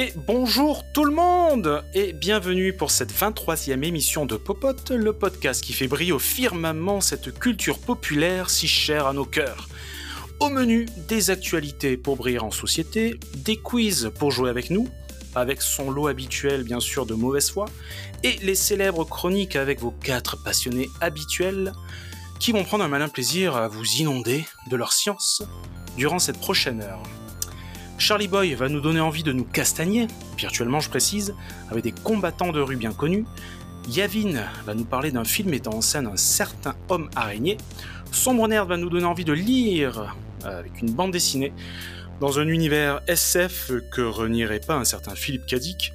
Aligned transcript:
Et 0.00 0.12
bonjour 0.14 0.84
tout 0.92 1.04
le 1.04 1.12
monde 1.12 1.84
Et 1.92 2.12
bienvenue 2.12 2.72
pour 2.72 2.92
cette 2.92 3.12
23e 3.12 3.82
émission 3.82 4.26
de 4.26 4.36
Popote, 4.36 4.92
le 4.92 5.12
podcast 5.12 5.60
qui 5.60 5.72
fait 5.72 5.88
briller 5.88 6.12
au 6.12 6.20
firmament 6.20 7.00
cette 7.00 7.36
culture 7.36 7.80
populaire 7.80 8.48
si 8.48 8.68
chère 8.68 9.08
à 9.08 9.12
nos 9.12 9.24
cœurs. 9.24 9.68
Au 10.38 10.50
menu, 10.50 10.86
des 11.08 11.30
actualités 11.30 11.96
pour 11.96 12.14
briller 12.14 12.38
en 12.38 12.52
société, 12.52 13.18
des 13.38 13.56
quiz 13.56 14.12
pour 14.16 14.30
jouer 14.30 14.50
avec 14.50 14.70
nous, 14.70 14.88
avec 15.34 15.62
son 15.62 15.90
lot 15.90 16.06
habituel 16.06 16.62
bien 16.62 16.78
sûr 16.78 17.04
de 17.04 17.14
mauvaise 17.14 17.50
foi, 17.50 17.66
et 18.22 18.36
les 18.44 18.54
célèbres 18.54 19.04
chroniques 19.04 19.56
avec 19.56 19.80
vos 19.80 19.90
quatre 19.90 20.40
passionnés 20.44 20.88
habituels 21.00 21.72
qui 22.38 22.52
vont 22.52 22.62
prendre 22.62 22.84
un 22.84 22.88
malin 22.88 23.08
plaisir 23.08 23.56
à 23.56 23.66
vous 23.66 23.96
inonder 23.96 24.44
de 24.70 24.76
leur 24.76 24.92
science 24.92 25.42
durant 25.96 26.20
cette 26.20 26.38
prochaine 26.38 26.82
heure. 26.82 27.02
Charlie 27.98 28.28
Boy 28.28 28.54
va 28.54 28.68
nous 28.68 28.80
donner 28.80 29.00
envie 29.00 29.24
de 29.24 29.32
nous 29.32 29.44
castagner, 29.44 30.06
virtuellement 30.36 30.78
je 30.78 30.88
précise, 30.88 31.34
avec 31.70 31.82
des 31.82 31.92
combattants 31.92 32.52
de 32.52 32.60
rue 32.60 32.76
bien 32.76 32.92
connus. 32.92 33.24
Yavin 33.88 34.44
va 34.64 34.74
nous 34.74 34.84
parler 34.84 35.10
d'un 35.10 35.24
film 35.24 35.50
mettant 35.50 35.74
en 35.74 35.80
scène 35.80 36.06
un 36.06 36.16
certain 36.16 36.76
homme 36.88 37.10
araignée. 37.16 37.58
Sombre 38.12 38.46
Nerd 38.46 38.68
va 38.68 38.76
nous 38.76 38.88
donner 38.88 39.04
envie 39.04 39.24
de 39.24 39.32
lire 39.32 40.14
euh, 40.44 40.60
avec 40.60 40.80
une 40.80 40.92
bande 40.92 41.10
dessinée 41.10 41.52
dans 42.20 42.38
un 42.38 42.46
univers 42.46 43.00
SF 43.08 43.72
que 43.90 44.02
renierait 44.02 44.60
pas 44.60 44.76
un 44.76 44.84
certain 44.84 45.14
Philippe 45.14 45.46
Cadic. 45.46 45.92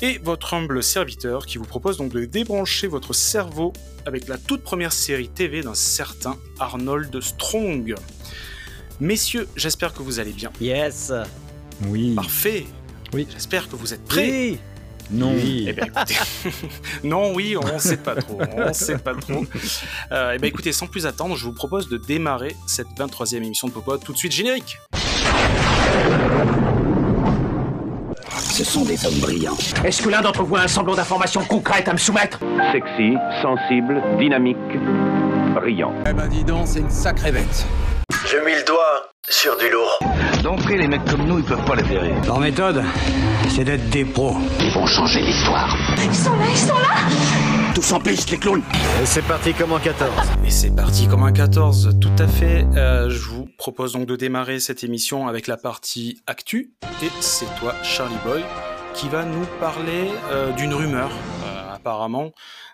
Et 0.00 0.18
votre 0.18 0.54
humble 0.54 0.82
serviteur 0.82 1.46
qui 1.46 1.58
vous 1.58 1.64
propose 1.64 1.96
donc 1.96 2.12
de 2.12 2.24
débrancher 2.24 2.86
votre 2.86 3.14
cerveau 3.14 3.72
avec 4.06 4.28
la 4.28 4.38
toute 4.38 4.62
première 4.62 4.92
série 4.92 5.28
TV 5.28 5.62
d'un 5.62 5.74
certain 5.74 6.36
Arnold 6.60 7.20
Strong. 7.20 7.94
Messieurs, 9.00 9.48
j'espère 9.54 9.94
que 9.94 10.02
vous 10.02 10.18
allez 10.18 10.32
bien. 10.32 10.50
Yes. 10.60 11.12
Oui. 11.86 12.14
Parfait. 12.14 12.66
Oui. 13.12 13.28
J'espère 13.30 13.68
que 13.68 13.76
vous 13.76 13.94
êtes 13.94 14.04
prêts. 14.04 14.28
Oui. 14.28 14.58
Non. 15.10 15.34
Eh 15.36 15.72
bien, 15.72 15.84
écoutez. 15.86 16.16
non, 17.04 17.32
oui, 17.32 17.56
on 17.56 17.72
ne 17.72 17.78
sait 17.78 17.96
pas 17.96 18.16
trop. 18.16 18.40
On 18.56 18.72
sait 18.72 18.98
pas 18.98 19.14
trop. 19.14 19.46
Euh, 20.12 20.32
eh 20.34 20.38
bien, 20.38 20.48
écoutez, 20.48 20.72
sans 20.72 20.86
plus 20.86 21.06
attendre, 21.06 21.36
je 21.36 21.44
vous 21.44 21.52
propose 21.52 21.88
de 21.88 21.96
démarrer 21.96 22.56
cette 22.66 22.88
23e 22.98 23.36
émission 23.36 23.68
de 23.68 23.72
Popote 23.72 24.04
tout 24.04 24.12
de 24.12 24.18
suite 24.18 24.32
générique. 24.32 24.78
Ce 28.50 28.64
sont 28.64 28.84
des 28.84 29.06
hommes 29.06 29.20
brillants. 29.20 29.56
Est-ce 29.84 30.02
que 30.02 30.08
l'un 30.08 30.20
d'entre 30.20 30.42
vous 30.42 30.56
a 30.56 30.62
un 30.62 30.68
semblant 30.68 30.96
d'information 30.96 31.42
concrète 31.44 31.86
à 31.88 31.92
me 31.92 31.98
soumettre? 31.98 32.40
Sexy, 32.72 33.14
sensible, 33.40 34.02
dynamique, 34.18 34.56
brillant. 35.54 35.94
Eh 36.04 36.12
ben 36.12 36.26
dis 36.26 36.42
donc, 36.42 36.66
c'est 36.66 36.80
une 36.80 36.90
sacrée 36.90 37.30
bête. 37.30 37.66
Je 38.30 38.36
mis 38.44 38.54
le 38.54 38.62
doigt 38.62 39.08
sur 39.26 39.56
du 39.56 39.70
lourd. 39.70 39.98
D'entrée, 40.42 40.76
les 40.76 40.86
mecs 40.86 41.04
comme 41.06 41.24
nous, 41.24 41.38
ils 41.38 41.44
peuvent 41.46 41.64
pas 41.64 41.76
les 41.76 41.82
verrer. 41.82 42.12
Leur 42.26 42.38
méthode, 42.38 42.84
c'est 43.48 43.64
d'être 43.64 43.88
des 43.88 44.04
pros. 44.04 44.36
Ils 44.60 44.70
vont 44.70 44.84
changer 44.84 45.22
l'histoire. 45.22 45.74
Ils 45.96 46.14
sont 46.14 46.36
là, 46.36 46.44
ils 46.50 46.58
sont 46.58 46.74
là 46.74 47.72
Tous 47.74 47.90
en 47.90 48.00
piste, 48.00 48.30
les 48.30 48.36
clowns 48.36 48.62
Et 49.02 49.06
c'est 49.06 49.22
parti 49.22 49.54
comme 49.54 49.72
en 49.72 49.78
14. 49.78 50.12
Et 50.44 50.50
c'est 50.50 50.76
parti 50.76 51.08
comme 51.08 51.22
un 51.22 51.32
14, 51.32 51.96
tout 52.02 52.22
à 52.22 52.26
fait. 52.26 52.66
Euh, 52.76 53.08
je 53.08 53.30
vous 53.30 53.48
propose 53.56 53.94
donc 53.94 54.04
de 54.04 54.14
démarrer 54.14 54.60
cette 54.60 54.84
émission 54.84 55.26
avec 55.26 55.46
la 55.46 55.56
partie 55.56 56.20
actu. 56.26 56.74
Et 57.02 57.08
c'est 57.20 57.48
toi, 57.58 57.72
Charlie 57.82 58.18
Boy, 58.26 58.44
qui 58.92 59.08
va 59.08 59.24
nous 59.24 59.46
parler 59.58 60.10
euh, 60.32 60.52
d'une 60.52 60.74
rumeur. 60.74 61.10
Euh, 61.46 61.74
apparemment, 61.74 62.32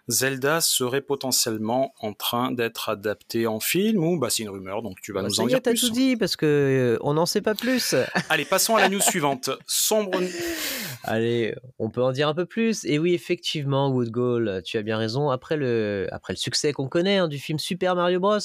Zelda 0.08 0.60
serait 0.60 1.00
potentiellement 1.00 1.94
en 2.00 2.12
train 2.12 2.52
d'être 2.52 2.88
adapté 2.90 3.46
en 3.46 3.58
film 3.60 4.04
ou 4.04 4.18
bah 4.18 4.28
c'est 4.30 4.42
une 4.42 4.50
rumeur 4.50 4.82
donc 4.82 5.00
tu 5.00 5.12
vas 5.12 5.22
Bah, 5.22 5.28
nous 5.28 5.40
en 5.40 5.46
dire 5.46 5.62
plus. 5.62 5.80
tout 5.80 5.90
dit 5.90 6.16
parce 6.16 6.36
que 6.36 6.44
euh, 6.46 6.98
on 7.02 7.14
n'en 7.14 7.26
sait 7.26 7.40
pas 7.40 7.54
plus. 7.54 7.94
Allez, 8.28 8.44
passons 8.44 8.76
à 8.76 8.80
la 8.82 8.88
news 8.88 9.00
suivante. 9.00 9.50
Sombre 9.66 10.20
Allez, 11.06 11.54
on 11.78 11.90
peut 11.90 12.02
en 12.02 12.12
dire 12.12 12.28
un 12.28 12.34
peu 12.34 12.46
plus. 12.46 12.84
Et 12.86 12.98
oui, 12.98 13.12
effectivement, 13.14 13.90
Woodgall, 13.90 14.62
tu 14.64 14.78
as 14.78 14.82
bien 14.82 14.96
raison. 14.96 15.28
Après 15.30 15.56
le, 15.56 16.06
après 16.12 16.32
le 16.32 16.38
succès 16.38 16.72
qu'on 16.72 16.88
connaît 16.88 17.18
hein, 17.18 17.28
du 17.28 17.38
film 17.38 17.58
Super 17.58 17.94
Mario 17.94 18.20
Bros, 18.20 18.38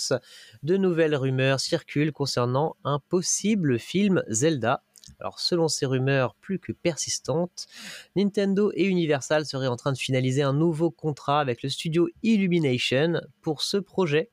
de 0.63 0.77
nouvelles 0.77 1.15
rumeurs 1.15 1.59
circulent 1.61 2.11
concernant 2.11 2.75
un 2.83 2.99
possible 3.09 3.79
film 3.79 4.23
Zelda. 4.27 4.83
Alors, 5.19 5.39
selon 5.39 5.67
ces 5.67 5.85
rumeurs 5.85 6.35
plus 6.35 6.59
que 6.59 6.71
persistantes, 6.71 7.67
Nintendo 8.15 8.71
et 8.73 8.85
Universal 8.85 9.45
seraient 9.45 9.67
en 9.67 9.75
train 9.75 9.91
de 9.91 9.97
finaliser 9.97 10.41
un 10.43 10.53
nouveau 10.53 10.91
contrat 10.91 11.39
avec 11.39 11.63
le 11.63 11.69
studio 11.69 12.07
Illumination 12.23 13.21
pour 13.41 13.61
ce 13.61 13.77
projet. 13.77 14.29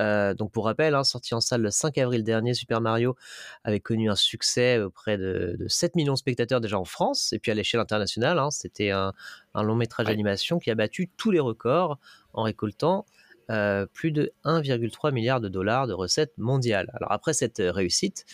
Euh, 0.00 0.34
donc, 0.34 0.50
pour 0.50 0.64
rappel, 0.64 0.94
hein, 0.96 1.04
sorti 1.04 1.34
en 1.34 1.40
salle 1.40 1.62
le 1.62 1.70
5 1.70 1.98
avril 1.98 2.24
dernier, 2.24 2.52
Super 2.54 2.80
Mario 2.80 3.14
avait 3.62 3.78
connu 3.78 4.10
un 4.10 4.16
succès 4.16 4.80
auprès 4.80 5.16
de, 5.18 5.54
de 5.56 5.68
7 5.68 5.94
millions 5.94 6.14
de 6.14 6.18
spectateurs 6.18 6.60
déjà 6.60 6.78
en 6.80 6.84
France 6.84 7.32
et 7.32 7.38
puis 7.38 7.52
à 7.52 7.54
l'échelle 7.54 7.80
internationale. 7.80 8.38
hein, 8.40 8.50
C'était 8.50 8.90
un, 8.90 9.12
un 9.54 9.62
long 9.62 9.76
métrage 9.76 10.06
Ouais. 10.06 10.12
d'animation 10.12 10.58
qui 10.58 10.70
a 10.72 10.74
battu 10.74 11.08
tous 11.16 11.30
les 11.30 11.38
records 11.38 11.98
en 12.32 12.42
récoltant 12.42 13.06
euh, 13.50 13.86
plus 13.92 14.10
de 14.12 14.32
1,3 14.44 15.12
milliard 15.12 15.40
de 15.40 15.48
dollars 15.48 15.86
de 15.86 15.92
recettes 15.92 16.36
mondiales. 16.38 16.90
Alors 16.94 17.12
après 17.12 17.32
cette 17.32 17.60
euh, 17.60 17.72
réussite, 17.72 18.24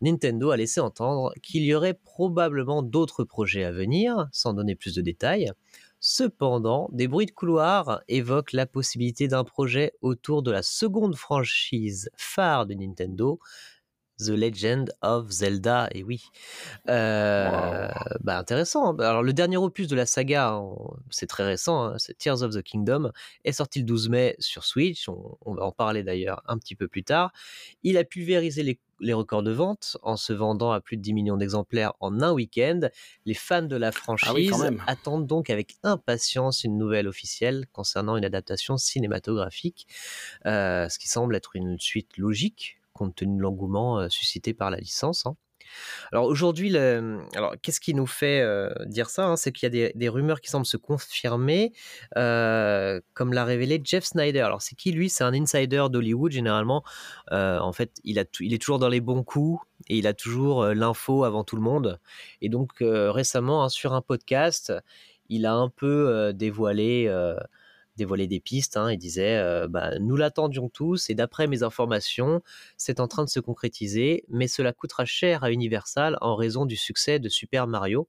Nintendo 0.00 0.50
a 0.50 0.56
laissé 0.56 0.80
entendre 0.80 1.32
qu'il 1.42 1.62
y 1.62 1.74
aurait 1.74 1.94
probablement 1.94 2.82
d'autres 2.82 3.24
projets 3.24 3.64
à 3.64 3.72
venir, 3.72 4.28
sans 4.32 4.52
donner 4.52 4.74
plus 4.74 4.94
de 4.94 5.02
détails. 5.02 5.52
Cependant, 6.00 6.88
des 6.92 7.08
bruits 7.08 7.26
de 7.26 7.30
couloir 7.30 8.02
évoquent 8.08 8.54
la 8.54 8.66
possibilité 8.66 9.28
d'un 9.28 9.44
projet 9.44 9.92
autour 10.00 10.42
de 10.42 10.50
la 10.50 10.62
seconde 10.62 11.14
franchise 11.14 12.10
phare 12.16 12.66
de 12.66 12.72
Nintendo, 12.74 13.38
The 14.24 14.30
Legend 14.30 14.92
of 15.02 15.30
Zelda, 15.30 15.88
et 15.92 16.02
oui. 16.02 16.22
Euh, 16.88 17.88
bah 18.20 18.38
intéressant. 18.38 18.94
Bah, 18.94 19.10
Alors 19.10 19.22
le 19.22 19.32
dernier 19.32 19.56
opus 19.56 19.88
de 19.88 19.96
la 19.96 20.06
saga, 20.06 20.60
c'est 21.10 21.26
très 21.26 21.44
récent, 21.44 21.84
hein, 21.84 21.94
c'est 21.98 22.16
Tears 22.16 22.42
of 22.42 22.54
the 22.54 22.62
Kingdom, 22.62 23.12
est 23.44 23.52
sorti 23.52 23.80
le 23.80 23.84
12 23.84 24.08
mai 24.08 24.36
sur 24.38 24.64
Switch. 24.64 25.08
On, 25.08 25.36
on 25.44 25.54
va 25.54 25.64
en 25.64 25.72
parler 25.72 26.02
d'ailleurs 26.02 26.42
un 26.46 26.58
petit 26.58 26.74
peu 26.74 26.88
plus 26.88 27.04
tard. 27.04 27.32
Il 27.82 27.96
a 27.96 28.04
pulvérisé 28.04 28.62
les, 28.62 28.78
les 29.00 29.12
records 29.12 29.42
de 29.42 29.50
vente 29.50 29.96
en 30.02 30.16
se 30.16 30.32
vendant 30.32 30.72
à 30.72 30.80
plus 30.80 30.96
de 30.96 31.02
10 31.02 31.14
millions 31.14 31.36
d'exemplaires 31.36 31.92
en 32.00 32.20
un 32.20 32.32
week-end. 32.32 32.80
Les 33.24 33.34
fans 33.34 33.62
de 33.62 33.76
la 33.76 33.92
franchise 33.92 34.28
Ah 34.30 34.34
oui, 34.34 34.50
même. 34.60 34.82
attendent 34.86 35.26
donc 35.26 35.50
avec 35.50 35.76
impatience 35.82 36.64
une 36.64 36.76
nouvelle 36.78 37.08
officielle 37.08 37.66
concernant 37.72 38.16
une 38.16 38.24
adaptation 38.24 38.76
cinématographique, 38.76 39.86
euh, 40.46 40.88
ce 40.88 40.98
qui 40.98 41.08
semble 41.08 41.34
être 41.34 41.56
une 41.56 41.78
suite 41.78 42.16
logique 42.18 42.79
compte 43.00 43.14
tenu 43.14 43.36
de 43.38 43.42
l'engouement 43.42 43.98
euh, 43.98 44.08
suscité 44.10 44.52
par 44.52 44.70
la 44.70 44.76
licence. 44.76 45.24
hein. 45.24 45.36
Alors 46.10 46.24
aujourd'hui, 46.24 46.68
le- 46.68 47.20
alors 47.36 47.54
qu'est-ce 47.62 47.80
qui 47.80 47.94
nous 47.94 48.06
fait 48.06 48.40
euh, 48.40 48.70
dire 48.86 49.08
ça 49.08 49.26
hein, 49.26 49.36
C'est 49.36 49.52
qu'il 49.52 49.72
y 49.72 49.84
a 49.84 49.92
des, 49.94 50.08
rumeurs 50.08 50.40
qui 50.40 50.50
semblent 50.50 50.66
se 50.66 50.76
confirmer, 50.76 51.72
euh, 52.16 53.00
comme 53.14 53.32
l'a 53.32 53.44
révélé 53.44 53.80
Jeff 53.82 54.04
Snyder. 54.04 54.40
Alors 54.40 54.62
c'est 54.62 54.74
qui 54.74 54.90
lui? 54.92 55.08
C'est 55.08 55.22
un 55.24 55.32
insider 55.32 55.86
d'Hollywood 55.90 56.32
généralement. 56.32 56.82
En 57.30 57.72
fait, 57.72 57.92
il, 58.04 58.18
a 58.18 58.24
il 58.40 58.52
est 58.52 58.58
toujours 58.58 58.80
dans 58.80 58.88
les 58.88 59.00
bons 59.00 59.22
coups 59.22 59.64
et 59.88 59.98
il 59.98 60.06
a 60.08 60.12
toujours 60.12 60.66
l'info 60.66 61.22
avant 61.24 61.44
tout 61.44 61.56
le 61.56 61.62
monde. 61.62 62.00
Et 62.42 62.48
donc 62.48 62.70
récemment, 62.80 63.62
hein, 63.64 63.68
sur 63.68 63.94
un 63.94 64.02
podcast, 64.02 64.72
il 65.28 65.46
a 65.46 65.54
un 65.54 65.68
peu 65.68 66.32
dévoilé. 66.34 67.08
Dévoilé 68.00 68.26
des 68.26 68.40
pistes, 68.40 68.78
hein, 68.78 68.90
il 68.90 68.98
disait 68.98 69.36
euh, 69.36 69.68
bah, 69.68 69.98
nous 69.98 70.16
l'attendions 70.16 70.70
tous 70.70 71.10
et 71.10 71.14
d'après 71.14 71.46
mes 71.46 71.62
informations, 71.62 72.42
c'est 72.78 72.98
en 72.98 73.08
train 73.08 73.24
de 73.24 73.28
se 73.28 73.40
concrétiser, 73.40 74.24
mais 74.28 74.48
cela 74.48 74.72
coûtera 74.72 75.04
cher 75.04 75.44
à 75.44 75.52
Universal 75.52 76.16
en 76.22 76.34
raison 76.34 76.64
du 76.64 76.76
succès 76.76 77.18
de 77.18 77.28
Super 77.28 77.66
Mario. 77.66 78.08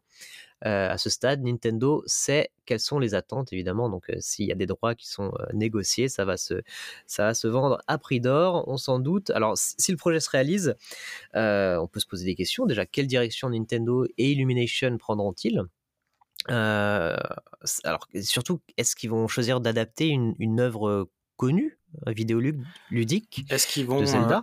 Euh, 0.63 0.89
à 0.89 0.97
ce 0.97 1.09
stade, 1.09 1.41
Nintendo 1.41 2.03
sait 2.05 2.51
quelles 2.65 2.79
sont 2.79 2.99
les 2.99 3.15
attentes, 3.15 3.51
évidemment. 3.51 3.89
Donc, 3.89 4.09
euh, 4.09 4.15
s'il 4.19 4.45
y 4.45 4.51
a 4.51 4.55
des 4.55 4.67
droits 4.67 4.95
qui 4.95 5.09
sont 5.09 5.33
négociés, 5.53 6.07
ça 6.07 6.23
va, 6.23 6.37
se, 6.37 6.61
ça 7.07 7.25
va 7.25 7.33
se 7.33 7.47
vendre 7.47 7.81
à 7.87 7.97
prix 7.97 8.21
d'or, 8.21 8.63
on 8.67 8.77
s'en 8.77 8.99
doute. 8.99 9.31
Alors, 9.31 9.57
si 9.57 9.91
le 9.91 9.97
projet 9.97 10.19
se 10.19 10.29
réalise, 10.29 10.75
on 11.33 11.87
peut 11.91 11.99
se 11.99 12.07
poser 12.07 12.25
des 12.25 12.35
questions. 12.35 12.65
Déjà, 12.65 12.85
quelle 12.85 13.07
direction 13.07 13.49
Nintendo 13.49 14.05
et 14.17 14.31
Illumination 14.31 14.97
prendront-ils? 14.97 15.63
Euh, 16.49 17.15
Alors, 17.83 18.07
surtout, 18.21 18.61
est-ce 18.77 18.95
qu'ils 18.95 19.09
vont 19.09 19.27
choisir 19.27 19.61
d'adapter 19.61 20.07
une, 20.07 20.33
une 20.39 20.59
œuvre 20.59 21.09
connue, 21.37 21.79
un 22.05 22.11
vidéo 22.11 22.39
lu- 22.39 22.65
ludique 22.89 23.45
Est-ce 23.49 23.67
qu'ils 23.67 23.85
vont 23.85 23.99
de 23.99 24.05
Zelda? 24.05 24.37
euh, 24.37 24.41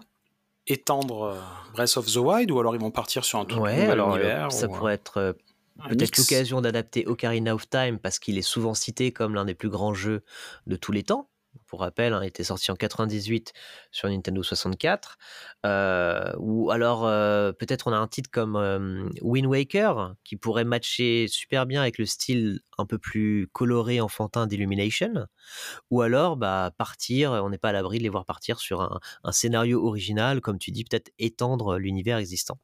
étendre 0.67 1.23
euh, 1.23 1.41
Breath 1.73 1.97
of 1.97 2.07
the 2.13 2.17
Wild 2.17 2.51
ou 2.51 2.61
alors 2.61 2.75
ils 2.77 2.81
vont 2.81 2.91
partir 2.91 3.25
sur 3.25 3.39
un 3.39 3.45
tout 3.45 3.61
Ouais, 3.61 3.71
nouvel 3.73 3.91
alors 3.91 4.09
univers 4.09 4.53
ça 4.53 4.69
ou, 4.69 4.75
pourrait 4.77 4.95
être 4.95 5.37
peut-être 5.89 6.19
l'occasion 6.19 6.61
d'adapter 6.61 7.07
Ocarina 7.07 7.55
of 7.55 7.69
Time 7.71 7.99
parce 7.99 8.19
qu'il 8.19 8.37
est 8.39 8.43
souvent 8.43 8.75
cité 8.75 9.13
comme 9.13 9.35
l'un 9.35 9.45
des 9.47 9.55
plus 9.55 9.71
grands 9.71 9.95
jeux 9.95 10.23
de 10.67 10.77
tous 10.77 10.93
les 10.93 11.03
temps. 11.03 11.31
Pour 11.67 11.81
rappel, 11.81 12.13
hein, 12.13 12.23
était 12.23 12.45
sorti 12.45 12.71
en 12.71 12.77
98 12.77 13.53
sur 13.91 14.09
Nintendo 14.09 14.43
64. 14.43 15.19
Euh, 15.67 16.33
ou 16.39 16.71
alors 16.71 17.07
euh, 17.07 17.53
peut-être 17.53 17.89
on 17.89 17.93
a 17.93 17.97
un 17.97 18.07
titre 18.07 18.31
comme 18.31 18.57
euh, 18.57 19.09
Wind 19.21 19.47
Waker 19.47 20.15
qui 20.25 20.37
pourrait 20.37 20.65
matcher 20.65 21.27
super 21.29 21.67
bien 21.67 21.83
avec 21.83 21.99
le 21.99 22.07
style 22.07 22.61
un 22.79 22.87
peu 22.87 22.99
plus 22.99 23.49
coloré 23.53 24.01
enfantin 24.01 24.47
d'Illumination. 24.47 25.27
Ou 25.91 26.03
alors 26.03 26.37
bah, 26.37 26.73
partir, 26.77 27.33
on 27.33 27.51
n'est 27.51 27.59
pas 27.59 27.71
à 27.71 27.73
l'abri 27.73 27.99
de 27.99 28.03
les 28.03 28.09
voir 28.09 28.25
partir 28.25 28.61
sur 28.61 28.81
un, 28.81 29.01
un 29.25 29.33
scénario 29.33 29.85
original, 29.85 30.41
comme 30.41 30.59
tu 30.59 30.71
dis, 30.71 30.85
peut-être 30.85 31.11
étendre 31.19 31.79
l'univers 31.79 32.19
existant. 32.19 32.59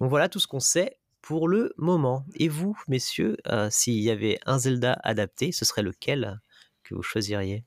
Donc 0.00 0.10
voilà 0.10 0.28
tout 0.28 0.40
ce 0.40 0.46
qu'on 0.46 0.60
sait 0.60 0.98
pour 1.22 1.48
le 1.48 1.72
moment. 1.76 2.24
Et 2.34 2.48
vous, 2.48 2.76
messieurs, 2.88 3.36
s'il 3.70 4.00
y 4.00 4.10
avait 4.10 4.38
un 4.46 4.58
Zelda 4.58 4.98
adapté, 5.02 5.52
ce 5.52 5.64
serait 5.64 5.82
lequel 5.82 6.40
que 6.88 6.94
vous 6.94 7.02
choisiriez? 7.02 7.64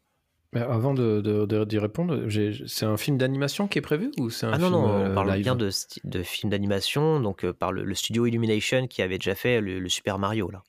Mais 0.54 0.62
avant 0.62 0.94
de, 0.94 1.22
de- 1.22 1.46
de- 1.46 1.64
d'y 1.64 1.78
répondre, 1.80 2.28
c'est 2.68 2.86
un 2.86 2.98
film 2.98 3.18
d'animation 3.18 3.68
qui 3.70 3.78
est 3.80 3.82
prévu 3.82 4.12
ou 4.20 4.30
c'est 4.30 4.46
un 4.46 4.52
Ah 4.54 4.58
non, 4.58 4.68
film 4.68 4.80
non, 4.82 4.88
euh, 4.90 5.12
on 5.12 5.14
parle 5.16 5.30
live 5.32 5.44
bien 5.44 5.56
de, 5.56 5.70
de 6.04 6.24
films 6.24 6.50
d'animation, 6.50 7.20
donc 7.22 7.46
euh, 7.46 7.54
par 7.54 7.72
le, 7.72 7.84
le 7.86 7.96
studio 7.96 8.26
Illumination 8.26 8.88
qui 8.88 9.02
avait 9.02 9.18
déjà 9.18 9.34
fait 9.36 9.62
le, 9.62 9.80
le 9.80 9.90
Super 9.90 10.20
Mario. 10.20 10.52
là. 10.52 10.62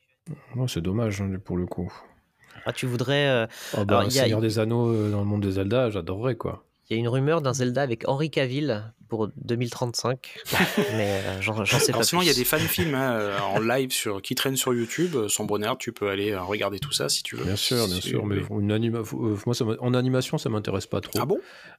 Oh, 0.56 0.68
c'est 0.68 0.80
dommage 0.80 1.20
hein, 1.20 1.32
pour 1.44 1.56
le 1.56 1.66
coup. 1.66 1.92
Ah, 2.64 2.72
tu 2.72 2.86
voudrais. 2.86 3.26
euh, 3.28 3.46
Oh, 3.76 3.84
bah, 3.84 3.98
Alors, 3.98 4.02
il 4.04 4.14
y 4.14 4.18
a- 4.20 4.22
Seigneur 4.22 4.40
des 4.40 4.60
Anneaux 4.60 4.88
euh, 4.88 5.10
dans 5.10 5.18
le 5.18 5.26
monde 5.26 5.42
de 5.42 5.50
Zelda, 5.50 5.90
j'adorerais 5.90 6.36
quoi. 6.36 6.64
Il 6.92 6.96
y 6.96 6.98
a 6.98 7.00
une 7.00 7.08
rumeur 7.08 7.40
d'un 7.40 7.54
Zelda 7.54 7.80
avec 7.80 8.06
Henri 8.06 8.30
Cavill 8.30 8.82
pour 9.08 9.28
2035, 9.44 10.40
mais 10.94 11.20
euh, 11.24 11.40
j'en 11.40 11.64
sais 11.64 11.90
pas 11.92 12.02
sinon, 12.02 12.20
il 12.20 12.26
y 12.28 12.30
a 12.30 12.34
des 12.34 12.44
fan-films 12.44 12.94
hein, 12.94 13.12
euh, 13.14 13.38
en 13.40 13.60
live 13.60 13.92
sur, 13.92 14.20
qui 14.20 14.34
traînent 14.34 14.56
sur 14.58 14.74
YouTube. 14.74 15.14
euh, 15.16 15.28
Son 15.28 15.44
bonheur, 15.46 15.78
tu 15.78 15.92
peux 15.92 16.10
aller 16.10 16.32
euh, 16.32 16.42
regarder 16.42 16.78
tout 16.78 16.92
ça 16.92 17.08
si 17.08 17.22
tu 17.22 17.36
veux. 17.36 17.44
Bien 17.44 17.56
sûr, 17.56 17.86
bien 17.86 17.96
Si- 17.96 18.08
sûr, 18.10 18.26
mais 18.26 18.36
une 18.50 18.72
anima... 18.72 19.00
moi, 19.46 19.54
ça 19.54 19.64
en 19.80 19.94
animation, 19.94 20.36
ça 20.36 20.50
m'intéresse 20.50 20.86
pas 20.86 21.00
trop. 21.00 21.18
Ah 21.20 21.24
bon? 21.24 21.38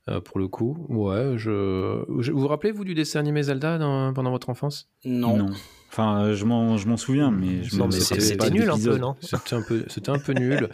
Euh, 0.09 0.19
pour 0.19 0.39
le 0.39 0.47
coup, 0.47 0.85
ouais. 0.89 1.33
Je... 1.37 2.03
Vous 2.31 2.39
vous 2.39 2.47
rappelez 2.47 2.71
vous 2.71 2.85
du 2.85 2.95
dessin 2.95 3.19
animé 3.19 3.43
Zelda 3.43 3.77
dans- 3.77 4.13
pendant 4.13 4.31
votre 4.31 4.49
enfance? 4.49 4.89
Non. 5.05 5.45
Enfin, 5.93 6.33
je 6.33 6.43
m'en, 6.43 6.75
je 6.75 6.87
m'en 6.87 6.97
souviens, 6.97 7.29
mais 7.29 7.61
je 7.61 7.77
Non, 7.77 7.85
mais 7.85 7.99
c'était 7.99 8.35
pas 8.35 8.49
nul 8.49 8.67
un 8.67 8.79
peu, 8.79 8.97
non 8.97 9.15
C'était 9.21 9.53
un 9.53 9.61
peu, 9.61 9.85
c'était 9.89 10.09
un 10.09 10.17
peu 10.17 10.33
nul. 10.33 10.67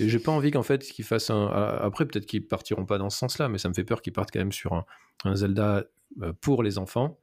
Et 0.00 0.08
j'ai 0.08 0.18
pas 0.18 0.32
envie 0.32 0.50
qu'en 0.50 0.64
fait 0.64 0.82
qu'ils 0.82 1.04
fassent 1.04 1.30
un. 1.30 1.46
Après, 1.46 2.04
peut-être 2.06 2.26
qu'ils 2.26 2.44
partiront 2.44 2.84
pas 2.84 2.98
dans 2.98 3.08
ce 3.08 3.16
sens-là, 3.18 3.48
mais 3.48 3.58
ça 3.58 3.68
me 3.68 3.74
fait 3.74 3.84
peur 3.84 4.02
qu'ils 4.02 4.12
partent 4.12 4.32
quand 4.32 4.40
même 4.40 4.50
sur 4.50 4.72
un, 4.72 4.84
un 5.26 5.36
Zelda 5.36 5.84
euh, 6.22 6.32
pour 6.40 6.64
les 6.64 6.78
enfants. 6.78 7.20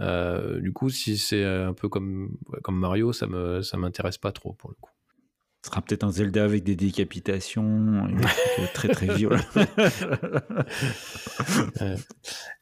Euh, 0.00 0.60
du 0.60 0.72
coup, 0.72 0.90
si 0.90 1.18
c'est 1.18 1.44
un 1.44 1.72
peu 1.72 1.88
comme, 1.88 2.36
comme 2.64 2.76
Mario, 2.76 3.12
ça 3.12 3.28
me, 3.28 3.62
ça 3.62 3.76
m'intéresse 3.76 4.18
pas 4.18 4.32
trop 4.32 4.54
pour 4.54 4.70
le 4.70 4.76
coup. 4.80 4.90
Ce 5.62 5.70
sera 5.70 5.82
peut-être 5.82 6.04
un 6.04 6.12
Zelda 6.12 6.44
avec 6.44 6.62
des 6.62 6.76
décapitations, 6.76 8.06
trucs 8.56 8.72
très 8.72 8.88
très 8.88 9.14
violents. 9.14 9.38
Ouais. 11.80 11.94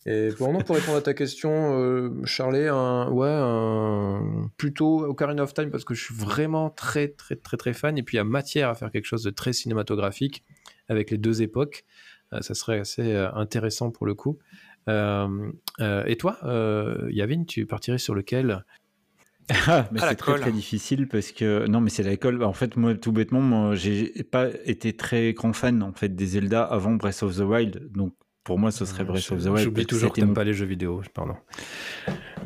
Et 0.05 0.29
pour, 0.37 0.53
pour 0.65 0.77
répondre 0.77 0.99
à 0.99 1.01
ta 1.01 1.15
question, 1.15 1.81
euh, 1.81 2.11
Charlie, 2.25 2.67
un, 2.69 3.11
ouais, 3.11 3.29
un, 3.31 4.51
plutôt 4.57 5.05
Ocarina 5.05 5.43
of 5.43 5.55
Time 5.55 5.71
parce 5.71 5.85
que 5.85 5.95
je 5.95 6.05
suis 6.05 6.15
vraiment 6.15 6.71
très 6.71 7.09
très 7.09 7.37
très 7.37 7.57
très 7.57 7.73
fan 7.73 7.97
et 7.97 8.03
puis 8.03 8.17
il 8.17 8.19
y 8.19 8.21
a 8.21 8.25
matière 8.25 8.69
à 8.69 8.75
faire 8.75 8.91
quelque 8.91 9.07
chose 9.07 9.23
de 9.23 9.31
très 9.31 9.53
cinématographique 9.53 10.45
avec 10.89 11.11
les 11.11 11.19
deux 11.19 11.43
époques. 11.43 11.85
Euh, 12.33 12.41
ça 12.43 12.55
serait 12.55 12.81
assez 12.81 13.13
euh, 13.13 13.33
intéressant 13.33 13.91
pour 13.91 14.07
le 14.07 14.15
coup. 14.15 14.39
Euh, 14.89 15.51
euh, 15.81 16.05
et 16.07 16.17
toi, 16.17 16.39
euh, 16.45 17.09
Yavin, 17.11 17.45
tu 17.45 17.67
partirais 17.67 17.99
sur 17.99 18.15
lequel? 18.15 18.65
Ah, 19.69 19.89
mais 19.93 20.01
c'est 20.01 20.17
très 20.17 20.39
très 20.41 20.53
difficile 20.53 21.07
parce 21.09 21.31
que 21.33 21.67
non 21.69 21.81
mais 21.81 21.91
c'est 21.91 22.03
la 22.03 22.17
colle. 22.17 22.43
En 22.43 22.53
fait 22.53 22.77
moi 22.77 22.95
tout 22.95 23.13
bêtement 23.13 23.41
moi 23.41 23.75
j'ai 23.75 24.13
pas 24.31 24.49
été 24.65 24.93
très 24.95 25.33
grand 25.35 25.53
fan 25.53 25.83
en 25.83 25.93
fait 25.93 26.15
des 26.17 26.27
Zelda 26.27 26.63
avant 26.65 26.95
Breath 26.95 27.23
of 27.23 27.37
the 27.37 27.41
Wild 27.41 27.91
donc 27.93 28.13
pour 28.43 28.59
moi 28.59 28.71
ce 28.71 28.85
serait 28.85 29.05
Breath 29.05 29.31
of 29.31 29.43
the 29.43 29.47
Wild. 29.47 29.59
J'oublie 29.59 29.87
toujours 29.87 30.13
que 30.13 30.21
t'aimes 30.21 30.29
mon- 30.29 30.35
pas 30.35 30.45
les 30.45 30.55
jeux 30.55 30.67
vidéo, 30.67 31.01
pardon. 31.15 31.35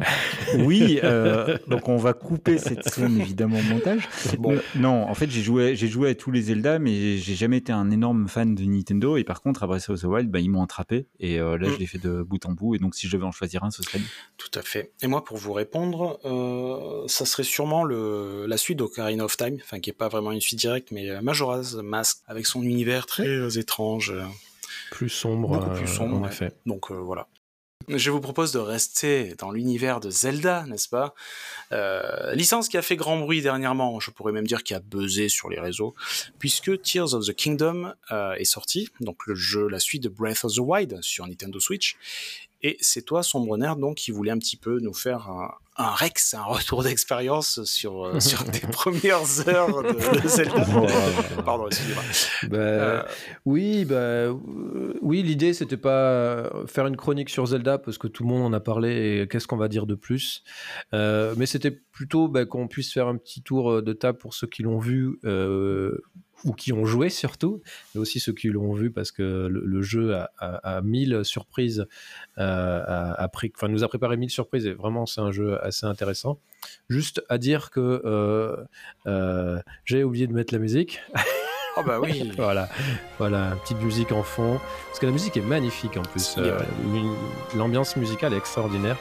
Oui 0.59 1.01
euh, 1.03 1.57
donc 1.69 1.89
on 1.89 1.97
va 1.97 2.13
couper 2.13 2.59
cette 2.59 2.89
scène 2.89 3.21
évidemment 3.21 3.59
au 3.59 3.63
montage. 3.63 4.09
Bon. 4.39 4.53
Euh, 4.55 4.61
non 4.75 5.05
en 5.09 5.15
fait 5.15 5.31
j'ai 5.31 5.43
joué 5.43 5.77
j'ai 5.77 5.89
joué 5.89 6.11
à 6.11 6.15
tous 6.15 6.31
les 6.31 6.43
Zelda 6.43 6.79
mais 6.79 7.17
j'ai 7.19 7.35
jamais 7.35 7.57
été 7.59 7.73
un 7.73 7.91
énorme 7.91 8.29
fan 8.29 8.55
de 8.55 8.65
Nintendo 8.65 9.17
et 9.17 9.25
par 9.25 9.43
contre 9.43 9.63
à 9.63 9.67
Breath 9.67 9.89
of 9.89 10.01
the 10.01 10.05
Wild 10.05 10.31
bah, 10.31 10.41
ils 10.41 10.51
m'ont 10.51 10.63
attrapé 10.63 11.07
et 11.21 11.39
euh, 11.41 11.57
là 11.57 11.69
Mm. 11.69 11.73
je 11.75 11.79
l'ai 11.79 11.87
fait 11.87 11.99
de 11.99 12.23
bout 12.23 12.45
en 12.47 12.53
bout 12.53 12.75
et 12.75 12.79
donc 12.79 12.95
si 12.95 13.07
je 13.07 13.13
devais 13.17 13.25
en 13.27 13.33
choisir 13.33 13.63
un 13.65 13.71
ce 13.71 13.83
serait. 13.83 14.01
Tout 14.37 14.51
à 14.59 14.63
fait. 14.63 14.93
Et 15.03 15.07
moi, 15.07 15.25
pour 15.25 15.37
vous 15.37 15.53
répondre, 15.53 16.19
euh, 16.25 17.07
ça 17.07 17.25
serait 17.25 17.45
sûrement 17.45 17.85
le, 17.85 18.47
la 18.47 18.57
suite 18.57 18.79
d'Ocarina 18.79 19.25
of 19.25 19.37
Time, 19.37 19.57
enfin 19.63 19.79
qui 19.79 19.91
est 19.91 19.95
pas 19.95 20.09
vraiment 20.09 20.33
une 20.33 20.41
suite 20.41 20.59
directe, 20.59 20.91
mais 20.91 21.21
Majora's 21.23 21.75
Mask, 21.75 22.19
avec 22.27 22.47
son 22.47 22.63
univers 22.63 23.07
très 23.07 23.57
étrange, 23.59 24.13
Plus 24.91 25.09
sombre, 25.09 25.49
beaucoup 25.51 25.71
plus 25.71 25.85
euh, 25.85 25.87
sombre. 25.87 26.17
en 26.17 26.23
ouais. 26.23 26.29
effet. 26.29 26.53
Donc 26.67 26.91
euh, 26.91 26.95
voilà. 26.95 27.29
Je 27.93 28.11
vous 28.11 28.21
propose 28.21 28.53
de 28.53 28.61
rester 28.61 29.35
dans 29.39 29.51
l'univers 29.51 29.99
de 29.99 30.11
Zelda, 30.11 30.65
n'est-ce 30.67 30.89
pas? 30.89 31.15
Euh, 31.73 32.35
Licence 32.35 32.69
qui 32.69 32.77
a 32.77 32.83
fait 32.83 32.95
grand 32.95 33.19
bruit 33.19 33.43
dernièrement, 33.43 33.99
je 33.99 34.13
pourrais 34.13 34.33
même 34.33 34.47
dire 34.47 34.63
qui 34.63 34.75
a 34.75 34.81
buzzé 34.81 35.29
sur 35.29 35.49
les 35.49 35.59
réseaux, 35.59 35.95
puisque 36.39 36.81
Tears 36.83 37.15
of 37.15 37.27
the 37.27 37.35
Kingdom 37.35 37.95
euh, 38.13 38.35
est 38.35 38.45
sorti, 38.45 38.89
donc 39.01 39.27
le 39.27 39.35
jeu, 39.35 39.67
la 39.69 39.81
suite 39.81 40.05
de 40.05 40.09
Breath 40.09 40.45
of 40.45 40.55
the 40.55 40.61
Wild 40.61 40.99
sur 41.03 41.27
Nintendo 41.27 41.59
Switch. 41.59 41.97
Et 42.63 42.77
c'est 42.81 43.03
toi, 43.03 43.23
Sombrener, 43.23 43.73
donc, 43.79 43.97
qui 43.97 44.11
voulait 44.11 44.31
un 44.31 44.39
petit 44.39 44.57
peu 44.57 44.81
nous 44.81 44.93
faire 44.93 45.29
un, 45.31 45.55
un 45.77 45.91
Rex, 45.91 46.35
un 46.35 46.43
retour 46.43 46.83
d'expérience 46.83 47.65
sur, 47.65 48.05
euh, 48.05 48.21
sur 48.21 48.45
tes 48.45 48.67
premières 48.67 49.49
heures 49.49 49.83
de, 49.83 50.21
de 50.23 50.29
Zelda. 50.29 50.67
Pardon, 51.45 51.67
excusez-moi. 51.69 52.03
Bah, 52.49 52.59
Euh, 52.59 53.03
Oui, 53.47 53.85
bah, 53.87 53.95
euh, 53.95 54.35
oui, 55.01 55.23
l'idée 55.23 55.55
c'était 55.55 55.79
pas 55.79 56.51
faire 56.67 56.87
une 56.87 56.97
chronique 56.97 57.31
sur 57.31 57.47
Zelda 57.47 57.79
parce 57.79 57.97
que 57.99 58.09
tout 58.09 58.25
le 58.25 58.29
monde 58.29 58.43
en 58.43 58.53
a 58.53 58.61
parlé 58.61 59.23
et 59.23 59.29
qu'est-ce 59.29 59.47
qu'on 59.47 59.57
va 59.57 59.69
dire 59.69 59.87
de 59.87 59.95
plus. 59.95 60.43
Euh, 60.93 61.35
mais 61.37 61.47
c'était 61.47 61.71
plutôt 61.71 62.29
bah, 62.29 62.45
qu'on 62.45 62.69
puisse 62.69 62.93
faire 62.93 63.09
un 63.09 63.17
petit 63.17 63.43
tour 63.43 63.83
de 63.83 63.93
table 63.93 64.19
pour 64.19 64.35
ceux 64.35 64.47
qui 64.47 64.63
l'ont 64.63 64.79
vu 64.79 65.19
ou 66.45 66.53
qui 66.53 66.73
ont 66.73 66.85
joué 66.85 67.09
surtout, 67.11 67.63
mais 67.95 68.01
aussi 68.01 68.21
ceux 68.21 68.33
qui 68.33 68.49
l'ont 68.49 68.73
vu 68.73 68.91
parce 68.91 69.13
que 69.13 69.49
le, 69.51 69.83
jeu 69.83 70.15
a, 70.15 70.31
a, 70.39 70.77
a 70.77 70.81
mille 70.83 71.25
surprises, 71.25 71.87
euh, 72.39 72.83
a, 72.87 73.13
a 73.23 73.29
pris- 73.29 73.53
enfin, 73.55 73.69
nous 73.69 73.85
a 73.85 73.89
préparé 73.89 74.17
mille 74.17 74.31
surprises 74.31 74.67
et 74.67 74.73
vraiment 74.73 75.07
c'est 75.07 75.21
un 75.21 75.33
jeu 75.33 75.63
assez 75.65 75.87
intéressant. 75.87 76.41
Juste 76.89 77.23
à 77.29 77.39
dire 77.39 77.71
que 77.71 78.03
euh, 78.05 78.57
euh, 79.07 79.61
j'ai 79.85 80.05
oublié 80.05 80.27
de 80.27 80.33
mettre 80.33 80.53
la 80.55 80.61
musique. 80.61 81.01
Oh 81.77 81.83
bah 81.87 81.99
oui. 82.01 82.33
Voilà, 82.37 82.69
voilà, 83.19 83.53
petite 83.63 83.81
musique 83.83 84.13
en 84.13 84.23
fond. 84.23 84.59
Parce 84.89 84.99
que 84.99 85.07
la 85.07 85.13
musique 85.13 85.37
est 85.37 85.41
magnifique 85.43 85.97
en 85.97 86.03
plus. 86.03 86.35
Euh, 86.39 86.59
L'ambiance 87.57 87.97
musicale 87.97 88.33
est 88.35 88.39
extraordinaire. 88.39 88.97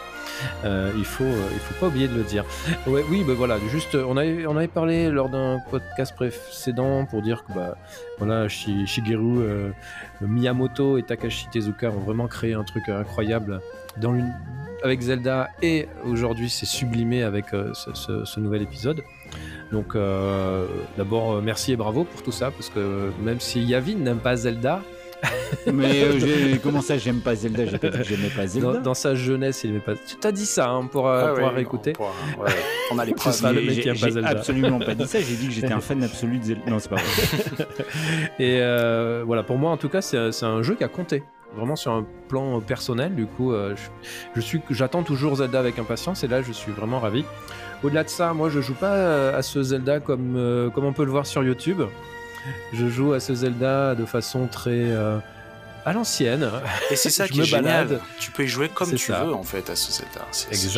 Euh, 0.63 0.91
il 0.97 1.05
faut, 1.05 1.23
euh, 1.23 1.49
il 1.53 1.59
faut 1.59 1.73
pas 1.79 1.87
oublier 1.87 2.07
de 2.07 2.15
le 2.15 2.23
dire. 2.23 2.45
Ouais, 2.87 3.03
oui, 3.09 3.23
bah 3.27 3.33
voilà, 3.35 3.57
juste, 3.69 3.95
on 3.95 4.15
avait, 4.17 4.45
on 4.47 4.55
avait 4.55 4.67
parlé 4.67 5.09
lors 5.09 5.29
d'un 5.29 5.59
podcast 5.69 6.15
précédent 6.15 7.05
pour 7.05 7.21
dire 7.21 7.43
que 7.45 7.53
bah, 7.53 7.75
voilà, 8.19 8.47
Shi- 8.47 8.85
Shigeru 8.87 9.71
Miyamoto 10.21 10.97
et 10.97 11.03
Takashi 11.03 11.47
Tezuka 11.49 11.89
ont 11.89 11.99
vraiment 11.99 12.27
créé 12.27 12.53
un 12.53 12.63
truc 12.63 12.87
incroyable 12.89 13.61
dans 13.97 14.15
avec 14.81 15.01
Zelda 15.01 15.49
et 15.61 15.89
aujourd'hui 16.05 16.49
c'est 16.49 16.65
sublimé 16.65 17.21
avec 17.23 17.47
ce, 17.49 17.93
ce- 17.93 18.23
ce 18.23 18.39
nouvel 18.39 18.61
épisode. 18.61 19.01
Donc 19.71 19.95
euh, 19.95 20.65
d'abord 20.97 21.33
euh, 21.33 21.41
merci 21.43 21.73
et 21.73 21.75
bravo 21.75 22.03
pour 22.03 22.23
tout 22.23 22.31
ça 22.31 22.51
parce 22.51 22.69
que 22.69 23.11
même 23.23 23.39
si 23.39 23.61
Yavin 23.63 23.95
n'aime 23.97 24.17
pas 24.19 24.35
Zelda, 24.35 24.81
Mais 25.73 26.03
euh, 26.05 26.55
comment 26.63 26.79
ça 26.79 26.97
j'aime 26.97 27.19
pas 27.19 27.35
Zelda? 27.35 27.65
J'ai 27.65 27.77
pas 27.77 27.89
dit 27.89 27.97
que 27.97 28.03
j'aimais 28.05 28.29
pas 28.33 28.47
Zelda. 28.47 28.73
dans, 28.75 28.79
dans 28.81 28.93
sa 28.93 29.15
jeunesse 29.15 29.65
il 29.65 29.71
n'aimait 29.71 29.83
pas. 29.83 29.95
Tu 29.95 30.15
t'as 30.15 30.31
dit 30.31 30.45
ça, 30.45 30.69
hein, 30.69 30.79
on 30.83 30.87
pourra, 30.87 31.19
Ah 31.19 31.31
on 31.31 31.35
pourra 31.35 31.49
ouais, 31.49 31.55
réécouter. 31.55 31.91
On, 31.99 32.03
pourra- 32.35 32.45
ouais, 32.47 32.55
on 32.93 32.99
a 32.99 33.03
les 33.03 33.13
preuves. 33.15 33.53
le 33.53 33.61
mec 33.61 33.81
qui 33.81 33.89
aime 33.89 33.95
pas 33.99 34.05
j'ai 34.07 34.11
Zelda. 34.13 34.29
absolument 34.29 34.79
pas 34.79 34.95
dit 34.95 35.05
ça. 35.07 35.19
J'ai 35.19 35.35
dit 35.35 35.47
que 35.47 35.53
j'étais 35.53 35.73
un 35.73 35.81
fan 35.81 36.01
absolu 36.03 36.37
de 36.39 36.43
Zelda. 36.45 36.61
Non, 36.71 36.79
c'est 36.79 36.87
pas 36.89 36.95
vrai. 36.95 37.65
Et 38.39 38.59
euh, 38.61 39.23
voilà, 39.25 39.43
pour 39.43 39.57
moi 39.57 39.71
en 39.71 39.77
tout 39.77 39.89
cas, 39.89 40.01
c'est 40.01 40.31
c'est 40.31 40.45
un 40.45 40.61
jeu 40.61 40.75
qui 40.75 40.85
a 40.85 40.87
compté. 40.87 41.21
Vraiment 41.55 41.75
sur 41.75 41.91
un 41.91 42.05
plan 42.29 42.61
personnel, 42.61 43.13
du 43.15 43.25
coup, 43.25 43.51
euh, 43.53 43.75
je, 43.75 43.81
je 44.35 44.39
suis, 44.41 44.61
j'attends 44.69 45.01
toujours 45.03 45.35
Zelda 45.37 45.59
avec 45.59 45.79
impatience 45.79 46.23
et 46.23 46.27
là, 46.27 46.41
je 46.43 46.51
suis 46.53 46.71
vraiment 46.71 46.99
ravi. 46.99 47.25
Au-delà 47.83 48.03
de 48.03 48.09
ça, 48.09 48.33
moi, 48.33 48.49
je 48.49 48.59
joue 48.59 48.73
pas 48.73 48.93
euh, 48.93 49.37
à 49.37 49.41
ce 49.41 49.63
Zelda 49.63 49.99
comme, 49.99 50.35
euh, 50.35 50.69
comme 50.69 50.85
on 50.85 50.93
peut 50.93 51.05
le 51.05 51.11
voir 51.11 51.25
sur 51.25 51.43
YouTube. 51.43 51.81
Je 52.73 52.87
joue 52.87 53.13
à 53.13 53.19
ce 53.19 53.33
Zelda 53.33 53.95
de 53.95 54.05
façon 54.05 54.47
très 54.47 54.71
euh, 54.91 55.17
à 55.85 55.93
l'ancienne. 55.93 56.49
Et 56.91 56.95
c'est 56.95 57.09
ça 57.09 57.25
Je 57.27 57.31
qui 57.31 57.39
me 57.39 57.43
est 57.43 57.47
génial. 57.47 57.87
balade. 57.87 58.01
Tu 58.19 58.31
peux 58.31 58.43
y 58.43 58.47
jouer 58.47 58.69
comme 58.69 58.89
tu 58.89 58.97
ça. 58.97 59.23
veux 59.23 59.33
en 59.33 59.43
fait 59.43 59.69
à 59.69 59.75
ce 59.75 59.91
Zelda. 59.91 60.25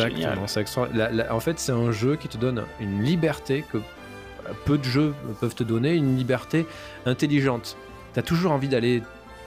Génial. 0.08 0.38
Exactement. 0.42 0.86
la- 0.94 1.10
la- 1.10 1.34
en 1.34 1.40
fait, 1.40 1.58
c'est 1.58 1.72
un 1.72 1.90
jeu 1.92 2.16
qui 2.16 2.28
te 2.28 2.36
donne 2.36 2.62
une 2.80 3.02
liberté 3.02 3.64
que 3.72 3.78
peu 4.64 4.78
de 4.78 4.84
jeux 4.84 5.14
peuvent 5.40 5.54
te 5.54 5.62
donner, 5.64 5.94
une 5.94 6.16
liberté 6.16 6.66
intelligente. 7.06 7.76
Tu 8.14 8.20
as 8.20 8.22
toujours 8.22 8.52
envie 8.52 8.68
d'aller, 8.68 9.02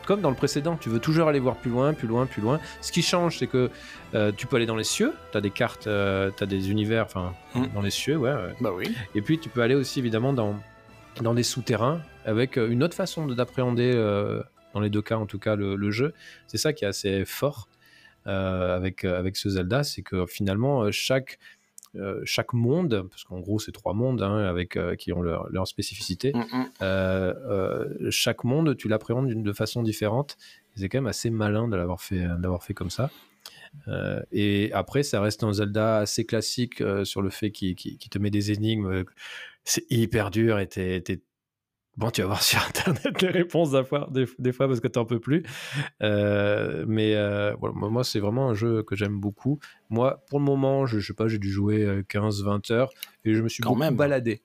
comme 0.05 0.21
dans 0.21 0.29
le 0.29 0.35
précédent, 0.35 0.77
tu 0.79 0.89
veux 0.89 0.99
toujours 0.99 1.27
aller 1.27 1.39
voir 1.39 1.55
plus 1.55 1.69
loin, 1.71 1.93
plus 1.93 2.07
loin, 2.07 2.25
plus 2.25 2.41
loin. 2.41 2.59
Ce 2.81 2.91
qui 2.91 3.01
change, 3.01 3.39
c'est 3.39 3.47
que 3.47 3.69
euh, 4.13 4.31
tu 4.35 4.47
peux 4.47 4.55
aller 4.57 4.65
dans 4.65 4.75
les 4.75 4.83
cieux, 4.83 5.13
tu 5.31 5.37
as 5.37 5.41
des 5.41 5.51
cartes, 5.51 5.83
tu 5.83 5.89
as 5.89 6.45
des 6.47 6.71
univers, 6.71 7.05
enfin, 7.05 7.33
Mm. 7.55 7.65
dans 7.73 7.81
les 7.81 7.89
cieux, 7.91 8.17
ouais, 8.17 8.31
ouais. 8.33 8.53
Bah 8.61 8.71
oui. 8.75 8.93
Et 9.15 9.21
puis, 9.21 9.39
tu 9.39 9.49
peux 9.49 9.61
aller 9.61 9.75
aussi, 9.75 9.99
évidemment, 9.99 10.33
dans, 10.33 10.55
dans 11.21 11.33
des 11.33 11.43
souterrains 11.43 12.01
avec 12.25 12.57
euh, 12.57 12.69
une 12.69 12.83
autre 12.83 12.95
façon 12.95 13.25
de- 13.25 13.33
d'appréhender, 13.33 13.91
euh, 13.95 14.41
dans 14.73 14.79
les 14.81 14.89
deux 14.89 15.01
cas, 15.01 15.15
en 15.17 15.25
tout 15.25 15.39
cas, 15.39 15.55
le, 15.55 15.75
le 15.75 15.91
jeu. 15.91 16.13
C'est 16.47 16.57
ça 16.57 16.73
qui 16.73 16.83
est 16.85 16.87
assez 16.87 17.23
fort 17.25 17.69
euh, 18.27 18.75
avec, 18.75 19.05
euh, 19.05 19.17
avec 19.19 19.37
ce 19.37 19.49
Zelda, 19.49 19.83
c'est 19.83 20.01
que 20.01 20.25
finalement, 20.25 20.83
euh, 20.83 20.91
chaque, 20.91 21.37
euh, 21.97 22.21
chaque 22.25 22.53
monde, 22.53 23.07
parce 23.09 23.23
qu'en 23.23 23.39
gros, 23.39 23.59
c'est 23.59 23.71
trois 23.71 23.93
mondes 23.93 24.21
hein, 24.21 24.37
avec, 24.37 24.75
euh, 24.77 24.95
qui 24.95 25.11
ont 25.13 25.21
leur, 25.21 25.49
leur 25.49 25.67
spécificité, 25.67 26.31
Mm, 26.33 26.39
mm. 26.39 26.65
euh, 26.81 28.09
chaque 28.09 28.43
monde, 28.43 28.75
tu 28.77 28.87
l'appréhendes 28.87 29.29
de 29.43 29.53
façon 29.53 29.83
différente. 29.83 30.37
C'est 30.75 30.89
quand 30.89 30.97
même 30.97 31.07
assez 31.07 31.29
malin 31.29 31.67
de 31.67 31.75
l'avoir 31.75 32.01
fait, 32.01 32.25
d'avoir 32.39 32.63
fait 32.63 32.73
comme 32.73 32.89
ça. 32.89 33.09
Et 34.31 34.71
après, 34.73 35.03
ça 35.03 35.21
reste 35.21 35.43
un 35.43 35.53
Zelda 35.53 35.97
assez 35.97 36.25
classique 36.25 36.81
sur 37.03 37.21
le 37.21 37.29
fait 37.29 37.51
qu'il 37.51 37.75
te 37.75 38.17
met 38.19 38.29
des 38.29 38.51
énigmes. 38.51 39.03
C'est 39.63 39.85
hyper 39.89 40.31
dur 40.31 40.59
et 40.59 40.67
t'es- 40.67 41.21
Bon, 41.97 42.09
tu 42.11 42.21
vas 42.21 42.27
voir 42.27 42.43
sur 42.43 42.59
Internet 42.67 43.21
les 43.21 43.29
réponses 43.29 43.71
des 43.71 43.83
fois, 43.83 44.07
des, 44.11 44.25
des 44.39 44.51
fois 44.51 44.67
parce 44.67 44.79
que 44.81 44.87
t'en 44.87 45.05
peux 45.05 45.19
plus. 45.19 45.43
Euh, 46.03 46.83
mais 46.87 47.15
euh, 47.15 47.53
voilà, 47.59 47.73
moi, 47.75 48.03
c'est 48.03 48.19
vraiment 48.19 48.49
un 48.49 48.53
jeu 48.53 48.83
que 48.83 48.95
j'aime 48.95 49.19
beaucoup. 49.19 49.59
Moi, 49.89 50.23
pour 50.29 50.39
le 50.39 50.45
moment, 50.45 50.85
je, 50.85 50.99
je 50.99 51.07
sais 51.07 51.13
pas, 51.13 51.27
j'ai 51.27 51.39
dû 51.39 51.49
jouer 51.51 51.83
euh, 51.83 52.03
15-20 52.03 52.71
heures 52.71 52.89
et 53.23 53.33
je 53.33 53.41
me 53.41 53.47
suis 53.49 53.63
Quand 53.63 53.69
beaucoup 53.69 53.79
même. 53.79 53.95
baladé. 53.95 54.41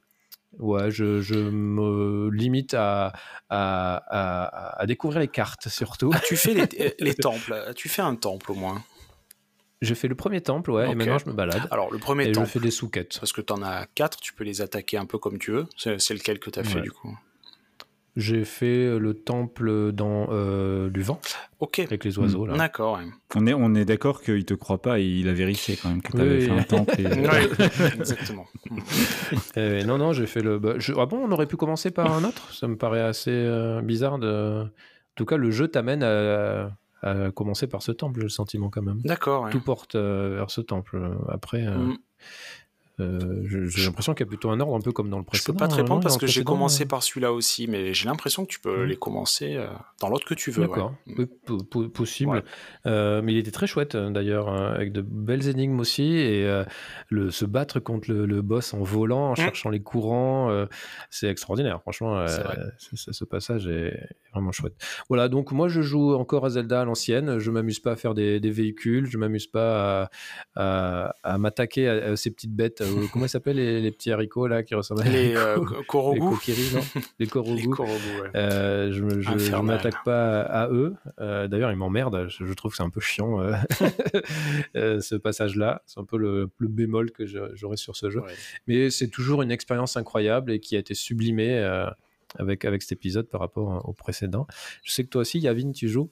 Ouais, 0.59 0.91
je, 0.91 1.21
je 1.21 1.35
me 1.37 2.29
limite 2.31 2.75
à, 2.75 3.13
à, 3.49 3.97
à- 4.09 4.81
à 4.83 4.87
découvrir 4.87 5.21
les 5.21 5.29
cartes 5.29 5.69
surtout. 5.69 6.11
Ah, 6.13 6.21
tu 6.27 6.37
fais 6.37 6.55
les, 6.55 6.69
euh, 6.81 6.91
les 6.99 7.15
temples. 7.15 7.73
Tu 7.77 7.89
fais 7.89 8.03
un 8.03 8.17
temple 8.17 8.51
au 8.53 8.55
moins. 8.55 8.83
J'ai 9.81 9.95
fait 9.95 10.09
le 10.09 10.15
premier 10.15 10.41
temple, 10.43 10.73
ouais, 10.73 10.91
et 10.91 10.95
maintenant 10.95 11.19
je 11.19 11.27
me 11.27 11.33
balade. 11.33 11.67
Alors, 11.71 11.91
le 11.91 11.99
premier 11.99 12.25
et 12.25 12.29
je 12.29 12.35
temple, 12.35 12.51
fais 12.51 12.61
des 12.61 12.71
sous-quêtes. 12.71 13.19
parce 13.19 13.33
que 13.33 13.41
tu 13.41 13.53
en 13.53 13.63
as 13.63 13.87
quatre, 13.95 14.21
tu 14.21 14.35
peux 14.35 14.45
les 14.45 14.61
attaquer 14.61 14.99
un 14.99 15.07
peu 15.07 15.19
comme 15.19 15.39
tu 15.39 15.53
veux. 15.53 15.67
C'est 15.77 16.11
lequel 16.15 16.39
que 16.39 16.51
tu 16.51 16.59
as 16.59 16.65
fait 16.65 16.77
Ouais. 16.77 16.83
du 16.83 16.91
coup? 16.93 17.17
J'ai 18.17 18.45
fait 18.45 18.99
le 18.99 19.15
temple 19.15 19.93
dans 19.93 20.27
euh, 20.31 20.91
du 20.91 21.03
vent 21.03 21.21
Ok. 21.61 21.79
avec 21.79 22.05
les 22.05 22.19
oiseaux 22.19 22.45
là. 22.45 22.57
D'accord. 22.57 22.99
ouais. 22.99 23.05
On 23.37 23.47
est, 23.47 23.55
on 23.55 23.75
est 23.75 23.85
d'accord 23.85 24.21
qu'il 24.21 24.45
te 24.45 24.55
croit 24.55 24.83
pas 24.83 24.99
et 24.99 25.05
il 25.05 25.29
a 25.29 25.33
vérifié 25.33 25.77
quand 25.81 25.91
même 25.91 26.03
que 26.03 26.11
tu 26.13 26.21
avais 26.21 26.35
Oui, 26.39 26.41
fait 26.47 26.51
oui. 26.53 26.59
un 26.59 26.63
temple. 26.65 27.01
et- 27.01 27.07
Ouais, 27.29 27.49
exactement. 27.95 28.47
Euh, 29.57 29.85
non, 29.85 29.99
non, 29.99 30.13
j'ai 30.13 30.27
fait 30.27 30.43
le. 30.43 30.59
bah, 30.59 30.75
je- 30.79 30.93
Ah 30.99 31.07
bon, 31.07 31.19
on 31.25 31.31
aurait 31.33 31.47
pu 31.47 31.57
commencer 31.57 31.91
par 31.91 32.13
un 32.13 32.25
autre? 32.25 32.53
Ça 32.53 32.67
me 32.69 32.77
paraît 32.77 33.01
assez 33.01 33.31
euh, 33.31 33.81
bizarre 33.81 34.19
de. 34.19 34.63
En 34.65 34.69
tout 35.17 35.25
cas, 35.25 35.37
le 35.37 35.51
jeu 35.51 35.69
t'amène 35.69 36.03
à, 36.03 36.71
à 37.03 37.31
commencer 37.31 37.67
par 37.67 37.83
ce 37.83 37.93
temple, 37.93 38.19
j'ai 38.21 38.25
le 38.25 38.29
sentiment 38.29 38.71
quand 38.71 38.83
même. 38.83 39.01
D'accord. 39.05 39.45
ouais. 39.45 39.51
Tout 39.51 39.61
porte 39.61 39.95
euh, 39.95 40.37
vers 40.37 40.51
ce 40.51 40.61
temple. 40.61 41.01
Après, 41.29 41.65
euh, 41.67 41.77
Mm. 41.77 41.97
Euh, 43.01 43.43
je- 43.45 43.65
j'ai 43.67 43.85
l'impression 43.87 44.15
qu'il 44.15 44.25
y 44.25 44.29
a 44.29 44.31
plutôt 44.31 44.51
un 44.51 44.61
ordre, 44.61 44.75
un 44.77 44.81
peu 44.81 44.93
comme 44.93 45.11
dans 45.11 45.19
le 45.19 45.23
Je 45.25 45.27
précédent. 45.29 45.53
peux 45.55 45.59
pas 45.59 45.69
te 45.69 45.73
hein, 45.75 45.77
répondre 45.77 45.95
non, 45.97 46.01
parce 46.03 46.19
que 46.19 46.27
j'ai 46.27 46.45
commencé 46.45 46.87
par 46.87 47.03
celui-là 47.03 47.33
aussi, 47.33 47.67
mais 47.67 47.93
j'ai 47.95 48.07
l'impression 48.07 48.45
que 48.45 48.51
tu 48.51 48.61
peux 48.61 48.85
Mm. 48.85 48.89
les 48.89 48.97
commencer 48.97 49.57
euh, 49.57 49.67
dans 50.01 50.09
l'autre 50.09 50.27
que 50.27 50.35
tu 50.35 50.51
veux. 50.51 50.63
D'accord, 50.67 50.95
Mm. 51.07 51.25
oui, 51.75 51.89
possible. 51.89 52.31
Ouais. 52.33 52.43
Euh, 52.87 53.23
mais 53.23 53.33
il 53.33 53.39
était 53.39 53.51
très 53.51 53.67
chouette 53.67 53.95
euh, 53.95 54.11
d'ailleurs, 54.11 54.49
hein, 54.49 54.73
avec 54.75 54.93
de 54.93 55.01
belles 55.03 55.49
énigmes 55.49 55.81
aussi. 55.81 56.03
Et 56.17 56.47
euh, 56.47 56.65
le, 57.09 57.31
se 57.31 57.45
battre 57.45 57.81
contre 57.81 58.11
le, 58.11 58.27
le 58.27 58.43
boss 58.43 58.75
en 58.75 58.83
volant, 58.83 59.31
en 59.31 59.35
cherchant 59.35 59.71
les 59.71 59.81
courants, 59.83 60.51
euh, 60.51 60.67
c'est 61.11 61.29
extraordinaire. 61.29 61.81
Franchement, 61.81 62.19
euh, 62.19 62.27
ce 62.79 63.25
passage 63.25 63.67
est 63.67 64.09
vraiment 64.33 64.53
chouette. 64.53 64.75
Voilà, 65.09 65.29
donc 65.29 65.53
moi 65.53 65.69
je 65.69 65.83
joue 65.83 66.15
encore 66.15 66.45
à 66.45 66.51
Zelda 66.51 66.83
à 66.83 66.85
l'ancienne. 66.85 67.39
Je 67.39 67.51
m'amuse 67.51 67.81
pas 67.81 67.93
à 67.93 67.97
faire 67.97 68.15
des, 68.15 68.41
des 68.41 68.51
véhicules, 68.51 69.07
je 69.07 69.19
m'amuse 69.19 69.47
pas 69.47 70.03
à, 70.03 70.11
à- 70.57 71.15
à 71.23 71.39
m'attaquer 71.39 71.89
à, 71.89 72.13
à 72.13 72.17
ces 72.17 72.31
petites 72.31 72.55
bêtes. 72.55 72.83
Euh, 72.99 73.07
comment 73.13 73.25
ils 73.27 73.29
s'appellent 73.31 73.57
les, 73.57 73.81
les 73.81 73.91
petits 73.91 74.11
haricots 74.13 74.47
là 74.47 74.63
qui 74.63 74.75
ressemblent 74.75 75.03
à 75.03 75.05
Les 75.09 75.35
euh, 75.37 75.57
les 76.15 76.21
non 76.21 76.31
Les 77.19 77.27
ouais. 78.21 78.31
Euh, 78.37 78.93
je 78.93 79.03
me- 79.03 79.21
je- 79.21 79.29
je 79.31 79.31
Infernal. 79.35 79.65
m'attaque 79.67 80.05
pas 80.05 80.41
à 80.43 80.69
eux. 80.71 80.95
Euh, 81.21 81.49
D'ailleurs, 81.49 81.71
ils 81.73 81.77
m'emmerdent. 81.77 82.29
Je, 82.29 82.45
je 82.45 82.53
trouve 82.55 82.71
que 82.73 82.77
c'est 82.77 82.83
un 82.83 82.91
peu 82.91 83.01
chiant 83.01 83.41
euh, 83.41 83.55
euh, 84.77 85.01
ce 85.01 85.15
passage-là. 85.15 85.83
C'est 85.87 86.01
un 86.01 86.05
peu 86.05 86.17
le, 86.19 86.51
le 86.59 86.69
bémol 86.69 87.11
que 87.13 87.25
j'aurais 87.27 87.77
sur 87.77 87.97
ce 87.97 88.11
jeu. 88.11 88.21
Ouais. 88.21 88.33
Mais 88.67 88.91
c'est 88.91 89.09
toujours 89.09 89.43
une 89.43 89.51
expérience 89.51 89.97
incroyable 89.97 90.53
et 90.53 90.61
qui 90.61 90.77
a 90.77 90.79
été 90.79 90.95
sublimée 90.95 91.59
euh, 91.59 91.87
avec, 92.39 92.65
avec 92.65 92.83
cet 92.83 92.93
épisode 92.93 93.29
par 93.29 93.41
rapport 93.41 93.89
au 93.89 93.93
précédent. 93.93 94.47
Je 94.85 94.93
sais 94.93 95.05
que 95.05 95.09
toi 95.09 95.23
aussi, 95.23 95.39
Yavin, 95.41 95.73
tu 95.73 95.89
joues? 95.89 96.11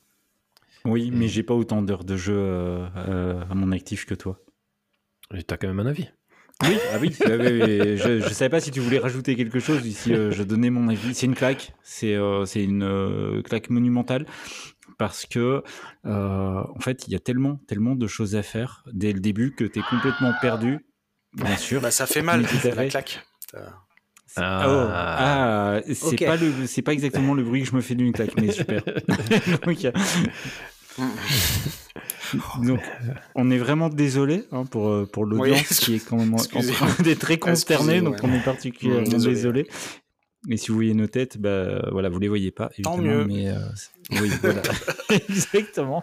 Oui, 0.84 1.10
mais 1.12 1.26
j'ai 1.28 1.42
pas 1.42 1.54
autant 1.54 1.82
d'heures 1.82 2.04
de 2.04 2.16
jeu 2.16 2.36
euh, 2.36 2.86
euh, 2.96 3.42
à 3.50 3.54
mon 3.54 3.72
actif 3.72 4.06
que 4.06 4.14
toi. 4.14 4.38
Et 5.34 5.42
t'as 5.42 5.56
quand 5.56 5.66
même 5.66 5.80
un 5.80 5.86
avis. 5.86 6.08
Oui, 6.64 6.76
ah 6.92 6.96
oui, 7.00 7.14
je, 7.20 8.20
je 8.20 8.28
savais 8.34 8.48
pas 8.48 8.60
si 8.60 8.72
tu 8.72 8.80
voulais 8.80 8.98
rajouter 8.98 9.36
quelque 9.36 9.60
chose 9.60 9.86
ici. 9.86 10.12
euh, 10.12 10.32
je 10.32 10.42
donnais 10.42 10.70
mon 10.70 10.88
avis. 10.88 11.14
C'est 11.14 11.26
une 11.26 11.36
claque, 11.36 11.72
c'est 11.82 12.14
euh, 12.14 12.44
c'est 12.46 12.64
une 12.64 12.82
euh, 12.82 13.42
claque 13.42 13.70
monumentale 13.70 14.26
parce 14.98 15.24
que 15.24 15.62
euh, 16.04 16.62
en 16.74 16.80
fait 16.80 17.06
il 17.06 17.12
y 17.12 17.16
a 17.16 17.20
tellement 17.20 17.60
tellement 17.68 17.94
de 17.94 18.06
choses 18.08 18.34
à 18.34 18.42
faire 18.42 18.82
dès 18.92 19.12
le 19.12 19.20
début 19.20 19.54
que 19.54 19.64
tu 19.64 19.78
es 19.78 19.82
complètement 19.82 20.32
perdu. 20.40 20.84
Bien 21.34 21.56
sûr. 21.56 21.80
Bah, 21.80 21.92
ça 21.92 22.06
fait 22.06 22.22
mal, 22.22 22.44
la 22.64 22.88
claque. 22.88 23.24
Ah, 24.36 24.66
oh, 24.68 24.86
ah, 24.90 25.80
c'est 25.94 26.16
pas 26.26 26.36
le 26.36 26.66
c'est 26.66 26.82
pas 26.82 26.92
exactement 26.92 27.34
le 27.34 27.42
bruit 27.42 27.62
que 27.62 27.68
je 27.68 27.74
me 27.76 27.80
fais 27.80 27.94
d'une 27.94 28.12
claque, 28.12 28.36
mais 28.40 28.50
super. 28.52 28.82
Donc, 29.64 29.78
donc, 32.62 32.80
on 33.34 33.50
est 33.50 33.58
vraiment 33.58 33.88
désolé 33.88 34.44
hein, 34.52 34.64
pour, 34.64 34.88
euh, 34.88 35.06
pour 35.10 35.24
l'audience 35.24 35.58
Oui, 35.70 35.76
qui 35.76 35.94
est 35.96 35.98
quand 36.06 36.16
même 36.16 36.34
en 36.34 36.38
train 36.38 36.60
d'être 37.02 37.18
très 37.20 37.38
consternée, 37.38 37.96
Excusez, 37.96 38.04
donc 38.04 38.22
ouais. 38.22 38.30
on 38.30 38.34
est 38.34 38.44
particulièrement 38.44 39.08
désolé. 39.08 39.34
désolé. 39.34 39.68
Et 40.48 40.56
si 40.56 40.68
vous 40.68 40.74
voyez 40.76 40.94
nos 40.94 41.08
têtes, 41.08 41.36
bah 41.38 41.88
voilà, 41.90 42.08
vous 42.08 42.18
les 42.20 42.28
voyez 42.28 42.50
pas 42.52 42.70
Tant 42.82 42.96
mieux. 42.96 43.24
mais 43.24 43.48
euh, 43.48 43.58
c'est- 43.74 43.90
oui, 44.20 44.30
voilà, 44.40 44.62
exactement. 45.28 46.02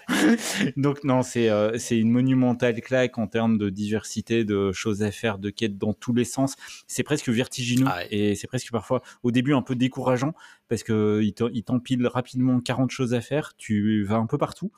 Donc 0.77 1.03
non, 1.03 1.21
c'est 1.23 1.49
euh, 1.49 1.77
c'est 1.77 1.97
une 1.97 2.11
monumentale 2.11 2.79
claque 2.81 3.17
en 3.17 3.27
termes 3.27 3.57
de 3.57 3.69
diversité, 3.69 4.43
de 4.43 4.71
choses 4.73 5.01
à 5.03 5.11
faire, 5.11 5.39
de 5.39 5.49
quêtes 5.49 5.77
dans 5.77 5.93
tous 5.93 6.13
les 6.13 6.25
sens. 6.25 6.55
C'est 6.87 7.03
presque 7.03 7.29
vertigineux 7.29 7.85
Ah 7.89 7.97
ouais. 7.97 8.07
et 8.13 8.35
c'est 8.35 8.47
presque 8.47 8.71
parfois 8.71 9.01
au 9.23 9.31
début 9.31 9.53
un 9.53 9.61
peu 9.61 9.75
décourageant 9.75 10.33
parce 10.67 10.83
que 10.83 11.21
il 11.23 11.63
t'empile 11.63 12.05
rapidement 12.07 12.59
40 12.59 12.91
choses 12.91 13.13
à 13.13 13.21
faire. 13.21 13.53
Tu 13.57 14.03
vas 14.03 14.15
un 14.17 14.27
peu 14.27 14.37
partout. 14.37 14.71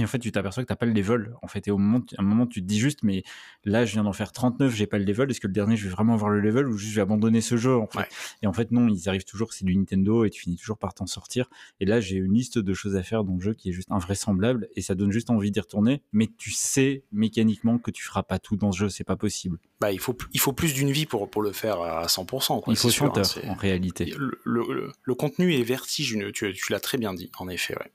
Et 0.00 0.04
en 0.04 0.06
fait, 0.06 0.18
tu 0.18 0.30
t'aperçois 0.32 0.62
que 0.62 0.68
t'as 0.68 0.76
pas 0.76 0.86
le 0.86 0.92
level. 0.92 1.34
En 1.42 1.48
fait, 1.48 1.66
et 1.68 1.70
au 1.70 1.78
moment, 1.78 2.04
à 2.16 2.22
un 2.22 2.24
moment, 2.24 2.46
tu 2.46 2.60
te 2.62 2.66
dis 2.66 2.78
juste, 2.78 3.02
mais 3.02 3.22
là, 3.64 3.84
je 3.84 3.92
viens 3.92 4.04
d'en 4.04 4.12
faire 4.12 4.32
39, 4.32 4.74
j'ai 4.74 4.86
pas 4.86 4.98
le 4.98 5.04
level. 5.04 5.30
Est-ce 5.30 5.40
que 5.40 5.46
le 5.46 5.52
dernier, 5.52 5.76
je 5.76 5.84
vais 5.84 5.90
vraiment 5.90 6.14
avoir 6.14 6.30
le 6.30 6.40
level 6.40 6.68
ou 6.68 6.76
juste 6.76 6.90
je 6.92 6.96
vais 6.96 7.02
abandonner 7.02 7.40
ce 7.40 7.56
jeu, 7.56 7.76
en 7.76 7.86
fait? 7.86 7.98
Ouais. 8.00 8.08
Et 8.42 8.46
en 8.46 8.52
fait, 8.52 8.70
non, 8.70 8.88
ils 8.88 9.08
arrivent 9.08 9.24
toujours, 9.24 9.52
c'est 9.52 9.64
du 9.64 9.76
Nintendo 9.76 10.24
et 10.24 10.30
tu 10.30 10.42
finis 10.42 10.56
toujours 10.56 10.78
par 10.78 10.94
t'en 10.94 11.06
sortir. 11.06 11.48
Et 11.80 11.84
là, 11.86 12.00
j'ai 12.00 12.16
une 12.16 12.34
liste 12.34 12.58
de 12.58 12.74
choses 12.74 12.96
à 12.96 13.02
faire 13.02 13.24
dans 13.24 13.34
le 13.34 13.40
jeu 13.40 13.54
qui 13.54 13.70
est 13.70 13.72
juste 13.72 13.90
invraisemblable 13.90 14.68
et 14.76 14.82
ça 14.82 14.94
donne 14.94 15.12
juste 15.12 15.30
envie 15.30 15.50
d'y 15.50 15.60
retourner. 15.60 16.02
Mais 16.12 16.28
tu 16.38 16.50
sais 16.52 17.02
mécaniquement 17.12 17.78
que 17.78 17.90
tu 17.90 18.02
feras 18.04 18.22
pas 18.22 18.38
tout 18.38 18.56
dans 18.56 18.72
ce 18.72 18.78
jeu, 18.78 18.88
c'est 18.88 19.04
pas 19.04 19.16
possible. 19.16 19.58
bah, 19.80 19.92
il, 19.92 19.98
faut, 20.00 20.16
il 20.32 20.40
faut 20.40 20.52
plus 20.52 20.74
d'une 20.74 20.90
vie 20.90 21.06
pour, 21.06 21.28
pour 21.30 21.42
le 21.42 21.52
faire 21.52 21.80
à 21.80 22.06
100%. 22.06 22.60
Quoi, 22.62 22.72
Il 22.72 22.76
faut 22.76 22.88
c'est 22.88 22.94
sûr, 22.94 23.14
100 23.14 23.18
hein, 23.18 23.42
heures, 23.44 23.50
en 23.50 23.54
réalité. 23.54 24.06
le, 24.16 24.38
le- 24.44 24.72
le- 24.72 24.92
le 25.02 25.14
contenu 25.14 25.54
est 25.54 25.62
vertigineux, 25.62 26.32
tu, 26.32 26.52
tu 26.52 26.72
l'as 26.72 26.80
très 26.80 26.98
bien 26.98 27.14
dit, 27.14 27.30
en 27.38 27.48
effet. 27.48 27.74
Ouais. 27.78 27.90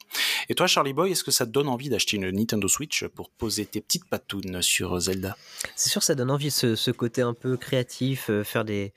Et 0.50 0.56
toi, 0.56 0.68
Charlie 0.68 0.94
Boy, 0.94 1.12
est-ce 1.12 1.24
que 1.24 1.32
ça 1.32 1.46
te 1.46 1.52
donne 1.52 1.68
envie 1.68 1.90
d'acheter 1.94 2.18
une 2.18 2.30
Nintendo 2.32 2.68
Switch 2.68 3.06
pour 3.08 3.30
poser 3.30 3.66
tes 3.66 3.80
petites 3.82 4.06
patounes 4.10 4.62
sur 4.62 5.00
Zelda 5.00 5.38
C'est 5.76 5.90
sûr, 5.90 6.04
ça 6.04 6.16
donne 6.16 6.30
envie 6.32 6.52
ce, 6.52 6.76
ce 6.76 6.92
côté 6.92 7.22
un 7.22 7.34
peu 7.34 7.56
créatif, 7.56 8.30
euh, 8.30 8.44
faire 8.44 8.66
des 8.66 8.94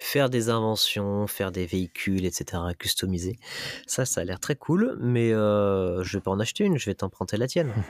faire 0.00 0.28
des 0.30 0.48
inventions, 0.50 1.26
faire 1.26 1.50
des 1.52 1.64
véhicules, 1.66 2.24
etc. 2.26 2.62
Customiser. 2.78 3.38
Ça, 3.86 4.04
ça 4.04 4.20
a 4.20 4.24
l'air 4.24 4.38
très 4.40 4.56
cool. 4.56 4.96
Mais 5.00 5.32
euh, 5.32 6.02
je 6.04 6.16
vais 6.18 6.20
pas 6.20 6.30
en 6.30 6.40
acheter 6.40 6.64
une. 6.64 6.78
Je 6.78 6.86
vais 6.86 6.94
t'emprunter 6.94 7.36
la 7.36 7.46
tienne. 7.48 7.72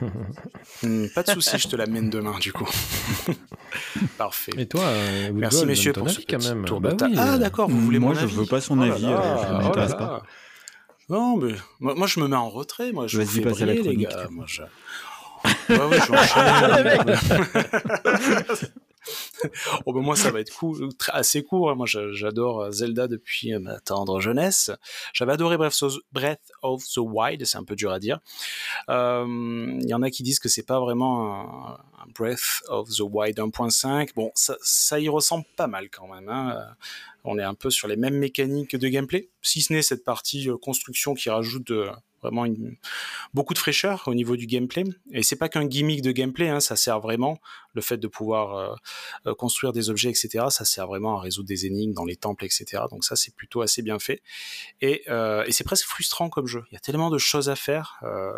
Hmm, 0.83 1.07
Pas 1.13 1.23
de 1.23 1.31
souci, 1.31 1.57
je 1.57 1.67
te 1.67 1.75
l'amène 1.75 2.09
demain, 2.09 2.37
du 2.39 2.51
coup. 2.53 2.67
Parfait. 4.17 4.51
Et 4.57 4.67
toi, 4.67 4.83
euh, 4.83 5.31
Merci, 5.33 5.65
messieurs, 5.65 5.93
pour 5.93 6.09
ce 6.09 6.17
avis, 6.17 6.25
quand 6.25 6.37
petit 6.37 6.47
même. 6.49 6.65
tour 6.65 6.81
Bah 6.81 6.91
de 6.91 6.95
table. 6.97 7.11
oui, 7.13 7.19
Ah, 7.21 7.37
d'accord, 7.37 7.69
vous 7.69 7.79
voulez 7.79 7.99
Moi, 7.99 8.13
mon 8.13 8.19
je 8.19 8.23
avis 8.25 8.35
veux 8.35 8.45
pas 8.45 8.61
son 8.61 8.79
Oh 8.79 8.85
là 8.85 8.93
avis, 8.93 9.03
là, 9.03 9.09
euh, 9.21 9.37
ça 9.41 9.49
oh 9.51 9.63
m'intéresse 9.63 9.91
là. 9.91 9.97
pas. 9.97 10.23
Non, 11.11 11.35
mais 11.35 11.51
moi, 11.81 11.93
moi, 11.93 12.07
je 12.07 12.21
me 12.21 12.29
mets 12.29 12.37
en 12.37 12.49
retrait. 12.49 12.93
Moi, 12.93 13.07
je 13.07 13.17
Vas-y, 13.17 13.43
fais 13.43 13.51
à 13.63 13.65
la 13.65 13.73
briller, 13.73 13.83
les 13.83 13.97
gars. 13.97 14.27
Moi, 14.31 14.45
je... 14.47 14.61
Ouais, 14.61 14.67
ouais, 15.85 15.99
je 15.99 16.11
vais 16.11 16.17
enchaîner. 16.17 17.17
oh, 19.85 19.93
ben 19.93 20.01
moi, 20.01 20.15
ça 20.15 20.31
va 20.31 20.39
être 20.39 20.51
assez 21.09 21.43
court. 21.43 21.71
hein. 21.71 21.75
Moi, 21.75 21.85
j'a- 21.87 22.11
j'adore 22.11 22.61
euh, 22.61 22.71
Zelda 22.71 23.07
depuis 23.07 23.53
euh, 23.53 23.59
ma 23.59 23.79
tendre 23.79 24.19
jeunesse. 24.21 24.71
J'avais 25.13 25.33
adoré 25.33 25.57
Breath 25.57 25.81
of, 26.61 26.83
the 26.85 26.97
Wild, 26.97 27.45
c'est 27.45 27.57
un 27.57 27.63
peu 27.63 27.75
dur 27.75 27.91
à 27.91 27.99
dire. 27.99 28.19
Euh, 28.89 29.25
Il 29.81 29.87
y 29.89 29.93
en 29.93 30.01
a 30.01 30.09
qui 30.09 30.23
disent 30.23 30.39
que 30.39 30.49
c'est 30.49 30.65
pas 30.65 30.79
vraiment 30.79 31.69
un, 31.69 31.79
Breath 32.15 32.61
of 32.67 32.89
the 32.89 33.01
Wild 33.01 33.37
1.5. 33.37 34.09
Bon, 34.15 34.31
ça, 34.35 34.99
y 34.99 35.07
ressemble 35.09 35.45
pas 35.55 35.67
mal 35.67 35.89
quand 35.89 36.07
même. 36.07 36.29
hein. 36.29 36.55
Euh, 36.55 36.73
On 37.23 37.37
est 37.37 37.43
un 37.43 37.53
peu 37.53 37.69
sur 37.69 37.87
les 37.87 37.95
mêmes 37.95 38.17
mécaniques 38.17 38.75
de 38.75 38.87
gameplay, 38.87 39.29
si 39.41 39.61
ce 39.61 39.73
n'est 39.73 39.81
cette 39.83 40.03
partie 40.03 40.49
euh, 40.49 40.57
construction 40.57 41.13
qui 41.13 41.29
rajoute 41.29 41.69
euh, 41.71 41.91
vraiment 42.21 42.45
une- 42.45 42.75
beaucoup 43.33 43.53
de 43.53 43.59
fraîcheur 43.59 44.03
au 44.07 44.13
niveau 44.13 44.35
du 44.35 44.45
gameplay. 44.45 44.83
Et 45.11 45.23
c'est 45.23 45.35
pas 45.35 45.49
qu'un 45.49 45.65
gimmick 45.65 46.01
de 46.01 46.11
gameplay, 46.11 46.49
hein, 46.49 46.59
ça 46.59 46.75
sert 46.75 46.99
vraiment 46.99 47.39
le 47.73 47.81
fait 47.81 47.97
de 47.97 48.07
pouvoir 48.07 48.55
euh, 48.55 48.75
euh, 49.27 49.33
construire 49.35 49.73
des 49.73 49.89
objets, 49.89 50.09
etc. 50.09 50.45
Ça 50.49 50.65
sert 50.65 50.87
vraiment 50.87 51.17
à 51.17 51.21
résoudre 51.21 51.47
des 51.47 51.65
énigmes 51.65 51.93
dans 51.93 52.05
les 52.05 52.15
temples, 52.17 52.45
etc. 52.45 52.83
Donc 52.89 53.03
ça, 53.03 53.15
c'est 53.15 53.33
plutôt 53.35 53.61
assez 53.61 53.81
bien 53.81 53.99
fait. 53.99 54.21
Et, 54.81 55.03
euh, 55.09 55.43
et 55.45 55.51
c'est 55.51 55.63
presque 55.63 55.85
frustrant 55.87 56.29
comme 56.29 56.47
jeu. 56.47 56.63
Il 56.71 56.73
y 56.73 56.77
a 56.77 56.81
tellement 56.81 57.09
de 57.09 57.17
choses 57.17 57.49
à 57.49 57.55
faire. 57.55 57.99
Euh, 58.03 58.31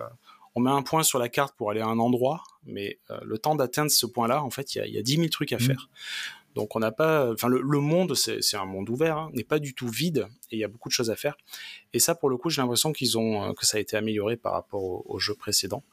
on 0.56 0.62
met 0.62 0.70
un 0.70 0.84
point 0.84 1.02
sur 1.02 1.18
la 1.18 1.30
carte 1.30 1.56
pour 1.58 1.72
aller 1.72 1.82
à 1.82 1.88
un 1.88 1.98
endroit, 1.98 2.44
mais 2.64 3.00
le 3.24 3.40
temps 3.40 3.56
d'atteindre 3.56 3.90
ce 3.90 4.06
point-là, 4.06 4.44
en 4.44 4.52
fait, 4.52 4.76
il 4.76 4.78
y, 4.78 4.82
a, 4.82 4.86
il 4.86 4.94
y 4.94 5.00
a 5.00 5.02
10 5.02 5.16
000 5.16 5.28
trucs 5.30 5.52
à 5.52 5.58
faire. 5.58 5.90
Donc 6.56 6.76
on 6.76 6.80
n'a 6.80 6.92
pas, 6.92 7.32
enfin 7.32 7.48
le, 7.48 7.80
monde, 7.80 8.16
c'est 8.16 8.58
un 8.58 8.66
monde 8.66 8.90
ouvert, 8.90 9.18
hein, 9.18 9.30
n'est 9.34 9.44
pas 9.44 9.60
du 9.60 9.74
tout 9.74 9.88
vide 9.88 10.28
et 10.52 10.58
il 10.58 10.60
y 10.60 10.64
a 10.64 10.68
beaucoup 10.68 10.90
de 10.90 10.94
choses 10.94 11.10
à 11.10 11.16
faire. 11.16 11.36
Et 11.94 12.00
ça, 12.00 12.16
pour 12.16 12.30
le 12.30 12.38
coup, 12.38 12.50
j'ai 12.50 12.62
l'impression 12.62 12.94
qu'ils 12.94 13.18
ont 13.18 13.44
euh, 13.44 13.54
que 13.54 13.66
ça 13.66 13.78
a 13.78 13.80
été 13.80 13.98
amélioré 13.98 14.38
par 14.38 14.54
rapport 14.54 15.10
au, 15.10 15.20
jeu 15.20 15.34
précédent. 15.34 15.84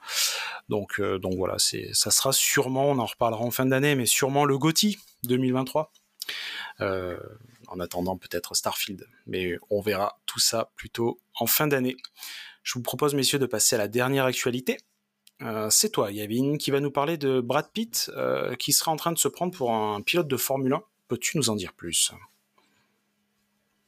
Donc 0.68 1.00
euh, 1.00 1.18
donc 1.18 1.34
voilà, 1.34 1.58
c'est 1.58 1.90
ça 1.92 2.10
sera 2.10 2.32
sûrement, 2.32 2.90
on 2.90 2.98
en 2.98 3.06
reparlera 3.06 3.42
en 3.42 3.50
fin 3.50 3.66
d'année, 3.66 3.94
mais 3.94 4.06
sûrement 4.06 4.44
le 4.44 4.58
GOTY 4.58 4.98
2023. 5.24 5.92
Euh, 6.80 7.18
en 7.68 7.78
attendant 7.78 8.16
peut-être 8.16 8.54
Starfield, 8.54 9.06
mais 9.26 9.56
on 9.68 9.80
verra 9.80 10.18
tout 10.26 10.40
ça 10.40 10.72
plutôt 10.76 11.20
en 11.38 11.46
fin 11.46 11.66
d'année. 11.66 11.96
Je 12.62 12.74
vous 12.74 12.82
propose, 12.82 13.14
messieurs, 13.14 13.38
de 13.38 13.46
passer 13.46 13.76
à 13.76 13.78
la 13.78 13.88
dernière 13.88 14.24
actualité. 14.24 14.78
Euh, 15.42 15.68
c'est 15.70 15.90
toi, 15.90 16.10
Yavin, 16.10 16.56
qui 16.58 16.70
va 16.70 16.80
nous 16.80 16.90
parler 16.90 17.16
de 17.16 17.40
Brad 17.40 17.70
Pitt, 17.72 18.10
euh, 18.16 18.54
qui 18.56 18.72
sera 18.72 18.92
en 18.92 18.96
train 18.96 19.12
de 19.12 19.18
se 19.18 19.28
prendre 19.28 19.56
pour 19.56 19.72
un 19.72 20.00
pilote 20.02 20.28
de 20.28 20.36
Formule 20.36 20.74
1. 20.74 20.82
Peux-tu 21.08 21.36
nous 21.36 21.50
en 21.50 21.56
dire 21.56 21.72
plus? 21.72 22.12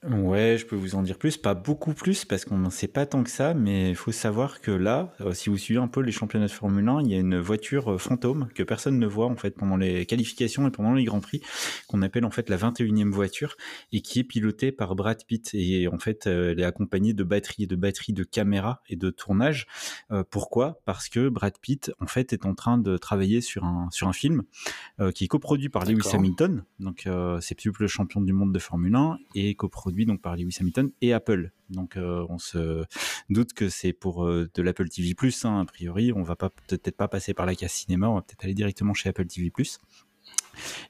Ouais, 0.05 0.57
je 0.59 0.67
peux 0.67 0.75
vous 0.75 0.97
en 0.97 1.03
dire 1.03 1.17
plus, 1.17 1.37
pas 1.37 1.55
beaucoup 1.55 1.95
plus 1.95 2.25
parce 2.25 2.45
qu'on 2.45 2.59
n'en 2.59 2.71
sait 2.71 2.89
pas 2.89 3.07
tant 3.07 3.23
que 3.23 3.31
ça, 3.31 3.55
mais 3.55 3.91
il 3.91 3.95
faut 3.95 4.11
savoir 4.11 4.61
que 4.61 4.73
là, 4.73 5.15
euh, 5.21 5.33
si 5.33 5.49
vous 5.49 5.57
suivez 5.57 5.79
un 5.79 5.87
peu 5.87 6.01
les 6.01 6.11
championnats 6.11 6.47
de 6.47 6.51
Formule 6.51 6.89
1, 6.89 7.03
il 7.03 7.09
y 7.13 7.15
a 7.15 7.21
une 7.21 7.39
voiture 7.39 7.93
euh, 7.93 7.99
fantôme 7.99 8.49
que 8.53 8.65
personne 8.65 8.99
ne 8.99 9.07
voit 9.07 9.27
en 9.27 9.37
fait 9.37 9.53
pendant 9.53 9.77
les 9.77 10.05
qualifications 10.05 10.67
et 10.67 10.73
pendant 10.73 10.93
les 10.93 11.05
grands 11.05 11.21
prix, 11.21 11.41
qu'on 11.87 12.03
appelle 12.03 12.25
en 12.25 12.33
fait 12.33 12.51
la 12.51 12.57
21e 12.57 13.11
voiture 13.11 13.57
et 13.93 14.01
qui 14.01 14.19
est 14.19 14.25
pilotée 14.25 14.73
par 14.73 14.97
Brad 14.97 15.25
Pitt. 15.25 15.51
Et 15.55 15.87
en 15.87 15.99
fait 15.99 16.27
euh, 16.27 16.51
elle 16.51 16.59
est 16.59 16.65
accompagnée 16.65 17.15
de 17.15 17.23
batteries 17.23 17.63
et 17.63 17.67
de 17.69 17.77
batteries 17.77 18.13
de 18.13 18.25
caméras 18.25 18.83
et 18.89 18.97
de 18.97 19.11
tournage. 19.11 19.69
pourquoi? 20.31 20.81
Parce 20.85 21.09
que 21.09 21.29
Brad 21.29 21.57
Pitt 21.61 21.93
en 22.01 22.09
fait 22.09 22.33
est 22.33 22.45
en 22.45 22.55
train 22.55 22.77
de 22.77 22.97
travailler 22.97 23.41
sur 23.41 23.63
un 23.63 23.89
sur 23.93 24.09
un 24.09 24.13
film 24.13 24.43
qui 25.15 25.25
est 25.25 25.29
coproduit 25.29 25.69
par 25.69 25.85
Lewis 25.85 26.09
Hamilton, 26.13 26.65
donc 26.81 27.09
c'est 27.41 27.65
le 27.65 27.87
champion 27.87 28.21
du 28.21 28.33
monde 28.33 28.53
de 28.53 28.59
Formule 28.59 28.97
1 28.97 29.19
et 29.35 29.55
coproduit 29.55 29.92
donc 30.07 30.21
par 30.21 30.37
Lewis 30.37 30.57
Hamilton 30.61 30.91
et 31.01 31.13
Apple. 31.13 31.53
Donc 31.71 31.97
euh, 31.97 32.27
on 32.29 32.39
se 32.39 32.85
doute 33.31 33.53
que 33.53 33.69
c'est 33.69 33.93
pour 33.93 34.25
euh, 34.27 34.51
de 34.55 34.63
l'Apple 34.63 34.89
TV+, 34.89 35.15
hein, 35.45 35.61
a 35.61 35.65
priori. 35.65 36.13
On 36.13 36.23
va 36.23 36.37
peut-être 36.37 36.97
pas 36.97 37.09
passer 37.09 37.35
par 37.35 37.47
la 37.47 37.55
case 37.55 37.73
cinéma, 37.73 38.09
on 38.09 38.17
va 38.17 38.23
peut-être 38.23 38.45
aller 38.45 38.55
directement 38.55 38.95
chez 38.95 39.09
Apple 39.09 39.27
TV+. 39.27 39.51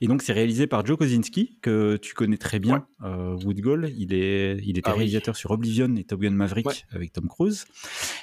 Et 0.00 0.06
donc, 0.06 0.22
c'est 0.22 0.32
réalisé 0.32 0.66
par 0.66 0.84
Joe 0.84 0.96
Kosinski, 0.98 1.58
que 1.62 1.96
tu 1.96 2.14
connais 2.14 2.36
très 2.36 2.58
bien, 2.58 2.86
euh, 3.02 3.36
Woodgall. 3.44 3.92
Il, 3.96 4.14
est, 4.14 4.58
il 4.62 4.78
était 4.78 4.90
ah 4.90 4.94
réalisateur 4.94 5.36
sur 5.36 5.50
Oblivion 5.50 5.94
et 5.96 6.04
Top 6.04 6.20
Gun 6.20 6.30
Maverick 6.30 6.86
avec 6.90 7.12
Tom 7.12 7.28
Cruise. 7.28 7.64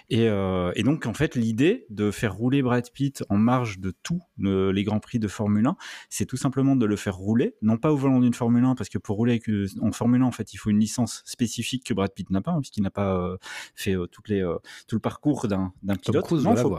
Et, 0.09 0.27
euh, 0.27 0.71
et 0.75 0.83
donc, 0.83 1.05
en 1.05 1.13
fait, 1.13 1.35
l'idée 1.35 1.85
de 1.89 2.11
faire 2.11 2.33
rouler 2.33 2.61
Brad 2.61 2.89
Pitt 2.91 3.23
en 3.29 3.37
marge 3.37 3.79
de 3.79 3.93
tous 4.03 4.21
les 4.37 4.83
grands 4.83 4.99
prix 4.99 5.19
de 5.19 5.27
Formule 5.27 5.67
1, 5.67 5.75
c'est 6.09 6.25
tout 6.25 6.37
simplement 6.37 6.75
de 6.75 6.85
le 6.85 6.95
faire 6.95 7.15
rouler, 7.15 7.55
non 7.61 7.77
pas 7.77 7.91
au 7.91 7.97
volant 7.97 8.19
d'une 8.19 8.33
Formule 8.33 8.63
1, 8.63 8.75
parce 8.75 8.89
que 8.89 8.97
pour 8.97 9.17
rouler 9.17 9.33
avec, 9.33 9.49
euh, 9.49 9.67
en 9.81 9.91
Formule 9.91 10.21
1, 10.21 10.25
en 10.25 10.31
fait, 10.31 10.53
il 10.53 10.57
faut 10.57 10.69
une 10.69 10.79
licence 10.79 11.23
spécifique 11.25 11.85
que 11.85 11.93
Brad 11.93 12.13
Pitt 12.13 12.29
n'a 12.29 12.41
pas, 12.41 12.51
hein, 12.51 12.59
puisqu'il 12.59 12.83
n'a 12.83 12.91
pas 12.91 13.15
euh, 13.15 13.37
fait 13.75 13.95
toutes 14.11 14.29
les, 14.29 14.41
tout 14.87 14.95
le 14.95 15.01
parcours 15.01 15.47
d'un 15.47 15.71
pilote. 15.83 16.03
Tom 16.03 16.21
Cruise 16.21 16.43
non, 16.43 16.55
faut... 16.55 16.77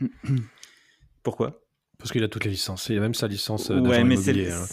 Pourquoi? 1.22 1.65
Parce 2.06 2.12
qu'il 2.12 2.22
a 2.22 2.28
toutes 2.28 2.44
les 2.44 2.52
licences. 2.52 2.88
Il 2.88 2.98
a 2.98 3.00
même 3.00 3.14
sa 3.14 3.26
licence 3.26 3.72
euh, 3.72 3.80
ouais, 3.80 4.04
mais 4.04 4.14
hein. 4.14 4.64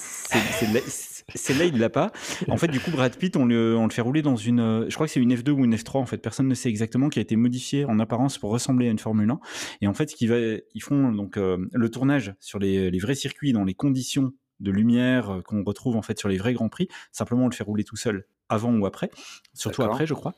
c'est 1.33 1.57
là, 1.57 1.65
il 1.65 1.79
l'a 1.79 1.89
pas. 1.89 2.11
En 2.47 2.57
fait, 2.57 2.67
du 2.67 2.79
coup, 2.79 2.91
Brad 2.91 3.17
Pitt, 3.17 3.35
on 3.35 3.45
le, 3.45 3.75
on 3.75 3.85
le 3.87 3.91
fait 3.91 4.03
rouler 4.03 4.21
dans 4.21 4.35
une. 4.35 4.59
Euh, 4.59 4.85
je 4.87 4.93
crois 4.93 5.07
que 5.07 5.13
c'est 5.13 5.19
une 5.19 5.33
F2 5.33 5.49
ou 5.49 5.65
une 5.65 5.73
F3. 5.73 5.97
En 5.97 6.05
fait, 6.05 6.19
personne 6.19 6.47
ne 6.47 6.53
sait 6.53 6.69
exactement 6.69 7.09
qui 7.09 7.17
a 7.17 7.23
été 7.23 7.35
modifiée 7.35 7.85
en 7.85 7.97
apparence 7.97 8.37
pour 8.37 8.51
ressembler 8.51 8.87
à 8.87 8.91
une 8.91 8.99
Formule 8.99 9.31
1. 9.31 9.39
Et 9.81 9.87
en 9.87 9.95
fait, 9.95 10.11
ce 10.11 10.25
va, 10.27 10.61
ils 10.75 10.83
font 10.83 11.11
donc 11.11 11.37
euh, 11.37 11.57
le 11.71 11.89
tournage 11.89 12.35
sur 12.39 12.59
les, 12.59 12.91
les, 12.91 12.99
vrais 12.99 13.15
circuits 13.15 13.51
dans 13.51 13.63
les 13.63 13.73
conditions 13.73 14.31
de 14.59 14.69
lumière 14.69 15.41
qu'on 15.43 15.63
retrouve 15.63 15.95
en 15.95 16.03
fait 16.03 16.19
sur 16.19 16.29
les 16.29 16.37
vrais 16.37 16.53
grands 16.53 16.69
prix. 16.69 16.87
Simplement, 17.11 17.45
on 17.45 17.49
le 17.49 17.55
fait 17.55 17.63
rouler 17.63 17.83
tout 17.83 17.97
seul 17.97 18.27
avant 18.47 18.75
ou 18.75 18.85
après. 18.85 19.09
Surtout 19.55 19.81
après, 19.81 20.05
je 20.05 20.13
crois. 20.13 20.35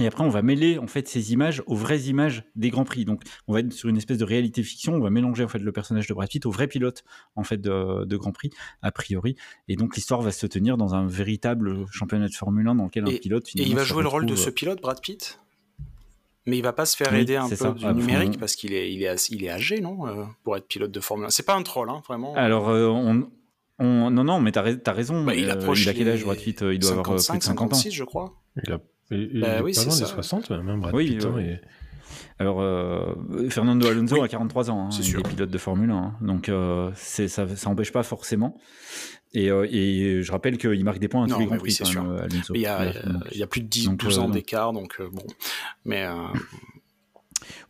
Et 0.00 0.06
après, 0.06 0.24
on 0.24 0.30
va 0.30 0.40
mêler 0.40 0.78
en 0.78 0.86
fait 0.86 1.06
ces 1.06 1.32
images 1.32 1.62
aux 1.66 1.74
vraies 1.74 2.02
images 2.02 2.44
des 2.56 2.70
grands 2.70 2.84
prix. 2.84 3.04
Donc, 3.04 3.22
on 3.46 3.52
va 3.52 3.60
être 3.60 3.72
sur 3.72 3.90
une 3.90 3.98
espèce 3.98 4.16
de 4.16 4.24
réalité 4.24 4.62
fiction. 4.62 4.94
On 4.94 5.00
va 5.00 5.10
mélanger 5.10 5.44
en 5.44 5.48
fait 5.48 5.58
le 5.58 5.70
personnage 5.70 6.06
de 6.06 6.14
Brad 6.14 6.30
Pitt 6.30 6.46
au 6.46 6.50
vrai 6.50 6.66
pilote 6.66 7.04
en 7.36 7.44
fait 7.44 7.60
de, 7.60 8.04
de 8.04 8.16
Grand 8.16 8.32
Prix 8.32 8.50
a 8.80 8.90
priori. 8.90 9.36
Et 9.68 9.76
donc, 9.76 9.94
l'histoire 9.94 10.22
va 10.22 10.32
se 10.32 10.46
tenir 10.46 10.78
dans 10.78 10.94
un 10.94 11.06
véritable 11.06 11.86
championnat 11.90 12.28
de 12.28 12.34
Formule 12.34 12.66
1 12.68 12.76
dans 12.76 12.84
lequel 12.84 13.04
un 13.04 13.16
pilote. 13.18 13.48
Et 13.54 13.62
il 13.62 13.74
va 13.74 13.84
jouer 13.84 14.02
le 14.02 14.08
rôle 14.08 14.24
de 14.24 14.34
ce 14.34 14.48
pilote, 14.48 14.80
Brad 14.80 15.00
Pitt? 15.00 15.38
Mais 16.46 16.58
il 16.58 16.62
va 16.62 16.72
pas 16.72 16.86
se 16.86 16.96
faire 16.96 17.14
aider 17.14 17.36
un 17.36 17.48
peu 17.48 17.72
du 17.74 17.86
numérique 17.86 18.38
parce 18.38 18.56
qu'il 18.56 18.72
est, 18.72 18.92
il 18.92 19.04
est, 19.04 19.30
il 19.30 19.44
est 19.44 19.50
âgé, 19.50 19.80
non, 19.80 20.08
euh, 20.08 20.24
pour 20.42 20.56
être 20.56 20.66
pilote 20.66 20.90
de 20.90 21.00
Formule 21.00 21.26
1. 21.26 21.30
C'est 21.30 21.46
pas 21.46 21.54
un 21.54 21.62
troll, 21.62 21.90
hein, 21.90 22.02
vraiment. 22.06 22.34
Alors, 22.34 22.70
euh, 22.70 22.88
on, 22.88 23.30
on, 23.78 24.10
non, 24.10 24.24
non, 24.24 24.40
mais 24.40 24.52
t'as 24.52 24.64
as 24.86 24.92
raison. 24.92 25.22
Bah, 25.22 25.34
il, 25.34 25.50
approche 25.50 25.84
il 25.84 25.88
a 25.90 25.94
quel 25.94 26.08
âge, 26.08 26.24
Brad 26.24 26.38
Pitt? 26.38 26.62
Il 26.62 26.78
doit 26.78 26.92
avoir 26.92 27.04
plus 27.04 27.14
de 27.14 27.20
50 27.20 27.44
56, 27.44 27.88
ans. 27.88 27.92
je 27.92 28.04
crois. 28.04 28.42
Il 28.66 28.72
a 28.72 28.80
il 29.12 29.40
bah, 29.40 29.62
oui, 29.62 29.72
pas 29.74 29.84
loin 29.84 29.96
des 29.96 30.04
60, 30.04 30.50
même 30.50 30.80
Brad 30.80 30.94
oui, 30.94 31.16
Pitt, 31.16 31.24
hein, 31.24 31.56
Alors, 32.38 32.60
euh, 32.60 33.14
Fernando 33.50 33.86
Alonso 33.86 34.22
a 34.22 34.28
43 34.28 34.70
ans, 34.70 34.86
hein, 34.86 34.88
il 34.98 35.18
est 35.18 35.28
pilote 35.28 35.50
de 35.50 35.58
Formule 35.58 35.90
1, 35.90 35.94
hein. 35.94 36.14
donc 36.20 36.48
euh, 36.48 36.90
ça 36.94 37.46
n'empêche 37.66 37.92
pas 37.92 38.02
forcément. 38.02 38.58
Et, 39.34 39.50
euh, 39.50 39.66
et, 39.70 40.22
je 40.22 40.30
rappelle 40.30 40.58
qu'il 40.58 40.84
marque 40.84 40.98
des 40.98 41.08
points 41.08 41.24
à 41.24 41.28
tous 41.28 41.38
les 41.38 41.46
Grands 41.46 41.56
Prix. 41.56 41.78
Alonso. 41.82 42.54
Il, 42.54 42.60
y 42.60 42.66
a, 42.66 42.92
il 43.32 43.38
y 43.38 43.42
a 43.42 43.46
plus 43.46 43.62
de 43.62 43.66
10, 43.66 43.90
12 43.90 44.18
ans 44.18 44.28
d'écart, 44.28 44.72
donc 44.72 45.00
bon. 45.00 45.24
Mais 45.84 46.06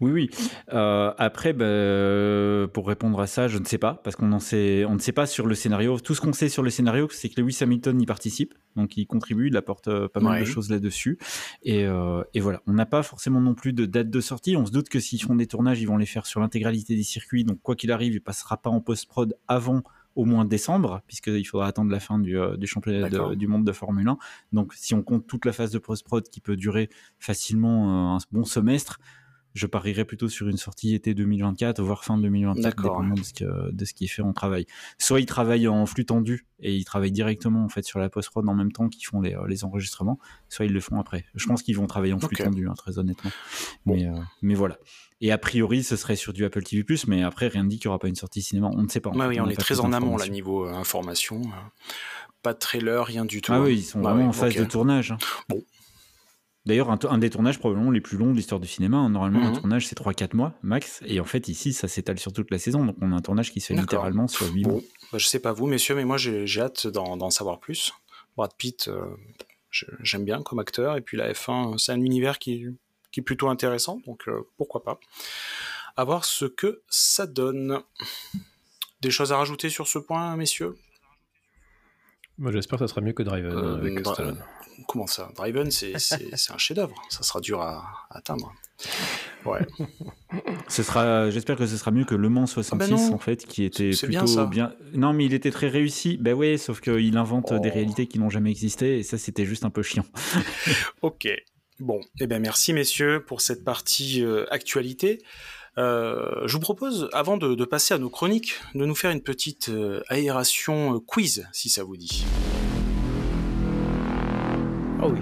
oui, 0.00 0.10
oui. 0.10 0.30
Euh, 0.72 1.12
après, 1.18 1.52
bah, 1.52 2.68
pour 2.72 2.88
répondre 2.88 3.20
à 3.20 3.26
ça, 3.26 3.48
je 3.48 3.58
ne 3.58 3.64
sais 3.64 3.78
pas, 3.78 4.00
parce 4.04 4.16
qu'on 4.16 4.38
sait, 4.38 4.84
on 4.84 4.94
ne 4.94 4.98
sait 4.98 5.12
pas 5.12 5.26
sur 5.26 5.46
le 5.46 5.54
scénario. 5.54 5.98
Tout 6.00 6.14
ce 6.14 6.20
qu'on 6.20 6.32
sait 6.32 6.48
sur 6.48 6.62
le 6.62 6.70
scénario, 6.70 7.08
c'est 7.10 7.28
que 7.28 7.40
Lewis 7.40 7.58
Hamilton 7.60 8.00
y 8.00 8.06
participe, 8.06 8.54
donc 8.76 8.96
il 8.96 9.06
contribue, 9.06 9.48
il 9.48 9.56
apporte 9.56 9.88
euh, 9.88 10.08
pas 10.08 10.20
mal 10.20 10.40
de 10.40 10.44
choses 10.44 10.70
là-dessus. 10.70 11.18
Et, 11.62 11.86
euh, 11.86 12.22
et, 12.34 12.40
voilà, 12.40 12.62
on 12.66 12.72
n'a 12.72 12.86
pas 12.86 13.02
forcément 13.02 13.40
non 13.40 13.54
plus 13.54 13.72
de 13.72 13.86
date 13.86 14.10
de 14.10 14.20
sortie. 14.20 14.56
On 14.56 14.66
se 14.66 14.72
doute 14.72 14.88
que 14.88 15.00
s'ils 15.00 15.22
font 15.22 15.34
des 15.34 15.46
tournages, 15.46 15.80
ils 15.80 15.86
vont 15.86 15.96
les 15.96 16.06
faire 16.06 16.26
sur 16.26 16.40
l'intégralité 16.40 16.96
des 16.96 17.02
circuits. 17.02 17.44
Donc 17.44 17.60
quoi 17.62 17.76
qu'il 17.76 17.92
arrive, 17.92 18.14
il 18.14 18.20
passera 18.20 18.56
pas 18.56 18.70
en 18.70 18.80
post-prod 18.80 19.34
avant 19.48 19.82
au 20.14 20.24
moins 20.24 20.44
décembre, 20.44 21.00
puisqu'il 21.06 21.44
faudra 21.44 21.68
attendre 21.68 21.90
la 21.90 22.00
fin 22.00 22.18
du, 22.18 22.36
du 22.58 22.66
championnat 22.66 23.08
du 23.34 23.46
monde 23.46 23.64
de 23.64 23.72
Formule 23.72 24.08
1. 24.08 24.18
Donc 24.52 24.74
si 24.74 24.94
on 24.94 25.02
compte 25.02 25.26
toute 25.26 25.46
la 25.46 25.52
phase 25.52 25.70
de 25.70 25.78
post-prod 25.78 26.28
qui 26.28 26.40
peut 26.40 26.56
durer 26.56 26.90
facilement 27.18 28.14
un 28.14 28.18
bon 28.30 28.44
semestre, 28.44 28.98
je 29.54 29.66
parierais 29.66 30.04
plutôt 30.04 30.28
sur 30.28 30.48
une 30.48 30.56
sortie 30.56 30.94
été 30.94 31.14
2024, 31.14 31.82
voire 31.82 32.04
fin 32.04 32.18
2024, 32.18 32.82
dépendamment 32.82 33.14
de 33.14 33.22
ce, 33.22 33.34
que, 33.34 33.70
de 33.72 33.84
ce 33.84 33.94
qu'il 33.94 34.08
fait 34.08 34.22
en 34.22 34.32
travail. 34.32 34.66
Soit 34.98 35.20
il 35.20 35.26
travaille 35.26 35.68
en 35.68 35.86
flux 35.86 36.04
tendu 36.04 36.46
et 36.60 36.74
il 36.74 36.84
travaille 36.84 37.12
directement 37.12 37.64
en 37.64 37.68
fait 37.68 37.82
sur 37.82 37.98
la 37.98 38.08
post-prod 38.08 38.48
en 38.48 38.54
même 38.54 38.72
temps 38.72 38.88
qu'ils 38.88 39.06
font 39.06 39.20
les, 39.20 39.36
les, 39.48 39.64
enregistrements, 39.64 40.18
soit 40.48 40.64
ils 40.64 40.72
le 40.72 40.80
font 40.80 40.98
après. 40.98 41.24
Je 41.34 41.46
pense 41.46 41.62
qu'ils 41.62 41.76
vont 41.76 41.86
travailler 41.86 42.12
en 42.12 42.18
flux 42.18 42.36
tendu, 42.36 42.68
hein, 42.68 42.74
très 42.76 42.98
honnêtement. 42.98 43.30
Mais, 43.86 44.06
euh, 44.06 44.12
mais 44.42 44.54
voilà. 44.54 44.78
Et 45.20 45.30
a 45.30 45.38
priori, 45.38 45.84
ce 45.84 45.94
serait 45.94 46.16
sur 46.16 46.32
du 46.32 46.44
Apple 46.44 46.64
TV+, 46.64 46.84
mais 47.06 47.22
après, 47.22 47.46
rien 47.46 47.62
ne 47.62 47.68
dit 47.68 47.78
qu'il 47.78 47.88
n'y 47.88 47.90
aura 47.90 48.00
pas 48.00 48.08
une 48.08 48.16
sortie 48.16 48.42
cinéma. 48.42 48.70
On 48.72 48.82
ne 48.82 48.88
sait 48.88 49.00
pas. 49.00 49.10
oui, 49.10 49.40
on, 49.40 49.48
est 49.48 49.54
très 49.54 49.78
en 49.78 49.92
amont, 49.92 50.16
là, 50.16 50.26
niveau 50.26 50.66
euh, 50.66 50.72
information. 50.72 51.42
Pas 52.42 52.54
de 52.54 52.58
trailer, 52.58 53.06
rien 53.06 53.24
du 53.24 53.40
tout. 53.40 53.52
Ah 53.52 53.60
oui, 53.60 53.76
ils 53.76 53.82
sont 53.82 54.00
vraiment 54.00 54.28
en 54.28 54.32
phase 54.32 54.56
de 54.56 54.64
tournage. 54.64 55.12
Hein. 55.12 55.18
Bon, 55.48 55.62
D'ailleurs, 56.64 56.90
un, 56.90 57.18
des 57.18 57.30
tournages 57.30 57.58
probablement 57.58 57.90
les 57.90 58.00
plus 58.00 58.16
longs 58.16 58.30
de 58.30 58.36
l'histoire 58.36 58.60
du 58.60 58.68
cinéma. 58.68 58.96
Hein. 58.96 59.10
Normalement, 59.10 59.40
un 59.40 59.50
mhm. 59.50 59.58
tournage, 59.60 59.86
c'est 59.88 59.98
3-4 59.98 60.36
mois 60.36 60.54
max. 60.62 61.02
Et 61.04 61.18
en 61.18 61.24
fait, 61.24 61.48
ici, 61.48 61.72
ça 61.72 61.88
s'étale 61.88 62.20
sur 62.20 62.32
toute 62.32 62.52
la 62.52 62.58
saison. 62.58 62.84
Donc, 62.84 62.96
on 63.00 63.12
a 63.12 63.16
un 63.16 63.20
tournage 63.20 63.50
qui 63.50 63.60
se 63.60 63.68
fait 63.68 63.74
littéralement 63.74 64.28
sur 64.28 64.46
8 64.46 64.66
mois. 64.66 64.80
Bah, 65.12 65.18
je 65.18 65.26
sais 65.26 65.40
pas 65.40 65.52
vous, 65.52 65.66
messieurs, 65.66 65.96
mais 65.96 66.04
moi, 66.04 66.18
j'ai 66.18 66.60
hâte 66.60 66.86
d'en 66.86 67.30
savoir 67.30 67.58
plus. 67.58 67.92
Brad 68.36 68.52
Pitt, 68.56 68.88
euh, 68.88 69.16
j'aime 69.70 70.24
bien 70.24 70.42
comme 70.42 70.60
acteur. 70.60 70.96
Et 70.96 71.00
puis, 71.00 71.16
la 71.16 71.32
F1, 71.32 71.78
c'est 71.78 71.92
un 71.92 72.00
univers 72.00 72.38
qui, 72.38 72.66
qui, 73.10 73.20
est 73.20 73.24
plutôt 73.24 73.48
intéressant. 73.48 74.00
Donc, 74.06 74.28
euh, 74.28 74.46
pourquoi 74.56 74.84
pas. 74.84 75.00
À 75.96 76.04
voir 76.04 76.24
ce 76.24 76.44
que 76.44 76.82
ça 76.88 77.26
donne. 77.26 77.80
Des 79.00 79.10
choses 79.10 79.32
à 79.32 79.36
rajouter 79.36 79.68
sur 79.68 79.88
ce 79.88 79.98
point, 79.98 80.36
messieurs? 80.36 80.76
Moi, 82.38 82.52
j'espère 82.52 82.78
que 82.78 82.86
ça 82.86 82.88
sera 82.88 83.00
mieux 83.00 83.12
que 83.12 83.24
Drive 83.24 83.46
euh, 83.46 83.74
avec 83.74 83.98
Stallone. 84.06 84.42
Comment 84.86 85.06
ça 85.06 85.30
Driven, 85.34 85.70
c'est 85.70 85.94
un 85.94 86.58
chef-d'œuvre. 86.58 86.94
Ça 87.08 87.22
sera 87.22 87.40
dur 87.40 87.60
à, 87.60 87.84
atteindre. 88.10 88.52
Ouais. 89.44 89.60
ce 90.68 90.82
sera, 90.82 91.30
j'espère 91.30 91.56
que 91.56 91.66
ce 91.66 91.76
sera 91.76 91.90
mieux 91.90 92.04
que 92.04 92.14
Le 92.14 92.28
Mans 92.28 92.46
66 92.46 92.92
ah 92.92 92.96
ben 92.96 93.14
en 93.14 93.18
fait, 93.18 93.46
qui 93.46 93.64
était 93.64 93.90
plutôt 93.90 94.46
bien, 94.46 94.72
Non, 94.94 95.12
mais 95.12 95.24
il 95.24 95.34
était 95.34 95.50
très 95.50 95.68
réussi. 95.68 96.16
Ben 96.16 96.34
ouais, 96.34 96.58
sauf 96.58 96.80
qu'il 96.80 97.16
invente 97.16 97.52
des 97.52 97.68
oh. 97.68 97.74
réalités 97.74 98.06
qui 98.06 98.18
n'ont 98.18 98.30
jamais 98.30 98.50
existé 98.50 98.98
et 98.98 99.02
ça, 99.02 99.18
c'était 99.18 99.46
juste 99.46 99.64
un 99.64 99.70
peu 99.70 99.82
chiant. 99.82 100.04
ok. 101.02 101.28
Bon, 101.80 102.00
eh 102.20 102.26
ben 102.28 102.40
merci 102.40 102.72
messieurs 102.72 103.24
pour 103.24 103.40
cette 103.40 103.64
partie 103.64 104.24
euh, 104.24 104.46
actualité. 104.50 105.20
Euh, 105.78 106.46
je 106.46 106.52
vous 106.52 106.60
propose, 106.60 107.08
avant 107.12 107.36
de, 107.36 107.64
passer 107.64 107.94
à 107.94 107.98
nos 107.98 108.10
chroniques, 108.10 108.54
de 108.74 108.84
nous 108.84 108.94
faire 108.94 109.10
une 109.10 109.22
petite 109.22 109.68
euh, 109.70 110.02
aération 110.08 111.00
quiz, 111.00 111.48
si 111.52 111.70
ça 111.70 111.82
vous 111.82 111.96
dit. 111.96 112.24
Oh 115.02 115.10
oui. 115.12 115.20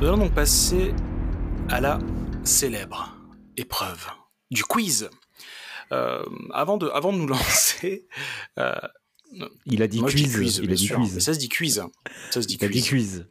Nous 0.00 0.06
allons 0.08 0.18
donc 0.18 0.34
passer 0.34 0.92
à 1.68 1.80
la 1.80 1.98
célèbre 2.44 3.16
épreuve 3.56 4.06
du 4.50 4.64
quiz. 4.64 5.08
Euh, 5.92 6.22
avant, 6.52 6.76
de, 6.76 6.88
avant 6.88 7.12
de 7.12 7.18
nous 7.18 7.26
lancer, 7.36 8.06
euh, 8.58 8.74
Il 9.66 9.82
a 9.82 9.88
dit 9.88 10.00
Moi, 10.00 10.10
quiz. 10.10 10.36
quiz, 10.36 10.60
il 10.62 10.70
a 10.70 10.74
dit 10.74 10.88
quiz. 10.88 11.18
Ça 11.20 11.34
se 11.34 11.38
dit 11.38 11.48
quiz. 11.48 11.82
Ça 12.30 12.42
se 12.42 12.46
dit 12.46 12.58
Il 12.60 12.64
a 12.64 12.68
dit 12.68 12.82
quiz. 12.82 12.88
quiz. 12.88 13.26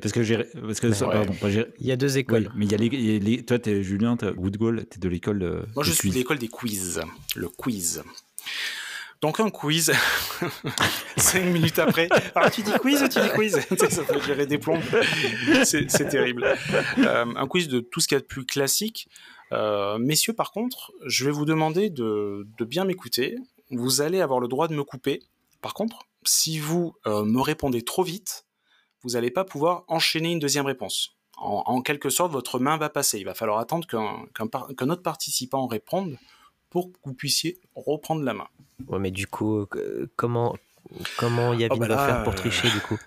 Parce 0.00 0.12
que 0.12 0.22
j'ai. 0.22 0.44
Parce 0.44 0.78
que. 0.78 0.86
Ouais. 0.86 0.98
pardon, 1.12 1.32
pas 1.34 1.50
j'ai- 1.50 1.66
Il 1.80 1.86
y 1.86 1.92
a 1.92 1.96
deux 1.96 2.12
Oui, 2.14 2.20
écoles. 2.20 2.50
mais 2.54 2.64
il 2.64 2.70
y 2.70 2.74
a 2.74 2.78
les, 2.78 2.86
il 2.86 3.04
y 3.12 3.16
a 3.16 3.18
les- 3.18 3.44
toi, 3.44 3.58
t'es 3.58 3.82
Julien, 3.82 4.16
t'es 4.16 4.30
Woodgall, 4.30 4.86
t'es 4.86 4.98
de 5.00 5.08
l'école. 5.08 5.42
euh, 5.42 5.62
Moi, 5.74 5.82
je 5.84 5.90
suis 5.90 6.08
de 6.10 6.12
quiz. 6.12 6.18
l'école 6.20 6.38
des 6.38 6.46
quiz. 6.48 7.00
Le 7.34 7.48
quiz. 7.48 8.02
Donc, 9.20 9.38
un 9.38 9.50
quiz. 9.50 9.92
Cinq 11.16 11.44
minutes 11.44 11.78
après. 11.78 12.08
Alors, 12.34 12.50
tu 12.50 12.62
dis 12.62 12.72
quiz 12.80 13.02
ou 13.02 13.08
tu 13.08 13.20
dis 13.20 13.28
quiz 13.34 13.60
Ça 13.90 14.02
peut 14.04 14.20
gérer 14.20 14.46
des 14.46 14.56
plombs. 14.56 14.80
C'est 15.64 16.08
terrible. 16.08 16.56
Euh, 16.98 17.26
un 17.36 17.46
quiz 17.46 17.68
de 17.68 17.80
tout 17.80 18.00
ce 18.00 18.08
qu'il 18.08 18.16
y 18.16 18.18
a 18.18 18.20
de 18.20 18.26
plus 18.26 18.46
classique. 18.46 19.08
Euh, 19.52 19.98
messieurs, 19.98 20.32
par 20.32 20.52
contre, 20.52 20.92
je 21.04 21.26
vais 21.26 21.30
vous 21.30 21.44
demander 21.44 21.90
de, 21.90 22.46
bien 22.60 22.84
m'écouter. 22.84 23.36
Vous 23.70 24.00
allez 24.00 24.20
avoir 24.22 24.40
le 24.40 24.48
droit 24.48 24.68
de 24.68 24.74
me 24.74 24.84
couper. 24.84 25.22
Par 25.60 25.74
contre, 25.74 26.06
si 26.24 26.58
vous 26.58 26.94
euh, 27.06 27.24
me 27.24 27.40
répondez 27.42 27.82
trop 27.82 28.02
vite, 28.02 28.46
vous 29.02 29.10
n'allez 29.10 29.30
pas 29.30 29.44
pouvoir 29.44 29.84
enchaîner 29.88 30.32
une 30.32 30.38
deuxième 30.38 30.66
réponse. 30.66 31.16
En, 31.36 31.80
quelque 31.80 32.10
sorte, 32.10 32.32
votre 32.32 32.58
main 32.58 32.76
va 32.76 32.90
passer. 32.90 33.18
Il 33.18 33.24
va 33.24 33.32
falloir 33.32 33.60
attendre 33.60 33.86
qu'un 33.86 34.88
autre 34.90 35.02
participant 35.02 35.66
réponde 35.66 36.18
pour 36.70 36.92
que 36.92 36.96
vous 37.04 37.14
puissiez 37.14 37.58
reprendre 37.74 38.22
la 38.22 38.34
main. 38.34 38.48
Ouais, 38.88 38.98
mais 38.98 39.10
du 39.10 39.26
coup, 39.26 39.58
euh, 39.58 40.10
comment 40.16 40.56
comment 41.18 41.52
Yavin 41.52 41.74
Oh, 41.74 41.78
bah 41.78 41.88
va 41.88 41.94
là, 41.94 42.06
faire 42.06 42.22
pour 42.22 42.32
euh, 42.32 42.36
tricher 42.36 42.70
du 42.70 42.80
coup? 42.80 42.98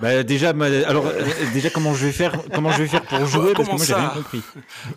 Bah, 0.00 0.22
déjà, 0.22 0.50
alors, 0.50 1.06
euh, 1.06 1.22
déjà, 1.52 1.68
comment 1.68 1.92
je 1.92 2.06
vais 2.06 2.12
faire, 2.12 2.32
comment 2.54 2.70
je 2.70 2.82
vais 2.82 2.88
faire 2.88 3.02
pour 3.02 3.26
jouer? 3.26 3.52
Parce 3.52 3.68
que 3.68 3.74
moi, 3.74 3.84
j'ai 3.84 3.92
ça 3.92 3.98
rien 3.98 4.08
compris. 4.08 4.42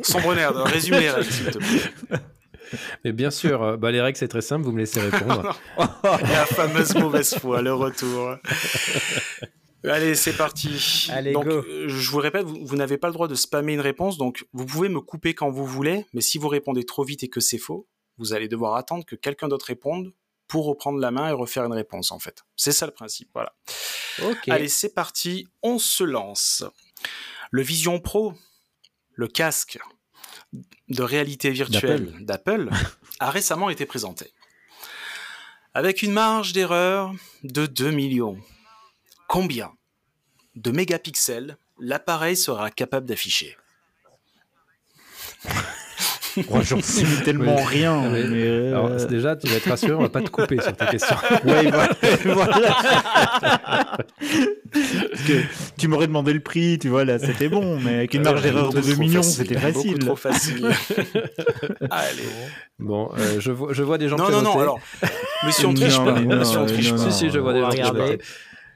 Sombre 0.01 0.33
nerd, 0.35 0.55
les 0.55 1.09
règles, 1.09 1.25
s'il 1.25 1.45
te 1.45 1.57
plaît. 1.57 2.19
Et 3.03 3.11
bien 3.11 3.31
sûr, 3.31 3.77
bah, 3.77 3.91
les 3.91 3.99
règles, 3.99 4.17
c'est 4.17 4.29
très 4.29 4.41
simple, 4.41 4.63
vous 4.63 4.71
me 4.71 4.79
laissez 4.79 5.01
répondre. 5.01 5.59
La 6.03 6.45
fameuse 6.45 6.95
mauvaise 6.95 7.35
foi, 7.35 7.61
le 7.61 7.73
retour. 7.73 8.37
Allez, 9.83 10.15
c'est 10.15 10.37
parti. 10.37 11.07
Allez, 11.11 11.31
donc, 11.31 11.45
go. 11.45 11.51
euh, 11.51 11.87
je 11.87 12.11
vous 12.11 12.19
répète, 12.19 12.45
vous, 12.45 12.65
vous 12.65 12.75
n'avez 12.75 12.97
pas 12.97 13.07
le 13.07 13.13
droit 13.13 13.27
de 13.27 13.35
spammer 13.35 13.73
une 13.73 13.81
réponse, 13.81 14.17
donc 14.17 14.45
vous 14.53 14.65
pouvez 14.65 14.89
me 14.89 15.01
couper 15.01 15.33
quand 15.33 15.49
vous 15.49 15.65
voulez, 15.65 16.05
mais 16.13 16.21
si 16.21 16.37
vous 16.37 16.47
répondez 16.47 16.83
trop 16.85 17.03
vite 17.03 17.23
et 17.23 17.29
que 17.29 17.39
c'est 17.39 17.57
faux, 17.57 17.87
vous 18.17 18.33
allez 18.33 18.47
devoir 18.47 18.75
attendre 18.75 19.05
que 19.05 19.15
quelqu'un 19.15 19.47
d'autre 19.47 19.65
réponde 19.65 20.13
pour 20.47 20.65
reprendre 20.65 20.99
la 20.99 21.11
main 21.11 21.29
et 21.29 21.31
refaire 21.31 21.63
une 21.65 21.73
réponse, 21.73 22.11
en 22.11 22.19
fait. 22.19 22.43
C'est 22.55 22.73
ça 22.73 22.85
le 22.85 22.91
principe, 22.91 23.29
voilà. 23.33 23.55
Allez, 24.51 24.67
c'est 24.67 24.93
parti, 24.93 25.47
on 25.63 25.79
se 25.79 26.03
lance. 26.03 26.63
Le 27.49 27.61
Vision 27.63 27.99
Pro, 27.99 28.33
le 29.13 29.27
casque 29.27 29.79
de 30.89 31.01
réalité 31.03 31.49
virtuelle 31.49 32.13
d'Apple, 32.19 32.69
a 33.19 33.31
récemment 33.31 33.69
été 33.69 33.85
présenté. 33.85 34.31
Avec 35.73 36.01
une 36.01 36.11
marge 36.11 36.51
d'erreur 36.51 37.13
de 37.43 37.65
2 37.65 37.91
millions. 37.91 38.37
Combien 39.31 39.71
de 40.57 40.71
mégapixels 40.71 41.55
l'appareil 41.79 42.35
sera 42.35 42.69
capable 42.69 43.05
d'afficher 43.05 43.55
Oh, 46.49 46.59
J'en 46.61 46.81
sais 46.81 47.05
tellement 47.23 47.55
Oui. 47.55 47.63
rien. 47.65 47.93
Ah, 48.05 48.09
mais- 48.09 48.23
mais, 48.25 48.43
euh, 48.45 48.69
Alors, 48.75 49.05
déjà, 49.07 49.37
tu 49.37 49.47
vas 49.47 49.55
être 49.55 49.69
rassuré, 49.69 49.93
on 49.93 50.01
va 50.01 50.09
pas 50.09 50.21
te 50.21 50.29
couper 50.29 50.61
sur 50.61 50.75
tes 50.75 50.85
questions. 50.85 51.15
Ouais, 51.45 51.71
voilà. 51.71 51.89
voilà. 52.25 53.97
Parce 54.19 55.23
que 55.27 55.41
tu 55.77 55.87
m'aurais 55.87 56.07
demandé 56.07 56.33
le 56.33 56.41
prix, 56.41 56.77
tu 56.77 56.89
vois, 56.89 57.05
là, 57.05 57.17
c'était 57.17 57.47
bon, 57.47 57.79
mais 57.79 57.95
avec 57.95 58.13
une 58.13 58.23
marge 58.23 58.41
d'erreur 58.41 58.69
de 58.73 58.81
Beaucoup 58.81 58.87
2 58.87 58.93
trop 58.93 59.01
millions, 59.01 59.23
facile, 59.23 59.47
c'était 59.47 59.55
beaucoup 59.55 59.81
facile. 59.81 59.99
trop 59.99 60.15
facile. 60.17 60.67
Allez. 61.89 62.23
Bon, 62.79 63.11
euh, 63.17 63.39
je, 63.39 63.51
vois, 63.51 63.71
je 63.71 63.83
vois 63.83 63.97
des 63.97 64.09
gens 64.09 64.17
Non, 64.17 64.29
non, 64.29 64.41
non, 64.41 64.59
alors, 64.59 64.79
monsieur, 65.45 65.67
on 65.67 65.73
triche 65.73 65.97
Non, 65.99 66.05
pas. 66.05 66.19
non, 66.19 66.35
Monsieur, 66.35 66.59
on 66.59 66.65
triche 66.65 66.91
non, 66.91 66.97
pas. 66.97 67.11
Si, 67.11 67.17
si, 67.17 67.29
je 67.29 67.39
vois 67.39 67.53
des 67.53 67.61
gens 67.61 67.69
regarder. 67.69 68.19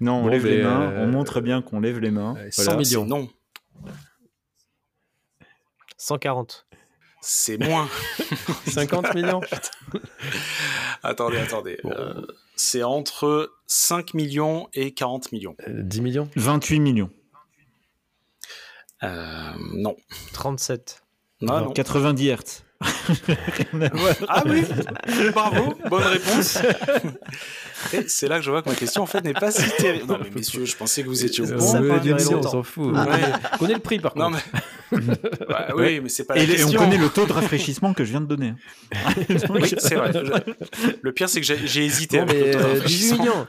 Non, 0.01 0.15
on 0.19 0.23
Bon, 0.23 0.27
lève 0.29 0.45
les 0.45 0.63
mains, 0.63 0.91
euh, 0.91 1.03
on 1.05 1.07
montre 1.07 1.41
bien 1.41 1.61
qu'on 1.61 1.79
lève 1.79 1.99
les 1.99 2.11
mains. 2.11 2.33
Ouais, 2.33 2.49
Voilà. 2.55 2.71
100 2.71 2.71
C'est 2.71 2.77
millions. 2.77 3.05
non, 3.05 3.29
140. 5.97 6.67
c'est 7.21 7.57
moins. 7.57 7.87
50 8.67 9.13
millions 9.15 9.41
attendez, 11.03 11.37
attendez. 11.39 11.79
Euh, 11.85 12.25
c'est 12.55 12.83
entre 12.83 13.53
5 13.67 14.13
millions 14.13 14.67
et 14.73 14.93
40 14.93 15.31
millions. 15.31 15.55
Euh, 15.67 15.81
10 15.81 16.01
millions 16.01 16.29
28 16.35 16.79
millions. 16.79 17.09
Euh, 19.03 19.53
non. 19.73 19.95
37. 20.33 21.01
Non, 21.41 21.65
non. 21.65 21.71
90 21.71 22.27
Hertz. 22.27 22.63
Ah 24.29 24.43
oui, 24.45 24.63
bravo, 25.33 25.73
bonne 25.89 26.03
réponse. 26.03 26.57
Et 27.93 28.03
c'est 28.07 28.27
là 28.27 28.37
que 28.39 28.43
je 28.45 28.51
vois 28.51 28.61
que 28.61 28.69
ma 28.69 28.75
question 28.75 29.03
en 29.03 29.05
fait 29.05 29.21
n'est 29.23 29.33
pas 29.33 29.51
si 29.51 29.69
terrible. 29.77 30.07
Non 30.11 30.19
mais 30.21 30.29
messieurs, 30.35 30.65
je 30.65 30.75
pensais 30.75 31.03
que 31.03 31.07
vous 31.07 31.23
étiez 31.23 31.43
au 31.43 31.47
courant. 31.47 31.59
Ça 31.73 31.81
ouais, 31.81 31.87
peut 31.89 31.99
10 31.99 32.01
durer 32.03 32.17
millions, 32.19 32.29
on 32.31 32.35
longtemps. 32.35 32.51
s'en 32.51 32.63
fout. 32.63 32.93
Ouais. 32.93 33.01
On 33.53 33.57
connaît 33.57 33.73
le 33.75 33.79
prix 33.79 33.99
par 33.99 34.17
Non 34.17 34.31
contre. 34.31 34.43
mais 34.91 34.99
Bah 35.49 35.67
oui, 35.75 35.99
mais 36.01 36.09
c'est 36.09 36.25
pas 36.25 36.35
la 36.35 36.43
Et, 36.43 36.45
les- 36.45 36.53
on 36.53 36.67
question. 36.67 36.79
connaît 36.79 36.97
le 36.97 37.09
taux 37.09 37.25
de 37.25 37.33
rafraîchissement 37.33 37.93
que 37.93 38.03
je 38.03 38.11
viens 38.11 38.21
de 38.21 38.25
donner. 38.27 38.53
Oui, 39.49 39.73
c'est 39.77 39.95
vrai. 39.95 40.11
Je- 40.13 40.91
Le 41.01 41.11
pire 41.11 41.29
c'est 41.29 41.39
que 41.41 41.45
j'ai 41.47 41.65
j'ai 41.65 41.85
hésité. 41.85 42.17
Bon, 42.17 42.23
avec 42.23 42.37
mais, 42.37 42.45
le 42.47 42.51
taux 42.53 42.59
de 42.59 42.63
euh, 42.63 42.67
18 42.67 42.73
rafraîchissement. 42.81 43.17
millions 43.23 43.47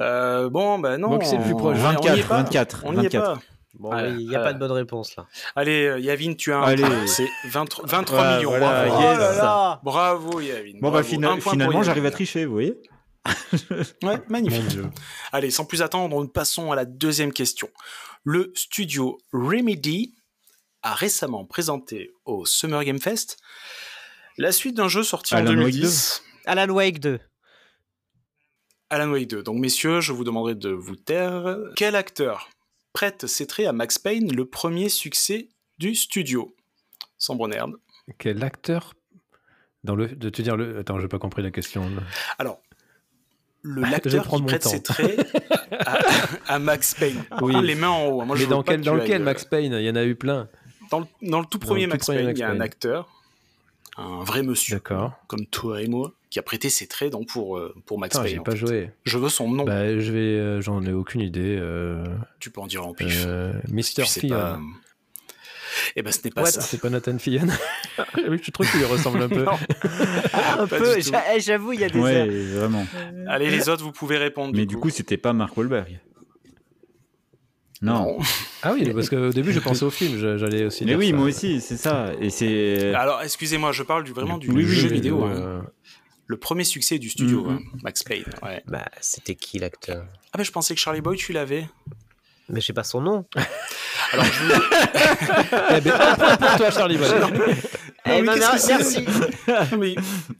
Euh, 0.00 0.48
bon, 0.50 0.78
bah 0.78 0.96
non. 0.98 1.18
Qui 1.18 1.26
c'est 1.28 1.36
le 1.36 1.42
plus 1.44 1.54
proche 1.54 1.76
on- 1.78 1.86
on 1.86 2.02
y 2.02 2.18
est 2.18 2.22
24, 2.22 2.28
pas. 2.28 2.36
24, 2.38 2.82
On 2.86 2.92
est 2.94 2.96
24. 3.02 3.34
pas. 3.34 3.40
Bon, 3.82 3.90
il 4.16 4.28
n'y 4.28 4.36
a 4.36 4.40
euh, 4.40 4.44
pas 4.44 4.52
de 4.52 4.58
bonne 4.60 4.70
réponse 4.70 5.16
là. 5.16 5.26
Allez, 5.56 5.86
euh, 5.86 5.98
Yavin, 5.98 6.34
tu 6.34 6.52
as 6.52 6.58
un 6.58 6.62
Allez. 6.62 6.82
point. 6.84 7.06
C'est 7.08 7.28
20 7.48 7.80
23 7.84 8.20
Ouais, 8.22 8.36
millions. 8.36 8.50
voilà, 8.50 8.86
Bravo. 8.86 9.02
yes. 9.02 9.16
Oh 9.16 9.20
là 9.20 9.32
là. 9.32 9.42
là 9.42 9.80
Bravo, 9.82 10.40
Yavin. 10.40 10.78
Bon, 10.80 10.90
bah, 10.92 11.02
fina- 11.02 11.40
finalement, 11.40 11.82
j'arrive 11.82 12.06
à 12.06 12.10
tricher, 12.12 12.44
vous 12.44 12.52
voyez 12.52 12.74
Ouais, 14.04 14.20
magnifique. 14.28 14.78
Allez, 15.32 15.50
sans 15.50 15.64
plus 15.64 15.82
attendre, 15.82 16.16
nous 16.20 16.28
passons 16.28 16.70
à 16.72 16.76
la 16.76 16.84
deuxième 16.84 17.32
question. 17.32 17.68
Le 18.24 18.52
studio 18.54 19.18
Remedy 19.32 20.14
a 20.82 20.94
récemment 20.94 21.44
présenté 21.44 22.12
au 22.24 22.46
Summer 22.46 22.84
Game 22.84 23.00
Fest 23.00 23.36
la 24.38 24.52
suite 24.52 24.76
d'un 24.76 24.88
jeu 24.88 25.02
sorti 25.02 25.34
en 25.34 25.38
Alan 25.38 25.50
Wake 25.62 25.72
2010. 25.74 26.22
Alan 26.46 26.72
Wake 26.72 27.00
2. 27.00 27.20
Alan 28.90 29.10
Wake 29.10 29.28
2. 29.28 29.42
Donc, 29.42 29.58
messieurs, 29.58 30.00
je 30.00 30.12
vous 30.12 30.24
demanderai 30.24 30.54
de 30.54 30.70
vous 30.70 30.96
taire. 30.96 31.56
Quel 31.76 31.96
acteur 31.96 32.48
prête 32.92 33.26
ses 33.26 33.46
traits 33.46 33.66
à 33.66 33.72
Max 33.72 33.98
Payne, 33.98 34.32
le 34.34 34.44
premier 34.44 34.88
succès 34.88 35.48
du 35.78 35.94
studio 35.94 36.54
Sombre 37.18 37.48
nerd. 37.48 37.72
Quel 38.18 38.42
acteur 38.42 38.94
dans 39.84 39.94
le 39.96 40.08
de 40.08 40.28
te 40.28 40.42
dire 40.42 40.56
le 40.56 40.78
attends 40.78 41.00
j'ai 41.00 41.08
pas 41.08 41.18
compris 41.18 41.42
la 41.42 41.50
question 41.50 41.88
Alors, 42.38 42.60
le 43.62 43.82
vais 43.82 43.90
l'acteur 43.90 44.28
qui 44.28 44.42
prête 44.42 44.62
temps. 44.62 44.70
ses 44.70 44.82
traits 44.82 45.20
à, 45.86 45.98
à 46.54 46.58
Max 46.58 46.94
Payne. 46.94 47.24
Oui. 47.40 47.54
Oui. 47.56 47.66
Les 47.66 47.74
mains 47.74 47.88
en 47.88 48.06
haut. 48.08 48.20
hein. 48.20 48.24
Moi, 48.26 48.36
mais 48.38 48.46
dans 48.46 48.62
quel 48.62 48.80
que 48.80 48.84
dans 48.86 48.94
lequel 48.94 49.12
ailles, 49.12 49.20
euh, 49.22 49.24
Max 49.24 49.44
Payne? 49.44 49.72
Il 49.74 49.84
y 49.84 49.90
en 49.90 49.96
a 49.96 50.04
eu 50.04 50.14
plein 50.14 50.48
Dans 50.90 51.00
le, 51.00 51.06
dans 51.22 51.40
le 51.40 51.46
tout 51.46 51.58
premier 51.58 51.82
le 51.82 51.86
tout 51.90 51.94
Max 51.94 52.06
premier 52.06 52.18
Payne, 52.18 52.26
Max 52.26 52.38
il 52.38 52.42
y 52.42 52.44
a 52.44 52.50
un 52.50 52.60
acteur, 52.60 53.21
un 53.96 54.24
vrai 54.24 54.42
monsieur, 54.42 54.80
comme 54.80 55.46
toi 55.50 55.82
et 55.82 55.88
moi, 55.88 56.12
qui 56.30 56.38
a 56.38 56.42
prêté 56.42 56.70
ses 56.70 56.86
traits 56.86 57.12
donc, 57.12 57.28
pour, 57.28 57.58
euh, 57.58 57.74
pour 57.84 57.98
Max 57.98 58.16
Payne. 58.18 58.26
j'ai 58.28 58.40
pas 58.40 58.52
fait. 58.52 58.56
joué 58.56 58.90
Je 59.04 59.18
veux 59.18 59.28
son 59.28 59.50
nom. 59.50 59.64
bah 59.64 59.98
je 59.98 60.12
vais 60.12 60.18
euh, 60.18 60.60
j'en 60.62 60.82
ai 60.82 60.92
aucune 60.92 61.20
idée 61.20 61.58
euh, 61.60 62.04
tu 62.40 62.50
peux 62.50 62.60
en 62.60 62.66
dire 62.66 62.86
en 62.86 62.94
pif. 62.94 63.24
euh, 63.26 63.52
Mr 63.70 63.82
tu 63.96 64.04
sais 64.06 64.26
pas. 64.28 64.58
Eh 65.96 66.02
ben, 66.02 66.12
ce 66.12 66.20
n'est 66.24 66.30
pas 66.30 66.42
What 66.42 66.50
ça. 66.50 66.60
c'est 66.60 66.80
pas 66.80 66.90
Nathan 66.90 67.16
oui 68.28 68.40
je 68.42 68.50
trouve 68.50 68.70
qu'il 68.70 68.80
lui 68.80 68.86
ressemble 68.86 69.22
un 69.22 69.28
peu 69.28 69.46
un 70.58 70.66
peu, 70.66 70.96
eh, 70.98 71.40
j'avoue, 71.40 71.72
il 71.72 71.80
y 71.80 71.84
a 71.84 71.88
des 71.88 71.98
Ouais, 71.98 72.26
vraiment. 72.26 72.86
Allez, 73.26 73.50
les 73.50 73.68
autres, 73.68 73.82
vous 73.82 73.92
pouvez 73.92 74.18
répondre. 74.18 74.54
Mais 74.54 74.66
du 74.66 74.76
coup, 74.76 74.90
c'était 74.90 75.16
pas 75.16 75.32
Mark 75.32 75.56
Wahlberg. 75.56 75.98
Non. 77.82 78.18
ah 78.62 78.72
oui 78.72 78.88
parce 78.94 79.10
qu'au 79.10 79.30
début 79.30 79.52
je 79.52 79.58
pensais 79.58 79.84
au 79.84 79.90
film 79.90 80.16
j'allais 80.38 80.64
aussi 80.64 80.84
Mais 80.84 80.92
dire 80.92 80.98
oui, 80.98 81.10
ça. 81.10 81.16
moi 81.16 81.26
aussi, 81.26 81.60
c'est 81.60 81.76
ça. 81.76 82.12
Et 82.20 82.30
c'est. 82.30 82.94
Alors, 82.94 83.20
excusez-moi, 83.22 83.72
je 83.72 83.82
parle 83.82 84.04
du, 84.04 84.12
vraiment 84.12 84.38
du 84.38 84.50
Oui, 84.50 84.64
jeu 84.64 84.88
oui, 84.88 84.94
vidéo. 84.94 85.24
hein. 85.24 85.32
euh, 85.34 85.60
Le 86.26 86.36
premier 86.36 86.64
succès 86.64 86.98
du 86.98 87.10
studio, 87.10 87.42
Mhm. 87.44 87.50
hein, 87.56 87.78
Max 87.82 88.02
Payne. 88.04 88.24
Ouais. 88.42 88.62
Bah, 88.66 88.84
c'était 89.00 89.34
qui 89.34 89.58
l'acteur? 89.58 90.04
Ah, 90.32 90.38
mais 90.38 90.44
je 90.44 90.52
pensais 90.52 90.74
que 90.74 90.80
Charlie 90.80 91.00
Boy, 91.00 91.16
tu 91.16 91.32
l'avais. 91.32 91.66
Mais 92.48 92.60
je 92.60 92.66
sais 92.66 92.72
pas 92.72 92.84
son 92.84 93.00
nom. 93.00 93.24
Alors, 94.12 94.24
je 94.26 94.44
vous... 94.44 94.52
eh 95.76 95.80
ben, 95.80 95.92
un 95.92 96.14
point 96.16 96.36
pour 96.36 96.56
toi 96.56 96.70
Charlie 96.70 96.98
Boy 96.98 97.08
Eh 98.06 98.20
mais 98.20 98.22
ben, 98.22 98.36
merci. 98.38 99.04
Ah, 99.48 99.66
mais... 99.78 99.94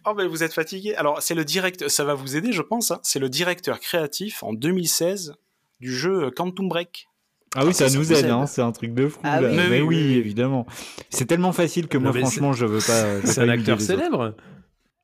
Oh, 0.07 0.15
mais 0.17 0.27
vous 0.27 0.43
êtes 0.43 0.53
fatigué. 0.55 0.95
Alors, 0.95 1.21
c'est 1.23 1.35
le 1.35 1.45
direct, 1.45 1.89
ça 1.89 2.05
va 2.05 2.15
vous 2.15 2.37
aider, 2.37 2.53
je 2.53 2.63
pense. 2.63 2.91
hein. 2.93 3.01
C'est 3.03 3.19
le 3.19 3.29
directeur 3.29 3.81
créatif 3.81 4.43
en 4.43 4.53
2016 4.53 5.35
du 5.81 5.93
jeu 5.95 6.31
Quantum 6.31 6.69
Break. 6.69 7.09
Ah 7.55 7.65
oui, 7.67 7.75
ça, 7.75 7.89
ça 7.89 7.99
nous 7.99 8.13
aide, 8.13 8.25
aide. 8.25 8.31
hein, 8.31 8.47
c'est 8.47 8.63
un 8.63 8.73
truc 8.73 8.95
de 8.95 9.09
fou. 9.09 9.19
Ah 9.23 9.41
là. 9.41 9.49
oui. 9.51 9.57
Mais, 9.57 9.69
Mais 9.69 9.81
oui, 9.83 9.97
oui, 9.97 10.05
oui. 10.07 10.15
évidemment. 10.19 10.67
C'est 11.11 11.27
tellement 11.27 11.53
facile 11.53 11.87
que 11.89 11.99
moi, 11.99 12.13
mais 12.15 12.21
franchement, 12.21 12.53
je 12.53 12.65
veux 12.67 12.79
pas. 12.79 13.27
c'est 13.27 13.41
un 13.43 13.49
acteur 13.49 13.77
autres. 13.77 14.35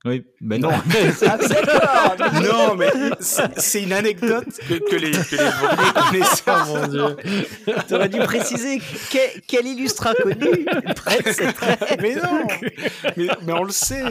Oui, 0.04 0.24
ben 0.40 0.60
non. 0.60 0.70
Ah, 1.26 2.14
non, 2.40 2.76
mais 2.76 2.88
c'est 3.18 3.82
une 3.82 3.92
anecdote 3.92 4.46
que, 4.68 4.74
que 4.74 4.96
les, 4.96 5.10
que 5.10 5.36
les 5.36 5.92
connaisseurs. 6.02 6.66
Oh 6.70 6.76
mon 6.76 6.86
dieu. 6.86 7.16
T'aurais 7.88 8.08
dû 8.08 8.18
préciser 8.20 8.78
que- 8.78 9.40
quel 9.48 9.66
illustre 9.66 10.06
inconnu 10.06 10.64
prête 10.94 11.32
ses 11.32 11.52
traits. 11.52 11.98
Mais 12.00 12.14
non 12.14 12.46
mais, 13.16 13.28
mais 13.44 13.52
on 13.52 13.64
le 13.64 13.72
sait 13.72 14.02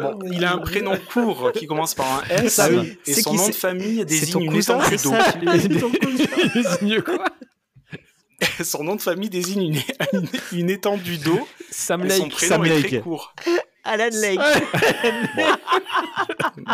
Bon, 0.00 0.18
il 0.30 0.44
a 0.44 0.54
un 0.54 0.58
prénom 0.58 0.96
court 1.12 1.52
qui 1.52 1.66
commence 1.66 1.94
par 1.94 2.06
un 2.30 2.34
S 2.42 2.58
Ah 2.58 2.68
oui. 2.70 2.98
et 3.06 3.14
son 3.14 3.34
nom 3.34 3.48
de 3.48 3.54
famille 3.54 4.04
désigne 4.06 4.42
une 4.44 4.56
étendue 4.56 4.96
d'eau. 4.96 5.14
Désigne 6.54 7.02
quoi 7.02 7.24
Son 8.62 8.82
nom 8.84 8.96
de 8.96 9.02
famille 9.02 9.30
désigne 9.30 9.74
une, 9.74 9.80
une, 10.20 10.28
une 10.60 10.70
étendue 10.70 11.18
d'eau 11.18 11.46
Sam 11.70 12.04
et 12.06 12.10
son 12.10 12.24
Lake. 12.24 12.32
prénom 12.32 12.54
Sam 12.56 12.64
est 12.66 12.68
Lake. 12.70 12.86
très 12.88 13.00
court. 13.00 13.34
Alan 13.84 14.08
Lake. 14.12 14.40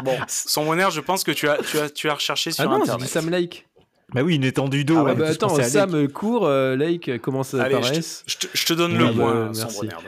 Bon, 0.04 0.16
son 0.28 0.68
honneur, 0.68 0.90
je 0.90 1.00
pense 1.00 1.24
que 1.24 1.30
tu 1.32 1.48
as, 1.48 1.58
tu 1.58 1.78
as, 1.78 1.90
tu 1.90 2.08
as 2.08 2.14
recherché 2.14 2.50
sur 2.52 2.64
Ah 2.64 2.66
non, 2.66 2.82
Internet. 2.82 3.08
Sam 3.08 3.30
Lake. 3.30 3.66
Bah 4.12 4.22
oui, 4.22 4.36
une 4.36 4.44
étendue 4.44 4.84
d'eau. 4.84 4.96
Ah 4.98 5.04
ouais, 5.04 5.14
bah 5.14 5.28
attends, 5.28 5.56
à 5.56 5.62
Sam 5.62 5.94
Lake. 5.94 6.10
euh, 6.10 6.12
court, 6.12 6.46
euh, 6.46 6.76
Lake 6.76 7.08
euh, 7.08 7.18
commence 7.18 7.54
Allez, 7.54 7.74
par 7.74 7.82
je 7.84 8.64
te, 8.66 8.72
donne 8.72 8.98
le 8.98 9.06
bah, 9.06 9.12
point, 9.16 9.34
merci. 9.46 9.60
sombre 9.60 9.84
nerd. 9.84 10.02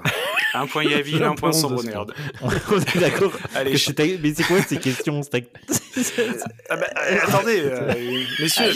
Un 0.55 0.67
point 0.67 0.85
Yavin, 0.85 1.23
un 1.31 1.35
point 1.35 1.53
sombre 1.53 1.83
nerd. 1.85 2.13
On 2.43 2.51
est 2.51 2.99
d'accord. 2.99 3.33
Allez, 3.55 3.77
je- 3.77 3.91
Mais 4.23 4.35
c'est 4.35 4.43
quoi 4.45 4.61
ces 4.63 4.79
questions 4.79 5.21
Ah 5.33 6.77
bah, 6.77 6.87
euh, 7.09 7.19
attendez, 7.23 7.63
euh, 7.65 7.95
messieurs, 8.41 8.73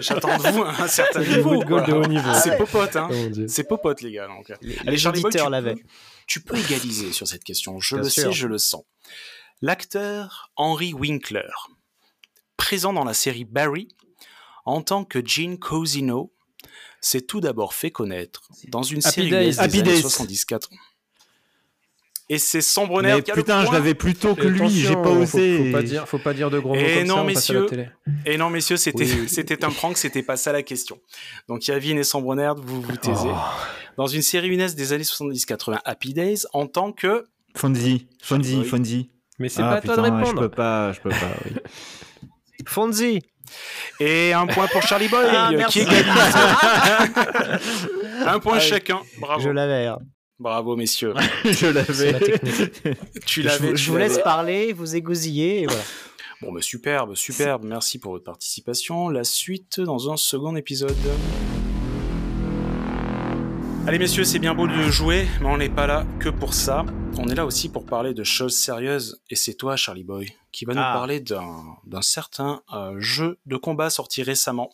j'attends 0.00 0.36
de 0.38 0.48
vous 0.50 0.62
un 0.62 0.88
certain 0.88 1.20
niveau. 1.20 1.62
niveau. 2.06 2.30
C'est 2.42 2.56
popote, 2.56 2.96
hein. 2.96 3.08
Dieu. 3.30 3.46
C'est 3.48 3.64
popote, 3.64 4.00
les 4.00 4.12
gars. 4.12 4.28
Donc. 4.28 4.48
Les, 4.62 4.78
Allez, 4.78 4.90
les 4.92 4.96
Charlie 4.98 5.20
Boy, 5.20 5.30
tu, 5.30 5.50
l'avaient. 5.50 5.76
Tu 6.30 6.40
peux 6.40 6.56
égaliser 6.56 7.10
sur 7.12 7.26
cette 7.26 7.42
question. 7.42 7.80
Je 7.80 7.96
Bien 7.96 8.04
le 8.04 8.08
sûr. 8.08 8.22
sais, 8.22 8.32
je 8.32 8.46
le 8.46 8.56
sens. 8.56 8.84
L'acteur 9.62 10.50
Henry 10.54 10.94
Winkler, 10.94 11.50
présent 12.56 12.92
dans 12.92 13.02
la 13.04 13.14
série 13.14 13.44
Barry, 13.44 13.88
en 14.64 14.80
tant 14.80 15.04
que 15.04 15.18
Gene 15.26 15.58
Cosino, 15.58 16.32
s'est 17.00 17.22
tout 17.22 17.40
d'abord 17.40 17.74
fait 17.74 17.90
connaître 17.90 18.42
dans 18.68 18.84
une 18.84 19.00
Happy 19.04 19.10
série 19.14 19.30
Days. 19.30 19.50
Des 19.50 19.58
Happy 19.60 19.80
années 19.80 19.92
Days. 19.94 20.02
74. 20.02 20.68
Et 22.28 22.38
c'est 22.38 22.60
Sombre 22.60 23.02
Mais 23.02 23.20
putain, 23.22 23.66
je 23.66 23.72
l'avais 23.72 23.94
plus 23.94 24.14
tôt 24.14 24.36
que 24.36 24.46
lui, 24.46 24.70
j'ai 24.70 24.94
pas 24.94 25.02
faut- 25.02 25.22
osé. 25.22 25.64
Faut, 25.66 25.72
pas 25.72 25.82
dire, 25.82 26.08
faut 26.08 26.18
pas 26.20 26.32
dire 26.32 26.48
de 26.48 26.60
gros 26.60 26.74
mots 26.76 26.80
Et 26.80 26.98
comme 26.98 27.06
non, 27.08 27.14
ça, 27.16 27.22
on 27.22 27.26
passe 27.34 27.50
à 27.50 27.52
la 27.54 27.60
messieurs. 27.60 27.66
télé. 27.66 27.88
Et 28.24 28.36
non, 28.38 28.50
messieurs, 28.50 28.76
c'était 28.76 29.02
Oui. 29.04 29.28
c'était 29.28 29.64
un 29.64 29.70
prank, 29.72 29.98
c'était 29.98 30.22
pas 30.22 30.36
ça 30.36 30.52
la 30.52 30.62
question. 30.62 31.00
Donc 31.48 31.66
Yavin 31.66 31.96
et 31.96 32.04
Sombre 32.04 32.36
Nerd, 32.36 32.60
vous 32.62 32.80
vous 32.82 32.96
taisez. 32.96 33.26
Oh. 33.26 33.36
Dans 34.00 34.06
une 34.06 34.22
série 34.22 34.48
UNES 34.48 34.68
des 34.74 34.94
années 34.94 35.04
70-80, 35.04 35.80
Happy 35.84 36.14
Days, 36.14 36.44
en 36.54 36.66
tant 36.66 36.90
que... 36.90 37.26
Fonzie, 37.54 38.06
Fonzie. 38.22 38.64
Fonzie. 38.64 39.10
Mais 39.38 39.50
c'est 39.50 39.60
Ah, 39.60 39.72
pas 39.72 39.76
à 39.76 39.80
toi 39.82 39.96
de 39.96 40.00
putain, 40.00 40.14
Je 40.14 40.18
répondre. 40.24 40.40
peux 40.40 40.48
pas, 40.48 40.92
je 40.92 41.00
peux 41.02 41.10
pas. 41.10 41.16
oui. 41.44 41.56
Fonzie. 42.66 43.18
Et 44.00 44.32
un 44.32 44.46
point 44.46 44.68
pour 44.68 44.80
Charlie 44.80 45.08
Boy, 45.08 45.26
Ah, 45.30 45.50
merci. 45.52 45.80
qui 45.80 45.84
égalise. 45.84 46.06
un 48.26 48.38
point 48.38 48.58
chacun. 48.58 49.00
Bravo. 49.20 49.42
Je 49.42 49.50
l'avais. 49.50 49.84
hein. 49.84 49.98
Bravo, 50.38 50.76
messieurs. 50.76 51.12
je 51.44 51.66
l'avais. 51.66 52.12
la. 52.12 52.20
Tu 53.26 53.42
Je, 53.42 53.46
l'avais. 53.46 53.76
je 53.76 53.90
vous 53.90 53.98
laisse 53.98 54.18
parler, 54.20 54.72
vous 54.72 54.96
égosiller. 54.96 55.64
Et 55.64 55.66
voilà. 55.66 55.82
Bon, 56.40 56.52
bah, 56.52 56.62
superbe, 56.62 57.14
superbe. 57.16 57.64
Merci 57.66 57.98
pour 57.98 58.12
votre 58.12 58.24
participation. 58.24 59.10
La 59.10 59.24
suite 59.24 59.78
dans 59.78 60.10
un 60.10 60.16
second 60.16 60.56
épisode. 60.56 60.96
Allez, 63.86 63.98
messieurs, 63.98 64.24
c'est 64.24 64.38
bien 64.38 64.54
beau 64.54 64.66
de 64.68 64.82
jouer, 64.90 65.26
mais 65.40 65.46
on 65.46 65.56
n'est 65.56 65.68
pas 65.70 65.86
là 65.86 66.06
que 66.20 66.28
pour 66.28 66.54
ça. 66.54 66.84
On 67.18 67.26
est 67.28 67.34
là 67.34 67.44
aussi 67.46 67.68
pour 67.68 67.86
parler 67.86 68.14
de 68.14 68.22
choses 68.24 68.54
sérieuses. 68.56 69.20
Et 69.30 69.36
c'est 69.36 69.54
toi, 69.54 69.74
Charlie 69.76 70.04
Boy, 70.04 70.32
qui 70.52 70.64
va 70.64 70.74
nous 70.74 70.80
Ah. 70.82 70.92
parler 70.92 71.18
d'un 71.20 72.02
certain 72.02 72.62
euh, 72.72 72.94
jeu 73.00 73.38
de 73.46 73.56
combat 73.56 73.90
sorti 73.90 74.22
récemment. 74.22 74.70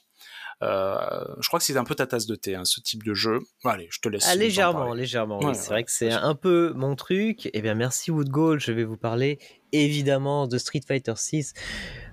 Euh, 0.62 0.96
je 1.40 1.48
crois 1.48 1.58
que 1.58 1.64
c'est 1.66 1.76
un 1.76 1.84
peu 1.84 1.94
ta 1.94 2.06
tasse 2.06 2.26
de 2.26 2.34
thé, 2.34 2.54
hein, 2.54 2.64
ce 2.64 2.80
type 2.80 3.02
de 3.04 3.14
jeu. 3.14 3.40
Allez, 3.64 3.88
je 3.90 4.00
te 4.00 4.08
laisse. 4.08 4.26
Ah, 4.28 4.34
légèrement, 4.34 4.92
légèrement. 4.94 5.38
oui. 5.38 5.46
Ouais, 5.46 5.54
c'est 5.54 5.60
ouais, 5.62 5.68
vrai 5.68 5.84
que 5.84 5.90
c'est 5.92 6.12
un 6.12 6.34
peu 6.34 6.72
mon 6.74 6.96
truc. 6.96 7.48
Eh 7.52 7.62
bien, 7.62 7.74
merci 7.74 8.10
Woodgoal. 8.10 8.58
Je 8.58 8.72
vais 8.72 8.84
vous 8.84 8.96
parler 8.96 9.38
évidemment 9.84 10.46
de 10.46 10.58
Street 10.58 10.80
Fighter 10.86 11.14
6. 11.16 11.54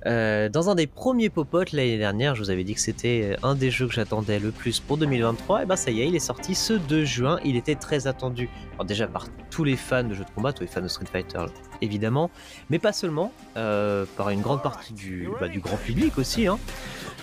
dans 0.06 0.70
un 0.70 0.76
des 0.76 0.88
premiers 0.88 1.30
popotes 1.30 1.72
l'année 1.72 1.98
dernière, 1.98 2.36
je 2.36 2.42
vous 2.42 2.50
avais 2.50 2.64
dit 2.64 2.74
que 2.74 2.82
c'était 2.82 3.38
un 3.44 3.56
des 3.56 3.72
jeux 3.72 3.88
que 3.88 3.94
j'attendais 3.94 4.40
le 4.40 4.52
plus 4.52 4.80
pour 4.80 4.98
2023. 4.98 5.64
Et 5.64 5.66
ben 5.66 5.76
ça 5.76 5.92
y 5.92 6.02
est, 6.02 6.08
il 6.08 6.16
est 6.16 6.20
sorti 6.20 6.56
ce 6.56 6.74
2 6.74 7.06
juin. 7.06 7.40
Il 7.46 7.56
était 7.56 7.76
très 7.76 8.08
attendu. 8.08 8.50
Déjà 8.86 9.08
par 9.08 9.28
tous 9.50 9.64
les 9.64 9.78
fans 9.78 10.04
de 10.04 10.14
jeux 10.14 10.26
de 10.26 10.32
combat, 10.32 10.52
tous 10.52 10.64
les 10.64 10.68
fans 10.68 10.82
de 10.82 10.88
Street 10.88 11.06
Fighter 11.12 11.46
évidemment, 11.84 12.32
mais 12.70 12.80
pas 12.80 12.94
seulement, 12.94 13.32
euh, 13.58 14.06
par 14.18 14.30
une 14.30 14.42
grande 14.42 14.64
partie 14.64 14.94
du, 14.94 15.30
bah, 15.40 15.48
grand 15.50 15.78
public 15.78 16.18
aussi, 16.18 16.48
hein, 16.48 16.60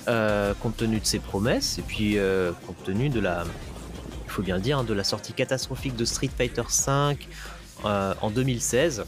euh, 0.08 0.54
compte 0.54 0.76
tenu 0.76 1.00
de 1.00 1.06
ses 1.06 1.18
promesses 1.18 1.78
et 1.78 1.82
puis 1.82 2.18
euh, 2.18 2.52
compte 2.66 2.82
tenu 2.84 3.08
de 3.08 3.20
la, 3.20 3.44
il 4.24 4.30
faut 4.30 4.42
bien 4.42 4.58
dire, 4.58 4.78
hein, 4.78 4.84
de 4.84 4.94
la 4.94 5.04
sortie 5.04 5.32
catastrophique 5.32 5.96
de 5.96 6.04
Street 6.04 6.30
Fighter 6.34 6.62
V 6.62 7.16
euh, 7.84 8.14
en 8.20 8.30
2016. 8.30 9.04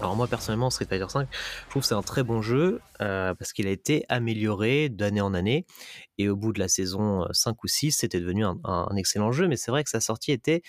Alors 0.00 0.14
moi 0.14 0.26
personnellement 0.26 0.68
Street 0.68 0.84
Fighter 0.84 1.06
V, 1.06 1.24
je 1.64 1.70
trouve 1.70 1.82
que 1.82 1.88
c'est 1.88 1.94
un 1.94 2.02
très 2.02 2.22
bon 2.22 2.42
jeu 2.42 2.82
euh, 3.00 3.34
parce 3.34 3.54
qu'il 3.54 3.66
a 3.66 3.70
été 3.70 4.04
amélioré 4.10 4.90
d'année 4.90 5.22
en 5.22 5.32
année. 5.32 5.64
Et 6.18 6.28
au 6.28 6.36
bout 6.36 6.52
de 6.52 6.58
la 6.58 6.68
saison 6.68 7.24
euh, 7.24 7.28
5 7.32 7.64
ou 7.64 7.66
6 7.66 7.92
c'était 7.92 8.20
devenu 8.20 8.44
un 8.44 8.96
excellent 8.96 9.32
jeu. 9.32 9.48
Mais 9.48 9.56
c'est 9.56 9.70
vrai 9.70 9.84
que 9.84 9.90
sa 9.90 10.00
sortie 10.00 10.32
était 10.32 10.60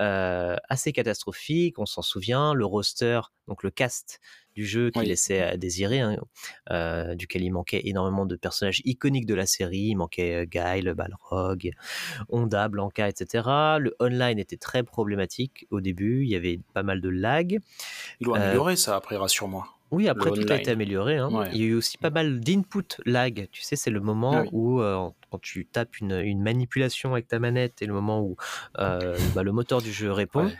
euh, 0.00 0.56
assez 0.68 0.92
catastrophique, 0.92 1.78
on 1.78 1.86
s'en 1.86 2.02
souvient, 2.02 2.54
le 2.54 2.64
roster, 2.64 3.20
donc 3.46 3.62
le 3.62 3.70
cast 3.70 4.18
du 4.54 4.66
jeu 4.66 4.90
qui 4.90 4.98
Oui. 5.00 5.06
laissait 5.06 5.40
à 5.40 5.56
désirer, 5.56 6.00
hein, 6.00 6.16
euh, 6.70 7.14
duquel 7.14 7.42
il 7.42 7.50
manquait 7.50 7.80
énormément 7.84 8.26
de 8.26 8.36
personnages 8.36 8.82
iconiques 8.84 9.26
de 9.26 9.34
la 9.34 9.46
série, 9.46 9.88
il 9.90 9.96
manquait 9.96 10.34
euh, 10.42 10.44
Guile, 10.44 10.94
Balrog, 10.94 11.70
Honda, 12.28 12.68
Blanca, 12.68 13.08
etc. 13.08 13.78
Le 13.78 13.94
online 14.00 14.38
était 14.38 14.56
très 14.56 14.82
problématique 14.82 15.66
au 15.70 15.80
début, 15.80 16.22
il 16.24 16.28
y 16.28 16.36
avait 16.36 16.60
pas 16.74 16.82
mal 16.82 17.00
de 17.00 17.08
lag. 17.08 17.58
Ils 18.20 18.26
l'ont 18.26 18.34
Euh, 18.34 18.38
amélioré, 18.44 18.76
ça, 18.76 18.96
après, 18.96 19.16
rassure-moi. 19.16 19.66
Oui, 19.92 20.08
après 20.08 20.30
tout 20.32 20.40
a 20.50 20.56
été 20.56 20.70
amélioré. 20.70 21.18
hein. 21.18 21.28
Ouais. 21.30 21.50
Il 21.52 21.60
y 21.60 21.64
a 21.64 21.66
eu 21.66 21.74
aussi 21.74 21.98
pas 21.98 22.10
mal 22.10 22.40
d'input 22.40 22.96
lag. 23.04 23.46
Tu 23.52 23.62
sais, 23.62 23.76
c'est 23.76 23.90
le 23.90 24.00
moment 24.00 24.32
Ah 24.38 24.42
oui. 24.42 24.48
où, 24.52 24.80
euh, 24.80 25.08
quand 25.30 25.38
tu 25.40 25.66
tapes 25.66 25.98
une, 26.00 26.12
une 26.12 26.42
manipulation 26.42 27.12
avec 27.12 27.28
ta 27.28 27.38
manette 27.38 27.82
et 27.82 27.86
le 27.86 27.92
moment 27.92 28.20
où 28.22 28.36
euh, 28.78 29.16
bah, 29.34 29.42
le 29.42 29.52
moteur 29.52 29.82
du 29.82 29.92
jeu 29.92 30.10
répond, 30.10 30.46
Ouais. 30.46 30.56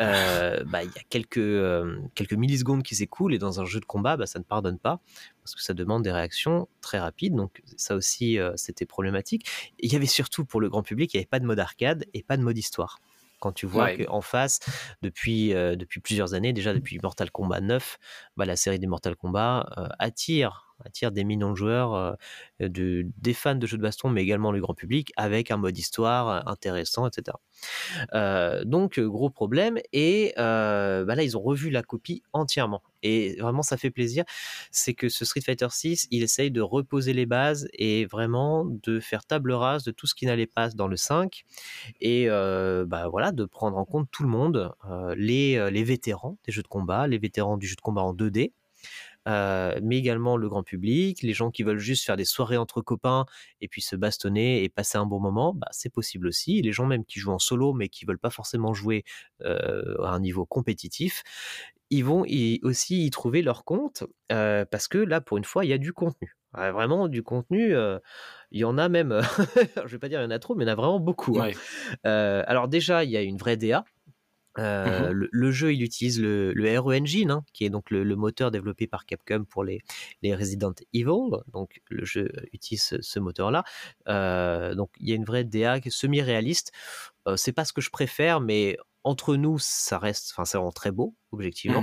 euh, 0.00 0.64
bah, 0.64 0.82
il 0.82 0.90
y 0.90 0.98
a 0.98 1.02
quelques, 1.10 1.40
quelques 2.14 2.32
millisecondes 2.32 2.82
qui 2.82 2.94
s'écoulent 2.94 3.34
et 3.34 3.38
dans 3.38 3.60
un 3.60 3.64
jeu 3.66 3.80
de 3.80 3.84
combat, 3.84 4.16
bah, 4.16 4.26
ça 4.26 4.38
ne 4.38 4.44
pardonne 4.44 4.78
pas 4.78 5.00
parce 5.42 5.54
que 5.54 5.62
ça 5.62 5.74
demande 5.74 6.02
des 6.02 6.12
réactions 6.12 6.68
très 6.80 6.98
rapides. 6.98 7.34
Donc, 7.34 7.62
ça 7.76 7.94
aussi, 7.96 8.38
c'était 8.56 8.86
problématique. 8.86 9.46
Et 9.78 9.86
il 9.86 9.92
y 9.92 9.96
avait 9.96 10.06
surtout 10.06 10.44
pour 10.46 10.60
le 10.60 10.68
grand 10.70 10.82
public, 10.82 11.12
il 11.12 11.18
n'y 11.18 11.20
avait 11.20 11.26
pas 11.28 11.38
de 11.40 11.46
mode 11.46 11.58
arcade 11.60 12.06
et 12.14 12.22
pas 12.22 12.36
de 12.38 12.42
mode 12.42 12.56
histoire. 12.56 12.98
Quand 13.40 13.52
tu 13.52 13.66
vois 13.66 13.84
Ouais. 13.86 14.04
qu'en 14.06 14.20
face, 14.20 14.60
depuis, 15.02 15.54
euh, 15.54 15.76
depuis 15.76 16.00
plusieurs 16.00 16.34
années, 16.34 16.52
déjà 16.52 16.72
depuis 16.74 16.98
Mortal 17.02 17.30
Kombat 17.30 17.60
9, 17.60 17.98
bah, 18.36 18.44
la 18.46 18.56
série 18.56 18.78
des 18.78 18.86
Mortal 18.86 19.16
Kombat 19.16 19.68
euh, 19.78 19.88
attire, 19.98 20.69
attire 20.84 21.12
des 21.12 21.24
millions 21.24 21.50
de 21.50 21.56
joueurs, 21.56 21.94
euh, 21.94 22.12
de, 22.60 23.06
des 23.18 23.34
fans 23.34 23.54
de 23.54 23.66
jeux 23.66 23.76
de 23.76 23.82
baston, 23.82 24.10
mais 24.10 24.22
également 24.22 24.52
le 24.52 24.60
grand 24.60 24.74
public, 24.74 25.12
avec 25.16 25.50
un 25.50 25.56
mode 25.56 25.76
histoire 25.76 26.28
euh, 26.28 26.40
intéressant, 26.50 27.06
etc. 27.06 27.36
Euh, 28.14 28.64
donc, 28.64 28.98
euh, 28.98 29.08
gros 29.08 29.30
problème. 29.30 29.78
Et 29.92 30.32
euh, 30.38 31.04
bah 31.04 31.14
là, 31.14 31.22
ils 31.22 31.36
ont 31.36 31.42
revu 31.42 31.70
la 31.70 31.82
copie 31.82 32.22
entièrement. 32.32 32.82
Et 33.02 33.36
vraiment, 33.40 33.62
ça 33.62 33.76
fait 33.76 33.90
plaisir. 33.90 34.24
C'est 34.70 34.94
que 34.94 35.08
ce 35.08 35.24
Street 35.24 35.40
Fighter 35.40 35.68
6, 35.70 36.08
il 36.10 36.22
essaye 36.22 36.50
de 36.50 36.60
reposer 36.60 37.12
les 37.12 37.26
bases 37.26 37.68
et 37.72 38.04
vraiment 38.06 38.66
de 38.66 39.00
faire 39.00 39.24
table 39.24 39.52
rase 39.52 39.84
de 39.84 39.90
tout 39.90 40.06
ce 40.06 40.14
qui 40.14 40.26
n'allait 40.26 40.46
pas 40.46 40.68
dans 40.70 40.88
le 40.88 40.96
5. 40.96 41.44
Et 42.00 42.28
euh, 42.28 42.84
bah 42.86 43.08
de 43.32 43.44
prendre 43.44 43.76
en 43.76 43.84
compte 43.84 44.08
tout 44.10 44.22
le 44.22 44.28
monde, 44.28 44.72
euh, 44.88 45.14
les, 45.16 45.56
euh, 45.56 45.70
les 45.70 45.84
vétérans 45.84 46.38
des 46.46 46.52
jeux 46.52 46.62
de 46.62 46.68
combat, 46.68 47.06
les 47.06 47.18
vétérans 47.18 47.56
du 47.56 47.66
jeu 47.66 47.76
de 47.76 47.80
combat 47.80 48.02
en 48.02 48.14
2D. 48.14 48.52
Euh, 49.28 49.78
mais 49.82 49.98
également 49.98 50.36
le 50.36 50.48
grand 50.48 50.62
public, 50.62 51.22
les 51.22 51.32
gens 51.34 51.50
qui 51.50 51.62
veulent 51.62 51.78
juste 51.78 52.04
faire 52.04 52.16
des 52.16 52.24
soirées 52.24 52.56
entre 52.56 52.80
copains 52.80 53.26
et 53.60 53.68
puis 53.68 53.82
se 53.82 53.96
bastonner 53.96 54.64
et 54.64 54.68
passer 54.68 54.98
un 54.98 55.06
bon 55.06 55.20
moment, 55.20 55.52
bah, 55.54 55.68
c'est 55.72 55.92
possible 55.92 56.26
aussi. 56.28 56.62
Les 56.62 56.72
gens 56.72 56.86
même 56.86 57.04
qui 57.04 57.20
jouent 57.20 57.32
en 57.32 57.38
solo 57.38 57.72
mais 57.74 57.88
qui 57.88 58.04
veulent 58.06 58.18
pas 58.18 58.30
forcément 58.30 58.72
jouer 58.74 59.04
euh, 59.44 59.96
à 60.02 60.10
un 60.10 60.20
niveau 60.20 60.46
compétitif, 60.46 61.22
ils 61.90 62.04
vont 62.04 62.24
y- 62.24 62.60
aussi 62.62 63.04
y 63.06 63.10
trouver 63.10 63.42
leur 63.42 63.64
compte 63.64 64.04
euh, 64.32 64.64
parce 64.64 64.88
que 64.88 64.98
là, 64.98 65.20
pour 65.20 65.38
une 65.38 65.44
fois, 65.44 65.64
il 65.64 65.68
y 65.68 65.72
a 65.72 65.78
du 65.78 65.92
contenu. 65.92 66.36
Ouais, 66.56 66.72
Vraiment 66.72 67.06
du 67.08 67.22
contenu, 67.22 67.74
euh, 67.76 67.98
il 68.50 68.60
y 68.60 68.64
en 68.64 68.76
a 68.78 68.88
même, 68.88 69.20
je 69.84 69.88
vais 69.88 69.98
pas 69.98 70.08
dire 70.08 70.20
il 70.20 70.24
y 70.24 70.26
en 70.26 70.30
a 70.30 70.38
trop, 70.40 70.54
mais 70.56 70.64
il 70.64 70.66
y 70.68 70.70
en 70.70 70.72
a 70.72 70.76
vraiment 70.76 70.98
beaucoup. 71.00 71.38
hein. 71.40 71.44
Euh, 72.06 72.42
alors 72.46 72.68
déjà, 72.68 73.04
il 73.04 73.10
y 73.10 73.16
a 73.16 73.22
une 73.22 73.36
vraie 73.36 73.56
DA. 73.56 73.84
Euh, 74.60 75.08
Mhm. 75.08 75.12
le, 75.12 75.28
le 75.32 75.50
jeu, 75.50 75.72
il 75.74 75.82
utilise 75.82 76.20
le, 76.20 76.52
le 76.52 76.78
RE 76.78 76.92
Engine, 76.94 77.30
hein, 77.32 77.44
qui 77.52 77.64
est 77.64 77.70
donc 77.70 77.90
le, 77.90 78.04
le 78.04 78.16
moteur 78.16 78.50
développé 78.52 78.86
par 78.86 79.06
Capcom 79.06 79.44
pour 79.44 79.64
les, 79.64 79.80
les 80.22 80.34
Resident 80.34 80.74
Evil. 80.92 81.42
Donc 81.52 81.80
le 81.88 82.04
jeu 82.04 82.30
utilise 82.52 82.82
ce, 82.82 83.02
ce 83.02 83.18
moteur-là. 83.18 83.64
Euh, 84.08 84.74
donc 84.74 84.90
il 85.00 85.08
y 85.08 85.12
a 85.12 85.16
une 85.16 85.24
vraie 85.24 85.44
DA 85.44 85.78
semi-réaliste. 85.88 86.72
Euh, 87.26 87.36
c'est 87.36 87.52
pas 87.52 87.64
ce 87.64 87.72
que 87.72 87.80
je 87.80 87.90
préfère, 87.90 88.40
mais 88.40 88.76
entre 89.02 89.36
nous, 89.36 89.58
ça 89.58 89.98
reste, 89.98 90.34
enfin, 90.36 90.42
vraiment 90.58 90.72
très 90.72 90.90
beau, 90.90 91.14
objectivement. 91.32 91.82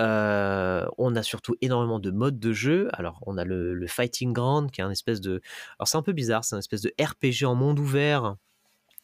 Euh, 0.00 0.86
on 0.98 1.14
a 1.14 1.22
surtout 1.22 1.54
énormément 1.60 2.00
de 2.00 2.10
modes 2.10 2.40
de 2.40 2.52
jeu. 2.52 2.88
Alors, 2.94 3.22
on 3.26 3.36
a 3.38 3.44
le, 3.44 3.74
le 3.74 3.86
Fighting 3.86 4.32
Ground, 4.32 4.70
qui 4.70 4.80
est 4.80 4.84
un 4.84 4.90
espèce 4.90 5.20
de. 5.20 5.40
Alors, 5.78 5.86
c'est 5.88 5.98
un 5.98 6.02
peu 6.02 6.12
bizarre, 6.12 6.44
c'est 6.44 6.56
un 6.56 6.58
espèce 6.58 6.82
de 6.82 6.92
RPG 7.00 7.44
en 7.46 7.54
monde 7.54 7.78
ouvert. 7.78 8.36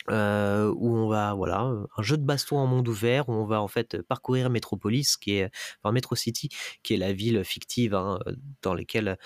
Où 0.09 0.97
on 0.97 1.09
va 1.09 1.35
voilà 1.35 1.61
un 1.61 2.03
jeu 2.03 2.17
de 2.17 2.25
baston 2.25 2.59
en 2.59 2.67
monde 2.67 2.89
ouvert 2.89 3.29
où 3.29 3.33
on 3.33 3.45
va 3.45 3.61
en 3.61 3.69
fait 3.69 4.01
parcourir 4.03 4.51
Metropolis 4.51 5.17
qui 5.17 5.33
est 5.33 5.51
enfin 5.83 5.93
Metro 5.93 6.17
City 6.17 6.49
qui 6.83 6.95
est 6.95 6.97
la 6.97 7.13
ville 7.13 7.45
fictive 7.45 7.95
hein, 7.95 8.19
dans 8.63 8.75
laquelle 8.75 9.19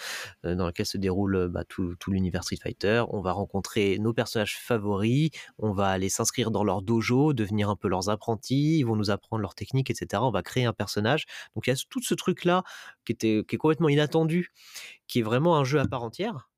se 0.84 0.98
déroule 0.98 1.48
bah, 1.48 1.64
tout, 1.64 1.94
tout 1.98 2.10
l'univers 2.10 2.42
Street 2.44 2.58
Fighter. 2.62 3.04
On 3.10 3.20
va 3.20 3.32
rencontrer 3.32 3.98
nos 3.98 4.12
personnages 4.12 4.58
favoris 4.58 5.30
on 5.58 5.72
va 5.72 5.88
aller 5.88 6.08
s'inscrire 6.08 6.50
dans 6.50 6.64
leur 6.64 6.82
dojo 6.82 7.32
devenir 7.32 7.68
un 7.70 7.76
peu 7.76 7.88
leurs 7.88 8.08
apprentis 8.08 8.78
ils 8.78 8.84
vont 8.84 8.96
nous 8.96 9.10
apprendre 9.10 9.42
leurs 9.42 9.54
techniques 9.54 9.90
etc 9.90 10.22
on 10.24 10.30
va 10.30 10.42
créer 10.42 10.64
un 10.64 10.72
personnage. 10.72 11.26
Donc 11.54 11.66
il 11.66 11.70
y 11.70 11.72
a 11.72 11.76
tout 11.88 12.02
ce 12.02 12.14
truc 12.14 12.44
là 12.44 12.62
qui 13.04 13.16
est 13.22 13.56
complètement 13.56 13.88
inattendu 13.88 14.52
qui 15.06 15.20
est 15.20 15.22
vraiment 15.22 15.56
un 15.56 15.64
jeu 15.64 15.78
à 15.78 15.86
part 15.86 16.02
entière 16.02 16.48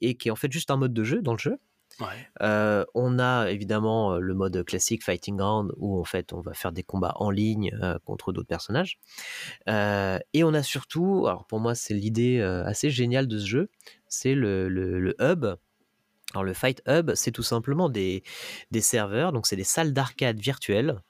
et 0.00 0.16
qui 0.16 0.28
est 0.28 0.30
en 0.30 0.36
fait 0.36 0.52
juste 0.52 0.70
un 0.70 0.76
mode 0.76 0.92
de 0.92 1.04
jeu 1.04 1.22
dans 1.22 1.32
le 1.32 1.38
jeu 1.38 1.58
Euh, 2.42 2.84
on 2.94 3.18
a 3.18 3.50
évidemment 3.50 4.14
euh, 4.14 4.20
le 4.20 4.34
mode 4.34 4.64
classique 4.64 5.04
Fighting 5.04 5.36
Ground 5.36 5.72
où 5.76 6.00
en 6.00 6.04
fait 6.04 6.32
on 6.32 6.40
va 6.40 6.54
faire 6.54 6.72
des 6.72 6.82
combats 6.82 7.14
en 7.16 7.30
ligne 7.30 7.76
euh, 7.82 7.98
contre 8.04 8.32
d'autres 8.32 8.48
personnages. 8.48 8.98
Et 9.66 10.44
on 10.44 10.54
a 10.54 10.62
surtout, 10.62 11.26
alors 11.26 11.46
pour 11.46 11.60
moi 11.60 11.74
c'est 11.74 11.94
l'idée 11.94 12.40
assez 12.40 12.90
géniale 12.90 13.26
de 13.26 13.38
ce 13.38 13.46
jeu, 13.46 13.70
c'est 14.08 14.34
le, 14.34 15.14
hub. 15.20 15.46
Alors 16.32 16.44
le 16.44 16.54
Fight 16.54 16.80
Hub, 16.86 17.12
c'est 17.14 17.32
tout 17.32 17.42
simplement 17.42 17.88
des, 17.88 18.22
des 18.70 18.80
serveurs, 18.80 19.32
donc 19.32 19.46
c'est 19.46 19.56
des 19.56 19.64
salles 19.64 19.92
d'arcade 19.92 20.38
virtuelles. 20.38 21.00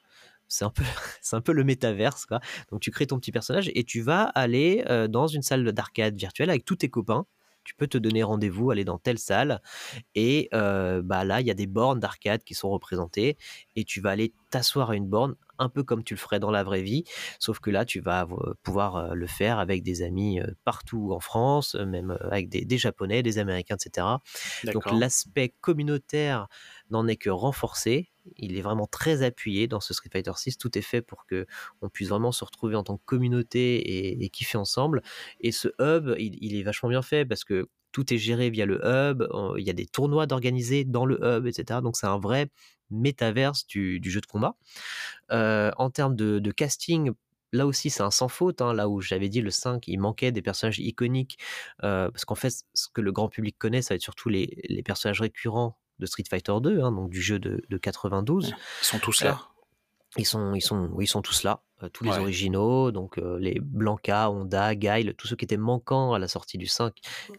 C'est 0.48 0.64
un 0.64 0.70
peu, 0.70 0.82
c'est 1.20 1.36
un 1.36 1.40
peu 1.40 1.52
le 1.52 1.62
métaverse, 1.64 2.26
quoi. 2.26 2.40
Donc 2.70 2.80
tu 2.80 2.90
crées 2.90 3.06
ton 3.06 3.18
petit 3.18 3.32
personnage 3.32 3.70
et 3.74 3.84
tu 3.84 4.00
vas 4.00 4.24
aller 4.24 4.84
dans 5.08 5.26
une 5.26 5.42
salle 5.42 5.70
d'arcade 5.72 6.16
virtuelle 6.16 6.50
avec 6.50 6.64
tous 6.64 6.76
tes 6.76 6.88
copains. 6.88 7.26
Tu 7.64 7.74
peux 7.74 7.86
te 7.86 7.98
donner 7.98 8.22
rendez-vous, 8.22 8.70
aller 8.70 8.84
dans 8.84 8.98
telle 8.98 9.18
salle, 9.18 9.60
et 10.14 10.48
euh, 10.54 11.02
bah 11.02 11.24
là, 11.24 11.40
il 11.40 11.46
y 11.46 11.50
a 11.50 11.54
des 11.54 11.66
bornes 11.66 12.00
d'arcade 12.00 12.42
qui 12.44 12.54
sont 12.54 12.70
représentées, 12.70 13.36
et 13.76 13.84
tu 13.84 14.00
vas 14.00 14.10
aller 14.10 14.32
t'asseoir 14.50 14.90
à 14.90 14.96
une 14.96 15.08
borne, 15.08 15.36
un 15.58 15.68
peu 15.68 15.82
comme 15.82 16.02
tu 16.02 16.14
le 16.14 16.18
ferais 16.18 16.40
dans 16.40 16.50
la 16.50 16.64
vraie 16.64 16.82
vie, 16.82 17.04
sauf 17.38 17.60
que 17.60 17.70
là, 17.70 17.84
tu 17.84 18.00
vas 18.00 18.26
pouvoir 18.62 19.14
le 19.14 19.26
faire 19.26 19.58
avec 19.58 19.82
des 19.82 20.02
amis 20.02 20.40
partout 20.64 21.12
en 21.12 21.20
France, 21.20 21.74
même 21.74 22.16
avec 22.30 22.48
des, 22.48 22.64
des 22.64 22.78
Japonais, 22.78 23.22
des 23.22 23.38
Américains, 23.38 23.76
etc. 23.76 24.06
Donc 24.72 24.90
l'aspect 24.90 25.54
communautaire 25.60 26.48
n'en 26.90 27.06
est 27.06 27.16
que 27.16 27.30
renforcé. 27.30 28.09
Il 28.36 28.56
est 28.56 28.62
vraiment 28.62 28.86
très 28.86 29.22
appuyé 29.22 29.68
dans 29.68 29.80
ce 29.80 29.94
Street 29.94 30.10
Fighter 30.12 30.32
6. 30.34 30.58
Tout 30.58 30.76
est 30.76 30.82
fait 30.82 31.02
pour 31.02 31.26
que 31.26 31.46
on 31.82 31.88
puisse 31.88 32.08
vraiment 32.08 32.32
se 32.32 32.44
retrouver 32.44 32.76
en 32.76 32.84
tant 32.84 32.96
que 32.96 33.04
communauté 33.04 34.22
et, 34.22 34.28
kiffer 34.30 34.58
ensemble. 34.58 35.02
Et 35.40 35.52
ce 35.52 35.68
hub, 35.80 36.14
il, 36.18 36.54
est 36.56 36.62
vachement 36.62 36.88
bien 36.88 37.02
fait 37.02 37.24
parce 37.24 37.44
que 37.44 37.68
tout 37.92 38.12
est 38.14 38.18
géré 38.18 38.50
via 38.50 38.66
le 38.66 38.80
hub. 38.84 39.24
Il 39.58 39.64
y 39.64 39.70
a 39.70 39.72
des 39.72 39.86
tournois 39.86 40.26
d'organiser 40.26 40.84
dans 40.84 41.06
le 41.06 41.18
hub, 41.22 41.46
etc. 41.46 41.80
Donc 41.82 41.96
c'est 41.96 42.06
un 42.06 42.18
vrai 42.18 42.50
métaverse 42.90 43.66
du, 43.66 44.00
jeu 44.04 44.20
de 44.20 44.26
combat. 44.26 44.56
Euh, 45.32 45.70
en 45.76 45.90
termes 45.90 46.16
de, 46.16 46.50
casting, 46.52 47.12
là 47.52 47.66
aussi 47.66 47.90
c'est 47.90 48.02
un 48.02 48.10
sans 48.10 48.28
faute. 48.28 48.60
hein. 48.62 48.74
là 48.74 48.88
où 48.88 49.00
j'avais 49.00 49.28
dit 49.28 49.40
le 49.40 49.50
5, 49.50 49.88
il 49.88 49.98
manquait 49.98 50.32
des 50.32 50.42
personnages 50.42 50.78
iconiques. 50.78 51.38
euh, 51.84 52.10
parce 52.10 52.24
qu'en 52.24 52.34
fait, 52.34 52.52
ce 52.74 52.88
que 52.92 53.00
le 53.00 53.12
grand 53.12 53.28
public 53.28 53.56
connaît, 53.58 53.82
ça 53.82 53.94
va 53.94 53.96
être 53.96 54.02
surtout 54.02 54.28
les 54.28 54.82
personnages 54.84 55.20
récurrents 55.20 55.76
de 56.00 56.06
Street 56.06 56.24
Fighter 56.28 56.54
2, 56.60 56.80
hein, 56.80 56.90
donc 56.92 57.10
du 57.10 57.22
jeu 57.22 57.38
de, 57.38 57.62
de 57.68 57.76
92. 57.78 58.54
Ils 58.82 58.84
sont 58.84 58.98
tous 58.98 59.22
là. 59.22 59.40
Ils 60.16 60.26
sont, 60.26 60.54
ils 60.56 60.60
sont, 60.60 60.88
oui, 60.92 61.04
ils 61.04 61.06
sont 61.06 61.22
tous 61.22 61.44
là, 61.44 61.62
euh, 61.84 61.88
tous 61.88 62.02
les 62.02 62.10
Ouais. 62.10 62.18
originaux, 62.18 62.90
donc 62.90 63.16
euh, 63.18 63.38
les 63.38 63.60
Blanca, 63.60 64.28
Honda, 64.28 64.74
Guile, 64.74 65.14
tous 65.16 65.28
ceux 65.28 65.36
qui 65.36 65.44
étaient 65.44 65.56
manquants 65.56 66.14
à 66.14 66.18
la 66.18 66.26
sortie 66.26 66.58
du 66.58 66.66
5. 66.66 66.92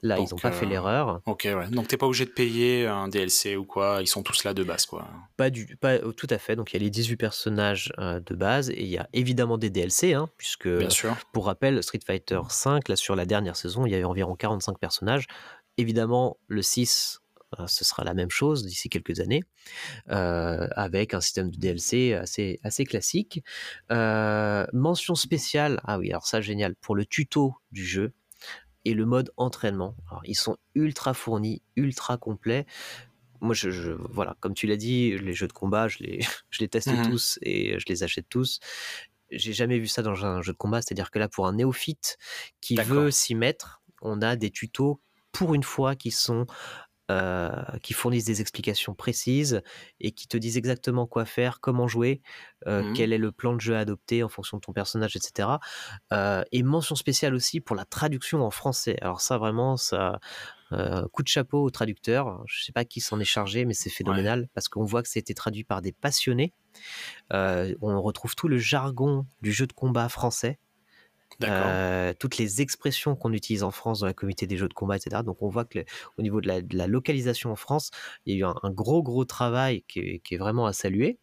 Là, 0.04 0.18
ils 0.20 0.28
n'ont 0.32 0.38
pas 0.38 0.54
fait 0.54 0.66
euh, 0.66 0.70
l'erreur. 0.70 1.20
Ok, 1.26 1.42
ouais. 1.54 1.68
Donc 1.68 1.90
t'es 1.90 1.98
pas 1.98 2.06
obligé 2.06 2.24
de 2.24 2.30
payer 2.30 2.88
un 2.88 3.10
DLC 3.10 3.58
ou 3.58 3.66
quoi. 3.66 3.98
Ils 4.00 4.08
sont 4.08 4.24
tous 4.24 4.46
là 4.46 4.54
de 4.54 4.64
base, 4.64 4.86
quoi. 4.86 5.06
Pas 5.36 5.50
du, 5.50 5.76
pas 5.76 5.96
euh, 5.96 6.14
tout 6.14 6.28
à 6.30 6.38
fait. 6.38 6.56
Donc 6.56 6.72
il 6.72 6.78
y 6.78 6.80
a 6.80 6.84
les 6.84 6.90
18 6.90 7.18
personnages 7.18 7.92
euh, 8.00 8.22
de 8.22 8.36
base 8.36 8.70
et 8.70 8.82
il 8.84 8.88
y 8.90 8.98
a 8.98 9.10
évidemment 9.12 9.58
des 9.58 9.70
DLC, 9.70 10.14
hein, 10.14 10.30
puisque 10.38 10.70
Bien 10.70 10.90
sûr. 10.90 11.18
pour 11.34 11.48
rappel, 11.48 11.84
Street 11.84 12.00
Fighter 12.08 12.40
5, 12.48 12.88
là 12.88 12.96
sur 12.96 13.18
la 13.18 13.26
dernière 13.26 13.58
saison, 13.58 13.86
il 13.86 13.92
y 13.92 13.96
avait 13.96 14.06
environ 14.06 14.38
45 14.38 14.80
personnages. 14.80 15.28
Évidemment, 15.78 16.38
le 16.48 16.62
6, 16.62 17.18
euh, 17.18 17.21
ce 17.68 17.86
sera 17.86 18.04
la 18.04 18.14
même 18.14 18.30
chose 18.32 18.66
d'ici 18.66 18.90
quelques 18.90 19.20
années, 19.20 19.44
euh, 20.12 20.68
avec 20.76 21.14
un 21.14 21.22
système 21.22 21.52
de 21.52 21.58
DLC 21.58 22.14
assez, 22.14 22.60
assez 22.64 22.86
classique. 22.86 23.44
Euh, 23.92 24.66
mention 24.74 25.16
spéciale, 25.16 25.82
ah 25.86 26.00
oui, 26.00 26.12
alors 26.12 26.28
ça 26.28 26.42
génial, 26.42 26.76
pour 26.76 26.96
le 26.96 27.06
tuto 27.06 27.56
du 27.72 27.86
jeu 27.86 28.14
et 28.86 28.94
le 28.94 29.06
mode 29.06 29.32
entraînement. 29.38 29.96
Alors, 30.10 30.22
ils 30.26 30.36
sont 30.36 30.58
ultra 30.76 31.14
fournis, 31.14 31.62
ultra 31.76 32.18
complets. 32.18 32.66
Moi, 33.42 33.56
je, 33.56 33.72
je- 33.72 33.92
voilà, 33.92 34.36
comme 34.40 34.54
tu 34.54 34.68
l'as 34.68 34.78
dit, 34.78 35.18
les 35.18 35.34
jeux 35.34 35.48
de 35.48 35.54
combat, 35.54 35.88
je 35.88 36.00
les, 36.00 36.20
je 36.52 36.60
les 36.60 36.68
teste 36.70 36.90
Mhm. 36.92 37.02
tous 37.02 37.40
et 37.42 37.80
je 37.80 37.86
les 37.88 38.04
achète 38.04 38.28
tous. 38.30 38.60
J'ai 39.32 39.54
jamais 39.54 39.80
vu 39.80 39.88
ça 39.88 40.02
dans 40.04 40.26
un 40.26 40.42
jeu 40.42 40.54
de 40.54 40.58
combat, 40.58 40.82
c'est-à-dire 40.82 41.10
que 41.12 41.20
là, 41.20 41.30
pour 41.30 41.48
un 41.48 41.54
néophyte 41.54 42.18
qui 42.62 42.78
veut 42.80 43.12
s'y 43.12 43.34
mettre, 43.36 43.82
on 44.02 44.22
a 44.22 44.36
des 44.36 44.52
tutos 44.52 45.02
pour 45.32 45.56
une 45.56 45.64
fois 45.64 45.96
qui 45.96 46.12
sont 46.12 46.46
euh, 47.12 47.52
qui 47.84 47.94
fournissent 47.94 48.26
des 48.26 48.40
explications 48.42 48.94
précises 48.96 49.62
et 50.00 50.12
qui 50.12 50.28
te 50.28 50.38
disent 50.38 50.58
exactement 50.58 51.06
quoi 51.08 51.26
faire, 51.26 51.60
comment 51.60 51.88
jouer, 51.88 52.22
euh, 52.68 52.84
Mhm. 52.84 52.94
quel 52.94 53.12
est 53.14 53.18
le 53.18 53.32
plan 53.32 53.54
de 53.54 53.60
jeu 53.62 53.76
à 53.76 53.80
adopter 53.80 54.24
en 54.24 54.30
fonction 54.30 54.58
de 54.58 54.62
ton 54.62 54.72
personnage, 54.72 55.16
etc. 55.16 55.50
Euh, 56.14 56.44
et 56.52 56.64
mention 56.64 56.96
spéciale 56.96 57.34
aussi 57.36 57.60
pour 57.60 57.76
la 57.76 57.86
traduction 57.86 58.42
en 58.46 58.52
français. 58.52 58.96
Alors 59.02 59.20
ça 59.22 59.38
vraiment, 59.38 59.78
ça 59.78 60.20
coup 61.12 61.22
de 61.22 61.28
chapeau 61.28 61.64
au 61.66 61.70
traducteur. 61.70 62.42
Je 62.48 62.64
sais 62.64 62.72
pas 62.72 62.86
qui 62.86 63.02
s'en 63.02 63.20
est 63.20 63.26
chargé, 63.26 63.66
mais 63.66 63.74
c'est 63.74 63.90
phénoménal 63.90 64.48
parce 64.54 64.70
qu'on 64.70 64.86
voit 64.86 65.04
que 65.04 65.10
c'était 65.10 65.34
traduit 65.34 65.66
par 65.66 65.82
des 65.82 65.92
passionnés. 65.92 66.54
On 67.32 68.02
retrouve 68.02 68.36
tout 68.36 68.48
le 68.48 68.58
jargon 68.58 69.26
du 69.42 69.52
jeu 69.52 69.68
de 69.68 69.74
combat 69.74 70.08
français. 70.08 70.60
Euh, 71.44 72.14
toutes 72.20 72.38
les 72.38 72.62
expressions 72.62 73.16
qu'on 73.16 73.34
utilise 73.34 73.64
en 73.64 73.72
France 73.72 74.00
dans 74.02 74.06
la 74.06 74.14
communauté 74.14 74.46
des 74.48 74.58
jeux 74.58 74.68
de 74.68 74.74
combat, 74.74 74.98
etc. 74.98 75.22
Donc 75.26 75.42
on 75.42 75.50
voit 75.50 75.66
que 75.66 75.80
le- 75.80 75.86
au 76.18 76.22
niveau 76.22 76.42
de 76.42 76.48
la, 76.48 76.62
de 76.62 76.78
la 76.78 76.88
localisation 76.88 77.52
en 77.52 77.56
France, 77.56 77.90
il 78.26 78.34
y 78.34 78.38
a 78.38 78.40
eu 78.40 78.44
un, 78.46 78.56
un 78.64 78.70
gros 78.72 79.02
gros 79.02 79.26
travail 79.26 79.84
qui 79.88 80.00
est, 80.00 80.20
qui 80.20 80.36
est 80.36 80.38
vraiment 80.38 80.66
à 80.66 80.74
saluer. 80.74 81.18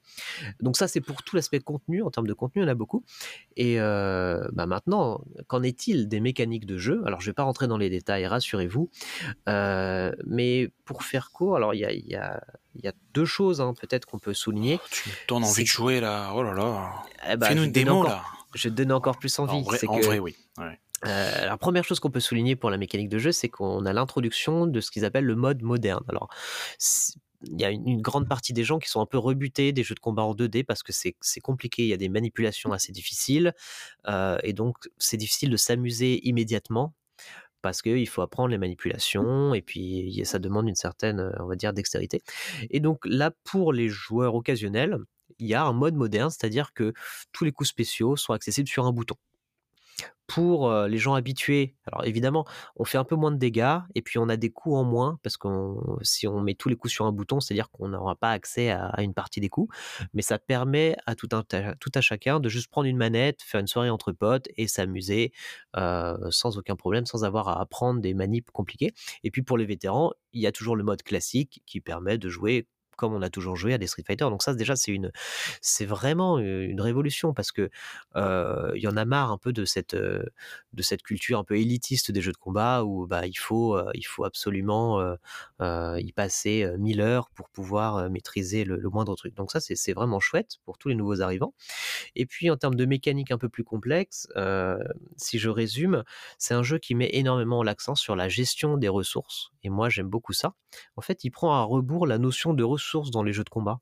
Donc 0.60 0.76
ça 0.76 0.88
c'est 0.88 1.00
pour 1.00 1.22
tout 1.22 1.36
l'aspect 1.36 1.60
contenu. 1.60 2.02
En 2.02 2.10
termes 2.10 2.26
de 2.26 2.34
contenu, 2.34 2.62
il 2.62 2.64
y 2.64 2.68
en 2.68 2.70
a 2.70 2.74
beaucoup. 2.74 3.04
Et 3.56 3.80
euh, 3.80 4.46
bah 4.52 4.66
maintenant, 4.66 5.22
qu'en 5.46 5.62
est-il 5.62 6.08
des 6.08 6.20
mécaniques 6.20 6.66
de 6.66 6.78
jeu? 6.78 7.02
Alors 7.06 7.20
je 7.20 7.26
vais 7.30 7.34
pas 7.34 7.44
rentrer 7.44 7.66
dans 7.68 7.78
les 7.78 7.90
détails, 7.90 8.26
rassurez-vous. 8.26 8.90
Euh, 9.48 10.12
mais 10.26 10.70
pour 10.84 11.02
faire 11.04 11.30
court, 11.30 11.56
alors 11.56 11.74
il 11.74 11.80
y 11.80 11.84
a, 11.84 11.92
il 11.92 12.06
y 12.06 12.16
a- 12.16 12.42
il 12.74 12.84
y 12.84 12.88
a 12.88 12.92
deux 13.12 13.24
choses 13.24 13.60
hein, 13.60 13.74
peut-être 13.80 14.06
qu'on 14.06 14.20
peut 14.20 14.34
souligner. 14.34 14.78
Tu 14.90 15.08
me 15.08 15.14
donnes 15.26 15.44
envie 15.44 15.62
de 15.64 15.68
jouer 15.68 15.98
là. 16.00 16.30
Oh 16.34 16.44
là 16.44 16.52
là. 16.54 16.92
Eh 17.28 17.36
ben, 17.36 17.46
Fais-nous 17.48 17.64
une 17.64 17.72
démo 17.72 17.92
encore- 18.02 18.10
là. 18.10 18.22
Je 18.54 18.68
vais 18.68 18.72
te 18.72 18.76
donner 18.76 18.92
encore 18.92 19.18
plus 19.18 19.38
envie. 19.38 19.52
En 19.56 19.62
vrai, 19.62 19.78
c'est 19.78 19.88
en 19.88 19.98
que- 19.98 20.04
vrai, 20.04 20.18
oui. 20.18 20.36
Ouais. 20.58 20.78
Euh, 21.06 21.46
la 21.46 21.56
première 21.56 21.84
chose 21.84 22.00
qu'on 22.00 22.10
peut 22.10 22.18
souligner 22.20 22.56
pour 22.56 22.70
la 22.70 22.76
mécanique 22.76 23.08
de 23.08 23.18
jeu, 23.18 23.30
c'est 23.30 23.48
qu'on 23.48 23.86
a 23.86 23.92
l'introduction 23.92 24.66
de 24.66 24.80
ce 24.80 24.90
qu'ils 24.90 25.04
appellent 25.04 25.24
le 25.26 25.36
mode 25.36 25.62
moderne. 25.62 26.02
Alors, 26.08 26.28
il 27.46 27.60
y 27.60 27.64
a 27.64 27.70
une, 27.70 27.86
une 27.88 28.02
grande 28.02 28.28
partie 28.28 28.52
des 28.52 28.64
gens 28.64 28.80
qui 28.80 28.88
sont 28.88 29.00
un 29.00 29.06
peu 29.06 29.18
rebutés 29.18 29.72
des 29.72 29.84
jeux 29.84 29.94
de 29.94 30.00
combat 30.00 30.24
en 30.24 30.34
2D 30.34 30.64
parce 30.64 30.82
que 30.82 30.92
c'est 30.92 31.40
compliqué, 31.40 31.82
il 31.84 31.88
y 31.88 31.92
a 31.92 31.96
des 31.96 32.08
manipulations 32.08 32.72
assez 32.72 32.90
difficiles, 32.90 33.52
euh, 34.08 34.38
et 34.42 34.52
donc 34.52 34.76
c'est 34.98 35.16
difficile 35.16 35.50
de 35.50 35.56
s'amuser 35.56 36.26
immédiatement 36.26 36.94
parce 37.62 37.80
qu'il 37.82 38.08
faut 38.08 38.22
apprendre 38.22 38.48
les 38.48 38.58
manipulations 38.58 39.54
et 39.54 39.62
puis 39.62 40.20
ça 40.24 40.40
demande 40.40 40.68
une 40.68 40.74
certaine, 40.74 41.20
euh, 41.20 41.30
on 41.38 41.46
va 41.46 41.54
dire, 41.54 41.72
dextérité. 41.72 42.22
Et 42.70 42.80
donc 42.80 42.98
là, 43.04 43.30
pour 43.44 43.72
les 43.72 43.88
joueurs 43.88 44.34
occasionnels, 44.34 44.98
il 45.38 45.46
y 45.46 45.54
a 45.54 45.64
un 45.64 45.72
mode 45.72 45.94
moderne, 45.94 46.30
c'est-à-dire 46.30 46.72
que 46.72 46.92
tous 47.32 47.44
les 47.44 47.52
coups 47.52 47.68
spéciaux 47.68 48.16
sont 48.16 48.32
accessibles 48.32 48.68
sur 48.68 48.86
un 48.86 48.92
bouton 48.92 49.16
pour 50.28 50.70
les 50.70 50.98
gens 50.98 51.14
habitués, 51.14 51.74
alors 51.86 52.04
évidemment, 52.04 52.44
on 52.76 52.84
fait 52.84 52.98
un 52.98 53.04
peu 53.04 53.16
moins 53.16 53.32
de 53.32 53.38
dégâts 53.38 53.78
et 53.94 54.02
puis 54.02 54.18
on 54.18 54.28
a 54.28 54.36
des 54.36 54.50
coups 54.50 54.76
en 54.76 54.84
moins 54.84 55.18
parce 55.22 55.38
que 55.38 55.48
si 56.02 56.28
on 56.28 56.42
met 56.42 56.54
tous 56.54 56.68
les 56.68 56.76
coups 56.76 56.92
sur 56.92 57.06
un 57.06 57.12
bouton, 57.12 57.40
c'est-à-dire 57.40 57.70
qu'on 57.70 57.88
n'aura 57.88 58.14
pas 58.14 58.30
accès 58.30 58.70
à, 58.70 59.00
une 59.00 59.14
partie 59.14 59.40
des 59.40 59.48
coups, 59.48 59.74
mais 60.12 60.20
ça 60.20 60.38
permet 60.38 60.96
à 61.06 61.14
tout 61.14 61.30
un, 61.32 61.42
tout 61.80 61.90
à 61.94 62.00
chacun 62.02 62.40
de 62.40 62.48
juste 62.50 62.68
prendre 62.70 62.86
une 62.86 62.98
manette, 62.98 63.40
faire 63.42 63.60
une 63.60 63.66
soirée 63.66 63.88
entre 63.88 64.12
potes 64.12 64.48
et 64.58 64.68
s'amuser 64.68 65.32
sans 65.74 66.58
aucun 66.58 66.76
problème, 66.76 67.06
sans 67.06 67.24
avoir 67.24 67.48
à 67.48 67.60
apprendre 67.60 68.02
des 68.02 68.12
manips 68.12 68.50
compliquées. 68.50 68.92
Et 69.24 69.30
puis 69.30 69.40
pour 69.40 69.56
les 69.56 69.64
vétérans, 69.64 70.12
il 70.34 70.42
y 70.42 70.46
a 70.46 70.52
toujours 70.52 70.76
le 70.76 70.84
mode 70.84 71.02
classique 71.02 71.62
qui 71.64 71.80
permet 71.80 72.18
de 72.18 72.28
jouer 72.28 72.66
comme 72.98 73.14
on 73.14 73.22
a 73.22 73.30
toujours 73.30 73.56
joué 73.56 73.72
à 73.72 73.78
des 73.78 73.86
Street 73.86 74.02
Fighter. 74.06 74.24
Donc 74.24 74.42
ça, 74.42 74.52
déjà, 74.54 74.76
c'est 74.76 74.92
une, 74.92 75.10
c'est 75.62 75.86
vraiment 75.86 76.38
une 76.38 76.80
révolution 76.80 77.32
parce 77.32 77.52
que 77.52 77.70
euh, 78.16 78.72
il 78.74 78.82
y 78.82 78.88
en 78.88 78.96
a 78.96 79.04
marre 79.04 79.30
un 79.30 79.38
peu 79.38 79.52
de 79.52 79.64
cette, 79.64 79.94
euh, 79.94 80.22
de 80.72 80.82
cette 80.82 81.02
culture 81.02 81.38
un 81.38 81.44
peu 81.44 81.56
élitiste 81.56 82.10
des 82.10 82.20
jeux 82.20 82.32
de 82.32 82.36
combat 82.36 82.84
où 82.84 83.06
bah 83.06 83.26
il 83.26 83.38
faut, 83.38 83.76
euh, 83.76 83.90
il 83.94 84.04
faut 84.04 84.24
absolument 84.24 84.98
y 85.60 86.12
passer 86.12 86.68
mille 86.78 87.00
heures 87.00 87.30
pour 87.30 87.48
pouvoir 87.48 88.10
maîtriser 88.10 88.64
le, 88.64 88.76
le, 88.76 88.88
moindre 88.90 89.14
truc. 89.14 89.34
Donc 89.34 89.52
ça, 89.52 89.60
c'est 89.60 89.92
vraiment 89.92 90.18
chouette 90.20 90.58
pour 90.64 90.76
tous 90.76 90.88
les 90.88 90.96
nouveaux 90.96 91.20
arrivants. 91.22 91.54
Et 92.16 92.26
puis 92.26 92.50
en 92.50 92.56
termes 92.56 92.74
de 92.74 92.84
mécanique 92.84 93.30
un 93.30 93.38
peu 93.38 93.48
plus 93.48 93.64
complexe, 93.64 94.28
si 95.16 95.38
je 95.38 95.48
résume, 95.48 96.02
c'est 96.38 96.54
un 96.54 96.62
jeu 96.64 96.78
qui 96.78 96.94
met 96.96 97.10
énormément 97.12 97.62
l'accent 97.62 97.94
sur 97.94 98.16
la 98.16 98.28
gestion 98.28 98.76
des 98.76 98.88
ressources. 98.88 99.50
Et 99.62 99.70
moi, 99.70 99.88
j'aime 99.88 100.08
beaucoup 100.08 100.32
ça. 100.32 100.54
En 100.96 101.00
fait, 101.00 101.24
il 101.24 101.30
prend 101.30 101.54
à 101.54 101.62
rebours 101.62 102.06
la 102.06 102.18
notion 102.18 102.54
de 102.54 102.64
ressources 102.64 102.87
dans 103.10 103.22
les 103.22 103.32
jeux 103.32 103.44
de 103.44 103.50
combat. 103.50 103.80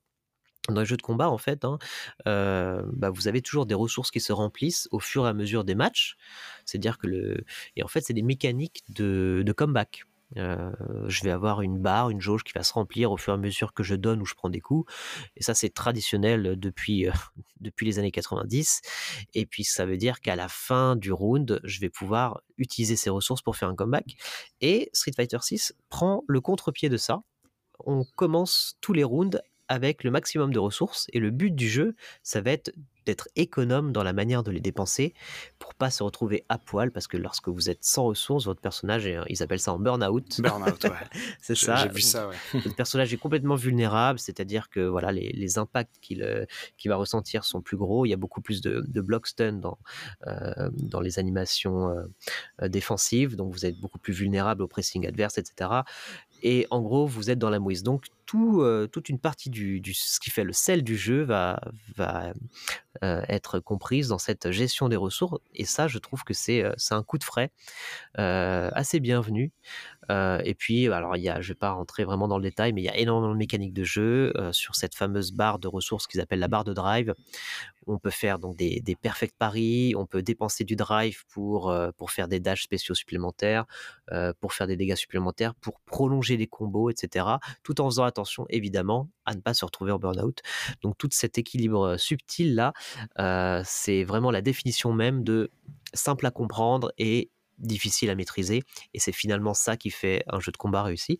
Dans 0.69 0.81
les 0.81 0.87
jeux 0.87 0.97
de 0.97 1.03
combat, 1.03 1.29
en 1.31 1.39
fait, 1.39 1.65
hein, 1.65 1.79
euh, 2.27 2.83
bah, 2.93 3.11
vous 3.11 3.29
avez 3.29 3.41
toujours 3.41 3.67
des 3.67 3.75
ressources 3.75 4.11
qui 4.11 4.21
se 4.21 4.33
remplissent 4.33 4.89
au 4.91 4.99
fur 4.99 5.27
et 5.27 5.29
à 5.29 5.33
mesure 5.33 5.65
des 5.65 5.75
matchs. 5.75 6.17
C'est-à-dire 6.65 6.99
que 6.99 7.07
le. 7.07 7.45
Et 7.77 7.83
en 7.83 7.89
fait, 7.89 8.01
c'est 8.01 8.15
des 8.15 8.23
mécaniques 8.23 8.83
de, 8.89 9.45
comeback. 9.57 10.05
Euh, 10.37 10.73
je 11.07 11.23
vais 11.23 11.31
avoir 11.31 11.63
une 11.63 11.79
barre, 11.79 12.11
une 12.11 12.21
jauge 12.21 12.43
qui 12.43 12.53
va 12.53 12.65
se 12.65 12.73
remplir 12.73 13.13
au 13.13 13.17
fur 13.17 13.33
et 13.33 13.37
à 13.37 13.39
mesure 13.39 13.73
que 13.73 13.85
je 13.85 13.95
donne 13.95 14.21
ou 14.21 14.27
je 14.27 14.35
prends 14.35 14.51
des 14.51 14.61
coups. 14.61 14.93
Et 15.37 15.43
ça, 15.45 15.55
c'est 15.55 15.71
traditionnel 15.71 16.59
depuis, 16.59 17.07
euh, 17.07 17.13
depuis 17.61 17.87
les 17.87 18.01
années 18.01 18.11
90. 18.11 18.81
Et 19.35 19.47
puis, 19.47 19.63
ça 19.63 19.87
veut 19.87 19.97
dire 19.97 20.21
qu'à 20.21 20.35
la 20.35 20.49
fin 20.49 20.97
du 20.97 21.13
round, 21.13 21.61
je 21.63 21.81
vais 21.81 21.91
pouvoir 21.91 22.41
utiliser 22.59 22.97
ces 22.97 23.11
ressources 23.11 23.43
pour 23.43 23.55
faire 23.55 23.69
un 23.69 23.77
comeback. 23.77 24.17
Et 24.61 24.91
Street 24.93 25.13
Fighter 25.15 25.39
6 25.41 25.75
prend 25.91 26.25
le 26.27 26.41
contre-pied 26.41 26.89
de 26.89 26.97
ça. 26.97 27.23
On 27.85 28.05
commence 28.17 28.77
tous 28.81 28.93
les 28.93 29.05
rounds 29.05 29.41
avec 29.69 30.05
le 30.05 30.11
maximum 30.11 30.53
de 30.53 30.59
ressources 30.59 31.07
et 31.13 31.19
le 31.19 31.31
but 31.31 31.55
du 31.55 31.69
jeu, 31.69 31.97
ça 32.23 32.41
va 32.41 32.53
être 32.53 32.73
d'être 33.07 33.29
économe 33.37 33.93
dans 33.93 34.03
la 34.03 34.13
manière 34.13 34.43
de 34.43 34.51
les 34.51 34.61
dépenser 34.61 35.15
pour 35.59 35.75
pas 35.75 35.91
se 35.91 36.03
retrouver 36.03 36.45
à 36.49 36.59
poil 36.59 36.91
parce 36.91 37.07
que 37.07 37.17
lorsque 37.17 37.49
vous 37.49 37.71
êtes 37.71 37.85
sans 37.85 38.05
ressources, 38.05 38.45
votre 38.45 38.61
personnage, 38.61 39.07
est, 39.07 39.17
ils 39.29 39.43
appellent 39.43 39.61
ça 39.61 39.73
en 39.73 39.79
burn-out. 39.79 40.41
Burn-out, 40.41 40.85
ouais. 40.85 40.91
c'est 41.41 41.55
ça. 41.55 41.77
J'ai 41.77 41.89
vu 41.89 42.01
ça, 42.01 42.29
ouais. 42.29 42.35
Votre 42.61 42.75
personnage 42.75 43.15
est 43.15 43.17
complètement 43.17 43.55
vulnérable, 43.55 44.19
c'est-à-dire 44.19 44.69
que 44.69 44.81
voilà, 44.81 45.13
les, 45.13 45.31
les 45.33 45.59
impacts 45.59 45.97
qu'il 46.01 46.23
euh, 46.23 46.45
va 46.85 46.97
ressentir 46.97 47.45
sont 47.45 47.63
plus 47.63 47.77
gros. 47.77 48.05
Il 48.05 48.11
y 48.11 48.13
a 48.15 48.17
beaucoup 48.17 48.41
plus 48.41 48.61
de, 48.61 48.85
de 48.87 49.01
block 49.01 49.29
stun 49.29 49.53
dans, 49.53 49.79
euh, 50.27 50.71
dans 50.73 51.01
les 51.01 51.19
animations 51.21 51.91
euh, 52.61 52.69
défensives, 52.69 53.37
donc 53.37 53.53
vous 53.53 53.65
êtes 53.65 53.79
beaucoup 53.79 54.01
plus 54.01 54.13
vulnérable 54.13 54.63
au 54.63 54.69
pressing 54.69 55.07
adverse, 55.07 55.39
etc. 55.39 55.71
Et 56.49 56.65
en 56.71 56.81
gros, 56.81 57.09
vous 57.09 57.29
êtes 57.29 57.41
dans 57.41 57.51
la 57.51 57.59
mouise. 57.59 57.83
Donc, 57.83 58.05
euh, 58.35 58.87
toute 58.87 59.09
une 59.09 59.19
partie 59.19 59.51
du, 59.51 59.83
ce 59.95 60.21
qui 60.21 60.31
fait 60.31 60.45
le 60.45 60.53
sel 60.53 60.83
du 60.83 60.97
jeu 60.97 61.23
va, 61.23 61.61
euh, 63.05 63.23
être 63.29 63.59
comprise 63.61 64.09
dans 64.09 64.19
cette 64.19 64.51
gestion 64.51 64.89
des 64.89 64.97
ressources. 64.97 65.39
Et 65.55 65.65
ça, 65.65 65.87
je 65.89 65.99
trouve 65.99 66.25
que 66.25 66.35
c'est 66.35 66.63
euh, 66.63 66.73
un 66.91 67.03
coup 67.03 67.19
de 67.19 67.25
frais 67.25 67.51
assez 68.17 69.01
bienvenu. 69.01 69.53
Et 70.09 70.55
puis, 70.57 70.87
alors, 70.89 71.17
il 71.17 71.25
y 71.25 71.33
je 71.41 71.49
vais 71.49 71.55
pas 71.55 71.73
rentrer 71.73 72.05
vraiment 72.05 72.29
dans 72.29 72.39
le 72.39 72.43
détail, 72.43 72.73
mais 72.73 72.81
il 72.81 72.85
y 72.85 72.89
a 72.89 72.97
énormément 72.97 73.33
de 73.33 73.39
mécaniques 73.39 73.75
de 73.75 73.85
jeu 73.85 74.33
sur 74.53 74.75
cette 74.75 74.95
fameuse 74.95 75.33
barre 75.33 75.59
de 75.59 75.69
ressources 75.69 76.07
qu'ils 76.07 76.21
appellent 76.21 76.39
la 76.39 76.49
barre 76.49 76.65
de 76.65 76.73
drive. 76.73 77.15
On 77.89 77.99
peut 77.99 78.11
faire 78.11 78.39
donc 78.39 78.57
des, 78.57 78.81
des 78.81 78.97
perfect 78.97 79.35
paris, 79.39 79.95
on 79.97 80.07
peut 80.07 80.23
dépenser 80.23 80.65
du 80.65 80.75
drive 80.75 81.25
pour, 81.29 81.73
faire 82.09 82.29
des 82.29 82.41
dashs 82.41 82.63
spéciaux 82.63 82.95
supplémentaires, 82.95 83.67
pour 84.41 84.53
faire 84.53 84.67
des 84.67 84.77
dégâts 84.77 84.97
supplémentaires, 84.97 85.55
pour 85.57 85.81
prolonger 85.81 86.37
les 86.37 86.47
combos, 86.47 86.91
etc. 86.91 87.27
Tout 87.63 87.81
en 87.81 87.87
faisant 87.87 88.05
attention, 88.17 88.47
évidemment, 88.49 89.11
à 89.25 89.35
ne 89.35 89.41
pas 89.41 89.55
se 89.55 89.65
retrouver 89.65 89.93
en 89.93 89.99
burn-out. 89.99 90.41
Donc, 90.83 90.97
tout 90.99 91.09
cet 91.13 91.39
équilibre 91.39 91.97
subtil 91.97 92.55
là, 92.55 92.73
euh, 93.19 93.63
c'est 93.65 94.05
vraiment 94.05 94.31
la 94.31 94.43
définition 94.43 94.93
même 94.93 95.25
de 95.25 95.51
simple 95.95 96.27
à 96.27 96.31
comprendre 96.31 96.93
et 96.99 97.31
difficile 97.59 98.11
à 98.11 98.15
maîtriser. 98.15 98.63
Et 98.95 99.01
c'est 99.01 99.13
finalement 99.13 99.55
ça 99.55 99.77
qui 99.77 99.91
fait 99.91 100.23
un 100.29 100.41
jeu 100.41 100.53
de 100.53 100.57
combat 100.57 100.83
réussi. 100.83 101.19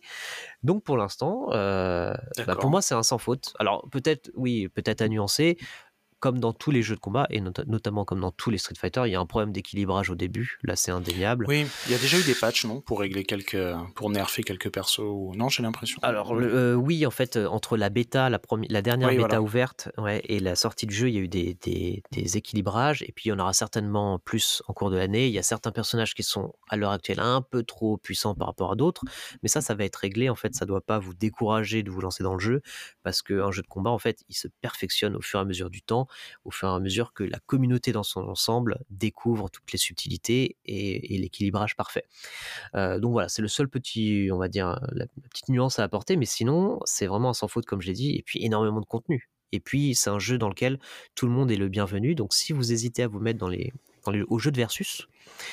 Donc 0.63 0.83
pour 0.83 0.97
l'instant 0.97 1.47
euh, 1.51 2.13
bah 2.45 2.55
pour 2.55 2.69
moi 2.69 2.81
c'est 2.81 2.95
un 2.95 3.03
sans 3.03 3.17
faute. 3.17 3.53
Alors 3.59 3.87
peut-être 3.89 4.29
oui 4.35 4.67
peut-être 4.69 5.01
à 5.01 5.07
nuancer 5.07 5.57
comme 6.19 6.39
dans 6.39 6.53
tous 6.53 6.71
les 6.71 6.81
jeux 6.81 6.95
de 6.95 6.99
combat, 6.99 7.27
et 7.29 7.41
not 7.41 7.51
notamment 7.67 8.05
comme 8.05 8.19
dans 8.19 8.31
tous 8.31 8.49
les 8.49 8.57
Street 8.57 8.75
Fighter, 8.77 9.03
il 9.05 9.11
y 9.11 9.15
a 9.15 9.19
un 9.19 9.25
problème 9.25 9.51
d'équilibrage 9.51 10.09
au 10.09 10.15
début. 10.15 10.57
Là, 10.63 10.75
c'est 10.75 10.91
indéniable. 10.91 11.45
Oui, 11.47 11.65
il 11.85 11.91
y 11.91 11.95
a 11.95 11.97
déjà 11.99 12.17
eu 12.17 12.23
des 12.23 12.33
patchs, 12.33 12.65
non 12.65 12.81
Pour 12.81 12.99
régler 12.99 13.23
quelques. 13.23 13.57
pour 13.95 14.09
nerfer 14.09 14.43
quelques 14.43 14.71
persos 14.71 14.99
ou... 14.99 15.33
Non, 15.35 15.49
j'ai 15.49 15.61
l'impression. 15.61 15.99
Alors, 16.01 16.33
euh, 16.33 16.73
oui, 16.73 17.05
en 17.05 17.11
fait, 17.11 17.37
entre 17.37 17.77
la 17.77 17.89
bêta, 17.89 18.29
la, 18.29 18.39
la 18.69 18.81
dernière 18.81 19.09
oui, 19.09 19.17
bêta 19.17 19.27
voilà. 19.27 19.41
ouverte 19.41 19.89
ouais, 19.97 20.21
et 20.25 20.39
la 20.39 20.55
sortie 20.55 20.87
du 20.87 20.95
jeu, 20.95 21.09
il 21.09 21.15
y 21.15 21.17
a 21.17 21.21
eu 21.21 21.27
des, 21.27 21.57
des, 21.61 22.03
des, 22.11 22.37
équilibrages. 22.37 23.03
Et 23.03 23.11
puis, 23.11 23.25
il 23.25 23.29
y 23.29 23.31
en 23.33 23.39
aura 23.39 23.53
certainement 23.53 24.17
plus 24.19 24.63
en 24.67 24.73
cours 24.73 24.89
de 24.89 24.97
l'année. 24.97 25.27
Il 25.27 25.33
y 25.33 25.39
a 25.39 25.43
certains 25.43 25.71
personnages 25.71 26.15
qui 26.15 26.23
sont, 26.23 26.53
à 26.69 26.77
l'heure 26.77 26.91
actuelle, 26.91 27.19
un 27.19 27.41
peu 27.41 27.63
trop 27.63 27.97
puissants 27.97 28.33
par 28.33 28.47
rapport 28.47 28.71
à 28.71 28.75
d'autres. 28.75 29.03
Mais 29.43 29.49
ça, 29.49 29.61
ça 29.61 29.75
va 29.75 29.85
être 29.85 29.97
réglé. 29.97 30.29
En 30.29 30.35
fait, 30.35 30.55
ça 30.55 30.65
ne 30.65 30.69
doit 30.69 30.81
pas 30.81 30.97
vous 30.97 31.13
décourager 31.13 31.83
de 31.83 31.91
vous 31.91 32.01
lancer 32.01 32.23
dans 32.23 32.33
le 32.33 32.39
jeu. 32.39 32.61
Parce 33.03 33.21
qu'un 33.21 33.51
jeu 33.51 33.61
de 33.61 33.67
combat, 33.67 33.91
en 33.91 33.99
fait, 33.99 34.23
il 34.29 34.35
se 34.35 34.47
perfectionne 34.61 35.15
au 35.15 35.21
fur 35.21 35.39
et 35.39 35.41
à 35.41 35.45
mesure 35.45 35.69
du 35.69 35.81
temps 35.81 36.06
au 36.45 36.51
fur 36.51 36.67
et 36.69 36.71
à 36.71 36.79
mesure 36.79 37.13
que 37.13 37.23
la 37.23 37.39
communauté 37.39 37.91
dans 37.91 38.03
son 38.03 38.21
ensemble 38.27 38.79
découvre 38.89 39.49
toutes 39.49 39.71
les 39.71 39.77
subtilités 39.77 40.57
et, 40.65 41.15
et 41.15 41.17
l'équilibrage 41.17 41.75
parfait. 41.75 42.05
Euh, 42.75 42.99
donc 42.99 43.11
voilà, 43.11 43.29
c'est 43.29 43.41
le 43.41 43.47
seul 43.47 43.69
petit, 43.69 44.29
on 44.31 44.37
va 44.37 44.47
dire, 44.47 44.79
la 44.91 45.05
petite 45.29 45.49
nuance 45.49 45.79
à 45.79 45.83
apporter, 45.83 46.17
mais 46.17 46.25
sinon, 46.25 46.79
c'est 46.85 47.07
vraiment 47.07 47.29
un 47.29 47.33
sans 47.33 47.47
faute, 47.47 47.65
comme 47.65 47.81
je 47.81 47.87
l'ai 47.87 47.93
dit, 47.93 48.15
et 48.15 48.23
puis 48.23 48.43
énormément 48.43 48.81
de 48.81 48.85
contenu. 48.85 49.29
Et 49.51 49.59
puis, 49.59 49.95
c'est 49.95 50.09
un 50.09 50.19
jeu 50.19 50.37
dans 50.37 50.49
lequel 50.49 50.79
tout 51.15 51.25
le 51.25 51.31
monde 51.31 51.51
est 51.51 51.55
le 51.55 51.69
bienvenu. 51.69 52.15
Donc, 52.15 52.33
si 52.33 52.51
vous 52.51 52.73
hésitez 52.73 53.03
à 53.03 53.07
vous 53.07 53.19
mettre 53.19 53.39
dans 53.39 53.47
les, 53.47 53.71
dans 54.05 54.11
les, 54.11 54.23
au 54.23 54.39
jeu 54.39 54.51
de 54.51 54.57
versus, 54.57 55.07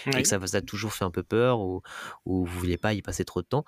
oui. 0.06 0.12
et 0.18 0.22
que 0.22 0.28
ça 0.28 0.38
vous 0.38 0.56
a 0.56 0.60
toujours 0.60 0.92
fait 0.92 1.04
un 1.04 1.10
peu 1.10 1.22
peur, 1.22 1.60
ou, 1.60 1.82
ou 2.24 2.44
vous 2.44 2.58
voulez 2.58 2.76
pas 2.76 2.92
y 2.92 3.02
passer 3.02 3.24
trop 3.24 3.40
de 3.40 3.46
temps, 3.46 3.64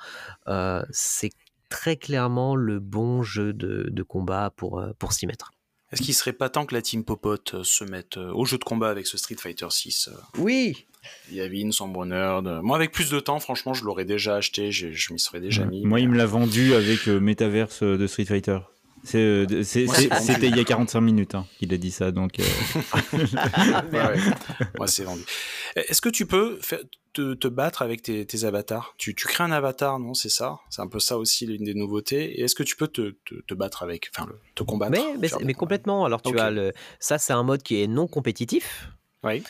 euh, 0.49 0.85
c'est 0.91 1.31
très 1.69 1.97
clairement 1.97 2.57
le 2.57 2.81
bon 2.81 3.23
jeu 3.23 3.53
de, 3.53 3.89
de 3.91 4.03
combat 4.03 4.53
pour, 4.57 4.81
euh, 4.81 4.93
pour 4.99 5.13
s'y 5.13 5.27
mettre. 5.27 5.53
Est-ce 5.93 6.03
qu'il 6.03 6.15
serait 6.15 6.33
pas 6.33 6.49
temps 6.49 6.67
que 6.67 6.75
la 6.75 6.83
team 6.83 7.05
Popote 7.05 7.55
euh, 7.55 7.65
se 7.65 7.85
mette 7.85 8.17
au 8.17 8.45
jeu 8.45 8.59
de 8.59 8.65
combat 8.65 8.91
avec 8.91 9.07
ce 9.07 9.17
Street 9.17 9.37
Fighter 9.39 9.69
6 9.71 10.11
Oui 10.39 10.87
Yavin, 11.31 11.71
Sombre 11.71 12.05
Nerd. 12.05 12.61
Moi, 12.63 12.77
avec 12.77 12.93
plus 12.93 13.11
de 13.11 13.21
temps, 13.21 13.39
franchement, 13.39 13.75
je 13.75 13.85
l'aurais 13.85 14.05
déjà 14.05 14.37
acheté, 14.37 14.73
je, 14.73 14.93
je 14.93 15.13
m'y 15.13 15.19
serais 15.19 15.41
déjà 15.41 15.65
mis. 15.65 15.85
Moi, 15.85 15.99
mais... 15.99 16.03
il 16.03 16.09
me 16.09 16.17
l'a 16.17 16.27
vendu 16.27 16.75
avec 16.75 17.09
euh, 17.09 17.21
Metaverse 17.21 17.83
de 17.83 18.07
Street 18.07 18.25
Fighter. 18.25 18.59
C'était 19.05 20.49
il 20.49 20.57
y 20.57 20.61
a 20.61 20.65
45 20.65 21.01
minutes 21.01 21.35
hein, 21.37 21.47
qu'il 21.59 21.73
a 21.73 21.77
dit 21.77 21.93
ça, 21.93 22.11
donc. 22.11 22.41
Euh... 22.41 22.43
ouais, 23.13 23.23
ouais. 23.93 24.17
Moi, 24.77 24.89
c'est 24.89 25.05
vendu. 25.05 25.23
Est-ce 25.77 26.01
que 26.01 26.09
tu 26.09 26.27
peux 26.27 26.59
faire, 26.61 26.81
te, 27.13 27.35
te, 27.35 27.49
battre 27.49 27.83
avec 27.83 28.03
tes, 28.03 28.27
tes 28.27 28.45
avatars? 28.45 28.95
Tu, 28.97 29.15
tu, 29.15 29.27
crées 29.27 29.45
un 29.45 29.53
avatar, 29.53 29.99
non? 29.99 30.15
C'est 30.15 30.31
ça? 30.31 30.59
C'est 30.71 30.83
un 30.83 30.89
peu 30.89 31.01
ça 31.01 31.19
aussi 31.19 31.47
l'une 31.47 31.65
des 31.65 31.75
nouveautés. 31.75 32.41
Et 32.41 32.45
est-ce 32.45 32.55
que 32.55 32.63
tu 32.63 32.77
peux 32.77 32.89
te, 32.89 33.17
te, 33.25 33.35
te, 33.35 33.55
battre 33.55 33.83
avec, 33.83 34.11
enfin, 34.15 34.27
te 34.55 34.63
combattre 34.63 34.93
Mais, 34.93 35.17
mais, 35.19 35.29
mais 35.45 35.55
complètement. 35.55 36.07
Alors, 36.07 36.23
tu 36.23 36.31
okay. 36.31 36.41
as 36.41 36.51
le. 36.51 36.73
Ça, 36.99 37.19
c'est 37.19 37.35
un 37.35 37.43
mode 37.43 37.63
qui 37.63 37.83
est 37.83 37.87
non 37.87 38.07
compétitif. 38.07 38.91
Oui. 39.23 39.43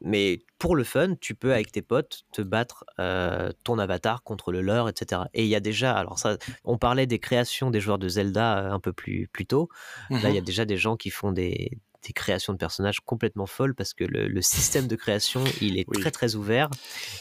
Mais 0.00 0.40
pour 0.58 0.76
le 0.76 0.84
fun, 0.84 1.14
tu 1.20 1.34
peux 1.34 1.52
avec 1.52 1.70
tes 1.72 1.82
potes 1.82 2.24
te 2.32 2.42
battre 2.42 2.84
euh, 2.98 3.50
ton 3.62 3.78
avatar 3.78 4.22
contre 4.22 4.52
le 4.52 4.60
leur, 4.60 4.88
etc. 4.88 5.22
Et 5.32 5.44
il 5.44 5.48
y 5.48 5.54
a 5.54 5.60
déjà, 5.60 5.96
alors 5.96 6.18
ça, 6.18 6.36
on 6.64 6.78
parlait 6.78 7.06
des 7.06 7.18
créations 7.18 7.70
des 7.70 7.80
joueurs 7.80 7.98
de 7.98 8.08
Zelda 8.08 8.58
euh, 8.58 8.70
un 8.70 8.80
peu 8.80 8.92
plus, 8.92 9.28
plus 9.32 9.46
tôt. 9.46 9.68
Mm 10.10 10.16
-hmm. 10.16 10.22
Là, 10.22 10.28
il 10.30 10.34
y 10.34 10.38
a 10.38 10.42
déjà 10.42 10.64
des 10.64 10.76
gens 10.76 10.96
qui 10.96 11.10
font 11.10 11.32
des, 11.32 11.78
des 12.06 12.12
créations 12.12 12.52
de 12.52 12.58
personnages 12.58 13.00
complètement 13.00 13.46
folles 13.46 13.74
parce 13.74 13.94
que 13.94 14.04
le, 14.04 14.28
le 14.28 14.42
système 14.42 14.86
de 14.86 14.96
création 14.96 15.42
il 15.60 15.78
est 15.78 15.84
oui. 15.88 16.00
très 16.00 16.10
très 16.10 16.34
ouvert 16.34 16.70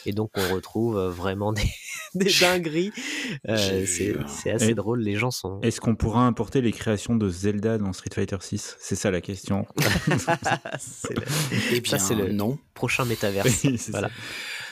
et 0.05 0.11
donc 0.11 0.31
on 0.35 0.53
retrouve 0.53 0.99
vraiment 0.99 1.53
des, 1.53 1.69
des 2.15 2.31
dingueries. 2.39 2.91
Euh, 3.47 3.85
c'est 3.85 4.51
assez 4.51 4.69
et 4.69 4.73
drôle 4.73 5.01
les 5.01 5.15
gens 5.15 5.31
sont 5.31 5.59
est-ce 5.61 5.81
qu'on 5.81 5.95
pourra 5.95 6.25
importer 6.25 6.61
les 6.61 6.71
créations 6.71 7.15
de 7.15 7.29
Zelda 7.29 7.77
dans 7.77 7.93
Street 7.93 8.09
Fighter 8.13 8.37
6 8.39 8.77
c'est 8.79 8.95
ça 8.95 9.11
la 9.11 9.21
question. 9.21 9.65
C'est 10.79 11.15
le... 11.15 11.23
et 11.75 11.81
bien, 11.81 11.97
ça 11.97 11.99
c'est 11.99 12.15
le 12.15 12.31
non. 12.31 12.59
prochain 12.73 13.05
métaverse. 13.05 13.63
Oui, 13.63 13.79
voilà. 13.89 14.09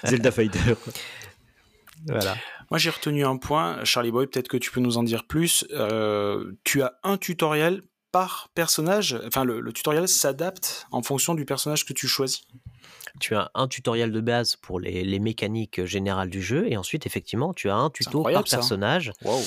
Zelda 0.04 0.32
Fighter. 0.32 0.76
Voilà. 2.06 2.36
Moi, 2.70 2.78
j'ai 2.78 2.90
retenu 2.90 3.26
un 3.26 3.38
point, 3.38 3.84
Charlie 3.84 4.12
Boy, 4.12 4.28
peut-être 4.28 4.48
que 4.48 4.58
tu 4.58 4.72
peux 4.72 4.80
nous 4.80 4.98
en 4.98 5.04
dire 5.04 5.26
plus. 5.26 5.66
Euh, 5.72 6.54
tu 6.64 6.82
as 6.82 6.94
un 7.04 7.18
tutoriel 7.18 7.84
par 8.12 8.50
personnage, 8.54 9.20
enfin 9.26 9.44
le, 9.44 9.60
le 9.60 9.74
tutoriel 9.74 10.08
s'adapte 10.08 10.88
en 10.92 11.02
fonction 11.02 11.34
du 11.34 11.46
personnage 11.46 11.86
que 11.86 11.94
tu 11.94 12.08
choisis. 12.08 12.42
Tu 13.20 13.36
as 13.36 13.52
un 13.54 13.68
tutoriel 13.68 14.12
de 14.12 14.22
base 14.22 14.56
pour 14.56 14.80
les, 14.80 15.04
les, 15.04 15.20
mécaniques 15.20 15.86
générales 15.86 16.30
du 16.30 16.42
jeu 16.42 16.70
et 16.70 16.78
ensuite 16.78 17.06
effectivement 17.06 17.54
tu 17.54 17.70
as 17.70 17.76
un 17.76 17.90
tuto 17.90 18.24
par 18.24 18.44
personnage. 18.44 19.12
Wow. 19.24 19.42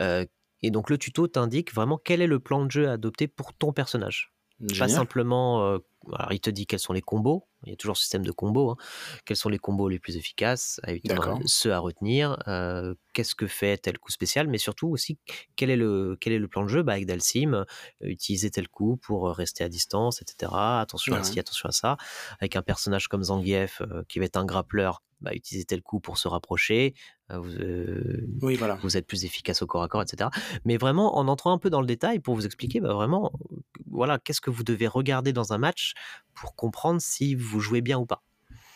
Euh, 0.00 0.24
et 0.62 0.70
donc 0.70 0.90
le 0.90 0.98
tuto 0.98 1.28
t'indique 1.28 1.74
vraiment 1.74 1.98
quel 2.02 2.20
est 2.20 2.26
le 2.26 2.40
plan 2.40 2.64
de 2.64 2.70
jeu 2.70 2.88
à 2.88 2.92
adopter 2.92 3.28
pour 3.28 3.52
ton 3.54 3.72
personnage. 3.72 4.32
Génial. 4.60 4.78
Pas 4.78 4.88
simplement, 4.88 5.64
euh, 5.64 5.78
alors 6.12 6.32
il 6.32 6.40
te 6.40 6.50
dit 6.50 6.66
quels 6.66 6.80
sont 6.80 6.92
les 6.92 7.02
combos 7.02 7.47
Il 7.64 7.70
y 7.70 7.72
a 7.72 7.76
toujours 7.76 7.96
ce 7.96 8.02
système 8.02 8.24
de 8.24 8.30
combos. 8.32 8.70
hein. 8.70 8.76
Quels 9.24 9.36
sont 9.36 9.48
les 9.48 9.58
combos 9.58 9.88
les 9.88 9.98
plus 9.98 10.16
efficaces 10.16 10.80
D'accord. 11.04 11.40
ceux 11.46 11.72
à 11.72 11.78
retenir. 11.80 12.36
euh, 12.48 12.94
Qu'est-ce 13.14 13.34
que 13.34 13.46
fait 13.48 13.76
tel 13.78 13.98
coup 13.98 14.12
spécial 14.12 14.46
Mais 14.48 14.58
surtout 14.58 14.88
aussi, 14.88 15.18
quel 15.56 15.70
est 15.70 15.76
le, 15.76 16.16
quel 16.20 16.32
est 16.32 16.38
le 16.38 16.46
plan 16.48 16.62
de 16.62 16.68
jeu 16.68 16.82
bah, 16.84 16.92
Avec 16.92 17.06
Dalsim, 17.06 17.54
euh, 17.54 17.64
utiliser 18.00 18.50
tel 18.50 18.68
coup 18.68 18.96
pour 18.96 19.28
rester 19.30 19.64
à 19.64 19.68
distance, 19.68 20.22
etc. 20.22 20.52
Attention 20.80 21.14
à 21.16 21.22
ci, 21.24 21.40
attention 21.40 21.68
à 21.68 21.72
ça. 21.72 21.96
Avec 22.40 22.54
un 22.54 22.62
personnage 22.62 23.08
comme 23.08 23.24
Zangief, 23.24 23.80
euh, 23.82 24.02
qui 24.08 24.18
va 24.20 24.26
être 24.26 24.36
un 24.36 24.44
grappleur, 24.44 25.02
bah, 25.20 25.32
utiliser 25.34 25.64
tel 25.64 25.82
coup 25.82 25.98
pour 25.98 26.16
se 26.16 26.28
rapprocher. 26.28 26.94
Euh, 27.32 27.38
vous, 27.40 27.50
euh, 27.56 28.28
Oui, 28.40 28.54
voilà. 28.54 28.76
vous 28.76 28.96
êtes 28.96 29.06
plus 29.06 29.24
efficace 29.24 29.62
au 29.62 29.66
corps 29.66 29.82
à 29.82 29.88
corps, 29.88 30.02
etc. 30.02 30.30
Mais 30.64 30.76
vraiment, 30.76 31.16
en 31.18 31.26
entrant 31.26 31.52
un 31.52 31.58
peu 31.58 31.70
dans 31.70 31.80
le 31.80 31.86
détail 31.88 32.20
pour 32.20 32.36
vous 32.36 32.46
expliquer, 32.46 32.80
bah, 32.80 32.94
vraiment, 32.94 33.32
euh, 33.52 33.56
voilà, 33.90 34.18
qu'est-ce 34.20 34.40
que 34.40 34.50
vous 34.50 34.62
devez 34.62 34.86
regarder 34.86 35.32
dans 35.32 35.52
un 35.52 35.58
match 35.58 35.94
pour 36.34 36.54
comprendre 36.54 37.00
si 37.00 37.34
vous 37.34 37.47
jouez 37.60 37.80
bien 37.80 37.98
ou 37.98 38.06
pas. 38.06 38.22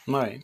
Ouais. 0.08 0.40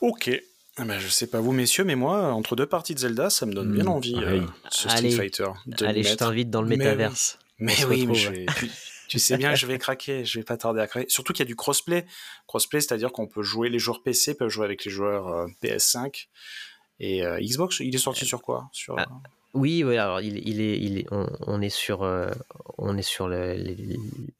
Ok. 0.00 0.30
Ah 0.78 0.84
ben, 0.84 0.98
je 0.98 1.08
sais 1.08 1.26
pas 1.26 1.40
vous, 1.40 1.52
messieurs, 1.52 1.84
mais 1.84 1.94
moi, 1.94 2.32
entre 2.32 2.54
deux 2.54 2.66
parties 2.66 2.94
de 2.94 2.98
Zelda, 3.00 3.30
ça 3.30 3.46
me 3.46 3.52
donne 3.54 3.72
bien 3.72 3.84
Hmm, 3.84 3.88
envie, 3.88 4.14
euh, 4.16 4.42
ce 4.70 4.88
Street 4.88 4.98
Allez. 4.98 5.10
Fighter. 5.10 5.48
de 5.66 5.86
Allez, 5.86 6.02
je 6.02 6.14
t'invite 6.14 6.50
dans 6.50 6.60
le 6.60 6.68
Mais 6.68 6.74
oui. 6.74 6.78
métaverse. 6.80 7.38
Mais 7.58 7.72
oui, 7.86 8.06
mais 8.06 8.12
retrouve. 8.12 8.16
je 8.16 8.28
vais- 8.30 8.46
tu, 8.58 8.70
tu 9.08 9.18
sais 9.18 9.38
bien 9.38 9.52
que 9.52 9.58
je 9.58 9.66
vais 9.66 9.78
craquer, 9.78 10.26
je 10.26 10.38
vais 10.38 10.44
pas 10.44 10.58
tarder 10.58 10.80
à 10.82 10.86
craquer. 10.86 11.06
Surtout 11.08 11.32
qu'il 11.32 11.40
y 11.44 11.46
a 11.46 11.48
du 11.48 11.56
crossplay. 11.56 12.04
Crossplay, 12.46 12.82
c'est-à-dire 12.82 13.10
qu'on 13.12 13.26
peut 13.26 13.42
jouer, 13.42 13.70
les 13.70 13.78
joueurs 13.78 14.02
PC 14.02 14.34
peuvent 14.34 14.50
jouer 14.50 14.66
avec 14.66 14.84
les 14.84 14.90
joueurs 14.90 15.28
euh, 15.28 15.46
PS5 15.62 16.28
et 17.00 17.24
euh, 17.24 17.40
Xbox. 17.40 17.80
Il 17.80 17.94
est 17.94 17.98
sorti 17.98 18.26
sur 18.26 18.42
quoi? 18.42 18.68
Sur. 18.72 18.98
Ah, 18.98 19.06
Oui, 19.56 19.82
alors 19.82 20.20
on, 21.46 21.62
est 21.62 21.70
sur, 21.70 22.02
euh, 22.02 22.30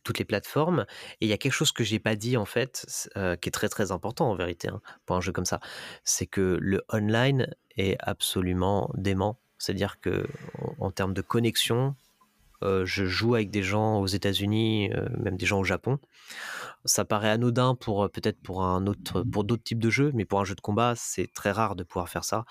toutes 0.04 0.18
les 0.18 0.24
plateformes 0.26 0.84
et 1.22 1.26
il 1.26 1.28
y 1.28 1.32
a 1.32 1.38
quelque 1.38 1.54
chose 1.54 1.72
que 1.72 1.84
j'ai 1.84 1.98
pas 1.98 2.16
dit 2.16 2.36
en 2.36 2.44
fait, 2.44 3.08
euh, 3.16 3.34
qui 3.34 3.48
est 3.48 3.52
très 3.52 3.70
très 3.70 3.92
important 3.92 4.30
en 4.30 4.34
vérité 4.34 4.68
hein, 4.68 4.82
pour 5.06 5.16
un 5.16 5.22
jeu 5.22 5.32
comme 5.32 5.46
ça, 5.46 5.60
c'est 6.04 6.26
que 6.26 6.58
le 6.60 6.84
online 6.92 7.48
est 7.78 7.96
absolument 8.00 8.90
dément. 8.94 9.38
C'est-à-dire 9.56 10.00
que 10.00 10.26
en, 10.78 10.90
termes 10.90 11.14
de 11.14 11.22
connexion, 11.22 11.94
je 12.62 13.04
joue 13.06 13.34
avec 13.34 13.50
des 13.50 13.62
gens 13.62 14.00
aux 14.00 14.06
États-Unis, 14.06 14.90
euh, 14.94 15.08
même 15.18 15.36
des 15.36 15.46
gens 15.46 15.60
au 15.60 15.64
Japon. 15.64 15.98
Ça 16.84 17.04
paraît 17.04 17.30
anodin 17.30 17.74
pour 17.74 18.04
euh, 18.04 18.08
peut-être 18.08 18.38
pour 18.40 19.44
d'autres 19.44 19.62
types 19.62 19.80
de 19.80 19.90
jeux, 19.90 20.12
mais 20.14 20.24
pour 20.24 20.40
un 20.40 20.44
jeu 20.44 20.54
de 20.54 20.60
combat, 20.60 20.94
c'est 20.96 21.32
très 21.32 21.50
rare 21.50 21.76
de 21.76 21.84
pouvoir 21.84 22.08
faire 22.08 22.24
ça. 22.24 22.44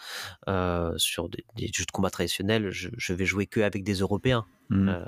Euh, 0.47 0.93
sur 0.97 1.29
des, 1.29 1.45
des 1.55 1.69
jeux 1.73 1.85
de 1.85 1.91
combat 1.91 2.09
traditionnels, 2.09 2.69
je, 2.71 2.89
je 2.97 3.13
vais 3.13 3.25
jouer 3.25 3.47
que 3.47 3.61
avec 3.61 3.83
des 3.83 3.95
Européens 3.95 4.45
Mm. 4.69 4.89
euh, 4.89 5.05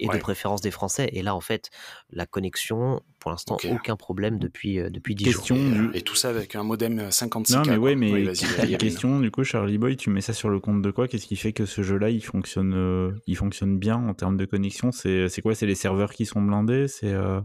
et 0.00 0.08
Ouais. 0.08 0.14
de 0.16 0.20
préférence 0.20 0.60
des 0.60 0.70
Français. 0.70 1.08
Et 1.12 1.22
là, 1.22 1.34
en 1.34 1.40
fait, 1.40 1.70
la 2.10 2.26
connexion, 2.26 3.02
pour 3.20 3.30
l'instant, 3.30 3.56
aucun 3.70 3.96
problème 3.96 4.38
depuis 4.38 4.80
euh, 4.80 4.90
depuis 4.90 5.14
10 5.14 5.24
Question 5.24 5.54
jours. 5.56 5.64
et, 5.64 5.68
euh, 5.78 5.88
du- 5.92 5.98
et 5.98 6.02
tout 6.02 6.14
ça 6.16 6.28
avec 6.30 6.54
un 6.56 6.62
modem 6.64 7.10
56K. 7.10 7.56
Non, 7.56 7.62
mais 7.70 7.76
ouais, 7.76 7.94
mais 7.94 8.12
Oui, 8.12 8.28
Yann. 8.70 8.78
question, 8.78 9.20
du 9.20 9.30
coup, 9.30 9.44
Charlie 9.44 9.78
Boy, 9.78 9.96
tu 9.96 10.10
mets 10.10 10.20
ça 10.20 10.32
sur 10.32 10.48
le 10.48 10.58
compte 10.60 10.82
de 10.82 10.90
quoi? 10.90 11.06
Qu'est-ce 11.08 11.26
qui 11.26 11.36
fait 11.36 11.52
que 11.52 11.66
ce 11.66 11.82
jeu-là, 11.82 12.10
il 12.10 12.20
fonctionne, 12.24 12.74
euh, 12.74 13.12
il 13.26 13.36
fonctionne 13.36 13.78
bien 13.78 13.96
en 13.96 14.14
termes 14.14 14.36
de 14.36 14.44
connexion? 14.44 14.90
C'est 14.92 15.28
c'est 15.28 15.42
quoi? 15.42 15.54
C'est 15.54 15.66
les 15.66 15.74
serveurs 15.76 16.12
qui 16.12 16.26
sont 16.26 16.42
blindés? 16.42 16.88
C'est 16.88 17.12
euh, 17.12 17.40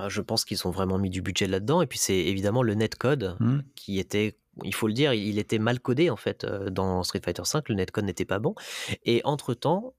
Euh, 0.00 0.08
Je 0.08 0.20
pense 0.22 0.44
qu'ils 0.44 0.66
ont 0.66 0.70
vraiment 0.70 0.98
mis 0.98 1.10
du 1.10 1.20
budget 1.22 1.46
là-dedans. 1.46 1.82
Et 1.82 1.86
puis, 1.86 1.98
c'est 1.98 2.16
évidemment 2.16 2.62
le 2.62 2.74
netcode 2.74 3.36
hmm 3.40 3.60
qui 3.74 3.98
était, 3.98 4.38
il 4.64 4.74
faut 4.74 4.86
le 4.86 4.92
dire, 4.92 5.14
il 5.14 5.38
était 5.38 5.58
mal 5.58 5.80
codé 5.80 6.10
en 6.10 6.16
fait 6.16 6.44
euh, 6.44 6.68
dans 6.70 7.02
Street 7.02 7.20
Fighter 7.24 7.42
V. 7.52 7.60
Le 7.68 7.74
netcode 7.74 8.04
n'était 8.04 8.24
pas 8.26 8.38
bon. 8.38 8.54
Et 9.04 9.20
entre 9.24 9.54
temps, 9.54 9.94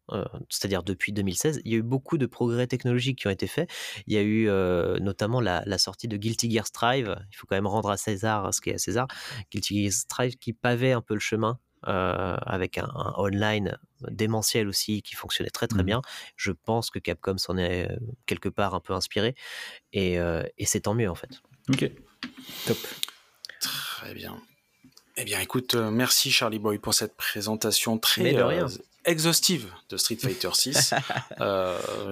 c'est-à-dire 0.50 0.84
depuis 0.84 1.12
2016, 1.12 1.62
il 1.66 1.72
y 1.72 1.76
a 1.76 1.78
eu 1.80 1.82
beaucoup 1.84 2.18
de 2.18 2.26
progrès 2.28 2.68
technologiques 2.68 3.20
qui 3.20 3.28
ont 3.28 3.32
été 3.32 3.48
faits. 3.48 3.70
Il 4.08 4.14
y 4.14 4.18
a 4.18 4.22
eu 4.22 4.48
euh, 4.50 5.00
notamment 5.00 5.42
la, 5.42 5.64
la 5.66 5.78
sortie 5.78 6.08
de 6.08 6.18
Guilty 6.18 6.52
Gear 6.52 6.68
Strive. 6.68 7.16
Il 7.32 7.36
faut 7.36 7.48
quand 7.48 7.56
même 7.56 7.68
rendre 7.68 7.90
à 7.90 7.98
César 7.98 8.54
ce 8.54 8.62
qui 8.62 8.70
est 8.70 8.76
à 8.76 8.78
César. 8.78 9.08
Guilty 9.52 9.84
Gear 9.84 9.92
Strive 9.94 10.38
qui 10.38 10.54
pavait 10.54 10.92
un 10.92 11.02
peu 11.02 11.14
le 11.16 11.20
chemin. 11.20 11.60
euh, 11.86 12.38
avec 12.46 12.78
un, 12.78 12.86
un 12.96 13.14
online 13.18 13.78
démentiel 14.10 14.70
aussi 14.70 15.02
qui 15.02 15.16
fonctionnait 15.16 15.50
très 15.50 15.68
très 15.68 15.80
Mhm. 15.80 15.86
bien. 15.86 16.02
Je 16.38 16.54
pense 16.54 16.90
que 16.90 16.98
Capcom 16.98 17.38
s'en 17.38 17.58
est 17.58 17.92
euh, 17.92 17.98
quelque 18.26 18.48
part 18.48 18.74
un 18.74 18.80
peu 18.80 18.94
inspiré 18.94 19.36
et, 19.92 20.18
euh, 20.18 20.44
et 20.58 20.66
c'est 20.66 20.80
tant 20.80 20.94
mieux 20.94 21.10
en 21.10 21.16
fait. 21.16 21.42
Ok, 21.70 21.92
top. 22.68 22.78
Très 23.98 24.14
bien. 24.14 24.40
Eh 25.18 25.24
bien, 25.26 25.40
écoute, 25.40 25.76
euh, 25.76 25.92
merci 25.92 26.32
Charlie 26.32 26.58
Boy 26.60 26.80
pour 26.80 26.94
cette 26.96 27.16
présentation 27.16 28.00
très 28.00 28.36
euh, 28.36 28.68
exhaustive 29.06 29.72
de 29.90 29.98
Street 29.98 30.16
Fighter 30.16 30.50
6. 30.54 30.94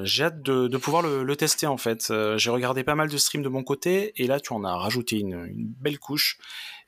J'ai 0.03 0.23
hâte 0.23 0.41
de, 0.43 0.67
de 0.67 0.77
pouvoir 0.77 1.01
le, 1.01 1.23
le 1.23 1.35
tester 1.35 1.65
en 1.65 1.77
fait. 1.77 2.11
Euh, 2.11 2.37
J'ai 2.37 2.51
regardé 2.51 2.83
pas 2.83 2.93
mal 2.95 3.09
de 3.09 3.17
streams 3.17 3.41
de 3.43 3.49
mon 3.49 3.63
côté 3.63 4.13
et 4.21 4.27
là, 4.27 4.39
tu 4.39 4.53
en 4.53 4.63
as 4.63 4.75
rajouté 4.75 5.17
une, 5.17 5.45
une 5.45 5.67
belle 5.79 5.97
couche 5.97 6.37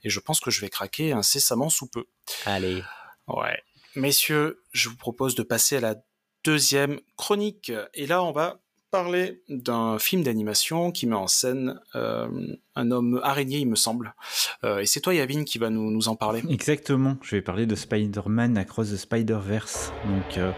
et 0.04 0.10
je 0.10 0.20
pense 0.20 0.38
que 0.40 0.50
je 0.52 0.60
vais 0.60 0.68
craquer 0.70 1.12
incessamment 1.12 1.68
sous 1.70 1.86
peu. 1.88 2.04
Allez, 2.46 2.82
Ouais. 3.26 3.60
Messieurs, 3.96 4.62
je 4.72 4.88
vous 4.90 4.96
propose 4.96 5.34
de 5.34 5.42
passer 5.42 5.76
à 5.78 5.80
la 5.80 5.96
deuxième 6.44 7.00
chronique. 7.16 7.72
Et 7.94 8.06
là, 8.06 8.22
on 8.22 8.32
va 8.32 8.60
parler 8.94 9.42
d'un 9.48 9.98
film 9.98 10.22
d'animation 10.22 10.92
qui 10.92 11.08
met 11.08 11.16
en 11.16 11.26
scène 11.26 11.80
euh, 11.96 12.28
un 12.76 12.92
homme 12.92 13.20
araignée, 13.24 13.58
il 13.58 13.68
me 13.68 13.74
semble. 13.74 14.14
Euh, 14.62 14.78
et 14.78 14.86
c'est 14.86 15.00
toi, 15.00 15.12
Yavin, 15.12 15.42
qui 15.42 15.58
va 15.58 15.68
nous, 15.68 15.90
nous 15.90 16.06
en 16.06 16.14
parler. 16.14 16.44
Exactement, 16.48 17.16
je 17.20 17.34
vais 17.34 17.42
parler 17.42 17.66
de 17.66 17.74
Spider-Man 17.74 18.56
Across 18.56 18.92
the 18.92 18.96
Spider-Verse. 18.96 19.92
Donc, 20.06 20.38
euh, 20.38 20.52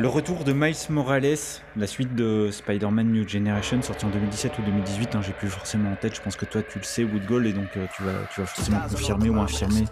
le 0.00 0.06
retour 0.06 0.44
de 0.44 0.52
Miles 0.52 0.76
Morales, 0.90 1.34
la 1.76 1.86
suite 1.88 2.14
de 2.14 2.50
Spider-Man 2.52 3.10
New 3.10 3.28
Generation, 3.28 3.82
sorti 3.82 4.04
en 4.04 4.10
2017 4.10 4.52
ou 4.58 4.62
2018, 4.62 5.16
hein, 5.16 5.20
j'ai 5.26 5.32
plus 5.32 5.48
forcément 5.48 5.90
en 5.90 5.96
tête, 5.96 6.14
je 6.14 6.20
pense 6.20 6.36
que 6.36 6.44
toi 6.44 6.62
tu 6.62 6.78
le 6.78 6.84
sais, 6.84 7.02
Woodgold, 7.02 7.46
et 7.46 7.52
donc 7.52 7.66
euh, 7.76 7.84
tu, 7.96 8.04
vas, 8.04 8.12
tu 8.32 8.40
vas 8.40 8.46
forcément 8.46 8.80
confirmer 8.88 9.28
ou 9.28 9.40
infirmer. 9.40 9.84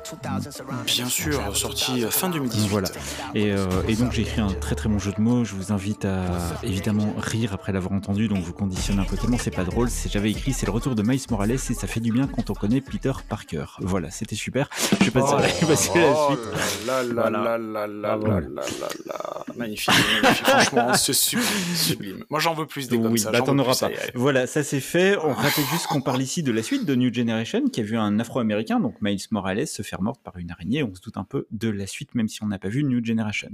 Bien 0.87 1.07
sûr, 1.07 1.57
sorti 1.57 2.05
euh, 2.05 2.11
fin 2.11 2.31
2018. 2.31 2.69
Voilà. 2.69 2.89
Et, 3.35 3.51
euh, 3.51 3.67
et 3.89 3.97
donc 3.97 4.13
j'ai 4.13 4.23
écrit 4.23 4.41
un 4.41 4.53
très 4.53 4.77
très 4.77 4.89
bon 4.89 5.01
jeu 5.01 5.11
de 5.11 5.21
mots. 5.21 5.45
Je 5.45 5.55
vous 5.57 5.73
invite 5.73 6.05
à 6.05 6.25
évidemment 6.63 7.13
rire 7.19 7.53
après 7.53 7.73
l'avoir 7.73 7.93
entendu. 7.93 8.29
Donc 8.29 8.39
je 8.39 8.45
vous 8.47 8.53
conditionne 8.53 9.01
un 9.01 9.05
peu 9.05 9.17
tellement 9.17 9.39
c'est 9.39 9.51
pas 9.51 9.65
drôle. 9.65 9.91
C'est 9.91 10.11
j'avais 10.13 10.31
écrit 10.31 10.53
c'est 10.53 10.67
le 10.67 10.73
retour 10.73 10.95
de 10.95 11.03
Miles 11.03 11.21
Morales 11.31 11.51
et 11.53 11.59
ça 11.59 11.87
fait 11.89 12.01
du 12.01 12.13
bien 12.13 12.29
quand 12.29 12.49
on 12.51 12.55
connaît 12.55 12.81
Peter 12.81 13.13
Parker. 13.29 13.65
Voilà, 13.81 14.11
c'était 14.13 14.37
super. 14.37 14.69
Je 15.01 15.07
vais 15.07 15.11
passer, 15.11 15.35
Oh 15.35 15.97
à 15.97 15.99
la 16.01 16.13
oh 16.13 16.29
suite. 16.31 16.87
là 16.87 17.03
là 17.03 17.13
Voilà. 17.13 17.31
là 17.41 17.59
là 17.59 17.87
là 17.89 18.17
Bravo. 18.17 18.27
là 18.29 18.41
là 18.41 18.63
là 18.81 18.89
là. 19.07 19.45
Magnifique, 19.57 19.89
magnifique. 19.89 19.96
Franchement, 20.45 20.95
c'est 20.95 21.13
sublime, 21.13 21.47
sublime. 21.75 22.25
Moi, 22.31 22.41
j'en 22.41 22.55
veux 22.55 22.67
plus 22.67 22.89
des 22.89 22.97
comme 22.97 23.13
oui, 23.13 23.19
ça. 23.19 23.31
bah 23.31 23.41
t'en 23.41 23.59
auras 23.59 23.77
pas. 23.79 23.91
Voilà, 24.15 24.47
ça 24.47 24.63
c'est 24.63 24.81
fait. 24.81 25.17
On 25.17 25.33
rappelle 25.33 25.65
juste 25.73 25.87
qu'on 25.87 26.01
parle 26.01 26.23
ici 26.23 26.43
de 26.43 26.53
la 26.53 26.63
suite 26.63 26.85
de 26.85 26.95
New 26.95 27.13
Generation, 27.13 27.69
qui 27.69 27.81
a 27.81 27.85
vu 27.85 27.97
un 27.97 28.19
Afro-Américain, 28.19 28.81
donc 28.81 28.97
Miles 29.01 29.21
Morales, 29.31 29.67
se 29.67 29.83
faire 29.83 30.03
mordre 30.03 30.21
par 30.21 30.37
une 30.39 30.51
araignée. 30.51 30.83
On 30.83 30.95
se 30.95 31.01
doute 31.01 31.17
un 31.17 31.25
peu 31.25 31.47
de 31.51 31.69
la 31.69 31.87
suite, 31.87 32.15
même 32.15 32.29
si 32.29 32.43
on 32.43 32.47
n'a 32.47 32.59
pas 32.59 32.69
vu 32.69 32.85
New 32.85 33.05
Generation. 33.05 33.51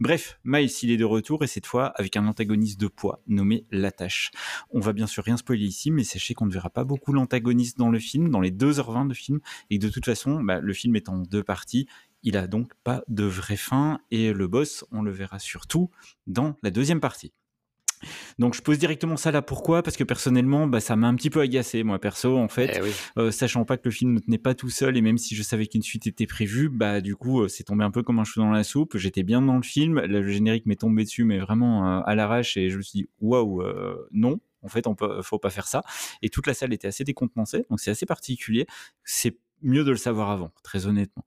Bref, 0.00 0.38
Miles, 0.44 0.70
il 0.82 0.90
est 0.90 0.96
de 0.96 1.04
retour 1.04 1.44
et 1.44 1.46
cette 1.46 1.66
fois 1.66 1.86
avec 1.96 2.16
un 2.16 2.26
antagoniste 2.26 2.80
de 2.80 2.88
poids 2.88 3.20
nommé 3.26 3.66
Latache. 3.70 4.30
On 4.70 4.80
va 4.80 4.92
bien 4.92 5.06
sûr 5.06 5.24
rien 5.24 5.36
spoiler 5.36 5.64
ici, 5.64 5.90
mais 5.90 6.04
sachez 6.04 6.34
qu'on 6.34 6.46
ne 6.46 6.52
verra 6.52 6.70
pas 6.70 6.84
beaucoup 6.84 7.12
l'antagoniste 7.12 7.78
dans 7.78 7.90
le 7.90 7.98
film, 7.98 8.30
dans 8.30 8.40
les 8.40 8.50
2h20 8.50 9.08
de 9.08 9.14
film, 9.14 9.40
et 9.70 9.78
que 9.78 9.84
de 9.86 9.90
toute 9.90 10.04
façon, 10.04 10.42
bah, 10.42 10.60
le 10.60 10.72
film 10.72 10.96
est 10.96 11.08
en 11.08 11.18
deux 11.18 11.42
parties. 11.42 11.86
Il 12.22 12.36
a 12.36 12.46
donc 12.46 12.72
pas 12.84 13.02
de 13.08 13.24
vraie 13.24 13.56
fin 13.56 14.00
et 14.10 14.32
le 14.32 14.46
boss, 14.46 14.84
on 14.92 15.02
le 15.02 15.10
verra 15.10 15.38
surtout 15.38 15.90
dans 16.26 16.56
la 16.62 16.70
deuxième 16.70 17.00
partie. 17.00 17.32
Donc 18.38 18.54
je 18.54 18.62
pose 18.62 18.78
directement 18.78 19.16
ça 19.16 19.30
là. 19.30 19.42
Pourquoi? 19.42 19.82
Parce 19.82 19.96
que 19.96 20.04
personnellement, 20.04 20.66
bah, 20.66 20.80
ça 20.80 20.96
m'a 20.96 21.08
un 21.08 21.14
petit 21.14 21.30
peu 21.30 21.40
agacé, 21.40 21.82
moi 21.82 21.98
perso, 21.98 22.36
en 22.36 22.48
fait. 22.48 22.72
Eh 22.76 22.82
oui. 22.82 22.90
Euh, 23.18 23.30
sachant 23.30 23.64
pas 23.64 23.76
que 23.76 23.82
le 23.84 23.90
film 23.90 24.14
ne 24.14 24.18
tenait 24.18 24.38
pas 24.38 24.54
tout 24.54 24.70
seul 24.70 24.96
et 24.96 25.02
même 25.02 25.18
si 25.18 25.34
je 25.34 25.42
savais 25.42 25.66
qu'une 25.66 25.82
suite 25.82 26.06
était 26.06 26.26
prévue, 26.26 26.68
bah 26.68 27.00
du 27.00 27.16
coup 27.16 27.42
euh, 27.42 27.48
c'est 27.48 27.64
tombé 27.64 27.84
un 27.84 27.90
peu 27.90 28.02
comme 28.02 28.18
un 28.18 28.24
cheveu 28.24 28.44
dans 28.44 28.52
la 28.52 28.64
soupe. 28.64 28.96
J'étais 28.96 29.22
bien 29.22 29.42
dans 29.42 29.56
le 29.56 29.62
film, 29.62 30.00
le 30.00 30.26
générique 30.28 30.66
m'est 30.66 30.76
tombé 30.76 31.04
dessus 31.04 31.24
mais 31.24 31.38
vraiment 31.38 31.98
euh, 31.98 32.00
à 32.04 32.14
l'arrache 32.14 32.56
et 32.56 32.70
je 32.70 32.78
me 32.78 32.82
suis 32.82 33.00
dit 33.00 33.08
waouh 33.20 33.62
non. 34.10 34.40
En 34.64 34.68
fait, 34.68 34.86
on 34.86 34.94
peut, 34.94 35.22
faut 35.22 35.40
pas 35.40 35.50
faire 35.50 35.66
ça. 35.66 35.82
Et 36.22 36.28
toute 36.28 36.46
la 36.46 36.54
salle 36.54 36.72
était 36.72 36.86
assez 36.86 37.02
décontenancée, 37.02 37.66
donc 37.68 37.80
c'est 37.80 37.90
assez 37.90 38.06
particulier. 38.06 38.66
C'est 39.02 39.36
mieux 39.62 39.84
de 39.84 39.90
le 39.90 39.96
savoir 39.96 40.30
avant, 40.30 40.50
très 40.62 40.86
honnêtement. 40.86 41.24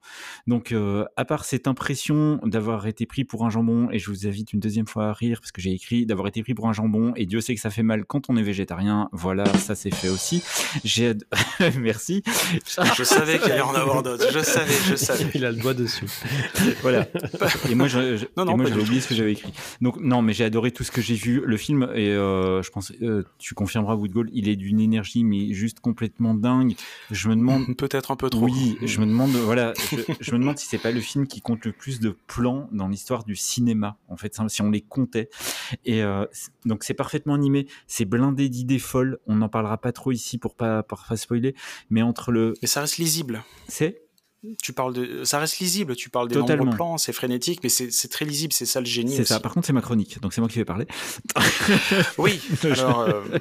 Donc, 0.48 0.72
euh, 0.72 1.06
à 1.18 1.26
part 1.26 1.46
cette 1.46 1.68
impression 1.68 2.40
d'avoir 2.44 2.88
été 2.88 3.06
pris 3.06 3.24
pour 3.24 3.46
un 3.46 3.50
jambon, 3.50 3.90
et 3.92 4.00
je 4.00 4.10
vous 4.10 4.28
invite 4.28 4.54
une 4.54 4.60
deuxième 4.60 4.88
fois 4.88 5.08
à 5.10 5.14
rire 5.14 5.40
parce 5.42 5.52
que 5.52 5.62
j'ai 5.62 5.72
écrit 5.72 6.06
d'avoir 6.06 6.28
été 6.28 6.42
pris 6.44 6.54
pour 6.54 6.68
un 6.68 6.74
jambon, 6.74 7.14
et 7.16 7.26
Dieu 7.26 7.42
sait 7.42 7.56
que 7.56 7.62
ça 7.62 7.70
fait 7.70 7.84
mal 7.84 8.06
quand 8.06 8.30
on 8.30 8.38
est 8.38 8.44
végétarien. 8.44 9.10
Voilà, 9.12 9.46
ça 9.58 9.76
c'est 9.76 9.94
fait 9.94 10.10
aussi. 10.10 10.44
J'ai 10.84 11.08
ad- 11.10 11.24
merci. 11.80 12.24
Je 12.98 13.04
savais 13.04 13.40
qu'il 13.40 13.52
allait 13.52 13.62
en 13.62 13.74
avoir 13.76 14.04
d'autres. 14.04 14.32
Je 14.32 14.40
savais, 14.40 14.74
je 14.88 14.96
savais. 14.96 15.26
Il 15.36 15.46
a 15.46 15.52
le 15.52 15.58
doigt 15.58 15.74
dessus. 15.74 16.06
voilà. 16.82 17.08
Et 17.70 17.76
moi, 17.76 17.88
je, 17.88 18.18
je- 18.18 18.26
j'avais 18.36 18.72
du 18.72 18.80
oublié 18.80 19.02
ce 19.02 19.08
que 19.08 19.16
j'avais 19.16 19.34
écrit. 19.34 19.54
Donc, 19.82 19.98
non, 20.00 20.22
mais 20.22 20.34
j'ai 20.34 20.44
adoré 20.44 20.72
tout 20.72 20.84
ce 20.84 20.92
que 20.92 21.02
j'ai 21.02 21.16
vu. 21.16 21.42
Le 21.46 21.58
film, 21.58 21.90
et 21.96 22.10
euh, 22.10 22.62
je 22.62 22.70
pense, 22.72 22.92
euh, 23.02 23.24
tu 23.38 23.54
confirmeras, 23.54 23.96
Woodgold, 23.96 24.30
il 24.34 24.50
est 24.50 24.56
d'une 24.56 24.80
énergie, 24.80 25.24
mais 25.24 25.54
juste 25.54 25.80
complètement 25.80 26.34
dingue. 26.34 26.76
Je 27.12 27.30
me 27.30 27.36
demande. 27.36 27.76
Peut-être 27.78 28.12
un 28.12 28.16
peu 28.16 28.25
peu 28.26 28.30
trop. 28.30 28.46
Oui, 28.46 28.78
je 28.82 29.00
me 29.00 29.06
demande, 29.06 29.32
voilà, 29.32 29.74
je, 29.92 29.98
je 30.20 30.32
me 30.32 30.40
demande 30.40 30.58
si 30.58 30.68
c'est 30.68 30.78
pas 30.78 30.92
le 30.92 31.02
film 31.02 31.28
qui 31.28 31.42
compte 31.42 31.66
le 31.66 31.72
plus 31.72 32.00
de 32.00 32.16
plans 32.28 32.68
dans 32.72 32.88
l'histoire 32.88 33.24
du 33.24 33.36
cinéma, 33.36 33.98
en 34.08 34.18
fait, 34.18 34.36
si 34.48 34.62
on 34.62 34.72
les 34.72 34.82
comptait. 34.82 35.30
Et 35.86 36.04
euh, 36.04 36.26
donc 36.66 36.84
c'est 36.84 36.94
parfaitement 36.94 37.34
animé, 37.34 37.68
c'est 37.88 38.06
blindé 38.06 38.50
d'idées 38.50 38.80
folles. 38.80 39.20
On 39.28 39.36
n'en 39.36 39.50
parlera 39.50 39.78
pas 39.78 39.92
trop 39.92 40.12
ici 40.12 40.38
pour 40.38 40.56
pas, 40.56 40.84
pour 40.84 41.04
pas 41.08 41.18
spoiler, 41.18 41.56
mais 41.90 42.02
entre 42.02 42.32
le, 42.32 42.54
Mais 42.62 42.68
ça 42.68 42.82
reste 42.82 42.98
lisible. 42.98 43.44
c'est 43.68 44.05
Tu 44.62 44.74
parles 44.74 44.94
de, 44.94 45.24
ça 45.24 45.40
reste 45.40 45.60
lisible. 45.60 45.96
Tu 45.96 46.10
parles 46.10 46.28
des 46.28 46.36
Totalement. 46.36 46.66
nombreux 46.66 46.78
plans, 46.78 46.98
c'est 46.98 47.14
frénétique, 47.14 47.60
mais 47.64 47.70
c'est 47.70 48.08
très 48.10 48.26
lisible. 48.26 48.54
C'est 48.54 48.66
ça 48.66 48.80
le 48.80 48.86
génie. 48.86 49.16
c'est 49.16 49.26
ça. 49.26 49.40
Par 49.40 49.54
contre, 49.54 49.68
c'est 49.68 49.74
ma 49.74 49.82
chronique, 49.82 50.20
donc 50.22 50.34
c'est 50.34 50.42
moi 50.42 50.50
qui 50.50 50.60
vais 50.60 50.66
parler. 50.66 50.86
Oui. 52.18 52.40
Alors, 52.64 53.02
euh, 53.02 53.22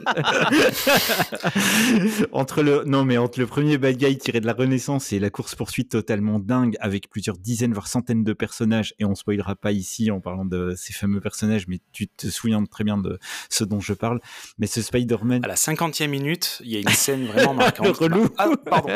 entre 2.32 2.62
le 2.62 2.84
non 2.86 3.05
mais 3.05 3.18
entre 3.18 3.38
le 3.40 3.46
premier 3.46 3.78
bad 3.78 3.96
guy 3.96 4.16
tiré 4.18 4.40
de 4.40 4.46
la 4.46 4.52
Renaissance 4.52 5.12
et 5.12 5.18
la 5.18 5.30
course 5.30 5.55
poursuite 5.55 5.90
totalement 5.90 6.38
dingue 6.38 6.76
avec 6.80 7.09
plusieurs 7.11 7.36
dizaines 7.36 7.72
voire 7.72 7.88
centaines 7.88 8.24
de 8.24 8.32
personnages 8.32 8.94
et 8.98 9.05
on 9.05 9.14
spoilera 9.14 9.55
pas 9.57 9.72
ici 9.72 10.11
en 10.11 10.20
parlant 10.20 10.44
de 10.44 10.74
ces 10.76 10.92
fameux 10.92 11.20
personnages 11.20 11.66
mais 11.68 11.80
tu 11.92 12.09
te 12.09 12.28
souviens 12.28 12.64
très 12.64 12.84
bien 12.84 12.98
de 12.98 13.18
ce 13.50 13.64
dont 13.64 13.80
je 13.80 13.92
parle 13.92 14.20
mais 14.59 14.66
ce 14.66 14.82
Spider-Man 14.82 15.44
à 15.44 15.48
la 15.48 15.57
cinquantième 15.57 16.11
minute, 16.11 16.61
il 16.64 16.70
y 16.70 16.76
a 16.76 16.80
une 16.80 16.88
scène 16.88 17.26
vraiment 17.26 17.55
marquante. 17.55 17.96
relou 17.96 18.28
Ah, 18.38 18.48
pardon. 18.66 18.88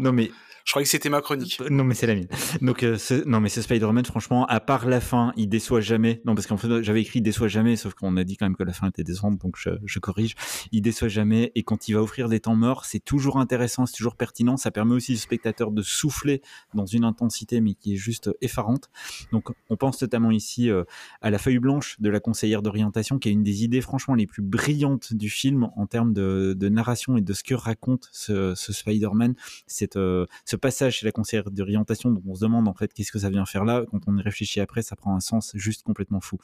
non 0.00 0.12
mais 0.12 0.30
Je 0.64 0.70
croyais 0.72 0.84
que 0.84 0.90
c'était 0.90 1.08
ma 1.08 1.20
chronique. 1.20 1.60
non 1.70 1.84
mais 1.84 1.94
c'est 1.94 2.06
la 2.06 2.14
mienne. 2.14 2.28
Donc 2.60 2.82
euh, 2.82 2.96
non 3.26 3.40
mais 3.40 3.48
ce 3.48 3.62
Spider-Man 3.62 4.04
franchement 4.04 4.46
à 4.46 4.60
part 4.60 4.88
la 4.88 5.00
fin, 5.00 5.32
il 5.36 5.48
déçoit 5.48 5.80
jamais. 5.80 6.22
Non 6.24 6.34
parce 6.34 6.46
qu'en 6.46 6.56
fait 6.56 6.82
j'avais 6.82 7.02
écrit 7.02 7.20
déçoit 7.20 7.48
jamais 7.48 7.76
sauf 7.76 7.94
qu'on 7.94 8.16
a 8.16 8.24
dit 8.24 8.36
quand 8.36 8.46
même 8.46 8.56
que 8.56 8.62
la 8.62 8.72
fin 8.72 8.88
était 8.88 9.04
décevante 9.04 9.38
donc 9.38 9.56
je, 9.58 9.70
je 9.84 9.98
corrige. 9.98 10.34
Il 10.70 10.82
déçoit 10.82 11.08
jamais 11.08 11.52
et 11.54 11.62
quand 11.62 11.88
il 11.88 11.94
va 11.94 12.02
offrir 12.02 12.28
des 12.28 12.40
temps 12.40 12.56
morts, 12.56 12.84
c'est 12.84 13.04
toujours 13.04 13.38
intéressant, 13.38 13.86
c'est 13.86 13.96
toujours 13.96 14.16
pertinent, 14.16 14.56
ça 14.56 14.70
permet 14.70 14.94
aussi 14.94 15.14
au 15.14 15.16
spectateur 15.16 15.70
de 15.70 15.82
souffler 15.82 16.42
dans 16.74 16.86
une 16.86 17.04
intensité 17.04 17.60
mais 17.60 17.74
qui 17.74 17.94
est 17.94 17.96
juste 17.96 18.30
effarante. 18.40 18.90
Donc 19.32 19.50
on 19.68 19.76
pense 19.76 20.00
notamment 20.02 20.30
ici 20.30 20.70
euh, 20.70 20.84
à 21.20 21.30
la 21.30 21.38
feuille 21.38 21.58
blanche 21.58 21.96
de 22.00 22.10
la 22.10 22.20
conseillère 22.20 22.62
d'orientation 22.62 23.18
qui 23.18 23.28
est 23.28 23.32
une 23.32 23.42
des 23.42 23.64
idées 23.64 23.80
franchement 23.80 24.14
les 24.14 24.26
plus 24.26 24.42
brillantes 24.42 25.12
du 25.12 25.30
film 25.30 25.70
en 25.76 25.86
termes 25.86 26.12
de, 26.12 26.54
de 26.56 26.68
narration 26.68 27.16
et 27.16 27.20
de 27.20 27.32
ce 27.32 27.42
que 27.42 27.54
raconte 27.54 28.08
ce, 28.12 28.54
ce 28.54 28.72
Spider-Man. 28.72 29.34
C'est 29.66 29.96
euh, 29.96 30.26
ce 30.52 30.56
passage 30.56 30.98
chez 30.98 31.06
la 31.06 31.12
conseillère 31.12 31.50
d'orientation 31.50 32.10
dont 32.10 32.22
on 32.28 32.34
se 32.34 32.42
demande 32.42 32.68
en 32.68 32.74
fait 32.74 32.92
qu'est-ce 32.92 33.10
que 33.10 33.18
ça 33.18 33.30
vient 33.30 33.46
faire 33.46 33.64
là. 33.64 33.84
Quand 33.90 34.00
on 34.06 34.18
y 34.18 34.22
réfléchit 34.22 34.60
après, 34.60 34.82
ça 34.82 34.96
prend 34.96 35.16
un 35.16 35.20
sens 35.20 35.52
juste 35.54 35.82
complètement 35.82 36.20
fou. 36.20 36.36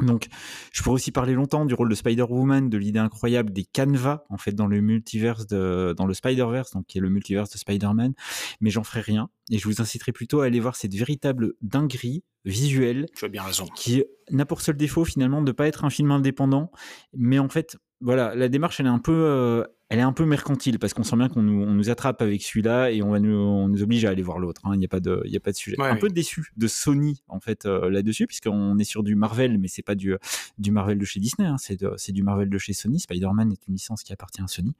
Donc, 0.00 0.28
je 0.72 0.82
pourrais 0.82 0.94
aussi 0.94 1.12
parler 1.12 1.34
longtemps 1.34 1.64
du 1.66 1.74
rôle 1.74 1.88
de 1.88 1.94
Spider-Woman, 1.94 2.68
de 2.70 2.78
l'idée 2.78 2.98
incroyable 2.98 3.50
des 3.50 3.64
canevas, 3.64 4.24
en 4.28 4.36
fait, 4.36 4.52
dans 4.52 4.66
le 4.66 4.80
multiverse 4.80 5.46
de, 5.46 5.94
dans 5.96 6.06
le 6.06 6.12
Spider-Verse, 6.14 6.72
donc 6.72 6.86
qui 6.86 6.98
est 6.98 7.00
le 7.00 7.08
multiverse 7.08 7.50
de 7.50 7.58
Spider-Man, 7.58 8.12
mais 8.60 8.70
j'en 8.70 8.84
ferai 8.84 9.00
rien. 9.00 9.30
Et 9.50 9.58
je 9.58 9.68
vous 9.68 9.80
inciterai 9.80 10.12
plutôt 10.12 10.40
à 10.40 10.46
aller 10.46 10.60
voir 10.60 10.76
cette 10.76 10.94
véritable 10.94 11.54
dinguerie 11.62 12.24
visuelle 12.44 13.06
Tu 13.14 13.24
as 13.24 13.28
bien 13.28 13.42
raison. 13.42 13.66
qui 13.74 14.04
n'a 14.30 14.44
pour 14.46 14.60
seul 14.60 14.76
défaut 14.76 15.04
finalement 15.04 15.42
de 15.42 15.52
pas 15.52 15.66
être 15.66 15.84
un 15.84 15.90
film 15.90 16.10
indépendant, 16.10 16.70
mais 17.14 17.38
en 17.38 17.48
fait, 17.48 17.76
voilà, 18.00 18.34
la 18.34 18.48
démarche 18.48 18.80
elle 18.80 18.86
est 18.86 18.90
un 18.90 18.98
peu, 18.98 19.12
euh, 19.12 19.64
elle 19.88 19.98
est 20.00 20.02
un 20.02 20.12
peu 20.12 20.24
mercantile 20.24 20.78
parce 20.78 20.94
qu'on 20.94 21.04
sent 21.04 21.16
bien 21.16 21.28
qu'on 21.28 21.42
nous, 21.42 21.62
on 21.62 21.72
nous 21.72 21.90
attrape 21.90 22.20
avec 22.20 22.42
celui-là 22.42 22.90
et 22.90 23.02
on 23.02 23.10
va 23.10 23.20
nous, 23.20 23.34
on 23.36 23.68
nous 23.68 23.82
oblige 23.82 24.04
à 24.04 24.10
aller 24.10 24.22
voir 24.22 24.38
l'autre. 24.38 24.60
hein. 24.64 24.70
Il 24.74 24.78
n'y 24.78 24.84
a 24.84 24.88
pas 24.88 24.98
de, 25.00 25.22
il 25.24 25.30
y 25.30 25.36
a 25.36 25.40
pas 25.40 25.52
de 25.52 25.56
sujet. 25.56 25.80
Ouais, 25.80 25.88
un 25.88 25.94
oui. 25.94 26.00
peu 26.00 26.08
déçu 26.08 26.50
de 26.56 26.66
Sony 26.66 27.22
en 27.28 27.38
fait 27.40 27.66
euh, 27.66 27.88
là-dessus 27.90 28.26
puisqu'on 28.26 28.78
est 28.78 28.84
sur 28.84 29.02
du 29.04 29.14
Marvel, 29.14 29.58
mais 29.58 29.68
c'est 29.68 29.82
pas 29.82 29.94
du, 29.94 30.16
du 30.58 30.70
Marvel 30.72 30.98
de 30.98 31.04
chez 31.04 31.20
Disney, 31.20 31.46
hein. 31.48 31.56
c'est, 31.58 31.80
de- 31.80 31.94
c'est 31.96 32.12
du 32.12 32.22
Marvel 32.24 32.50
de 32.50 32.58
chez 32.58 32.72
Sony. 32.72 32.98
Spider-Man 32.98 33.52
est 33.52 33.66
une 33.68 33.74
licence 33.74 34.02
qui 34.02 34.12
appartient 34.12 34.42
à 34.42 34.48
Sony. 34.48 34.74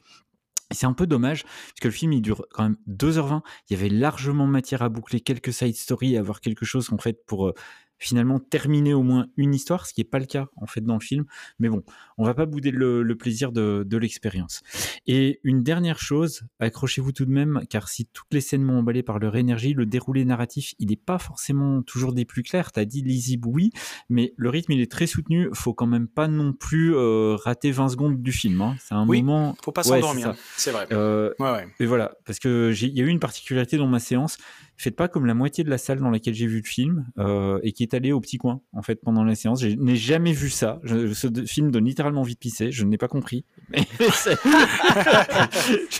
Et 0.72 0.74
C'est 0.74 0.86
un 0.86 0.92
peu 0.94 1.06
dommage, 1.06 1.44
parce 1.44 1.80
que 1.80 1.86
le 1.86 1.92
film, 1.92 2.12
il 2.12 2.20
dure 2.22 2.44
quand 2.50 2.64
même 2.64 2.76
2h20. 2.88 3.40
Il 3.70 3.76
y 3.76 3.78
avait 3.78 3.88
largement 3.88 4.48
matière 4.48 4.82
à 4.82 4.88
boucler 4.88 5.20
quelques 5.20 5.52
side 5.52 5.76
stories, 5.76 6.16
à 6.16 6.20
avoir 6.20 6.40
quelque 6.40 6.64
chose, 6.64 6.92
en 6.92 6.98
fait, 6.98 7.24
pour 7.24 7.46
euh, 7.46 7.54
finalement 7.98 8.38
terminer 8.38 8.94
au 8.94 9.02
moins 9.02 9.26
une 9.36 9.54
histoire, 9.54 9.86
ce 9.86 9.94
qui 9.94 10.00
n'est 10.00 10.04
pas 10.08 10.18
le 10.18 10.26
cas, 10.26 10.46
en 10.56 10.66
fait, 10.66 10.80
dans 10.82 10.94
le 10.94 11.00
film. 11.00 11.24
Mais 11.58 11.68
bon, 11.68 11.82
on 12.18 12.24
va 12.24 12.34
pas 12.34 12.46
bouder 12.46 12.70
le, 12.70 13.02
le 13.02 13.16
plaisir 13.16 13.52
de, 13.52 13.84
de 13.86 13.96
l'expérience. 13.96 14.62
Et 15.06 15.40
une 15.44 15.62
dernière 15.62 15.98
chose, 15.98 16.42
accrochez-vous 16.60 17.12
tout 17.12 17.24
de 17.24 17.30
même, 17.30 17.62
car 17.70 17.88
si 17.88 18.06
toutes 18.06 18.32
les 18.32 18.40
scènes 18.40 18.62
m'ont 18.62 18.78
emballé 18.78 19.02
par 19.02 19.18
leur 19.18 19.36
énergie, 19.36 19.72
le 19.72 19.86
déroulé 19.86 20.24
narratif, 20.24 20.74
il 20.78 20.88
n'est 20.88 20.96
pas 20.96 21.18
forcément 21.18 21.82
toujours 21.82 22.12
des 22.12 22.24
plus 22.24 22.42
clairs. 22.42 22.72
T'as 22.72 22.84
dit 22.84 23.02
lisible, 23.02 23.48
oui, 23.48 23.70
mais 24.08 24.32
le 24.36 24.50
rythme, 24.50 24.72
il 24.72 24.80
est 24.80 24.90
très 24.90 25.06
soutenu. 25.06 25.48
Faut 25.54 25.74
quand 25.74 25.86
même 25.86 26.08
pas 26.08 26.28
non 26.28 26.52
plus 26.52 26.94
euh, 26.94 27.36
rater 27.36 27.70
20 27.70 27.88
secondes 27.88 28.22
du 28.22 28.32
film. 28.32 28.60
hein. 28.60 28.76
C'est 28.80 28.94
un 28.94 29.06
Oui, 29.06 29.22
moment... 29.22 29.56
Faut 29.62 29.72
pas 29.72 29.82
Ouais, 29.88 30.00
s'endormir. 30.00 30.34
ça. 30.34 30.36
c'est 30.56 30.70
vrai. 30.70 30.86
Euh, 30.92 31.32
Ouais, 31.38 31.50
ouais. 31.50 31.68
et 31.80 31.86
voilà, 31.86 32.14
parce 32.24 32.38
que 32.38 32.72
il 32.74 32.96
y 32.96 33.00
a 33.00 33.04
eu 33.04 33.08
une 33.08 33.20
particularité 33.20 33.76
dans 33.76 33.86
ma 33.86 34.00
séance. 34.00 34.38
Faites 34.76 34.96
pas 34.96 35.08
comme 35.08 35.24
la 35.26 35.34
moitié 35.34 35.64
de 35.64 35.70
la 35.70 35.78
salle 35.78 36.00
dans 36.00 36.10
laquelle 36.10 36.34
j'ai 36.34 36.46
vu 36.46 36.58
le 36.58 36.66
film 36.66 37.06
euh, 37.18 37.58
et 37.62 37.72
qui 37.72 37.82
est 37.82 37.94
allée 37.94 38.12
au 38.12 38.20
petit 38.20 38.36
coin 38.36 38.60
en 38.72 38.82
fait 38.82 38.96
pendant 38.96 39.24
la 39.24 39.34
séance. 39.34 39.62
Je 39.62 39.68
n'ai 39.68 39.96
jamais 39.96 40.32
vu 40.32 40.50
ça. 40.50 40.80
Ce 40.84 41.44
film 41.46 41.70
donne 41.70 41.86
littéralement 41.86 42.20
envie 42.20 42.34
de 42.34 42.38
pisser. 42.38 42.70
Je 42.70 42.84
n'ai 42.84 42.98
pas 42.98 43.08
compris. 43.08 43.44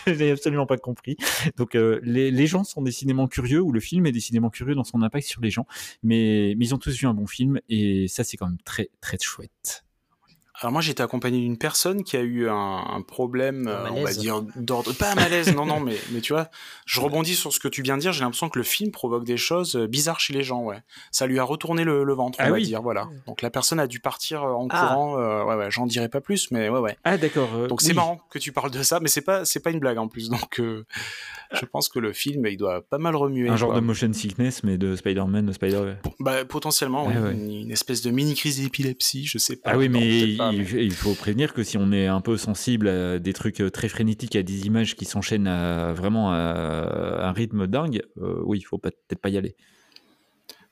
Je 0.07 0.11
n'ai 0.11 0.31
absolument 0.31 0.67
pas 0.67 0.77
compris. 0.77 1.17
Donc 1.57 1.75
euh, 1.75 2.01
les, 2.03 2.31
les 2.31 2.47
gens 2.47 2.65
sont 2.65 2.83
décidément 2.83 3.29
curieux 3.29 3.61
ou 3.61 3.73
le 3.73 3.81
film 3.81 4.07
est 4.07 4.13
décidément 4.13 4.51
curieux 4.51 4.75
dans 4.75 4.85
son 4.85 5.03
impact 5.03 5.27
sur 5.27 5.41
les 5.41 5.51
gens. 5.51 5.67
Mais, 6.03 6.55
mais 6.59 6.67
ils 6.67 6.75
ont 6.75 6.79
tous 6.79 6.95
vu 6.97 7.07
un 7.07 7.15
bon 7.15 7.27
film 7.27 7.61
et 7.69 8.09
ça 8.09 8.25
c'est 8.25 8.37
quand 8.37 8.47
même 8.47 8.59
très 8.65 8.91
très 9.01 9.17
chouette. 9.21 9.86
Alors 10.63 10.73
moi 10.73 10.81
j'étais 10.81 11.03
accompagné 11.03 11.39
d'une 11.41 11.59
personne 11.59 12.03
qui 12.03 12.17
a 12.17 12.23
eu 12.23 12.49
un, 12.49 12.55
un 12.55 13.03
problème, 13.03 13.69
Un 13.69 13.71
euh, 13.71 13.89
on 13.93 14.03
va 14.05 14.13
dire 14.13 14.41
d'ordre, 14.57 14.95
pas 14.95 15.13
un 15.13 15.15
malaise, 15.15 15.55
non 15.55 15.67
non, 15.67 15.81
mais 15.81 15.97
mais 16.13 16.23
tu 16.23 16.33
vois, 16.33 16.49
je 16.87 16.99
rebondis 17.01 17.35
sur 17.35 17.53
ce 17.53 17.61
que 17.61 17.69
tu 17.69 17.83
viens 17.83 17.97
de 17.97 18.01
dire. 18.01 18.13
J'ai 18.13 18.21
l'impression 18.23 18.49
que 18.49 18.59
le 18.59 18.65
film 18.65 18.91
provoque 18.91 19.25
des 19.25 19.37
choses 19.37 19.77
euh, 19.77 19.87
bizarres 19.87 20.19
chez 20.19 20.33
les 20.33 20.43
gens, 20.43 20.63
ouais. 20.63 20.79
Ça 21.11 21.27
lui 21.27 21.39
a 21.39 21.45
retourné 21.45 21.85
le, 21.85 22.05
le 22.05 22.15
ventre, 22.15 22.39
on 22.41 22.45
Ah 22.45 22.49
va 22.51 22.55
oui. 22.57 22.63
dire, 22.65 22.81
voilà. 22.81 23.07
Donc 23.27 23.43
la 23.43 23.51
personne 23.51 23.79
a 23.79 23.87
dû 23.87 24.01
partir 24.01 24.45
euh, 24.45 24.53
en 24.53 24.67
Ah. 24.71 24.79
courant, 24.89 25.19
euh, 25.21 25.45
ouais 25.45 25.57
ouais, 25.57 25.71
j'en 25.71 25.85
dirai 25.85 26.09
pas 26.09 26.23
plus, 26.23 26.51
mais 26.51 26.71
ouais 26.71 26.79
ouais. 26.81 26.97
Ah 27.05 27.19
d'accord. 27.19 27.51
euh, 27.55 27.67
Donc 27.67 27.83
c'est 27.83 27.89
oui. 27.91 27.95
marrant 27.97 28.19
que 28.31 28.39
tu 28.39 28.51
parles 28.53 28.71
de 28.71 28.83
ça, 28.83 28.99
mais 29.01 29.09
c'est 29.09 29.21
pas 29.21 29.45
c'est 29.45 29.61
pas 29.61 29.71
une 29.71 29.79
blague 29.81 29.99
en 29.99 30.09
plus. 30.09 30.31
Donc 30.31 30.59
euh, 30.59 30.87
je 31.53 31.67
pense 31.67 31.91
que 31.91 31.99
le 31.99 32.15
film 32.15 32.47
il 32.47 32.57
doit 32.57 32.81
pas 32.81 32.99
mal 32.99 33.15
remuer. 33.15 33.51
Un 33.51 33.57
genre 33.57 33.73
quoi. 33.73 33.81
de 33.81 33.85
motion 33.85 34.11
sickness 34.13 34.63
mais 34.65 34.79
de 34.79 34.97
Spider-Man, 34.97 35.45
de 35.45 35.53
Spider. 35.53 35.95
Bah, 36.19 36.47
potentiellement. 36.47 37.09
Ah 37.15 37.21
ouais. 37.21 37.33
une, 37.33 37.51
une 37.53 37.71
espèce 37.71 38.01
de 38.01 38.11
mini 38.11 38.35
crise 38.35 38.59
d'épilepsie, 38.59 39.27
je 39.27 39.37
sais 39.37 39.57
pas. 39.57 39.73
Ah 39.73 39.77
oui, 39.77 39.91
Non, 39.91 40.01
mais 40.01 40.37
il, 40.53 40.63
mais- 40.63 40.85
il 40.85 40.93
faut 40.93 41.15
prévenir 41.15 41.53
que 41.55 41.63
si 41.63 41.77
on 41.79 41.93
est 41.93 42.07
un 42.07 42.21
peu 42.21 42.37
sensible 42.37 42.89
à 42.89 43.19
des 43.19 43.33
trucs 43.33 43.63
très 43.73 43.89
frénétiques, 43.89 44.37
à 44.37 44.43
des 44.43 44.67
images 44.67 44.97
qui 44.97 45.05
s'enchaînent 45.05 45.47
à, 45.49 45.93
vraiment 45.93 46.33
à 46.33 47.27
un 47.29 47.33
rythme 47.33 47.67
dingue, 47.67 48.03
euh, 48.21 48.41
oui, 48.45 48.59
il 48.59 48.63
faut 48.63 48.79
pas- 48.79 48.91
peut-être 48.91 49.21
pas 49.21 49.29
y 49.29 49.37
aller. 49.39 49.55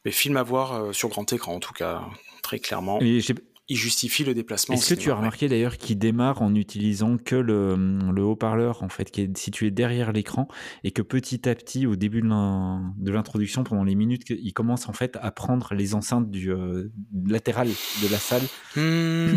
Mais 0.04 0.10
film 0.10 0.36
à 0.36 0.42
voir 0.42 0.72
euh, 0.74 0.92
sur 0.92 1.08
grand 1.08 1.32
écran, 1.32 1.54
en 1.54 1.60
tout 1.60 1.72
cas, 1.72 2.02
très 2.42 2.58
clairement. 2.58 3.00
Et 3.00 3.20
Il 3.68 3.78
justifie 3.78 4.24
le 4.24 4.34
déplacement. 4.34 4.74
Est-ce 4.74 4.94
que 4.94 5.00
tu 5.00 5.10
as 5.10 5.14
remarqué 5.14 5.48
d'ailleurs 5.48 5.78
qu'il 5.78 5.98
démarre 5.98 6.42
en 6.42 6.54
utilisant 6.54 7.16
que 7.16 7.34
le, 7.34 7.76
le 8.12 8.22
haut-parleur 8.22 8.82
en 8.82 8.90
fait 8.90 9.10
qui 9.10 9.22
est 9.22 9.36
situé 9.38 9.70
derrière 9.70 10.12
l'écran 10.12 10.48
et 10.82 10.90
que 10.90 11.00
petit 11.00 11.48
à 11.48 11.54
petit 11.54 11.86
au 11.86 11.96
début 11.96 12.20
de 12.20 12.26
l'in- 12.26 12.92
de 12.98 13.10
l'introduction 13.10 13.64
pendant 13.64 13.84
les 13.84 13.94
minutes 13.94 14.24
il 14.28 14.52
commence 14.52 14.86
en 14.88 14.92
fait 14.92 15.16
à 15.22 15.30
prendre 15.30 15.72
les 15.72 15.94
enceintes 15.94 16.30
du 16.30 16.52
euh, 16.52 16.90
latéral 17.26 17.68
de 17.68 18.08
la 18.10 18.18
salle? 18.18 18.42
Hmm. 18.76 19.36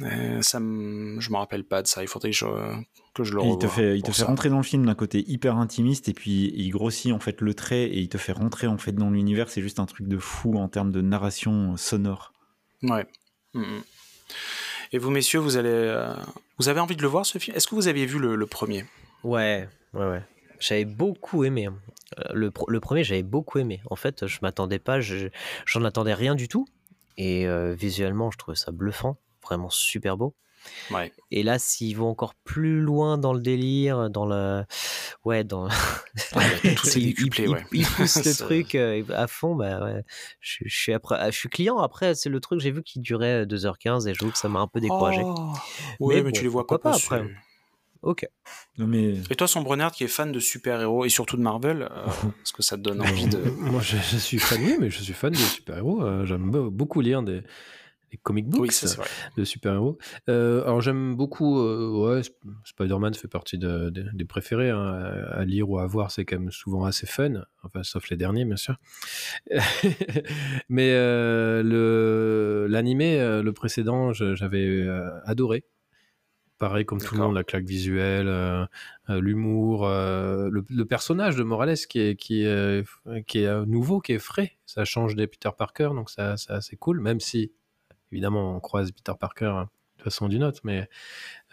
Euh, 0.00 0.42
ça 0.42 0.60
me... 0.60 1.20
Je 1.20 1.30
me 1.30 1.36
rappelle 1.36 1.64
pas 1.64 1.82
de 1.82 1.86
ça, 1.88 2.02
il 2.02 2.08
faudrait 2.08 2.30
que 2.30 2.36
je, 2.36 2.46
que 3.14 3.24
je 3.24 3.34
le 3.34 3.42
Et 3.42 3.48
il 3.48 3.58
te 3.58 3.66
revoie 3.66 3.68
fait, 3.70 3.96
il 3.96 4.02
te 4.02 4.12
fait 4.12 4.24
rentrer 4.24 4.48
dans 4.48 4.58
le 4.58 4.62
film 4.62 4.86
d'un 4.86 4.94
côté 4.94 5.24
hyper 5.28 5.56
intimiste 5.56 6.08
et 6.08 6.14
puis 6.14 6.52
il 6.54 6.70
grossit 6.70 7.12
en 7.12 7.20
fait 7.20 7.40
le 7.40 7.54
trait 7.54 7.84
et 7.84 7.98
il 7.98 8.08
te 8.08 8.18
fait 8.18 8.32
rentrer 8.32 8.68
en 8.68 8.78
fait 8.78 8.92
dans 8.92 9.10
l'univers. 9.10 9.50
C'est 9.50 9.62
juste 9.62 9.80
un 9.80 9.86
truc 9.86 10.06
de 10.06 10.18
fou 10.18 10.56
en 10.56 10.68
termes 10.68 10.92
de 10.92 11.00
narration 11.00 11.76
sonore. 11.76 12.32
Ouais. 12.82 13.06
Hmm. 13.54 13.80
Et 14.92 14.98
vous, 14.98 15.10
messieurs, 15.10 15.40
vous 15.40 15.56
allez, 15.56 15.68
euh, 15.70 16.12
vous 16.58 16.68
avez 16.68 16.80
envie 16.80 16.96
de 16.96 17.02
le 17.02 17.08
voir 17.08 17.26
ce 17.26 17.38
film? 17.38 17.56
Est-ce 17.56 17.66
que 17.66 17.74
vous 17.74 17.88
aviez 17.88 18.06
vu 18.06 18.18
le, 18.18 18.46
premier? 18.46 18.84
Ouais, 19.22 19.68
ouais, 19.92 20.06
ouais. 20.08 20.22
J'avais 20.60 20.84
beaucoup 20.84 21.44
aimé. 21.44 21.66
hein. 21.66 21.76
Euh, 22.20 22.32
Le, 22.32 22.52
le 22.68 22.80
premier, 22.80 23.02
j'avais 23.04 23.22
beaucoup 23.22 23.58
aimé. 23.58 23.80
En 23.90 23.96
fait, 23.96 24.26
je 24.26 24.38
m'attendais 24.42 24.78
pas, 24.78 25.00
je- 25.00 25.28
j'en 25.66 25.84
attendais 25.84 26.14
rien 26.14 26.34
du 26.34 26.48
tout. 26.48 26.66
Et 27.16 27.46
euh, 27.46 27.74
visuellement, 27.74 28.30
je 28.30 28.38
trouvais 28.38 28.56
ça 28.56 28.72
bluffant, 28.72 29.16
vraiment 29.42 29.70
super 29.70 30.16
beau. 30.16 30.34
Ouais. 30.90 31.12
Et 31.30 31.42
là, 31.42 31.58
s'ils 31.58 31.96
vont 31.96 32.08
encore 32.08 32.34
plus 32.44 32.80
loin 32.80 33.18
dans 33.18 33.32
le 33.32 33.40
délire, 33.40 34.10
dans 34.10 34.26
le, 34.26 34.64
ouais, 35.24 35.44
dans, 35.44 35.68
Ah, 35.68 35.74
bah, 36.34 36.40
tout 36.76 36.88
est 36.88 36.96
ils, 36.96 37.06
décuplé, 37.06 37.44
ils- 37.44 37.48
ouais. 37.50 37.64
ils 37.72 37.86
poussent 37.86 38.24
le 38.24 38.34
truc 38.46 38.74
euh, 38.74 39.02
à 39.14 39.26
fond, 39.26 39.54
bah 39.56 39.82
ouais. 39.84 40.02
Je, 40.40 40.64
je 40.66 40.76
suis 40.76 40.92
après, 40.92 41.30
je 41.32 41.36
suis 41.38 41.48
client. 41.48 41.78
Après, 41.78 42.14
c'est 42.14 42.28
le 42.30 42.40
truc, 42.40 42.60
j'ai 42.60 42.70
vu 42.70 42.82
qui 42.82 43.00
durait 43.00 43.44
2h15 43.46 44.08
et 44.08 44.14
je 44.14 44.18
trouve 44.18 44.32
que 44.32 44.38
ça 44.38 44.48
m'a 44.48 44.60
un 44.60 44.66
peu 44.68 44.80
découragé. 44.80 45.22
Oh. 45.24 45.52
Ouais, 46.00 46.16
mais, 46.16 46.22
bon, 46.24 46.30
tu 46.32 46.42
les 46.42 46.48
vois 46.48 46.66
pas, 46.66 46.78
pas 46.78 46.94
après 46.96 47.24
Ok. 48.02 48.26
Non 48.76 48.86
mais 48.86 49.14
Et 49.30 49.34
toi, 49.34 49.48
Sombrenard, 49.48 49.90
qui 49.92 50.04
est 50.04 50.08
fan 50.08 50.30
de 50.30 50.38
super-héros 50.38 51.06
et 51.06 51.08
surtout 51.08 51.38
de 51.38 51.42
Marvel, 51.42 51.88
euh, 51.90 52.06
est-ce 52.42 52.52
que 52.52 52.62
ça 52.62 52.76
te 52.76 52.82
donne 52.82 53.00
envie 53.00 53.26
de. 53.28 53.38
Moi, 53.38 53.80
je, 53.80 53.96
je 53.96 54.18
suis 54.18 54.38
fan, 54.38 54.60
oui, 54.62 54.76
mais 54.78 54.90
je 54.90 55.02
suis 55.02 55.14
fan 55.14 55.32
des 55.32 55.38
super-héros. 55.38 56.02
euh, 56.02 56.26
J'aime 56.26 56.50
be- 56.50 56.68
beaucoup 56.68 57.00
lire 57.00 57.22
des, 57.22 57.40
comic 58.22 58.46
books 58.48 58.60
Oui, 58.60 58.70
ça, 58.72 58.86
c'est 58.88 59.00
de 59.36 59.44
super-héros. 59.44 59.98
Euh, 60.28 60.62
alors 60.62 60.80
j'aime 60.80 61.14
beaucoup, 61.16 61.58
euh, 61.60 61.90
ouais, 62.16 62.22
Spider-Man 62.64 63.14
fait 63.14 63.28
partie 63.28 63.58
de- 63.58 63.90
de- 63.90 64.06
des 64.12 64.24
préférés 64.24 64.70
hein, 64.70 64.82
à, 65.30 65.44
lire 65.44 65.68
ou 65.70 65.78
à 65.78 65.86
voir, 65.86 66.10
c'est 66.10 66.24
quand 66.24 66.38
même 66.38 66.50
souvent 66.50 66.84
assez 66.84 67.06
fun, 67.06 67.44
enfin 67.62 67.82
sauf 67.82 68.08
les 68.10 68.16
derniers 68.16 68.44
bien 68.44 68.56
sûr. 68.56 68.76
Mais 70.68 70.90
euh, 70.92 71.62
le 71.62 72.66
l'animé, 72.68 73.20
euh, 73.20 73.42
le 73.42 73.52
précédent, 73.52 74.12
j'avais 74.12 74.86
adoré. 75.24 75.64
Pareil 76.58 76.86
comme 76.86 77.00
tout 77.00 77.14
le 77.16 77.20
monde, 77.20 77.34
la 77.34 77.42
claque 77.42 77.64
visuelle, 77.64 78.68
l'humour, 79.08 79.86
le, 79.88 80.64
le 80.68 80.84
personnage 80.84 81.34
de 81.36 81.42
Morales 81.42 81.76
qui 81.88 81.98
est, 81.98 82.16
qui 82.16 82.44
est, 82.44 82.86
qui 83.26 83.40
est 83.40 83.66
nouveau, 83.66 84.00
qui 84.00 84.12
est 84.12 84.18
frais. 84.20 84.52
Ça 84.64 84.84
change 84.84 85.16
des 85.16 85.26
Peter 85.26 85.50
Parker, 85.58 85.90
donc 85.94 86.10
ça, 86.10 86.36
c'est 86.36 86.52
assez 86.52 86.76
cool, 86.76 87.00
même 87.00 87.18
si 87.20 87.52
évidemment 88.14 88.56
on 88.56 88.60
croise 88.60 88.92
Peter 88.92 89.12
Parker 89.18 89.46
hein, 89.46 89.68
de 89.98 90.02
façon 90.02 90.28
d'une 90.28 90.44
autre, 90.44 90.60
mais 90.64 90.88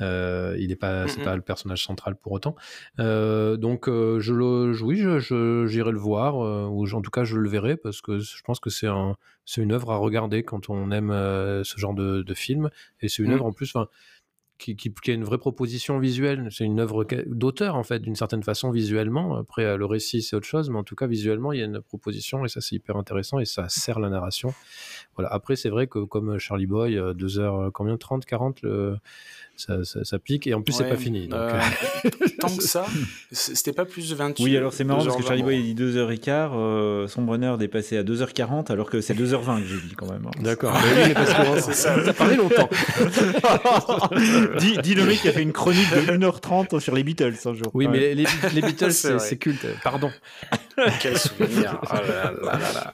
euh, 0.02 0.56
il 0.60 0.68
n'est 0.70 0.76
pas, 0.76 1.08
c'est 1.08 1.24
pas 1.24 1.36
le 1.36 1.42
personnage 1.42 1.84
central 1.84 2.16
pour 2.16 2.32
autant. 2.34 2.56
Euh, 3.00 3.56
donc 3.58 3.88
euh, 3.88 4.20
je 4.20 4.34
le, 4.34 4.72
oui, 4.84 4.98
je, 5.20 5.66
j'irai 5.68 5.92
le 5.92 6.00
voir, 6.00 6.36
ou 6.72 6.88
en 6.92 7.02
tout 7.02 7.12
cas 7.12 7.24
je 7.24 7.38
le 7.38 7.50
verrai 7.50 7.78
parce 7.78 8.02
que 8.02 8.20
je 8.20 8.42
pense 8.44 8.60
que 8.60 8.70
c'est 8.70 8.88
un, 8.88 9.16
c'est 9.46 9.62
une 9.62 9.72
œuvre 9.72 9.92
à 9.92 9.98
regarder 9.98 10.44
quand 10.44 10.70
on 10.70 10.92
aime 10.92 11.12
ce 11.12 11.78
genre 11.78 11.94
de, 11.94 12.22
de 12.24 12.34
film, 12.34 12.70
et 13.02 13.10
c'est 13.10 13.24
une 13.24 13.30
Mhm. 13.30 13.36
œuvre 13.36 13.46
en 13.46 13.54
plus. 13.54 13.74
qui, 14.58 14.76
qui, 14.76 14.94
qui 14.94 15.10
a 15.10 15.16
une 15.16 15.24
vraie 15.24 15.40
proposition 15.40 15.98
visuelle. 15.98 16.48
C'est 16.52 16.66
une 16.66 16.80
œuvre 16.80 17.04
d'auteur, 17.26 17.74
en 17.76 17.82
fait, 17.82 17.98
d'une 17.98 18.14
certaine 18.16 18.44
façon, 18.44 18.70
visuellement. 18.70 19.38
Après, 19.38 19.76
le 19.76 19.86
récit, 19.88 20.22
c'est 20.22 20.36
autre 20.36 20.46
chose, 20.46 20.70
mais 20.70 20.78
en 20.78 20.84
tout 20.84 20.94
cas, 20.96 21.08
visuellement, 21.08 21.52
il 21.52 21.58
y 21.60 21.64
a 21.64 21.66
une 21.66 21.82
proposition, 21.82 22.46
et 22.46 22.48
ça, 22.48 22.62
c'est 22.62 22.76
hyper 22.76 22.96
intéressant, 22.96 23.40
et 23.40 23.46
ça 23.46 23.70
sert 23.70 24.00
la 24.00 24.10
narration. 24.10 24.54
Voilà. 25.18 25.30
Après, 25.34 25.56
c'est 25.56 25.70
vrai 25.70 25.88
que, 25.88 26.00
comme 26.00 26.38
Charlie 26.40 26.68
Boy, 26.68 27.00
2 27.16 27.40
heures, 27.40 27.56
euh, 27.60 27.70
combien? 27.72 27.98
30, 27.98 28.26
40, 28.26 28.62
le... 28.64 28.96
ça, 29.58 29.84
ça, 29.84 30.04
ça 30.06 30.20
pique, 30.20 30.48
et 30.48 30.54
en 30.54 30.62
plus, 30.62 30.72
c'est 30.74 30.84
Ouais, 30.84 30.90
pas 30.90 30.96
fini. 30.98 31.28
Donc, 31.28 31.40
euh, 31.40 31.60
tant 32.40 32.48
que 32.56 32.64
ça, 32.64 32.86
c'était 33.32 33.74
pas 33.74 33.86
plus 33.86 34.10
de 34.10 34.16
28. 34.16 34.44
Oui, 34.44 34.58
alors 34.58 34.74
c'est 34.74 34.84
marrant 34.86 35.04
parce 35.04 35.18
que 35.18 35.22
2h20, 35.22 35.28
Charlie 35.28 35.44
Boy 35.44 35.60
il 35.60 35.76
dit 35.76 35.84
2h15, 35.84 36.52
euh, 36.54 37.08
son 37.08 37.22
bonheur 37.24 37.62
est 37.62 37.68
passé 37.68 37.98
à 37.98 38.04
2h40 38.04 38.72
alors 38.72 38.90
que 38.90 39.02
c'est 39.02 39.14
2h20 39.14 39.62
que 39.62 39.68
j'ai 39.68 39.76
dit 39.88 39.96
quand 39.98 40.10
même. 40.12 40.26
hein. 40.26 40.32
D'accord. 40.42 40.74
Mais 40.96 41.08
oui, 41.08 41.14
parce 41.14 41.34
que 41.34 41.60
C'est 41.62 41.74
ça. 41.74 42.04
ça 42.06 42.14
parlait 42.14 42.38
longtemps. 42.38 42.70
dis, 44.60 44.78
dis 44.82 44.96
le 44.96 45.06
mec 45.06 45.20
qui 45.22 45.28
a 45.28 45.32
fait 45.34 45.42
une 45.44 45.52
chronique 45.54 45.90
de 45.94 46.12
1h30 46.18 46.80
sur 46.80 46.96
les 46.96 47.04
Beatles 47.04 47.34
un 47.46 47.54
jour. 47.54 47.68
Oui, 47.74 47.86
Ouais. 47.86 47.92
mais 47.92 48.16
les, 48.16 48.26
les 48.54 48.62
Beatles, 48.62 48.92
C'est 48.92 49.20
c'est 49.20 49.20
c'est 49.20 49.38
culte. 49.38 49.66
Pardon. 49.84 50.10
Quel 51.02 51.18
souvenir. 51.18 51.80
Oh 51.84 51.94
là 51.96 52.32
là 52.32 52.58
là 52.58 52.74
là. 52.74 52.94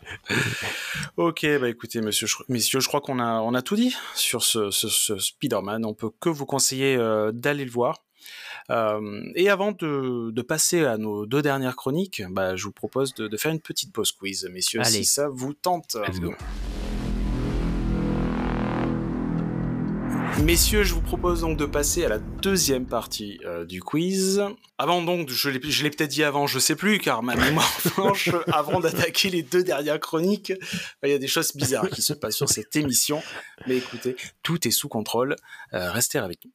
Ok, 1.17 1.45
bah 1.59 1.69
écoutez, 1.69 2.01
monsieur, 2.01 2.27
je- 2.27 2.35
messieurs, 2.49 2.79
je 2.79 2.87
crois 2.87 3.01
qu'on 3.01 3.19
a, 3.19 3.39
on 3.41 3.53
a 3.53 3.61
tout 3.61 3.75
dit 3.75 3.95
sur 4.15 4.43
ce, 4.43 4.71
ce, 4.71 4.87
ce 4.87 5.17
Spider-Man. 5.17 5.85
On 5.85 5.93
peut 5.93 6.09
que 6.19 6.29
vous 6.29 6.45
conseiller 6.45 6.95
euh, 6.95 7.31
d'aller 7.31 7.65
le 7.65 7.71
voir. 7.71 8.03
Euh, 8.69 9.21
et 9.35 9.49
avant 9.49 9.71
de, 9.71 10.31
de 10.31 10.41
passer 10.41 10.83
à 10.85 10.97
nos 10.97 11.25
deux 11.25 11.41
dernières 11.41 11.75
chroniques, 11.75 12.21
bah, 12.29 12.55
je 12.55 12.65
vous 12.65 12.73
propose 12.73 13.13
de, 13.13 13.27
de 13.27 13.37
faire 13.37 13.51
une 13.51 13.61
petite 13.61 13.93
pause 13.93 14.11
quiz, 14.11 14.47
messieurs, 14.51 14.81
Allez. 14.81 14.89
si 14.91 15.05
ça 15.05 15.29
vous 15.29 15.53
tente. 15.53 15.95
Let's 16.07 16.19
go. 16.19 16.33
Messieurs, 20.43 20.83
je 20.83 20.93
vous 20.93 21.01
propose 21.01 21.41
donc 21.41 21.57
de 21.57 21.65
passer 21.65 22.05
à 22.05 22.09
la 22.09 22.19
deuxième 22.19 22.85
partie 22.85 23.39
euh, 23.45 23.65
du 23.65 23.81
quiz. 23.81 24.43
Avant 24.77 25.01
donc, 25.01 25.29
je 25.29 25.49
l'ai, 25.49 25.59
je 25.69 25.83
l'ai 25.83 25.89
peut-être 25.89 26.11
dit 26.11 26.23
avant, 26.23 26.45
je 26.47 26.59
sais 26.59 26.75
plus, 26.75 26.99
car 26.99 27.23
ma 27.23 27.35
mémoire 27.35 27.67
flanche, 27.81 28.29
avant 28.47 28.79
d'attaquer 28.79 29.29
les 29.29 29.41
deux 29.41 29.63
dernières 29.63 29.99
chroniques, 29.99 30.53
bah, 31.01 31.07
il 31.07 31.11
y 31.11 31.13
a 31.13 31.17
des 31.17 31.27
choses 31.27 31.55
bizarres 31.55 31.89
qui 31.89 32.01
se 32.01 32.13
passent 32.13 32.35
sur 32.37 32.47
cette 32.49 32.75
émission. 32.75 33.21
Mais 33.65 33.77
écoutez, 33.77 34.15
tout 34.43 34.65
est 34.67 34.71
sous 34.71 34.87
contrôle. 34.87 35.35
Euh, 35.73 35.91
restez 35.91 36.19
avec 36.19 36.39
nous. 36.45 36.51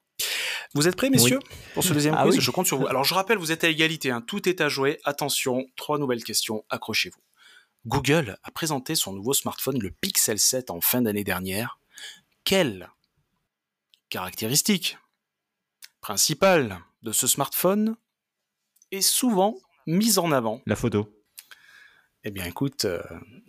Vous 0.75 0.87
êtes 0.89 0.97
prêts, 0.97 1.11
messieurs, 1.11 1.41
pour 1.75 1.83
ce 1.85 1.93
deuxième 1.93 2.15
Ah 2.17 2.23
quiz? 2.25 2.37
oui. 2.37 2.41
Je 2.41 2.51
compte 2.51 2.67
sur 2.67 2.79
vous. 2.79 2.87
Alors, 2.87 3.05
je 3.05 3.13
rappelle, 3.15 3.37
vous 3.39 3.53
êtes 3.53 3.65
à 3.65 3.69
égalité. 3.69 4.11
hein. 4.11 4.23
Tout 4.27 4.49
est 4.49 4.61
à 4.61 4.69
jouer. 4.69 5.01
Attention, 5.05 5.67
trois 5.77 5.99
nouvelles 5.99 6.25
questions. 6.25 6.65
Accrochez-vous. 6.71 7.21
Google 7.87 8.39
a 8.45 8.51
présenté 8.53 8.95
son 8.95 9.13
nouveau 9.13 9.35
smartphone, 9.35 9.79
le 9.81 9.91
Pixel 9.91 10.39
7, 10.39 10.71
en 10.71 10.81
fin 10.81 11.03
d'année 11.03 11.25
dernière. 11.25 11.79
Quelle 12.45 12.89
caractéristique 14.13 14.99
principale 16.03 16.79
de 17.03 17.13
ce 17.13 17.27
smartphone 17.27 17.97
est 18.91 19.01
souvent 19.01 19.57
mise 19.87 20.19
en 20.19 20.33
avant 20.33 20.61
La 20.67 20.77
photo. 20.77 21.09
Eh 22.23 22.31
bien, 22.31 22.45
écoute, 22.45 22.85
euh, 22.85 23.03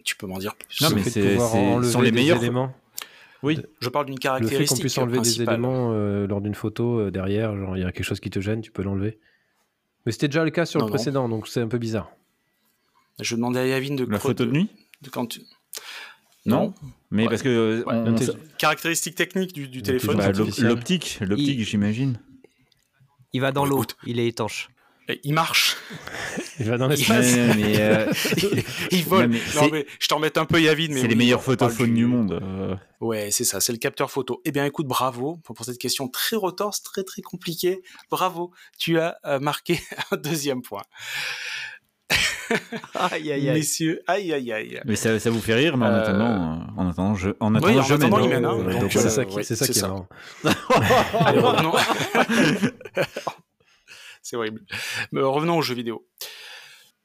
tu 0.06 0.16
peux 0.16 0.26
m'en 0.26 0.38
dire 0.38 0.56
plus. 0.56 0.80
Non, 0.82 0.90
mais 0.96 1.04
c'est- 1.04 1.38
sont 1.38 2.02
les 2.02 2.12
des 2.12 2.16
meilleurs- 2.16 2.38
éléments. 2.42 2.74
Oui. 3.44 3.60
Je 3.82 3.90
parle 3.90 4.06
d'une 4.06 4.16
Le 4.16 4.22
fait 4.22 4.30
qu'on 4.30 4.36
caractéristique 4.40 4.80
puisse 4.80 4.98
enlever 4.98 5.20
des 5.20 5.42
éléments 5.42 5.92
euh, 5.92 6.26
lors 6.28 6.40
d'une 6.40 6.56
photo 6.56 6.98
euh, 7.02 7.12
derrière, 7.12 7.54
genre 7.58 7.76
il 7.76 7.82
y 7.82 7.86
a 7.86 7.92
quelque 7.92 8.06
chose 8.06 8.22
qui 8.22 8.30
te 8.30 8.40
gêne, 8.40 8.62
tu 8.62 8.72
peux 8.72 8.84
l'enlever. 8.84 9.20
Mais 10.06 10.14
c'était 10.14 10.30
déjà 10.30 10.46
le 10.46 10.52
cas 10.52 10.66
sur 10.66 10.80
Non, 10.80 10.86
le 10.86 10.92
non. 10.92 10.96
précédent, 10.96 11.28
donc 11.28 11.50
c'est 11.50 11.60
un 11.62 11.68
peu 11.68 11.78
bizarre. 11.78 12.10
Je 13.20 13.36
demandais 13.36 13.60
à 13.60 13.68
Yavin 13.68 13.96
de 13.96 14.06
La 14.06 14.18
photo 14.18 14.46
de 14.46 14.52
nuit? 14.52 14.70
De 15.02 15.10
quand 15.10 15.26
tu- 15.26 15.42
Non. 16.46 16.74
Mais 17.14 17.24
Ouais. 17.24 17.30
parce 17.30 17.42
que 17.44 17.50
euh, 17.50 17.84
Ouais, 17.86 17.94
on- 17.94 18.58
Caractéristique 18.58 19.16
technique 19.16 19.54
du, 19.54 19.82
téléphone. 19.82 20.18
bah, 20.18 20.26
artificielle. 20.26 20.68
l'optique, 20.68 21.18
l'optique, 21.22 21.60
j'imagine. 21.62 22.20
Il 23.34 23.42
va 23.42 23.52
dans 23.52 23.66
l'eau, 23.66 23.84
il 24.06 24.20
est 24.20 24.28
étanche. 24.28 24.70
Et 25.10 25.20
il 25.24 25.34
marche. 25.34 25.76
Il 26.60 26.66
va 26.68 26.78
dans 26.78 26.88
l'espace. 26.88 27.36
mais, 27.58 27.80
euh, 27.80 28.06
il 28.92 29.04
vole. 29.04 29.24
Non, 29.24 29.28
mais 29.30 29.38
Non, 29.56 29.62
c'est- 29.64 29.72
mais 29.72 29.86
je 30.00 30.08
t'en 30.08 30.20
mets 30.20 30.38
un 30.38 30.46
peu 30.46 30.62
mais 30.94 31.02
c'est 31.02 31.08
les 31.08 31.16
meilleurs 31.16 31.44
photophones 31.44 31.94
du 31.96 32.06
monde. 32.06 32.40
euh. 32.42 32.76
Ouais, 33.02 33.30
c'est 33.32 33.44
ça, 33.44 33.60
c'est 33.60 33.72
le 33.74 33.80
capteur 33.80 34.10
photo. 34.12 34.40
Eh 34.46 34.52
bien, 34.52 34.64
écoute, 34.66 34.88
bravo 34.88 35.38
pour, 35.44 35.56
pour 35.56 35.66
cette 35.66 35.80
question 35.80 36.08
très 36.08 36.36
retorse, 36.38 36.84
très 36.84 37.04
très 37.04 37.22
compliquée. 37.24 37.82
Bravo, 38.12 38.52
tu 38.80 38.98
as 39.00 39.18
euh, 39.26 39.40
marqué 39.40 39.80
un 40.12 40.16
deuxième 40.18 40.62
point. 40.62 40.84
Aïe, 42.96 43.32
aïe, 43.32 43.50
aïe. 43.50 43.58
Messieurs, 43.58 44.02
aïe 44.08 44.34
aïe 44.34 44.52
aïe. 44.52 44.82
Mais 44.86 44.96
ça, 44.96 45.20
ça 45.20 45.30
vous 45.30 45.42
fait 45.42 45.54
rire, 45.56 45.78
mais 45.78 45.86
en 45.86 45.90
Euh, 45.90 46.02
attendant, 46.02 46.26
euh, 46.26 46.82
en 46.82 46.90
attendant, 46.90 47.16
je, 47.16 47.30
en 47.40 47.56
attendant, 47.56 47.74
Oui, 47.80 47.84
je 47.88 47.94
mène, 47.96 48.46
hein, 48.46 48.58
euh, 48.60 48.88
c'est 48.90 48.98
euh, 49.06 49.10
ça 49.10 49.26
qui, 49.26 49.36
ouais, 49.36 49.44
c'est 49.44 49.56
ça 49.56 49.66
c'est 49.66 49.72
qui 49.74 49.78
est 49.80 49.82
ça. 49.82 49.88
marrant. 49.88 50.08
Allez, 51.26 51.40
revenons. 51.40 51.74
c'est 54.22 54.36
horrible. 54.36 54.62
Mais 55.12 55.22
revenons 55.22 55.58
aux 55.58 55.62
jeux 55.62 55.76
vidéo. 55.76 56.06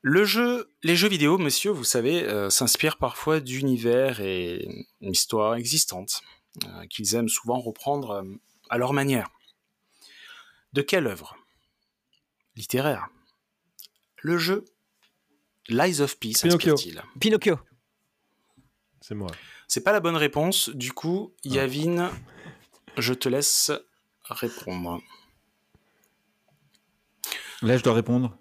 Le 0.00 0.24
jeu, 0.24 0.70
les 0.82 0.94
jeux 0.96 1.08
vidéo, 1.08 1.38
monsieur, 1.38 1.70
vous 1.72 1.84
savez, 1.84 2.22
euh, 2.24 2.50
s'inspirent 2.50 2.98
parfois 2.98 3.40
d'univers 3.40 4.20
et 4.20 4.86
d'histoires 5.00 5.56
existantes 5.56 6.20
euh, 6.64 6.86
qu'ils 6.88 7.14
aiment 7.16 7.28
souvent 7.28 7.58
reprendre 7.58 8.10
euh, 8.10 8.22
à 8.70 8.78
leur 8.78 8.92
manière. 8.92 9.28
De 10.72 10.82
quelle 10.82 11.06
œuvre? 11.06 11.36
Littéraire 12.56 13.08
Le 14.18 14.38
jeu 14.38 14.64
Lies 15.68 16.00
of 16.00 16.18
Peace 16.18 16.40
Pinocchio. 16.42 16.76
Pinocchio. 17.20 17.58
C'est 19.00 19.14
moi. 19.14 19.30
C'est 19.66 19.82
pas 19.82 19.92
la 19.92 20.00
bonne 20.00 20.16
réponse. 20.16 20.70
Du 20.70 20.92
coup, 20.92 21.34
Yavin, 21.44 22.10
je 22.96 23.12
te 23.14 23.28
laisse 23.28 23.70
répondre. 24.28 25.00
Là, 27.62 27.76
je 27.76 27.82
dois 27.82 27.94
répondre. 27.94 28.36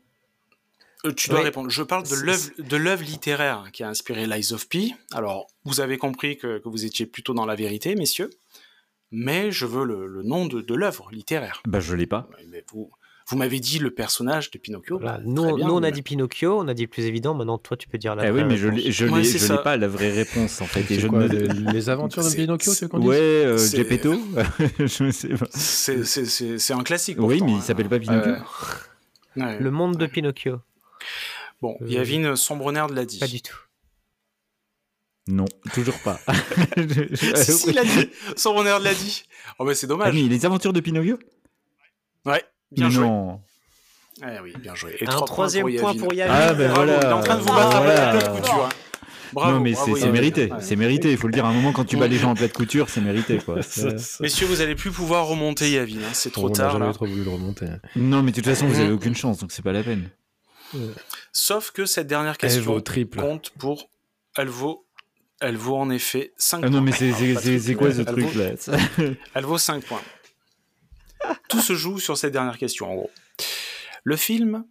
Euh, 1.06 1.14
tu 1.14 1.30
dois 1.30 1.40
Ouais. 1.40 1.46
répondre. 1.46 1.70
Je 1.70 1.84
parle 1.84 2.08
de 2.08 2.16
l'œuvre 2.16 2.50
de 2.60 2.78
l'œuvre 2.78 3.04
littéraire 3.04 3.70
qui 3.72 3.84
a 3.84 3.90
inspiré 3.90 4.26
Lies 4.28 4.54
of 4.54 4.68
P. 4.70 4.94
Alors, 5.12 5.48
vous 5.64 5.80
avez 5.80 5.98
compris 5.98 6.38
que, 6.38 6.60
que 6.60 6.70
vous 6.70 6.86
étiez 6.86 7.06
plutôt 7.06 7.34
dans 7.34 7.46
la 7.46 7.56
vérité, 7.56 7.96
messieurs. 7.96 8.30
Mais 9.12 9.52
je 9.52 9.66
veux 9.66 9.86
le, 9.86 10.06
le 10.08 10.24
nom 10.24 10.46
de, 10.46 10.62
de 10.62 10.76
l'œuvre 10.76 11.10
littéraire. 11.12 11.62
Bah, 11.66 11.80
je 11.80 11.96
l'ai 11.96 12.08
pas. 12.08 12.30
Mais 12.50 12.64
vous, 12.72 12.92
vous 13.30 13.36
m'avez 13.38 13.60
dit 13.60 13.78
le 13.80 13.92
personnage 13.92 14.52
de 14.52 14.58
Pinocchio. 14.58 15.00
Voilà. 15.00 15.20
Nous, 15.26 15.42
très 15.44 15.54
bien, 15.56 15.68
nous, 15.68 15.74
on 15.74 15.78
a 15.78 15.82
mais- 15.82 15.92
dit 15.92 16.02
Pinocchio, 16.02 16.60
on 16.60 16.68
a 16.68 16.74
dit 16.74 16.84
le 16.84 16.88
plus 16.88 17.04
évident. 17.06 17.34
Maintenant, 17.34 17.58
toi, 17.58 17.76
tu 17.76 17.88
peux 17.88 17.98
dire 17.98 18.16
la 18.16 18.24
Ah 18.24 18.26
oui, 18.28 18.40
vraie 18.40 18.46
mais 18.46 18.58
je 18.58 18.68
réponse. 18.68 18.84
je 18.90 19.06
Ouais, 19.06 19.24
c'est 19.24 19.64
pas 19.64 19.76
la 19.78 19.88
vraie 19.88 20.12
réponse 20.12 20.62
en 20.62 20.66
fait. 20.66 20.80
Et 20.82 20.84
C'est 20.96 21.00
je 21.02 21.08
quoi, 21.08 21.20
ne- 21.20 21.28
les, 21.28 21.74
les 21.74 21.90
aventures 21.90 22.24
de 22.24 22.30
C'est- 22.30 22.36
Pinocchio, 22.38 22.74
tu 22.74 22.82
veux 22.86 22.88
qu'on 22.88 23.00
dise 23.00 23.10
Ouais, 23.10 23.18
euh, 23.18 23.58
C'est- 23.58 23.78
Gepetto. 23.78 24.14
je 24.80 25.12
sais 25.12 25.28
pas. 25.30 25.48
C'est- 25.52 26.04
C'est 26.06 26.26
c'est- 26.26 26.58
c'est 26.58 26.74
un 26.74 26.84
classique. 26.84 27.18
Oui, 27.20 27.42
mais 27.44 27.52
il 27.52 27.56
hein. 27.58 27.62
s'appelle 27.62 27.90
pas 27.90 28.00
Pinocchio. 28.00 28.32
Euh, 28.32 28.40
ouais. 29.44 29.60
Le 29.60 29.72
monde 29.72 29.98
de 29.98 30.06
Pinocchio. 30.06 30.60
Bon, 31.62 31.76
Euh, 31.82 31.88
Yavin 31.88 32.36
Sombre 32.36 32.72
Nerd 32.72 32.92
l'a 32.94 33.06
dit. 33.06 33.20
Pas 33.20 33.28
du 33.28 33.42
tout. 33.42 33.58
Non, 35.28 35.46
toujours 35.74 36.00
pas. 36.00 36.20
Je- 36.78 36.84
je- 37.12 37.36
si, 37.36 37.52
si, 37.52 37.70
il 37.70 37.76
l'a 37.76 37.84
dit. 37.84 38.10
Sombre 38.38 38.64
Nerd 38.64 38.82
l'a 38.82 38.94
dit. 38.94 39.26
Oh, 39.60 39.66
bah, 39.66 39.76
c'est 39.76 39.86
Ah, 39.86 39.90
dommage. 39.90 40.14
mais 40.14 40.22
les 40.22 40.46
aventures 40.46 40.72
de 40.72 40.80
Pinocchio? 40.80 41.20
Ouais, 42.26 42.44
bien 42.72 42.90
joué. 42.90 43.06
non. 43.06 43.40
Ah 44.24 44.28
oui, 44.44 44.54
bien 44.60 44.74
joué. 44.76 44.96
Et 45.00 45.06
Un 45.08 45.12
trois 45.12 45.28
troisième 45.28 45.72
point 45.78 45.94
pour 45.96 46.14
Yavin. 46.14 46.34
Ah, 46.34 46.54
ben 46.54 46.72
voilà. 46.74 46.98
Il 47.02 47.04
est 47.08 47.14
en 47.14 47.22
train 47.22 47.36
de 47.36 47.42
vous 47.42 47.48
battre 47.54 47.78
voilà. 47.84 48.10
à 48.18 48.30
couture. 48.30 48.66
hein. 48.66 48.70
Bravo, 49.34 49.52
non, 49.56 49.60
mais 49.60 49.76
c'est, 49.76 50.10
mérité. 50.10 50.46
Ouais. 50.52 50.58
C'est 50.62 50.76
mérité. 50.78 51.12
Il 51.12 51.18
faut 51.18 51.28
le 51.28 51.34
dire 51.34 51.46
à 51.46 51.50
un 51.50 51.54
moment 51.54 51.74
quand 51.74 51.84
tu 51.86 51.98
bats 51.98 52.08
les 52.08 52.18
gens 52.18 52.32
en 52.32 52.34
plat 52.34 52.48
de 52.48 52.54
couture, 52.54 52.90
c'est 52.90 53.02
mérité 53.02 53.38
quoi. 53.40 53.56
Messieurs, 54.22 54.48
vous 54.48 54.62
allez 54.62 54.74
plus 54.74 54.90
pouvoir 54.90 55.28
remonter 55.28 55.70
Yavin. 55.70 55.98
hein, 55.98 56.10
C'est 56.14 56.32
trop 56.32 56.48
On 56.48 56.52
tard. 56.52 56.72
jamais 56.72 56.86
là. 56.88 56.94
trop 56.94 57.06
voulu 57.06 57.24
le 57.26 57.30
remonter. 57.30 57.66
Non, 57.98 58.24
mais 58.24 58.32
de 58.32 58.38
toute 58.38 58.46
façon, 58.46 58.68
vous 58.68 58.80
avez 58.80 58.92
aucune 58.92 59.16
chance, 59.16 59.38
donc 59.40 59.52
c'est 59.52 59.62
pas 59.62 59.74
la 59.74 59.84
peine. 59.84 60.10
Sauf 61.32 61.72
que 61.72 61.86
cette 61.86 62.08
dernière 62.08 62.32
Elle 62.42 62.50
question 62.50 62.64
vaut 62.74 62.82
triple. 62.82 63.20
compte 63.20 63.52
pour. 63.60 63.90
Elle 64.38 64.48
vaut 64.50 64.86
Elle 65.40 65.58
vaut 65.58 65.76
en 65.78 65.90
effet 65.92 66.34
5 66.38 66.58
Ah 66.58 66.62
points. 66.62 66.70
non, 66.72 66.82
mais 66.82 66.92
c'est- 66.92 67.76
quoi 67.76 67.92
ce 67.92 68.00
Elle 68.00 68.06
truc 68.06 68.26
vaut- 68.26 68.40
là? 68.40 68.50
Elle 69.36 69.44
vaut 69.46 69.58
5 69.58 69.84
points. 69.86 70.02
Tout 71.50 71.62
se 71.62 71.74
joue 71.74 72.00
sur 72.00 72.18
cette 72.18 72.34
dernière 72.34 72.58
question, 72.58 72.92
en 72.92 72.96
gros. 72.96 73.12
Le 74.04 74.16
film 74.16 74.66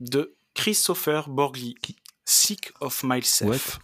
de 0.00 0.34
Christopher 0.54 1.28
Borgli, 1.28 1.74
Sick 2.24 2.72
of 2.80 3.02
Myself, 3.04 3.78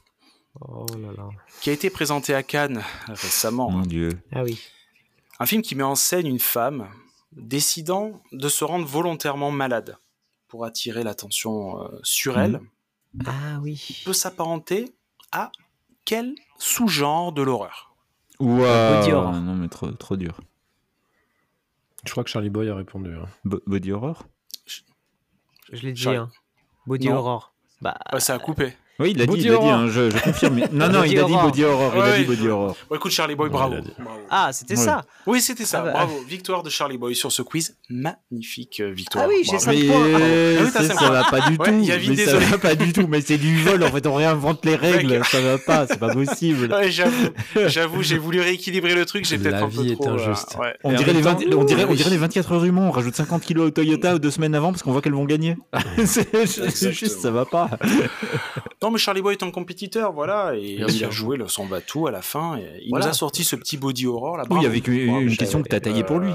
Oh 0.61 0.87
là 0.99 1.13
là. 1.17 1.29
qui 1.61 1.69
a 1.71 1.73
été 1.75 1.91
présenté 1.91 2.35
à 2.35 2.43
Cannes 2.43 2.83
récemment. 3.09 3.71
Mon 3.71 3.83
dieu. 3.83 4.09
Ah 4.33 4.43
oui. 4.43 4.59
Un 5.39 5.45
film 5.47 5.61
qui 5.61 5.75
met 5.75 5.83
en 5.83 5.95
scène 5.97 6.27
une 6.27 6.39
femme 6.39 6.89
décidant 7.33 8.23
de 8.33 8.49
se 8.49 8.65
rendre 8.65 8.87
volontairement 8.87 9.51
malade 9.51 9.99
pour 10.49 10.65
attirer 10.65 11.03
l'attention 11.03 11.83
euh, 11.83 11.89
sur 12.03 12.39
elle. 12.39 12.61
Ah 13.27 13.59
oui. 13.61 14.01
Peut 14.07 14.15
s'apparenter 14.15 14.87
à 15.33 15.53
quel 16.07 16.35
sous-genre 16.59 17.33
de 17.33 17.43
l'horreur? 17.43 17.95
Ouah, 18.39 19.01
Body 19.01 19.13
horror. 19.13 19.33
non 19.33 19.55
mais 19.55 19.69
trop, 19.69 19.91
trop 19.91 20.17
dur. 20.17 20.41
Je 22.07 22.11
crois 22.13 22.25
que 22.25 22.31
Charlie 22.31 22.51
Boy 22.51 22.69
a 22.71 22.75
répondu. 22.77 23.15
hein. 23.15 23.27
Bo- 23.45 23.61
body 23.67 23.93
horror? 23.93 24.27
Je 25.73 25.83
l'ai 25.83 25.93
dit, 25.93 26.09
hein. 26.09 26.31
Body 26.87 27.09
Non. 27.09 27.17
Horror. 27.17 27.53
Bah, 27.81 27.99
Ça 28.19 28.35
a 28.35 28.39
coupé. 28.39 28.73
Oui, 28.99 29.11
il 29.11 29.19
l'a 29.19 29.27
dit, 29.27 29.35
il 29.39 29.51
l'a 29.51 29.59
dit, 29.59 29.69
hein, 29.69 29.87
je, 29.89 30.09
je 30.11 30.19
confirme. 30.23 30.61
Non, 30.73 30.89
non, 30.89 31.03
il 31.05 31.19
a 31.19 31.25
dit 31.25 31.33
body 31.35 31.65
horror, 31.65 31.93
il 31.95 32.01
a 32.01 32.05
Ouais, 32.05 32.19
dit 32.21 32.25
body 32.25 32.49
horror. 32.49 32.77
Bon, 32.89 32.97
écoute, 32.97 33.13
Charlie 33.13 33.35
Boy, 33.35 33.47
Ouais, 33.49 33.53
bravo. 33.53 33.75
Ah, 34.31 34.51
c'était 34.53 34.77
Ouais. 34.77 34.85
ça. 34.85 35.05
Oui, 35.27 35.41
c'était 35.41 35.65
ça. 35.67 35.81
Ah 35.81 35.85
bah. 35.85 35.93
Bravo. 35.93 36.15
Victoire 36.27 36.63
de 36.63 36.71
Charlie 36.71 36.97
Boy 36.97 37.15
sur 37.15 37.31
ce 37.31 37.43
quiz. 37.43 37.77
Magnifique 37.91 38.81
euh, 38.81 38.91
victoire. 38.93 39.25
Ah 39.27 39.29
oui, 39.29 39.43
j'ai 39.43 39.51
Bravo. 39.53 39.65
cinq 39.65 39.73
Mais 39.77 39.85
points. 39.87 40.07
euh, 40.07 40.57
Ah 40.59 40.63
oui, 40.81 40.87
ça, 40.89 41.11
va 41.11 41.25
pas 41.25 41.41
du 41.51 41.57
Ouais, 41.59 41.67
tout. 41.69 41.81
Yavi, 41.85 42.09
mais 42.11 42.17
ça 42.17 42.39
va 42.39 42.59
pas 42.59 42.75
du 42.75 42.93
tout. 42.93 43.07
Mais 43.07 43.21
c'est 43.21 43.37
du 43.39 43.63
vol. 43.63 43.83
En 43.85 43.91
fait, 43.91 44.07
on 44.07 44.15
réinvente 44.15 44.65
les 44.65 44.77
règles. 44.77 45.21
Ça 45.27 45.41
va 45.41 45.59
pas. 45.59 45.87
C'est 45.87 45.99
pas 45.99 46.13
possible. 46.15 46.73
Ouais, 46.73 46.91
j'avoue, 46.91 47.29
j'avoue, 47.67 48.03
j'ai 48.03 48.19
voulu 48.19 48.41
rééquilibrer 48.41 48.95
le 48.95 49.05
truc, 49.05 49.25
j'ai 49.27 49.37
peut-être 49.39 49.53
La 49.53 49.63
un 49.65 49.69
peu 49.69 49.83
vie 49.83 49.93
est 49.93 49.97
trop. 49.97 50.09
euh, 50.11 50.15
injuste. 50.15 50.57
ouais. 50.59 50.75
On 50.85 50.93
dirait, 50.93 51.13
les 51.13 51.23
même 51.23 51.23
20 51.23 51.35
temps- 51.35 51.59
on, 51.59 51.65
dirait, 51.65 51.85
on 51.85 51.91
Oui. 51.91 51.97
dirait 51.97 52.11
les 52.11 52.17
24 52.17 52.53
heures 52.53 52.63
du 52.63 52.73
Mans, 52.73 52.89
on 52.89 52.91
rajoute 52.91 53.15
50 53.15 53.43
kilos 53.43 53.67
au 53.69 53.71
Toyota 53.71 54.19
deux 54.19 54.31
semaines 54.31 54.55
avant 54.55 54.71
parce 54.71 54.83
qu'on 54.83 54.93
voit 54.93 55.03
qu'elles 55.03 55.13
vont 55.15 55.25
gagner. 55.25 55.57
c'est 56.07 56.47
c'est 56.47 56.93
juste, 56.93 57.21
ça 57.21 57.31
va 57.31 57.45
pas. 57.45 57.69
Non, 58.87 58.93
mais 58.93 58.99
Charlie 58.99 59.21
Boy 59.21 59.35
est 59.35 59.43
un 59.43 59.51
compétiteur, 59.51 60.13
voilà, 60.13 60.55
et 60.55 60.77
Bien 60.77 60.87
il 60.87 60.93
sûr. 60.93 61.09
a 61.09 61.11
joué 61.11 61.37
le 61.37 61.49
son 61.49 61.67
batou 61.67 62.07
à 62.07 62.13
la 62.13 62.23
fin. 62.23 62.57
Et 62.57 62.83
il 62.83 62.91
Voilà. 62.91 63.07
nous 63.07 63.11
a 63.11 63.15
sorti 63.15 63.43
ce 63.43 63.57
petit 63.57 63.77
body 63.77 64.07
horror 64.07 64.37
là. 64.37 64.45
Oui, 64.49 64.65
avec 64.65 64.87
une, 64.87 65.07
Bravo. 65.09 65.23
une 65.27 65.37
question 65.37 65.61
que 65.61 65.69
t'as 65.69 65.81
taillée 65.81 66.05
pour 66.05 66.21
lui. 66.21 66.31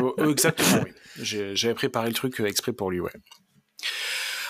Oh, 0.00 0.14
oh, 0.16 0.30
exactement, 0.30 0.82
oui. 0.84 0.92
J'ai- 1.20 1.56
J'avais 1.56 1.74
préparé 1.74 2.06
le 2.06 2.14
truc 2.14 2.40
euh, 2.40 2.46
exprès 2.46 2.72
pour 2.72 2.92
lui, 2.92 3.00
ouais. 3.00 3.10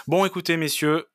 Bon, 0.07 0.27
écoutez, 0.27 0.59
messieurs, 0.59 1.07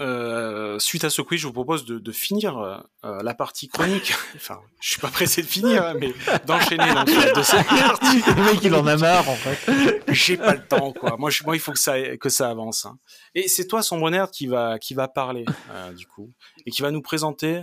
euh, 0.00 0.78
suite 0.78 1.04
à 1.04 1.10
ce 1.10 1.22
quiz, 1.22 1.40
je 1.40 1.46
vous 1.46 1.52
propose 1.52 1.84
de, 1.86 1.98
de 1.98 2.12
finir 2.12 2.58
euh, 2.58 2.76
euh, 3.04 3.22
la 3.22 3.34
partie 3.34 3.68
chronique. 3.68 4.12
enfin, 4.36 4.60
je 4.80 4.90
suis 4.90 5.00
pas 5.00 5.08
pressé 5.08 5.42
de 5.42 5.46
finir, 5.46 5.82
hein, 5.84 5.94
mais 5.98 6.12
d'enchaîner 6.46 6.84
sur 6.84 7.20
la 7.20 7.32
deuxième 7.32 7.64
partie. 7.64 8.22
le 8.26 8.44
mec, 8.44 8.58
il 8.62 8.74
en 8.74 8.86
a 8.86 8.96
marre, 8.96 9.28
en 9.28 9.36
fait. 9.36 10.02
J'ai 10.08 10.36
pas 10.36 10.54
le 10.54 10.66
temps, 10.66 10.92
quoi. 10.92 11.16
Moi, 11.16 11.30
je, 11.30 11.42
moi, 11.44 11.56
il 11.56 11.60
faut 11.60 11.72
que 11.72 11.78
ça, 11.78 11.94
que 12.16 12.28
ça 12.28 12.50
avance. 12.50 12.84
hein. 12.86 12.98
Et 13.34 13.48
c'est 13.48 13.66
toi, 13.66 13.82
Sombrenerd, 13.82 14.30
qui 14.30 14.46
va, 14.46 14.78
qui 14.78 14.94
va 14.94 15.08
parler, 15.08 15.44
euh, 15.70 15.92
du 15.92 16.06
coup, 16.06 16.30
et 16.66 16.70
qui 16.70 16.82
va 16.82 16.90
nous 16.90 17.02
présenter 17.02 17.62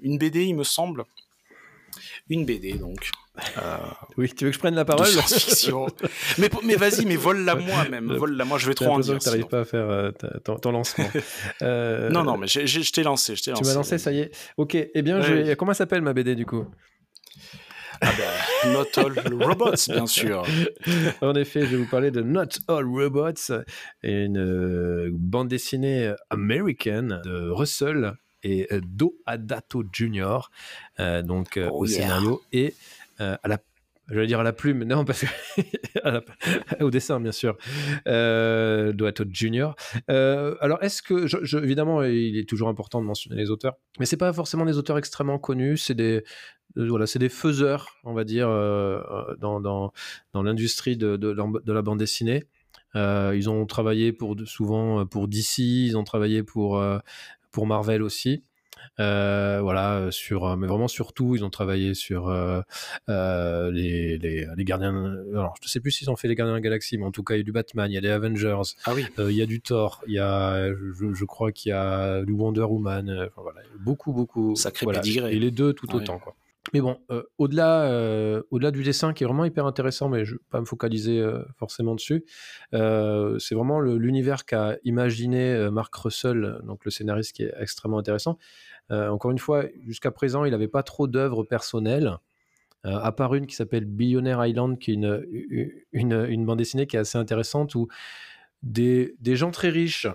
une 0.00 0.16
BD, 0.18 0.44
il 0.44 0.54
me 0.54 0.64
semble. 0.64 1.04
Une 2.30 2.44
BD, 2.44 2.74
donc. 2.74 3.10
Euh, 3.58 3.76
Oui, 4.16 4.32
tu 4.34 4.44
veux 4.44 4.50
que 4.50 4.54
je 4.54 4.58
prenne 4.58 4.74
la 4.74 4.84
parole 4.84 5.06
mais 6.38 6.50
mais 6.64 6.76
vas-y, 6.76 7.06
mais 7.06 7.16
vole-la 7.16 7.54
moi 7.54 7.88
même. 7.88 8.12
Vole-la 8.12 8.44
moi, 8.44 8.58
je 8.58 8.66
vais 8.66 8.74
trop 8.74 8.86
en 8.92 8.98
dire. 9.00 9.18
que 9.18 9.24
t'arrives 9.24 9.40
sinon. 9.42 9.48
pas 9.48 9.60
à 9.60 9.64
faire 9.64 9.88
euh, 9.88 10.10
ton, 10.44 10.56
ton 10.56 10.72
lancement. 10.72 11.08
Euh, 11.62 12.10
Non, 12.10 12.24
non, 12.24 12.36
mais 12.36 12.46
je 12.46 12.92
t'ai 12.92 13.02
lancé, 13.02 13.34
je 13.36 13.42
t'ai 13.42 13.52
Tu 13.52 13.58
lancé. 13.58 13.70
m'as 13.70 13.74
lancé, 13.74 13.98
ça 13.98 14.12
y 14.12 14.20
est. 14.20 14.30
Ok, 14.56 14.74
eh 14.74 15.02
bien, 15.02 15.20
je 15.20 15.54
comment 15.54 15.72
elle 15.72 15.76
s'appelle 15.76 16.02
ma 16.02 16.12
BD 16.12 16.34
du 16.34 16.46
coup? 16.46 16.66
Ah 18.00 18.10
ben, 18.16 18.72
Not 18.72 18.86
All 18.96 19.42
Robots, 19.42 19.88
bien 19.88 20.06
sûr. 20.06 20.44
En 21.20 21.34
effet, 21.34 21.62
je 21.62 21.66
vais 21.66 21.76
vous 21.78 21.88
parler 21.88 22.10
de 22.12 22.22
Not 22.22 22.44
All 22.68 22.84
Robots, 22.86 23.52
une 24.02 25.10
bande 25.12 25.48
dessinée 25.48 26.12
américaine 26.30 27.20
de 27.24 27.50
Russell 27.50 28.12
et 28.44 28.68
Do 28.82 29.16
Adato 29.26 29.82
Jr. 29.92 30.48
donc 31.24 31.58
Oh 31.70 31.80
au 31.82 31.86
yeah. 31.86 32.02
scénario 32.02 32.40
et 32.52 32.74
euh, 33.20 33.36
à 33.42 33.48
la 33.48 33.58
J'allais 34.10 34.26
dire 34.26 34.40
à 34.40 34.42
la 34.42 34.54
plume, 34.54 34.84
non, 34.84 35.04
parce 35.04 35.22
que 35.22 35.26
au 36.82 36.90
dessin, 36.90 37.20
bien 37.20 37.30
sûr, 37.30 37.58
euh, 38.06 38.94
Do 38.94 39.04
Adato 39.04 39.24
Jr. 39.30 39.72
Euh, 40.08 40.54
alors, 40.62 40.82
est-ce 40.82 41.02
que, 41.02 41.26
je- 41.26 41.44
je- 41.44 41.58
évidemment, 41.58 42.02
il 42.02 42.38
est 42.38 42.48
toujours 42.48 42.70
important 42.70 43.02
de 43.02 43.06
mentionner 43.06 43.36
les 43.36 43.50
auteurs, 43.50 43.74
mais 44.00 44.06
c'est 44.06 44.16
pas 44.16 44.32
forcément 44.32 44.64
des 44.64 44.78
auteurs 44.78 44.96
extrêmement 44.96 45.38
connus, 45.38 45.76
c'est 45.76 45.94
des, 45.94 46.24
euh, 46.78 46.88
voilà, 46.88 47.06
c'est 47.06 47.18
des 47.18 47.28
faiseurs, 47.28 47.98
on 48.02 48.14
va 48.14 48.24
dire, 48.24 48.48
dans, 48.48 49.60
dans, 49.60 49.92
l'industrie 50.32 50.96
de, 50.96 51.18
de, 51.18 51.36
de 51.62 51.72
la 51.74 51.82
bande 51.82 51.98
dessinée. 51.98 52.44
Ils 52.94 53.50
ont 53.50 53.66
travaillé 53.66 54.14
pour 54.14 54.36
souvent 54.46 55.04
pour 55.04 55.28
DC, 55.28 55.58
ils 55.58 55.98
ont 55.98 56.04
travaillé 56.04 56.42
pour 56.42 56.82
pour 57.50 57.66
Marvel 57.66 58.02
aussi. 58.02 58.42
Euh, 59.00 59.60
voilà, 59.62 59.94
euh, 59.96 60.10
sur, 60.10 60.44
euh, 60.46 60.56
mais 60.56 60.66
vraiment 60.66 60.88
surtout, 60.88 61.36
ils 61.36 61.44
ont 61.44 61.50
travaillé 61.50 61.94
sur 61.94 62.28
euh, 62.28 62.60
les, 63.08 64.18
les, 64.18 64.46
les 64.56 64.64
gardiens. 64.64 64.94
Alors, 65.32 65.54
je 65.60 65.66
ne 65.66 65.68
sais 65.70 65.80
plus 65.80 65.90
s'ils 65.90 66.10
ont 66.10 66.16
fait 66.16 66.28
les 66.28 66.34
gardiens 66.34 66.52
de 66.52 66.58
la 66.58 66.62
galaxie, 66.62 66.98
mais 66.98 67.04
en 67.04 67.12
tout 67.12 67.22
cas, 67.22 67.34
il 67.34 67.38
y 67.38 67.40
a 67.40 67.44
du 67.44 67.52
Batman, 67.52 67.90
il 67.90 67.94
y 67.94 67.98
a 67.98 68.00
des 68.00 68.10
Avengers, 68.10 68.60
Ah 68.84 68.94
oui. 68.94 69.06
il 69.18 69.32
y 69.32 69.42
a 69.42 69.46
du 69.46 69.60
Thor, 69.60 70.02
il 70.06 70.14
y 70.14 70.18
a, 70.18 70.72
je, 70.72 71.12
je 71.14 71.24
crois 71.24 71.52
qu'il 71.52 71.70
y 71.70 71.72
a 71.72 72.24
du 72.24 72.32
Wonder 72.32 72.62
Woman. 72.62 73.10
enfin, 73.10 73.42
voilà, 73.42 73.60
beaucoup, 73.80 74.12
beaucoup. 74.12 74.54
Sacré 74.56 74.84
voilà. 74.84 75.00
Et 75.04 75.38
les 75.38 75.50
deux 75.50 75.72
tout 75.72 75.86
Ah 75.90 75.94
oui. 75.96 76.02
autant, 76.02 76.18
quoi. 76.18 76.34
Mais 76.74 76.82
bon, 76.82 76.98
euh, 77.10 77.22
au-delà, 77.38 77.84
euh, 77.84 78.42
au-delà 78.50 78.70
du 78.70 78.82
dessin 78.82 79.14
qui 79.14 79.24
est 79.24 79.26
vraiment 79.26 79.46
hyper 79.46 79.64
intéressant, 79.64 80.10
mais 80.10 80.26
je 80.26 80.32
ne 80.34 80.36
vais 80.38 80.44
pas 80.50 80.60
me 80.60 80.66
focaliser 80.66 81.18
euh, 81.18 81.42
forcément 81.56 81.94
dessus, 81.94 82.24
c'est 82.72 83.54
vraiment 83.54 83.80
l'univers 83.80 84.44
qu'a 84.44 84.76
imaginé 84.84 85.68
Mark 85.70 85.94
Russell, 85.94 86.58
donc 86.64 86.84
le 86.84 86.90
scénariste 86.90 87.34
qui 87.34 87.44
est 87.44 87.54
extrêmement 87.58 87.98
intéressant. 87.98 88.36
Euh, 88.90 89.08
encore 89.08 89.30
une 89.30 89.38
fois, 89.38 89.64
jusqu'à 89.86 90.10
présent, 90.10 90.44
il 90.44 90.50
n'avait 90.50 90.68
pas 90.68 90.82
trop 90.82 91.06
d'œuvres 91.06 91.44
personnelles, 91.44 92.16
euh, 92.86 92.98
à 92.98 93.12
part 93.12 93.34
une 93.34 93.46
qui 93.46 93.54
s'appelle 93.54 93.84
Billionaire 93.84 94.44
Island, 94.44 94.78
qui 94.78 94.92
est 94.92 94.94
une, 95.92 96.46
bande 96.46 96.58
dessinée 96.58 96.86
qui 96.86 96.96
est 96.96 97.00
assez 97.00 97.18
intéressante, 97.18 97.74
où 97.74 97.88
des, 98.62 99.14
gens 99.24 99.50
très 99.50 99.68
riches 99.68 100.06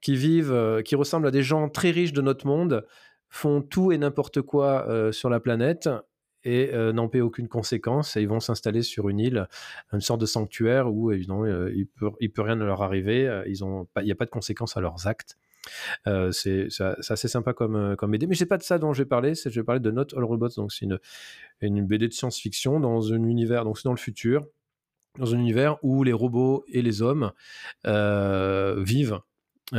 qui 0.00 0.16
vivent, 0.16 0.52
euh, 0.52 0.82
qui 0.82 0.94
ressemblent 0.94 1.26
à 1.26 1.30
des 1.30 1.42
gens 1.42 1.68
très 1.68 1.90
riches 1.90 2.12
de 2.12 2.22
notre 2.22 2.46
monde, 2.46 2.86
font 3.28 3.62
tout 3.62 3.92
et 3.92 3.98
n'importe 3.98 4.42
quoi 4.42 4.88
sur 5.12 5.30
la 5.30 5.38
planète 5.38 5.88
et 6.42 6.72
n'en 6.92 7.06
paient 7.06 7.20
aucune 7.20 7.46
conséquence 7.46 8.16
et 8.16 8.22
ils 8.22 8.28
vont 8.28 8.40
s'installer 8.40 8.82
sur 8.82 9.08
une 9.08 9.20
île, 9.20 9.46
une 9.92 10.00
sorte 10.00 10.20
de 10.20 10.26
sanctuaire 10.26 10.92
où 10.92 11.12
évidemment 11.12 11.46
il 11.46 11.86
peut, 11.86 12.10
il 12.18 12.32
peut 12.32 12.42
rien 12.42 12.56
ne 12.56 12.64
leur 12.64 12.82
arriver, 12.82 13.44
ils 13.46 13.60
il 13.62 14.04
n'y 14.04 14.10
a 14.10 14.16
pas 14.16 14.24
de 14.24 14.30
conséquences 14.30 14.76
à 14.76 14.80
leurs 14.80 15.06
actes. 15.06 15.38
Euh, 16.06 16.32
c'est 16.32 16.68
assez 17.08 17.28
sympa 17.28 17.52
comme, 17.52 17.76
euh, 17.76 18.06
BD, 18.06 18.26
mais 18.26 18.34
c'est 18.34 18.46
pas 18.46 18.58
de 18.58 18.62
ça 18.62 18.78
dont 18.78 18.92
je 18.92 19.02
vais 19.02 19.08
parler, 19.08 19.34
je 19.34 19.48
vais 19.48 19.64
parler 19.64 19.80
de 19.80 19.90
Not 19.90 20.14
All 20.16 20.24
Robots, 20.24 20.48
donc 20.56 20.72
c'est 20.72 20.86
une, 21.60 21.86
BD 21.86 22.08
de 22.08 22.12
science-fiction 22.12 22.80
dans 22.80 23.12
un 23.12 23.24
univers, 23.24 23.64
donc 23.64 23.78
c'est 23.78 23.84
dans 23.84 23.92
le 23.92 23.98
futur, 23.98 24.46
dans 25.18 25.34
un 25.34 25.38
univers 25.38 25.76
où 25.82 26.04
les 26.04 26.12
robots 26.12 26.64
et 26.68 26.82
les 26.82 27.02
hommes 27.02 27.32
euh, 27.86 28.82
vivent 28.82 29.20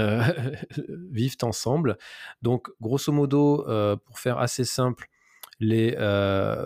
vivent 0.88 1.36
ensemble. 1.42 1.98
Donc, 2.42 2.70
grosso 2.80 3.12
modo, 3.12 3.66
pour 4.06 4.20
faire 4.20 4.38
assez 4.38 4.64
simple, 4.64 5.10
les, 5.60 5.98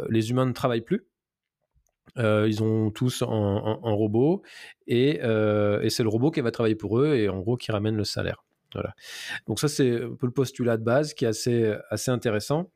les 0.10 0.30
humains 0.30 0.46
ne 0.46 0.52
travaillent 0.52 0.82
plus. 0.82 1.08
Ils 2.18 2.62
ont 2.62 2.92
tous 2.92 3.24
un, 3.24 3.26
robot 3.82 4.44
et 4.86 5.20
c'est 5.24 6.04
le 6.04 6.10
robot 6.10 6.30
qui 6.30 6.42
va 6.42 6.52
travailler 6.52 6.76
pour 6.76 7.00
eux 7.00 7.16
et 7.16 7.28
en 7.28 7.40
gros 7.40 7.58
qui 7.58 7.72
ramène 7.72 7.98
le 7.98 8.04
salaire. 8.04 8.46
Donc 9.48 9.60
ça 9.60 9.68
c'est 9.68 10.04
un 10.04 10.16
peu 10.16 10.26
le 10.28 10.34
postulat 10.34 10.78
de 10.78 10.84
base 10.84 11.14
qui 11.14 11.26
est 11.26 11.30
assez, 11.30 11.74
assez 11.90 12.12
intéressant. 12.12 12.72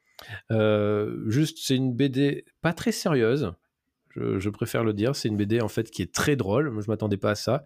Euh, 0.52 1.24
juste 1.28 1.60
c'est 1.62 1.76
une 1.76 1.94
BD 1.94 2.46
pas 2.62 2.74
très 2.74 2.92
sérieuse, 2.92 3.54
je, 4.16 4.40
je 4.40 4.50
préfère 4.50 4.84
le 4.84 4.94
dire. 4.94 5.16
C'est 5.16 5.30
une 5.30 5.38
BD 5.38 5.62
en 5.62 5.68
fait 5.68 5.90
qui 5.90 6.02
est 6.02 6.14
très 6.14 6.36
drôle. 6.36 6.70
Moi, 6.72 6.82
je 6.82 6.90
m'attendais 6.90 7.18
pas 7.18 7.32
à 7.32 7.36
ça. 7.36 7.66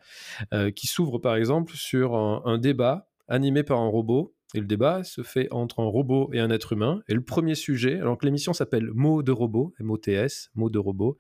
Euh, 0.54 0.72
qui 0.72 0.88
s'ouvre 0.88 1.20
par 1.20 1.36
exemple 1.36 1.74
sur 1.76 2.16
un, 2.16 2.42
un 2.46 2.58
débat 2.58 3.10
animé 3.28 3.64
par 3.64 3.80
un 3.80 3.88
robot. 3.88 4.34
Et 4.56 4.60
le 4.60 4.68
débat 4.68 5.04
se 5.04 5.24
fait 5.24 5.48
entre 5.52 5.80
un 5.80 5.86
robot 5.86 6.30
et 6.32 6.40
un 6.40 6.52
être 6.52 6.74
humain. 6.74 7.02
Et 7.08 7.16
le 7.16 7.24
premier 7.24 7.56
sujet, 7.56 8.00
alors 8.00 8.18
que 8.20 8.26
l'émission 8.26 8.54
s'appelle 8.54 8.92
Mots 8.94 9.24
de 9.24 9.32
robot, 9.32 9.74
M-O-T-S, 9.80 10.52
Mots 10.54 10.70
de 10.70 10.78
robot. 10.78 11.18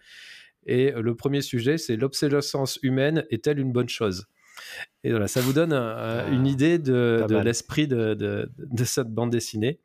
Et 0.66 0.92
le 0.92 1.16
premier 1.16 1.42
sujet, 1.42 1.80
c'est 1.80 1.96
l'obsolescence 1.96 2.78
humaine 2.84 3.26
est-elle 3.32 3.60
une 3.60 3.72
bonne 3.72 3.90
chose? 3.90 4.28
Et 5.04 5.12
voilà, 5.12 5.28
ça 5.28 5.42
vous 5.42 5.54
donne 5.54 5.74
un- 5.74 5.98
un- 5.98 6.32
une 6.32 6.48
idée 6.48 6.78
de, 6.80 7.20
l'esprit 7.44 7.88
de, 7.88 8.14
de- 8.14 8.50
de 8.58 8.84
cette 8.84 9.10
bande 9.14 9.30
dessinée. 9.32 9.80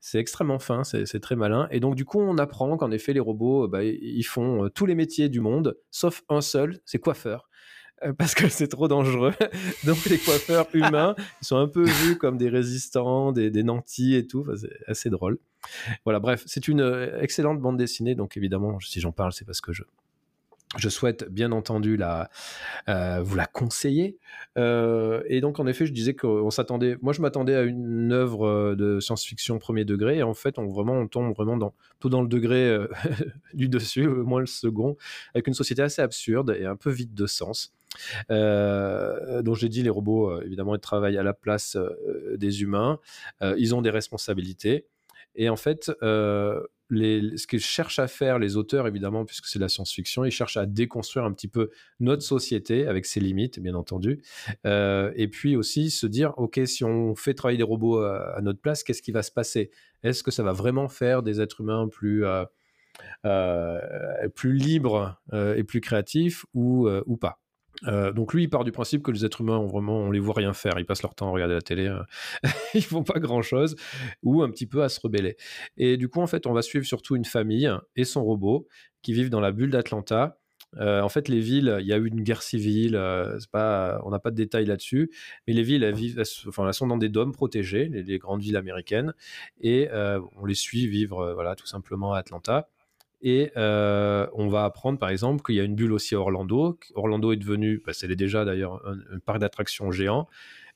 C'est 0.00 0.18
extrêmement 0.18 0.58
fin, 0.60 0.84
c'est 0.84 1.20
très 1.20 1.34
malin. 1.34 1.66
Et 1.72 1.80
donc, 1.80 1.96
du 1.96 2.04
coup, 2.04 2.20
on 2.20 2.38
apprend 2.38 2.76
qu'en 2.76 2.90
effet, 2.92 3.12
les 3.12 3.20
robots, 3.20 3.66
bah, 3.66 3.82
ils 3.82 4.22
font 4.22 4.64
euh, 4.64 4.68
tous 4.68 4.86
les 4.86 4.94
métiers 4.94 5.28
du 5.28 5.40
monde, 5.40 5.76
sauf 5.90 6.22
un 6.28 6.40
seul, 6.40 6.78
c'est 6.84 6.98
coiffeur. 7.00 7.48
euh, 8.04 8.12
parce 8.12 8.36
que 8.36 8.48
c'est 8.48 8.68
trop 8.68 8.86
dangereux. 8.86 9.32
Donc 9.84 10.04
les 10.04 10.18
coiffeurs 10.18 10.68
humains, 10.72 11.16
ils 11.42 11.44
sont 11.46 11.56
un 11.56 11.66
peu 11.66 11.82
vus 11.84 12.16
comme 12.16 12.38
des 12.38 12.48
résistants, 12.48 13.32
des, 13.32 13.50
des 13.50 13.64
nantis 13.64 14.14
et 14.14 14.24
tout. 14.28 14.42
Enfin, 14.42 14.54
c'est 14.56 14.70
assez 14.86 15.10
drôle. 15.10 15.38
Voilà, 16.04 16.20
bref, 16.20 16.44
c'est 16.46 16.68
une 16.68 16.80
euh, 16.80 17.20
excellente 17.20 17.60
bande 17.60 17.76
dessinée. 17.76 18.14
Donc 18.14 18.36
évidemment, 18.36 18.78
si 18.78 19.00
j'en 19.00 19.10
parle, 19.10 19.32
c'est 19.32 19.44
parce 19.44 19.60
que 19.60 19.72
je, 19.72 19.82
je 20.76 20.88
souhaite 20.88 21.28
bien 21.30 21.52
entendu 21.52 21.96
la, 21.96 22.30
euh, 22.88 23.22
vous 23.22 23.36
la 23.36 23.46
conseiller. 23.46 24.18
Euh, 24.58 25.22
et 25.26 25.40
donc, 25.40 25.60
en 25.60 25.66
effet, 25.66 25.86
je 25.86 25.92
disais 25.92 26.14
qu'on 26.14 26.50
s'attendait. 26.50 26.98
Moi, 27.00 27.12
je 27.12 27.22
m'attendais 27.22 27.54
à 27.54 27.62
une 27.62 28.12
œuvre 28.12 28.46
euh, 28.46 28.76
de 28.76 29.00
science-fiction 29.00 29.58
premier 29.58 29.86
degré. 29.86 30.18
Et 30.18 30.22
en 30.22 30.34
fait, 30.34 30.58
on, 30.58 30.66
vraiment, 30.66 30.94
on 30.94 31.08
tombe 31.08 31.34
vraiment 31.34 31.56
dans, 31.56 31.74
tout 32.00 32.10
dans 32.10 32.20
le 32.20 32.28
degré 32.28 32.76
du 33.54 33.68
dessus, 33.68 34.06
au 34.06 34.24
moins 34.24 34.40
le 34.40 34.46
second, 34.46 34.96
avec 35.34 35.46
une 35.46 35.54
société 35.54 35.80
assez 35.80 36.02
absurde 36.02 36.54
et 36.58 36.66
un 36.66 36.76
peu 36.76 36.90
vide 36.90 37.14
de 37.14 37.26
sens. 37.26 37.72
Donc 38.28 39.56
j'ai 39.56 39.68
dit 39.70 39.82
les 39.82 39.90
robots 39.90 40.40
évidemment 40.42 40.74
ils 40.74 40.80
travaillent 40.80 41.16
à 41.16 41.22
la 41.22 41.32
place 41.32 41.76
des 42.36 42.62
humains 42.62 43.00
ils 43.40 43.74
ont 43.74 43.80
des 43.80 43.90
responsabilités 43.90 44.86
et 45.34 45.48
en 45.48 45.56
fait 45.56 45.90
ce 46.90 47.46
que 47.46 47.58
cherchent 47.58 47.98
à 47.98 48.08
faire 48.08 48.38
les 48.38 48.56
auteurs, 48.56 48.86
évidemment, 48.86 49.24
puisque 49.24 49.46
c'est 49.46 49.58
de 49.58 49.64
la 49.64 49.68
science-fiction, 49.68 50.24
ils 50.24 50.30
cherchent 50.30 50.56
à 50.56 50.66
déconstruire 50.66 51.24
un 51.24 51.32
petit 51.32 51.48
peu 51.48 51.70
notre 52.00 52.22
société 52.22 52.86
avec 52.86 53.06
ses 53.06 53.20
limites, 53.20 53.60
bien 53.60 53.74
entendu. 53.74 54.22
Euh, 54.66 55.12
et 55.16 55.28
puis 55.28 55.56
aussi 55.56 55.90
se 55.90 56.06
dire, 56.06 56.34
OK, 56.38 56.60
si 56.64 56.84
on 56.84 57.14
fait 57.14 57.34
travailler 57.34 57.58
des 57.58 57.64
robots 57.64 58.00
à, 58.00 58.40
notre 58.42 58.60
place, 58.60 58.82
qu'est-ce 58.82 59.02
qui 59.02 59.12
va 59.12 59.22
se 59.22 59.32
passer? 59.32 59.70
Est-ce 60.02 60.22
que 60.22 60.30
ça 60.30 60.42
va 60.42 60.52
vraiment 60.52 60.88
faire 60.88 61.22
des 61.22 61.40
êtres 61.40 61.60
humains 61.60 61.88
plus, 61.88 62.24
euh, 62.24 62.44
euh, 63.26 64.28
plus 64.34 64.54
libres 64.54 65.20
et 65.32 65.64
plus 65.64 65.80
créatifs 65.80 66.46
ou, 66.54 66.88
ou 66.88 67.16
pas? 67.16 67.40
Euh, 67.86 68.12
donc 68.12 68.34
lui, 68.34 68.44
il 68.44 68.48
part 68.48 68.64
du 68.64 68.72
principe 68.72 69.02
que 69.02 69.10
les 69.10 69.24
êtres 69.24 69.40
humains, 69.40 69.58
ont 69.58 69.66
vraiment, 69.66 69.98
on 69.98 70.10
les 70.10 70.18
voit 70.18 70.34
rien 70.34 70.52
faire. 70.52 70.78
Ils 70.78 70.86
passent 70.86 71.02
leur 71.02 71.14
temps 71.14 71.28
à 71.28 71.30
regarder 71.30 71.54
la 71.54 71.62
télé. 71.62 71.86
euh, 71.86 72.02
ils 72.74 72.82
font 72.82 73.04
pas 73.04 73.20
grand 73.20 73.42
chose 73.42 73.76
ou 74.22 74.42
un 74.42 74.50
petit 74.50 74.66
peu 74.66 74.82
à 74.82 74.88
se 74.88 75.00
rebeller. 75.00 75.36
Et 75.76 75.96
du 75.96 76.08
coup, 76.08 76.20
en 76.20 76.26
fait, 76.26 76.46
on 76.46 76.52
va 76.52 76.62
suivre 76.62 76.84
surtout 76.84 77.16
une 77.16 77.24
famille 77.24 77.70
et 77.96 78.04
son 78.04 78.24
robot 78.24 78.66
qui 79.02 79.12
vivent 79.12 79.30
dans 79.30 79.40
la 79.40 79.52
bulle 79.52 79.70
d'Atlanta. 79.70 80.38
Euh, 80.76 81.00
en 81.00 81.08
fait, 81.08 81.28
les 81.28 81.40
villes, 81.40 81.78
il 81.80 81.86
y 81.86 81.92
a 81.92 81.96
eu 81.96 82.06
une 82.08 82.22
guerre 82.22 82.42
civile. 82.42 82.94
euh, 82.96 83.38
pas, 83.50 84.00
on 84.04 84.10
n'a 84.10 84.18
pas 84.18 84.30
de 84.30 84.36
détails 84.36 84.66
là-dessus, 84.66 85.10
mais 85.46 85.54
les 85.54 85.62
villes, 85.62 85.82
elles, 85.82 85.94
vivent, 85.94 86.22
enfin, 86.46 86.66
elles 86.66 86.74
sont 86.74 86.86
dans 86.86 86.98
des 86.98 87.08
dômes 87.08 87.32
protégés, 87.32 87.88
les, 87.88 88.18
grandes 88.18 88.42
villes 88.42 88.56
américaines, 88.56 89.14
et 89.60 89.88
euh, 89.92 90.20
on 90.36 90.44
les 90.44 90.54
suit 90.54 90.86
vivre, 90.86 91.32
voilà, 91.34 91.54
tout 91.54 91.66
simplement 91.66 92.12
à 92.12 92.18
Atlanta. 92.18 92.68
Et 93.20 93.50
euh, 93.56 94.26
on 94.34 94.48
va 94.48 94.64
apprendre, 94.64 94.98
par 94.98 95.08
exemple, 95.08 95.42
qu'il 95.42 95.56
y 95.56 95.60
a 95.60 95.64
une 95.64 95.74
bulle 95.74 95.92
aussi 95.92 96.14
à 96.14 96.20
Orlando. 96.20 96.78
Orlando 96.94 97.32
est 97.32 97.36
devenu, 97.36 97.82
bah, 97.84 97.92
c'est 97.92 98.08
déjà 98.14 98.44
d'ailleurs, 98.44 98.80
un, 98.86 98.98
un 99.16 99.18
parc 99.18 99.40
d'attractions 99.40 99.90
géant. 99.90 100.28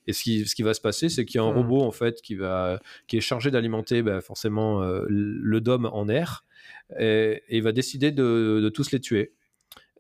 Et 0.08 0.12
ce 0.12 0.24
qui, 0.24 0.46
ce 0.46 0.56
qui 0.56 0.64
va 0.64 0.74
se 0.74 0.80
passer, 0.80 1.08
c'est 1.08 1.24
qu'il 1.24 1.38
y 1.40 1.40
a 1.40 1.46
un 1.46 1.52
Hmm. 1.52 1.56
robot 1.58 1.82
en 1.82 1.92
fait 1.92 2.20
qui 2.22 2.34
va, 2.34 2.80
qui 3.06 3.16
est 3.16 3.20
chargé 3.20 3.52
d'alimenter 3.52 4.02
bah, 4.02 4.20
forcément 4.20 4.82
euh, 4.82 5.04
le 5.08 5.60
dôme 5.60 5.86
en 5.92 6.08
air, 6.08 6.44
et, 6.98 7.42
et 7.48 7.58
il 7.58 7.62
va 7.62 7.70
décider 7.70 8.10
de, 8.10 8.60
de 8.60 8.68
tous 8.68 8.90
les 8.90 8.98
tuer. 8.98 9.32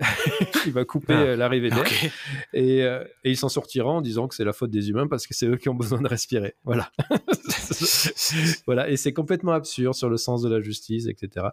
il 0.66 0.72
va 0.72 0.84
couper 0.84 1.12
Ah, 1.14 1.22
euh, 1.22 1.36
l'arrivée 1.36 1.68
d'air 1.70 1.80
Ok. 1.80 2.10
et, 2.54 2.82
euh, 2.82 3.04
et 3.24 3.30
il 3.30 3.36
s'en 3.36 3.48
sortira 3.48 3.88
en 3.90 4.00
disant 4.00 4.26
que 4.28 4.34
c'est 4.34 4.44
la 4.44 4.52
faute 4.52 4.70
des 4.70 4.90
humains 4.90 5.06
parce 5.06 5.26
que 5.26 5.34
c'est 5.34 5.46
eux 5.46 5.56
qui 5.56 5.68
ont 5.68 5.74
besoin 5.74 6.00
de 6.00 6.08
respirer. 6.08 6.54
Voilà. 6.64 6.90
voilà. 8.66 8.88
Et 8.90 8.96
c'est 8.96 9.12
complètement 9.12 9.52
absurde 9.52 9.94
sur 9.94 10.08
le 10.08 10.16
sens 10.16 10.42
de 10.42 10.48
la 10.48 10.60
justice, 10.60 11.06
etc. 11.06 11.46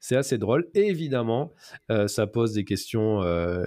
C'est 0.00 0.16
assez 0.16 0.38
drôle. 0.38 0.68
Et 0.74 0.88
évidemment, 0.88 1.52
euh, 1.90 2.06
ça 2.08 2.26
pose 2.26 2.52
des 2.52 2.64
questions. 2.64 3.22
euh, 3.22 3.64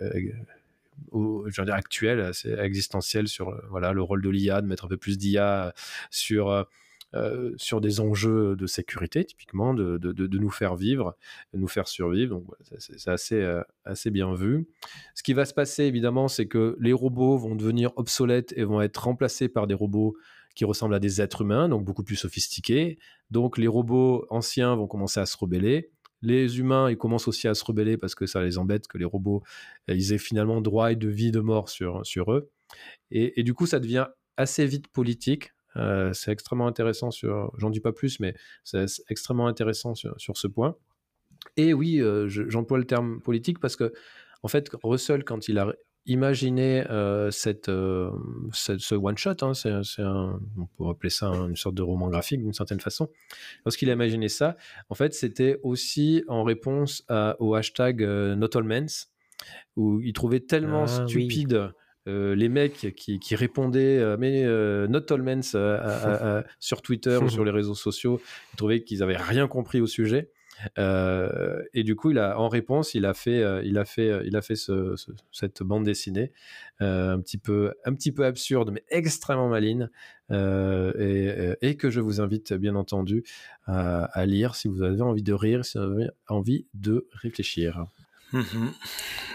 au- 1.12 1.46
je 1.48 1.62
veux 1.62 1.66
dire 1.66 1.76
actuelles, 1.76 2.20
assez 2.22 2.52
existentielles 2.54 3.28
sur 3.28 3.54
voilà 3.70 3.94
le 3.94 4.02
rôle 4.02 4.22
de 4.22 4.30
l'IA, 4.30 4.62
de 4.62 4.68
mettre 4.68 4.86
un 4.86 4.90
peu 4.90 4.98
plus 4.98 5.18
d'IA 5.18 5.74
sur 6.12 6.66
euh, 7.16 7.54
sur 7.58 7.82
des 7.82 8.00
enjeux 8.00 8.56
de 8.56 8.68
sécurité, 8.68 9.26
typiquement, 9.26 9.74
de, 9.74 10.38
nous 10.38 10.50
faire 10.52 10.76
vivre, 10.76 11.16
de 11.54 11.60
nous 11.60 11.68
faire 11.68 11.88
survivre. 11.88 12.36
Donc, 12.36 12.46
c'est- 13.18 13.34
euh, 13.42 13.64
assez 13.84 14.12
bien 14.12 14.34
vu. 14.36 14.68
Ce 15.16 15.24
qui 15.24 15.34
va 15.34 15.46
se 15.46 15.54
passer, 15.54 15.86
évidemment, 15.86 16.28
c'est 16.28 16.48
que 16.48 16.78
les 16.80 16.94
robots 16.94 17.38
vont 17.38 17.56
devenir 17.56 17.92
obsolètes 17.96 18.54
et 18.56 18.64
vont 18.64 18.82
être 18.82 18.98
remplacés 19.04 19.50
par 19.50 19.66
des 19.66 19.74
robots 19.74 20.16
qui 20.56 20.66
ressemblent 20.66 20.94
à 20.94 21.00
des 21.00 21.22
êtres 21.22 21.42
humains, 21.42 21.70
donc 21.70 21.84
beaucoup 21.84 22.04
plus 22.04 22.16
sophistiqués. 22.16 23.00
Donc, 23.32 23.58
les 23.58 23.68
robots 23.68 24.26
anciens 24.30 24.76
vont 24.76 24.88
commencer 24.88 25.20
à 25.20 25.26
se 25.26 25.38
rebeller. 25.38 25.92
Les 26.22 26.60
humains, 26.60 26.92
ils 26.92 26.98
commencent 26.98 27.28
aussi 27.28 27.48
à 27.48 27.54
se 27.56 27.64
rebeller 27.64 27.98
parce 27.98 28.14
que 28.14 28.26
ça 28.26 28.44
les 28.44 28.58
embête 28.58 28.88
que 28.88 28.98
les 28.98 29.06
robots, 29.06 29.42
euh, 29.90 29.94
aient 29.94 30.18
finalement 30.18 30.62
droit 30.62 30.92
et 30.92 30.96
de 30.96 31.08
vie, 31.08 31.32
de 31.32 31.40
mort 31.40 31.70
sur, 31.70 32.04
eux. 32.34 32.52
Et 33.10 33.42
du 33.42 33.54
coup, 33.56 33.66
ça 33.66 33.80
devient 33.80 34.08
assez 34.38 34.66
vite 34.66 34.88
politique. 34.90 35.54
Euh, 35.76 36.12
c'est 36.14 36.32
extrêmement 36.32 36.68
intéressant 36.68 37.12
sur. 37.12 37.52
J'en 37.58 37.70
dis 37.70 37.80
pas 37.80 37.92
plus, 37.94 38.20
mais 38.20 38.34
c'est 38.64 38.86
extrêmement 39.10 39.48
intéressant 39.48 39.96
sur, 39.96 40.14
sur 40.20 40.38
ce 40.38 40.48
point. 40.48 40.76
Et 41.58 41.74
oui, 41.74 42.02
euh, 42.02 42.28
je- 42.28 42.50
j'emploie 42.50 42.78
le 42.80 42.86
terme 42.86 43.22
politique 43.22 43.60
parce 43.60 43.76
que, 43.76 43.94
en 44.44 44.48
fait, 44.48 44.70
Russell, 44.84 45.24
quand 45.24 45.48
il 45.48 45.58
a 45.60 45.74
imaginé 46.06 46.86
euh, 46.90 47.30
cette, 47.30 47.70
cette- 48.52 48.80
ce 48.80 48.96
one-shot, 48.96 49.36
hein, 49.42 49.52
on 50.58 50.66
peut 50.78 50.90
appeler 50.90 51.10
ça 51.12 51.28
une 51.28 51.56
sorte 51.56 51.76
de 51.76 51.82
roman 51.84 52.08
graphique 52.10 52.42
d'une 52.42 52.54
certaine 52.54 52.80
façon, 52.80 53.10
lorsqu'il 53.66 53.90
a 53.90 53.94
imaginé 53.94 54.28
ça, 54.28 54.58
en 54.90 54.96
fait, 54.96 55.14
c'était 55.14 55.60
aussi 55.62 56.24
en 56.28 56.44
réponse 56.44 57.04
à- 57.10 57.36
au 57.40 57.54
hashtag 57.54 58.02
euh, 58.02 58.36
Not 58.36 58.58
All 58.58 58.64
Men's, 58.64 59.12
où 59.76 60.02
il 60.02 60.14
trouvait 60.14 60.40
tellement 60.40 60.86
Ah, 60.88 61.06
oui. 61.16 61.28
Euh, 62.08 62.34
les 62.36 62.50
mecs 62.50 62.94
qui, 62.96 63.20
qui 63.20 63.36
répondaient 63.36 64.00
euh, 64.00 64.16
mais 64.18 64.44
euh, 64.46 64.88
not 64.88 65.12
all 65.12 65.22
sur 66.60 66.82
Twitter 66.82 67.18
ou 67.18 67.30
sur 67.30 67.44
les 67.46 67.52
réseaux 67.52 67.76
sociaux, 67.76 68.22
ils 68.54 68.58
trouvaient 68.58 68.84
qu'ils 68.84 69.04
avaient 69.04 69.18
rien 69.18 69.48
compris 69.48 69.82
au 69.82 69.88
sujet. 69.88 70.32
Et 71.74 71.84
du 71.84 71.96
coup, 71.96 72.12
il 72.12 72.18
a, 72.20 72.38
en 72.38 72.50
réponse, 72.50 72.94
il 72.94 73.06
a 73.06 73.14
fait, 73.14 73.42
il 73.66 73.78
a 73.78 73.86
fait, 73.86 74.22
il 74.26 74.36
a 74.36 74.42
fait 74.42 74.56
ce- 74.58 74.96
ce- 74.98 75.12
cette 75.32 75.64
bande 75.64 75.86
dessinée 75.86 76.34
un 76.82 77.20
petit 77.22 77.38
peu, 77.38 77.74
un 77.86 77.94
petit 77.94 78.12
peu 78.12 78.26
absurde, 78.26 78.72
mais 78.72 78.84
extrêmement 78.90 79.48
maligne, 79.50 79.90
et, 80.32 81.56
et 81.62 81.78
que 81.78 81.90
je 81.90 82.02
vous 82.02 82.20
invite 82.22 82.54
bien 82.54 82.76
entendu 82.76 83.24
à, 83.66 84.04
à 84.06 84.26
lire 84.26 84.56
si 84.56 84.68
vous 84.68 84.82
avez 84.84 85.02
envie 85.02 85.24
de 85.24 85.34
rire, 85.34 85.64
si 85.64 85.78
vous 85.78 85.84
avez 85.86 86.10
envie 86.28 86.68
de 86.74 87.08
réfléchir. 87.14 87.86
Mhm. 88.34 88.74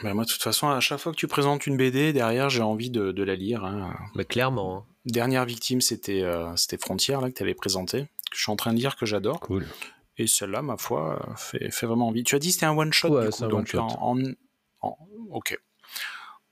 Bah, 0.03 0.14
moi, 0.14 0.24
de 0.24 0.30
toute 0.30 0.42
façon, 0.42 0.68
à 0.68 0.80
chaque 0.80 0.99
fois 1.01 1.12
que 1.12 1.16
tu 1.16 1.26
présentes 1.28 1.66
une 1.66 1.76
BD, 1.76 2.12
derrière, 2.12 2.49
j'ai 2.51 2.62
envie 2.62 2.90
de, 2.90 3.12
de 3.12 3.22
la 3.22 3.34
lire. 3.34 3.64
hein. 3.64 3.95
Mais 4.14 4.24
clairement. 4.24 4.78
hein. 4.78 4.84
Dernière 5.07 5.45
victime, 5.45 5.80
c'était 5.80 6.22
euh, 6.22 6.55
c'était 6.57 6.78
Frontière, 6.78 7.20
là, 7.20 7.28
que 7.30 7.34
tu 7.36 7.42
avais 7.42 7.55
présenté, 7.55 8.03
que 8.30 8.36
je 8.36 8.42
suis 8.42 8.51
en 8.53 8.57
train 8.57 8.72
de 8.72 8.78
lire, 8.78 8.97
que 8.97 9.05
j'adore. 9.07 9.40
Cool. 9.40 9.66
Et 10.16 10.26
celle-là, 10.26 10.62
ma 10.62 10.76
foi, 10.76 11.20
euh, 11.28 11.34
fait, 11.36 11.70
fait 11.70 11.86
vraiment 11.86 12.09
envie. 12.09 12.22
Tu 12.24 12.34
as 12.36 12.38
dit 12.38 12.49
que 12.49 12.55
c'était 12.55 12.66
un 12.66 12.76
one-shot, 12.76 13.09
Ouais, 13.11 13.26
du 13.26 13.32
c'est 13.32 13.38
coup, 13.38 13.45
un 13.45 13.49
donc 13.49 13.59
one-shot. 13.61 13.78
en, 13.80 14.18
en- 14.22 14.32
en- 14.80 14.99
Ok. 15.30 15.59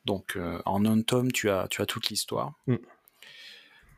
Donc, 0.04 0.32
euh, 0.36 0.58
en 0.66 0.84
un 0.84 1.00
tome, 1.02 1.30
tu 1.30 1.48
as, 1.48 1.68
tu 1.68 1.80
as 1.80 1.86
toute 1.86 2.08
l'histoire. 2.08 2.52
Mm. 2.66 2.76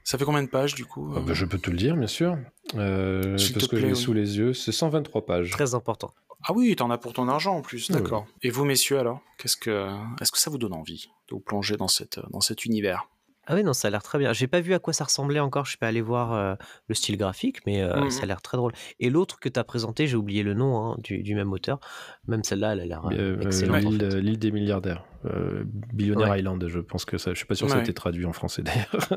Ça 0.04 0.18
fait 0.18 0.26
combien 0.26 0.42
de 0.42 0.48
pages, 0.48 0.74
du 0.74 0.84
coup 0.84 1.14
Ah 1.16 1.20
bah, 1.20 1.32
je 1.32 1.46
peux 1.46 1.58
te 1.58 1.70
le 1.70 1.78
dire, 1.78 1.96
bien 1.96 2.06
sûr, 2.06 2.36
euh, 2.74 3.30
parce 3.30 3.52
te 3.52 3.64
que 3.66 3.76
je 3.78 3.86
l'ai 3.86 3.92
oui. 3.94 3.96
sous 3.98 4.12
les 4.12 4.36
yeux. 4.36 4.52
C'est 4.52 4.70
123 4.72 5.24
pages. 5.24 5.50
Très 5.50 5.74
important. 5.74 6.12
Ah 6.46 6.52
oui, 6.54 6.74
t'en 6.76 6.90
as 6.90 6.98
pour 6.98 7.12
ton 7.14 7.28
argent 7.28 7.56
en 7.56 7.62
plus, 7.62 7.88
Oui, 7.88 7.94
d'accord. 7.96 8.26
Et 8.42 8.50
vous, 8.50 8.64
messieurs, 8.64 8.98
alors 8.98 9.20
Qu'est-ce 9.38 9.56
que, 9.56 9.88
Est-ce 10.20 10.30
que 10.32 10.38
ça 10.38 10.50
vous 10.50 10.58
donne 10.58 10.74
envie 10.74 11.08
de 11.28 11.34
vous 11.34 11.40
plonger 11.40 11.76
dans, 11.76 11.88
cette, 11.88 12.20
dans 12.30 12.40
cet 12.40 12.64
univers? 12.64 13.08
Ah 13.46 13.54
oui, 13.54 13.62
non, 13.62 13.74
ça 13.74 13.88
a 13.88 13.90
l'air 13.90 14.02
très 14.02 14.18
bien. 14.18 14.32
J'ai 14.32 14.46
pas 14.46 14.62
vu 14.62 14.72
à 14.72 14.78
quoi 14.78 14.94
ça 14.94 15.04
ressemblait 15.04 15.38
encore. 15.40 15.66
Je 15.66 15.70
suis 15.72 15.78
pas 15.78 15.88
allé 15.88 16.00
voir 16.00 16.32
euh, 16.32 16.54
le 16.88 16.94
style 16.94 17.18
graphique, 17.18 17.58
mais 17.66 17.82
euh, 17.82 18.00
Mhm. 18.04 18.10
ça 18.10 18.22
a 18.22 18.26
l'air 18.26 18.40
très 18.40 18.56
drôle. 18.56 18.72
Et 19.00 19.10
l'autre 19.10 19.38
que 19.38 19.50
tu 19.50 19.60
as 19.60 19.64
présenté, 19.64 20.06
j'ai 20.06 20.16
oublié 20.16 20.42
le 20.42 20.54
nom 20.54 20.92
hein, 20.92 20.96
du, 21.02 21.22
du 21.22 21.34
même 21.34 21.52
auteur. 21.52 21.78
Même 22.26 22.42
celle-là, 22.42 22.72
elle 22.72 22.80
a 22.80 22.86
l'air 22.86 23.04
euh, 23.06 23.10
Euh, 23.12 23.38
euh, 23.44 23.70
en 23.70 23.76
l'île, 23.76 24.08
fait. 24.10 24.36
des 24.38 24.50
milliardaires, 24.50 25.04
euh, 25.26 25.62
Billionaire 25.66 26.30
Ouais. 26.30 26.38
Island, 26.40 26.66
je 26.66 26.78
pense 26.78 27.04
que 27.04 27.18
ça. 27.18 27.32
Je 27.32 27.36
suis 27.36 27.44
pas 27.46 27.54
sûr 27.54 27.66
que 27.66 27.72
ça 27.72 27.78
a 27.78 27.82
été 27.82 27.92
traduit 27.92 28.24
en 28.24 28.32
français 28.32 28.62
d'ailleurs. 28.62 29.08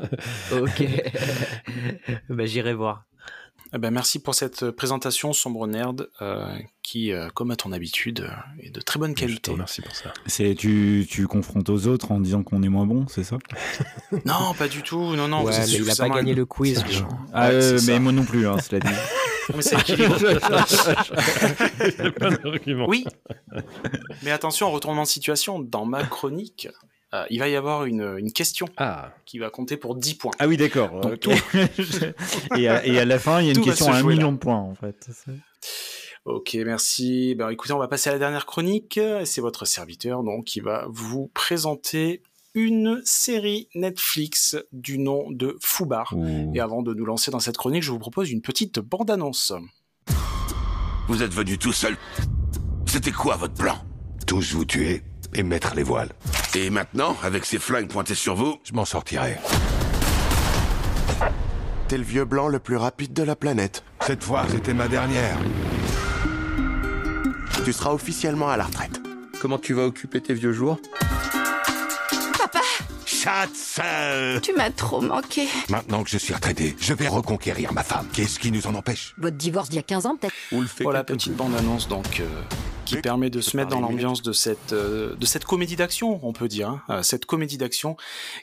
Ok. 0.52 0.82
bah, 2.28 2.44
J'irai 2.44 2.74
voir. 2.74 3.04
Eh 3.74 3.78
ben, 3.78 3.90
merci 3.90 4.18
pour 4.18 4.34
cette 4.34 4.62
euh, 4.62 4.72
présentation 4.72 5.32
sombre 5.34 5.66
nerd 5.66 6.08
euh, 6.22 6.56
qui, 6.82 7.12
euh, 7.12 7.28
comme 7.34 7.50
à 7.50 7.56
ton 7.56 7.70
habitude, 7.72 8.20
euh, 8.20 8.30
est 8.62 8.70
de 8.70 8.80
très 8.80 8.98
bonne 8.98 9.14
qualité. 9.14 9.50
remercie 9.50 9.82
pour 9.82 9.94
ça. 9.94 10.12
C'est 10.26 10.54
tu, 10.54 11.06
tu 11.08 11.26
confrontes 11.26 11.68
aux 11.68 11.86
autres 11.86 12.10
en 12.12 12.20
disant 12.20 12.42
qu'on 12.42 12.62
est 12.62 12.68
moins 12.70 12.86
bon, 12.86 13.06
c'est 13.08 13.24
ça? 13.24 13.36
Non, 14.24 14.54
pas 14.56 14.68
du 14.68 14.82
tout. 14.82 15.14
Non, 15.16 15.28
non. 15.28 15.44
ouais, 15.44 15.60
vous 15.60 15.74
il 15.74 15.90
a 15.90 15.94
pas 15.96 16.08
gagné 16.08 16.34
le 16.34 16.46
quiz. 16.46 16.82
Ah, 17.34 17.48
Ouais, 17.48 17.54
euh, 17.54 17.72
mais 17.72 17.78
ça. 17.78 18.00
moi 18.00 18.12
non 18.12 18.24
plus, 18.24 18.46
hein, 18.48 18.56
cela 18.58 18.80
dit. 18.80 18.88
Mais 19.54 19.62
c'est 19.62 19.80
équilibré. 19.80 20.34
pas 22.18 22.30
d'argument. 22.30 22.84
Oui. 22.86 23.06
Mais 24.22 24.30
attention, 24.30 24.70
retournement 24.70 25.04
de 25.04 25.08
situation. 25.08 25.58
Dans 25.58 25.86
ma 25.86 26.04
chronique, 26.04 26.68
euh, 27.14 27.24
il 27.30 27.38
va 27.38 27.48
y 27.48 27.56
avoir 27.56 27.84
une, 27.84 28.16
une 28.18 28.32
question 28.32 28.66
Ah, 28.76 29.12
qui 29.24 29.38
va 29.38 29.50
compter 29.50 29.76
pour 29.76 29.94
10 29.96 30.14
points. 30.14 30.32
Ah 30.38 30.46
oui, 30.46 30.56
d'accord. 30.56 31.00
Et, 32.56 32.68
à, 32.68 32.84
et 32.86 32.98
à 32.98 33.04
la 33.04 33.18
fin, 33.18 33.40
il 33.40 33.48
y 33.48 33.50
a 33.50 33.54
Tout 33.54 33.60
une 33.60 33.64
question 33.66 33.92
à 33.92 33.96
un 33.96 34.02
million 34.02 34.28
là. 34.28 34.32
de 34.32 34.38
points, 34.38 34.56
en 34.56 34.74
fait. 34.74 35.08
Ok, 36.24 36.56
merci. 36.64 37.34
Ben, 37.34 37.48
écoutez, 37.50 37.72
on 37.72 37.78
va 37.78 37.88
passer 37.88 38.10
à 38.10 38.12
la 38.12 38.18
dernière 38.18 38.44
chronique. 38.46 39.00
C'est 39.24 39.40
votre 39.40 39.64
serviteur 39.64 40.22
donc 40.22 40.44
qui 40.44 40.60
va 40.60 40.86
vous 40.90 41.28
présenter 41.32 42.22
une 42.54 43.00
série 43.04 43.68
Netflix 43.74 44.56
du 44.72 44.98
nom 44.98 45.30
de 45.30 45.56
Foubar. 45.62 46.12
Et 46.54 46.60
avant 46.60 46.82
de 46.82 46.92
nous 46.92 47.04
lancer 47.06 47.30
dans 47.30 47.40
cette 47.40 47.56
chronique, 47.56 47.82
je 47.82 47.90
vous 47.90 47.98
propose 47.98 48.30
une 48.30 48.42
petite 48.42 48.80
bande-annonce. 48.80 49.52
Vous 51.08 51.22
êtes 51.22 51.32
venu 51.32 51.56
tout 51.56 51.72
seul. 51.72 51.96
C'était 52.86 53.12
quoi 53.12 53.36
votre 53.36 53.54
plan? 53.54 53.78
Tous 54.26 54.52
vous 54.52 54.64
tuer 54.66 55.02
et 55.34 55.42
mettre 55.42 55.74
les 55.74 55.82
voiles. 55.82 56.10
Et 56.54 56.70
maintenant, 56.70 57.16
avec 57.22 57.44
ces 57.44 57.58
flingues 57.58 57.88
pointés 57.88 58.14
sur 58.14 58.34
vous, 58.34 58.56
je 58.64 58.72
m'en 58.72 58.84
sortirai. 58.84 59.36
T'es 61.88 61.98
le 61.98 62.04
vieux 62.04 62.24
blanc 62.24 62.48
le 62.48 62.58
plus 62.58 62.76
rapide 62.76 63.12
de 63.12 63.22
la 63.22 63.36
planète. 63.36 63.84
Cette 64.06 64.22
fois, 64.24 64.44
c'était 64.50 64.74
ma 64.74 64.88
dernière. 64.88 65.36
Tu 67.64 67.72
seras 67.72 67.90
officiellement 67.92 68.48
à 68.48 68.56
la 68.56 68.64
retraite. 68.64 69.00
Comment 69.40 69.58
tu 69.58 69.74
vas 69.74 69.84
occuper 69.84 70.20
tes 70.20 70.34
vieux 70.34 70.52
jours? 70.52 70.78
Papa 72.38 72.60
Schatz 73.06 73.80
Tu 74.42 74.52
m'as 74.54 74.70
trop 74.70 75.00
manqué. 75.00 75.46
Maintenant 75.68 76.02
que 76.02 76.10
je 76.10 76.18
suis 76.18 76.34
retraité, 76.34 76.76
je 76.80 76.94
vais 76.94 77.08
reconquérir 77.08 77.72
ma 77.72 77.82
femme. 77.82 78.06
Qu'est-ce 78.12 78.38
qui 78.38 78.50
nous 78.50 78.66
en 78.66 78.74
empêche? 78.74 79.14
Votre 79.18 79.36
divorce 79.36 79.68
d'il 79.68 79.76
y 79.76 79.80
a 79.80 79.82
15 79.82 80.06
ans, 80.06 80.16
peut-être? 80.16 80.34
Ou 80.52 80.62
le 80.62 80.66
fait 80.66 80.84
Voilà, 80.84 81.04
petite 81.04 81.34
bande-annonce 81.36 81.88
donc. 81.88 82.20
Euh, 82.20 82.26
qui 82.96 83.02
permet 83.02 83.30
de 83.30 83.40
se 83.40 83.56
mettre 83.56 83.70
dans 83.70 83.80
l'ambiance 83.80 84.22
de 84.22 84.32
cette 84.32 84.72
euh, 84.72 85.14
de 85.16 85.26
cette 85.26 85.44
comédie 85.44 85.76
d'action, 85.76 86.20
on 86.22 86.32
peut 86.32 86.48
dire, 86.48 86.68
hein, 86.70 86.82
euh, 86.90 87.02
cette 87.02 87.24
comédie 87.26 87.58
d'action 87.58 87.96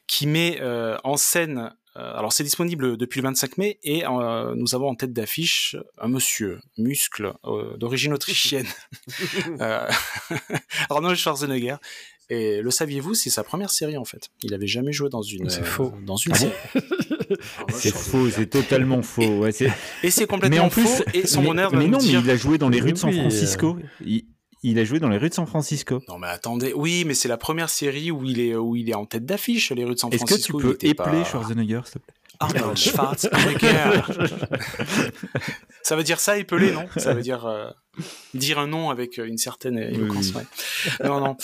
qui 0.07 0.27
met 0.27 0.57
euh, 0.61 0.97
en 1.03 1.17
scène. 1.17 1.71
alors 1.95 2.33
c'est 2.33 2.43
disponible 2.43 2.97
depuis 2.97 3.21
le 3.21 3.27
25 3.27 3.57
mai 3.57 3.79
et 3.83 4.03
nous 4.55 4.75
avons 4.75 4.89
en 4.89 4.95
tête 4.95 5.13
d'affiche 5.13 5.77
un 5.97 6.09
monsieur 6.09 6.59
muscle 6.77 7.33
d'origine 7.77 8.11
autrichienne, 8.13 8.67
Arnold 10.89 11.15
Schwarzenegger. 11.17 11.77
Et 12.29 12.59
le 12.61 12.71
saviez-vous, 12.71 13.13
c'est 13.13 13.29
sa 13.29 13.43
première 13.43 13.69
série 13.69 13.97
en 13.97 14.03
fait. 14.05 14.29
Il 14.41 14.53
avait 14.55 14.65
jamais 14.67 14.91
joué 14.91 15.09
dans 15.09 15.21
une 15.21 15.47
faux. 15.49 15.93
dans 16.07 16.15
une 16.17 16.31
Ah 16.33 16.37
série. 16.37 16.51
C'est 17.69 17.93
faux, 17.95 18.29
c'est 18.31 18.47
totalement 18.47 19.03
faux. 19.03 19.37
Ouais, 19.41 19.51
c'est- 19.51 19.71
Et 20.01 20.09
c'est 20.09 20.25
complètement 20.25 20.57
mais 20.57 20.59
en 20.63 20.69
plus, 20.69 20.85
faux. 20.87 21.03
Et 21.13 21.27
son 21.27 21.41
mais, 21.41 21.47
bonheur 21.49 21.69
va 21.71 21.77
mais 21.77 21.87
non, 21.87 21.99
dire- 21.99 22.19
mais 22.21 22.25
il 22.27 22.31
a 22.31 22.35
joué 22.35 22.57
dans 22.57 22.69
les 22.69 22.81
rues 22.81 22.93
de 22.93 22.97
San 22.97 23.11
oui, 23.11 23.19
Francisco. 23.19 23.77
Il, 24.03 24.25
il 24.71 24.79
a 24.79 24.83
joué 24.83 24.99
dans 24.99 25.09
les 25.09 25.17
rues 25.17 25.29
de 25.29 25.33
San 25.33 25.45
Francisco. 25.47 26.01
Non 26.07 26.17
mais 26.17 26.27
attendez, 26.27 26.73
oui, 26.75 27.03
mais 27.05 27.13
c'est 27.13 27.27
la 27.27 27.37
première 27.37 27.69
série 27.69 28.11
où 28.11 28.23
il 28.23 28.39
est 28.39 28.55
où 28.55 28.75
il 28.75 28.89
est 28.89 28.95
en 28.95 29.05
tête 29.05 29.25
d'affiche 29.25 29.71
les 29.71 29.83
rues 29.85 29.93
de 29.95 29.99
San 29.99 30.11
Est-ce 30.13 30.23
que 30.23 30.33
tu 30.35 30.51
Francisco. 30.51 30.59
peux 30.59 30.71
épeler 30.81 30.93
pas- 30.93 31.23
Schwarzenegger, 31.23 31.81
s'il 31.85 31.93
te 32.01 32.05
plaît? 32.05 32.13
Arnold 32.39 32.77
Schwarzenegger. 32.77 34.01
ça 35.81 35.95
veut 35.95 36.03
dire 36.03 36.19
ça, 36.19 36.37
épeler, 36.37 36.71
non? 36.71 36.85
Ça 36.97 37.13
veut 37.13 37.21
dire 37.21 37.45
euh, 37.45 37.69
dire 38.33 38.59
un 38.59 38.67
nom 38.67 38.89
avec 38.89 39.19
euh, 39.19 39.25
une 39.27 39.37
certaine 39.37 39.77
éloquence. 39.77 40.31
oui. 40.35 40.41
ouais. 40.99 41.07
Non, 41.07 41.19
non. 41.19 41.37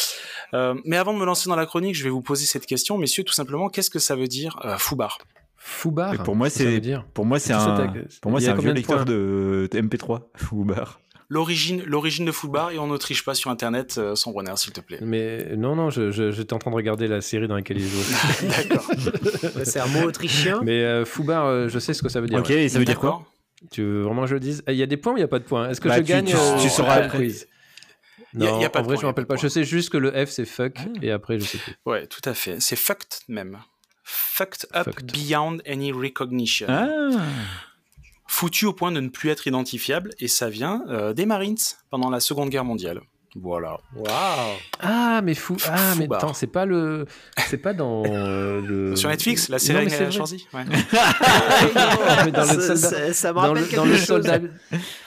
Euh, 0.53 0.75
mais 0.85 0.97
avant 0.97 1.13
de 1.13 1.19
me 1.19 1.25
lancer 1.25 1.49
dans 1.49 1.55
la 1.55 1.65
chronique, 1.65 1.95
je 1.95 2.03
vais 2.03 2.09
vous 2.09 2.21
poser 2.21 2.45
cette 2.45 2.65
question, 2.65 2.97
messieurs, 2.97 3.23
tout 3.23 3.33
simplement, 3.33 3.69
qu'est-ce 3.69 3.89
que 3.89 3.99
ça 3.99 4.15
veut 4.15 4.27
dire 4.27 4.59
euh, 4.65 4.77
foubar? 4.77 5.17
Foubar. 5.55 6.21
Pour 6.23 6.35
moi, 6.35 6.49
c'est 6.49 6.81
pour 7.13 7.25
moi 7.25 7.39
c'est 7.39 7.53
un 7.53 7.93
pour 8.21 8.31
moi 8.31 8.41
c'est 8.41 8.47
a 8.49 8.53
un 8.53 8.57
vieux 8.57 8.73
lecteur 8.73 9.05
de, 9.05 9.69
de 9.71 9.81
MP3 9.81 10.21
ou 10.51 10.65
bar. 10.65 10.99
L'origine, 11.33 11.81
l'origine 11.85 12.25
de 12.25 12.31
foubar 12.33 12.71
et 12.71 12.77
on 12.79 12.87
ne 12.87 12.97
triche 12.97 13.23
pas 13.23 13.33
sur 13.33 13.49
Internet, 13.51 13.95
euh, 13.97 14.15
sans 14.15 14.31
Bronner, 14.31 14.51
s'il 14.57 14.73
te 14.73 14.81
plaît. 14.81 14.97
Mais 15.01 15.55
non, 15.55 15.77
non, 15.77 15.89
je- 15.89 16.11
je- 16.11 16.29
j'étais 16.31 16.51
en 16.53 16.59
train 16.59 16.71
de 16.71 16.75
regarder 16.75 17.07
la 17.07 17.21
série 17.21 17.47
dans 17.47 17.55
laquelle 17.55 17.77
il 17.79 17.87
joue. 17.87 18.01
D'accord. 18.47 18.85
C'est 19.63 19.79
un 19.79 19.85
mot 19.87 20.01
autrichien. 20.03 20.59
Mais 20.61 20.83
euh, 20.83 21.05
Foubar, 21.05 21.45
euh, 21.45 21.69
je 21.69 21.79
sais 21.79 21.93
ce 21.93 22.01
que 22.03 22.09
ça 22.09 22.19
veut 22.19 22.27
dire. 22.27 22.37
Ok, 22.39 22.49
ouais. 22.49 22.65
et 22.65 22.69
ça 22.69 22.79
veut 22.79 22.83
dire 22.85 22.99
quoi. 22.99 23.25
Tu 23.71 23.81
veux 23.81 24.01
vraiment 24.01 24.23
que 24.23 24.27
je 24.27 24.33
le 24.33 24.39
dise? 24.41 24.61
Il 24.67 24.73
y 24.75 24.83
a 24.83 24.85
des 24.87 24.97
points 24.97 25.13
ou 25.13 25.17
il 25.17 25.21
n'y 25.21 25.23
a 25.23 25.29
pas 25.29 25.39
de 25.39 25.45
points? 25.45 25.69
Est-ce 25.69 25.79
que 25.79 25.87
Bah, 25.87 25.95
je 25.97 26.01
tu- 26.01 26.07
gagne 26.09 26.25
tu- 26.25 26.35
euh, 26.35 26.57
tu 26.61 26.67
sauras 26.67 26.95
après. 26.95 27.17
quiz 27.19 27.47
Y 28.33 28.45
a- 28.47 28.51
Non, 28.51 28.59
y 28.59 28.65
a 28.65 28.69
pas 28.69 28.79
en 28.79 28.81
de 28.81 28.87
vrai, 28.87 28.95
point, 28.95 29.01
je 29.01 29.05
me 29.05 29.09
rappelle 29.11 29.25
pas. 29.25 29.35
Je 29.37 29.47
sais 29.47 29.63
juste 29.63 29.89
que 29.89 29.97
le 29.97 30.11
F 30.25 30.29
c'est 30.31 30.43
fuck 30.45 30.73
Ah. 30.79 30.83
et 31.01 31.11
après 31.11 31.39
je 31.39 31.45
sais 31.45 31.57
plus. 31.59 31.75
Ouais, 31.85 32.07
tout 32.07 32.21
à 32.29 32.33
fait. 32.33 32.57
C'est 32.59 32.75
fucked 32.75 33.19
même. 33.29 33.57
Fucked 34.03 34.65
up 34.75 34.85
Fucked. 34.85 35.13
beyond 35.13 35.59
any 35.65 35.91
recognition. 35.93 36.67
Ah, 36.69 36.87
foutu 38.31 38.65
au 38.65 38.71
point 38.73 38.91
de 38.93 38.99
ne 39.01 39.09
plus 39.09 39.29
être 39.29 39.45
identifiable, 39.45 40.11
et 40.19 40.27
ça 40.29 40.49
vient 40.49 40.83
euh, 40.87 41.13
des 41.13 41.25
Marines 41.25 41.57
pendant 41.89 42.09
la 42.09 42.19
Seconde 42.21 42.49
Guerre 42.49 42.63
mondiale. 42.65 43.01
Voilà. 43.35 43.77
Waouh. 43.95 44.57
Ah, 44.81 45.21
mais 45.23 45.35
fou. 45.35 45.55
Ah, 45.67 45.93
mais 45.97 46.03
Foubar. 46.03 46.17
attends, 46.19 46.33
c'est 46.33 46.47
pas 46.47 46.65
le. 46.65 47.05
C'est 47.47 47.57
pas 47.57 47.73
dans 47.73 48.03
euh, 48.05 48.61
le. 48.61 48.95
Sur 48.97 49.09
Netflix, 49.09 49.47
la 49.49 49.55
Non, 49.55 49.59
série 49.59 49.85
mais 49.85 49.91
la 49.91 49.97
vrai. 49.97 50.11
Schwarzy 50.11 50.47
ouais. 50.53 50.63
Non, 51.75 52.25
mais 52.25 52.31
dans 52.31 52.41
le 52.41 52.59
Ça- 52.61 52.75
soldat. 52.75 52.89
ça- 52.89 53.13
ça 53.13 53.29
me 53.29 53.35
Dans 53.35 53.41
rappelle 53.41 53.63
le, 53.69 53.75
dans 53.75 53.85
soldat, 53.97 54.39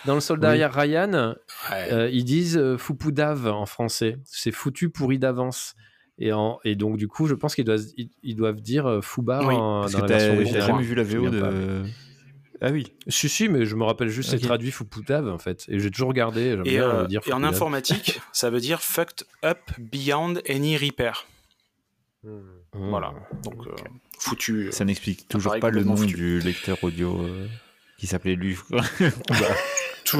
dans 0.06 0.14
le 0.14 0.20
soldat 0.20 0.52
Oui. 0.52 0.64
Ryan, 0.64 1.34
Ouais. 1.70 1.92
euh, 1.92 2.10
ils 2.12 2.24
disent 2.24 2.56
euh, 2.56 2.76
en 3.48 3.66
français. 3.66 4.16
C'est 4.24 4.52
foutu 4.52 4.88
pourri 4.90 5.18
d'avance. 5.18 5.74
Et, 6.18 6.32
en, 6.32 6.58
et 6.64 6.76
donc, 6.76 6.96
du 6.96 7.08
coup, 7.08 7.26
je 7.26 7.34
pense 7.34 7.54
qu'ils 7.54 7.64
doivent, 7.64 7.80
ils, 7.96 8.08
ils 8.22 8.36
doivent 8.36 8.60
dire 8.60 8.86
euh, 8.86 9.00
foubar 9.02 9.44
Oui, 9.46 9.54
en- 9.54 9.80
parce 9.82 9.92
dans 9.92 9.98
que 10.00 10.02
la 10.06 10.08
version 10.18 10.34
originale. 10.36 10.62
jamais 10.66 10.82
vu 10.82 10.94
la 10.94 11.02
VO 11.02 11.24
pas, 11.24 11.30
mais- 11.30 11.40
de. 11.40 11.82
Ah 12.60 12.70
oui. 12.70 12.92
Si, 13.08 13.28
si, 13.28 13.48
mais 13.48 13.66
je 13.66 13.74
me 13.74 13.84
rappelle 13.84 14.08
juste 14.08 14.30
c'est 14.30 14.38
traduit 14.38 14.70
foupoudav 14.70 15.28
en 15.28 15.38
fait. 15.38 15.64
Et 15.68 15.80
j'ai 15.80 15.90
toujours 15.90 16.08
regardé. 16.08 16.50
J'aime 16.50 16.60
Et, 16.60 16.70
bien 16.70 16.88
euh, 16.88 17.02
euh, 17.02 17.06
dire 17.06 17.20
et 17.26 17.32
en 17.32 17.42
informatique, 17.42 18.20
ça 18.32 18.50
veut 18.50 18.60
dire 18.60 18.80
fucked 18.80 19.26
up 19.44 19.58
beyond 19.78 20.34
any 20.48 20.76
repair. 20.76 21.26
Mmh. 22.24 22.40
Voilà. 22.74 23.14
Donc, 23.42 23.66
euh, 23.66 23.74
foutu. 24.18 24.68
Ça 24.72 24.84
n'explique 24.84 25.28
toujours 25.28 25.58
pas 25.58 25.70
le 25.70 25.84
nom 25.84 25.96
foutu. 25.96 26.14
du 26.14 26.40
lecteur 26.40 26.82
audio 26.82 27.20
euh, 27.22 27.46
qui 27.98 28.06
s'appelait 28.06 28.34
lui. 28.34 28.56
Tout, 30.04 30.18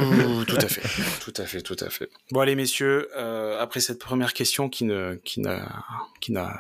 tout 0.49 0.57
à 0.57 0.67
fait, 0.67 0.81
tout 1.21 1.35
à 1.37 1.45
fait, 1.45 1.61
tout 1.61 1.77
à 1.79 1.91
fait. 1.91 2.09
Bon 2.31 2.41
allez 2.41 2.55
messieurs, 2.55 3.11
euh, 3.19 3.61
après 3.61 3.81
cette 3.81 3.99
première 3.99 4.33
question 4.33 4.71
qui 4.71 4.85
ne, 4.85 5.21
qui 5.25 5.41
n'a, 5.41 5.85
qui 6.23 6.33
n'a, 6.33 6.59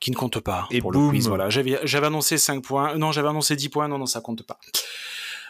qui 0.00 0.10
ne 0.10 0.16
compte 0.16 0.40
pas 0.40 0.66
Et 0.70 0.80
pour 0.80 0.90
boum. 0.92 1.04
le 1.06 1.10
quiz, 1.10 1.28
voilà. 1.28 1.50
J'avais, 1.50 1.76
annoncé 2.06 2.38
5 2.38 2.62
points, 2.62 2.96
non 2.96 3.12
j'avais 3.12 3.28
annoncé 3.28 3.54
10 3.54 3.68
points, 3.68 3.86
non 3.88 3.98
non 3.98 4.06
ça 4.06 4.20
compte 4.20 4.42
pas. 4.42 4.58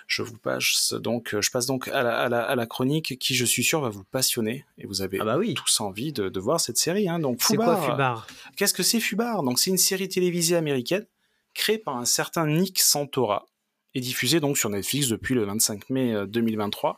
Je 0.06 0.22
vous 0.22 0.36
passe 0.38 0.92
donc, 0.98 1.36
je 1.40 1.50
passe 1.52 1.66
donc 1.66 1.86
à 1.86 2.02
la, 2.02 2.18
à 2.18 2.28
la, 2.28 2.42
à 2.42 2.56
la 2.56 2.66
chronique 2.66 3.16
qui, 3.20 3.34
je 3.36 3.44
suis 3.44 3.62
sûr, 3.62 3.80
va 3.80 3.90
vous 3.90 4.02
passionner 4.02 4.64
et 4.76 4.86
vous 4.86 5.02
avez 5.02 5.18
Ah 5.20 5.24
bah 5.24 5.36
oui. 5.38 5.54
tous 5.54 5.80
envie 5.80 6.12
de, 6.12 6.28
de 6.28 6.40
voir 6.40 6.60
cette 6.60 6.78
série. 6.78 7.08
Hein. 7.08 7.20
Donc 7.20 7.38
C'est 7.40 7.56
quoi 7.56 7.80
Fubar 7.80 8.26
Qu'est-ce 8.56 8.74
que 8.74 8.82
c'est 8.82 8.98
Fubar? 8.98 9.44
Donc 9.44 9.60
c'est 9.60 9.70
une 9.70 9.78
série 9.78 10.08
télévisée 10.08 10.56
américaine 10.56 11.06
créée 11.54 11.78
par 11.78 11.96
un 11.96 12.04
certain 12.06 12.46
Nick 12.48 12.80
Santora 12.80 13.46
et 13.94 14.00
diffusée 14.00 14.40
donc 14.40 14.58
sur 14.58 14.68
Netflix 14.68 15.06
depuis 15.08 15.36
le 15.36 15.44
25 15.44 15.90
mai 15.90 16.12
euh, 16.12 16.26
2023. 16.26 16.96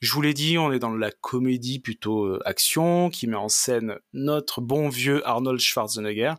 Je 0.00 0.12
vous 0.12 0.20
l'ai 0.20 0.34
dit, 0.34 0.58
on 0.58 0.72
est 0.72 0.78
dans 0.78 0.94
la 0.94 1.10
comédie 1.10 1.78
plutôt 1.78 2.24
euh, 2.24 2.40
action 2.44 3.08
qui 3.08 3.26
met 3.26 3.36
en 3.36 3.48
scène 3.48 3.96
notre 4.12 4.60
bon 4.60 4.88
vieux 4.88 5.26
Arnold 5.26 5.58
Schwarzenegger 5.58 6.34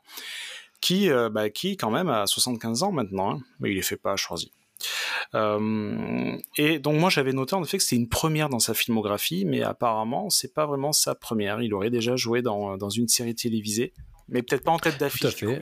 qui, 0.80 1.10
euh, 1.10 1.30
bah, 1.30 1.50
qui 1.50 1.76
quand 1.76 1.92
même 1.92 2.10
a 2.10 2.28
75 2.28 2.84
ans 2.84 2.92
maintenant, 2.92 3.32
hein. 3.32 3.40
mais 3.60 3.72
il 3.72 3.76
les 3.76 3.82
fait 3.82 3.98
pas 3.98 4.16
choisi. 4.16 4.52
Euh, 5.34 6.38
et 6.58 6.78
donc 6.78 7.00
moi 7.00 7.10
j'avais 7.10 7.34
noté 7.34 7.56
en 7.56 7.64
effet 7.64 7.78
que 7.78 7.84
c'était 7.84 7.96
une 7.96 8.08
première 8.08 8.48
dans 8.50 8.60
sa 8.60 8.76
filmographie, 8.76 9.44
mais 9.44 9.64
apparemment 9.64 10.30
c'est 10.30 10.54
pas 10.54 10.68
vraiment 10.68 10.92
sa 10.92 11.16
première. 11.16 11.62
Il 11.62 11.74
aurait 11.74 11.90
déjà 11.90 12.16
joué 12.16 12.44
dans, 12.44 12.78
dans 12.78 12.90
une 12.90 13.08
série 13.08 13.34
télévisée, 13.34 13.94
mais 14.30 14.42
peut-être 14.42 14.64
pas 14.64 14.72
en 14.72 14.80
tête 14.80 15.00
d'affiche. 15.00 15.42
La. 15.42 15.60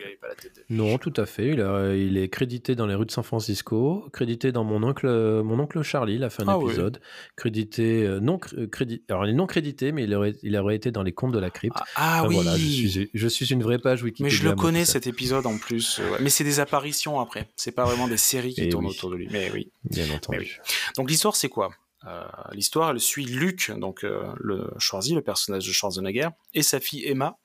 Non, 0.70 0.97
tout 0.97 1.13
à 1.18 1.26
fait. 1.26 1.49
Il, 1.49 1.61
a- 1.61 1.95
il 1.95 2.18
est 2.18 2.30
crédité 2.30 2.76
dans 2.76 2.88
les 2.88 2.95
rues 2.95 3.05
de 3.05 3.11
San 3.11 3.24
Francisco, 3.24 4.07
crédité 4.11 4.51
dans 4.51 4.63
mon 4.63 4.82
oncle, 4.84 5.07
mon 5.07 5.59
oncle 5.59 5.82
Charlie, 5.84 6.16
il 6.16 6.24
a 6.24 6.30
fait 6.30 6.43
un 6.43 6.47
Ah 6.49 6.57
oui. 6.57 6.66
épisode, 6.66 6.99
crédité 7.36 8.03
euh, 8.05 8.20
non 8.20 8.38
cr- 8.38 8.68
crédit. 8.70 9.03
Alors 9.09 9.26
il 9.26 9.32
est 9.32 9.34
non 9.34 9.45
crédité, 9.47 9.91
mais 9.91 10.03
il 10.03 10.13
aurait, 10.13 10.34
il 10.43 10.55
aurait 10.57 10.76
été 10.76 10.91
dans 10.91 11.03
les 11.03 11.11
contes 11.13 11.32
de 11.34 11.39
la 11.39 11.49
crypte. 11.49 11.78
Ah, 11.80 11.86
ah 11.95 12.20
Enfin, 12.22 12.28
oui. 12.30 12.36
Voilà, 12.36 12.57
je 12.57 12.66
suis, 12.66 13.09
je 13.13 13.28
suis 13.28 13.45
une 13.51 13.61
vraie 13.63 13.80
page 13.80 14.03
Wikipédia. 14.03 14.26
Mais 14.26 14.30
je 14.30 14.43
le 14.47 14.55
connais 14.55 14.86
cet 14.86 15.07
épisode 15.07 15.45
en 15.45 15.57
plus. 15.57 15.99
euh, 15.99 16.11
ouais. 16.11 16.18
Mais 16.22 16.30
c'est 16.30 16.43
des 16.43 16.59
apparitions 16.59 17.20
après. 17.20 17.47
C'est 17.55 17.72
pas 17.74 17.86
vraiment 17.86 18.07
des 18.07 18.18
séries 18.18 18.53
qui 18.53 18.61
Eh 18.63 18.70
tournent 18.70 18.86
oui. 18.86 18.91
autour 18.91 19.09
de 19.11 19.16
lui. 19.16 19.28
Mais 19.32 19.51
oui. 19.53 19.72
Bien 19.84 20.09
entendu. 20.13 20.39
Oui. 20.39 20.51
Donc 20.97 21.09
l'histoire 21.09 21.36
c'est 21.36 21.49
quoi? 21.49 21.70
Euh, 22.07 22.24
L'histoire 22.51 22.91
elle 22.91 22.99
suit 22.99 23.26
Luc, 23.26 23.72
donc 23.78 24.03
euh, 24.03 24.24
le 24.39 24.70
Schwarzy, 24.78 25.16
le 25.16 25.22
personnage 25.22 25.66
de 25.66 25.72
Schwarzenegger, 25.72 26.30
et 26.53 26.61
sa 26.61 26.80
fille 26.80 27.03
Emma, 27.07 27.38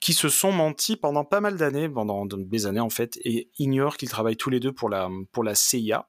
qui 0.00 0.12
se 0.12 0.28
sont 0.28 0.52
mentis 0.52 0.96
pendant 0.96 1.24
pas 1.24 1.40
mal 1.40 1.56
d'années, 1.56 1.88
pendant 1.88 2.26
des 2.26 2.66
années 2.66 2.80
en 2.80 2.90
fait, 2.90 3.18
et 3.24 3.50
ignorent 3.58 3.96
qu'ils 3.96 4.08
travaillent 4.08 4.36
tous 4.36 4.50
les 4.50 4.60
deux 4.60 4.72
pour 4.72 4.88
la 4.88 5.08
pour 5.32 5.44
la 5.44 5.54
CIA. 5.54 6.06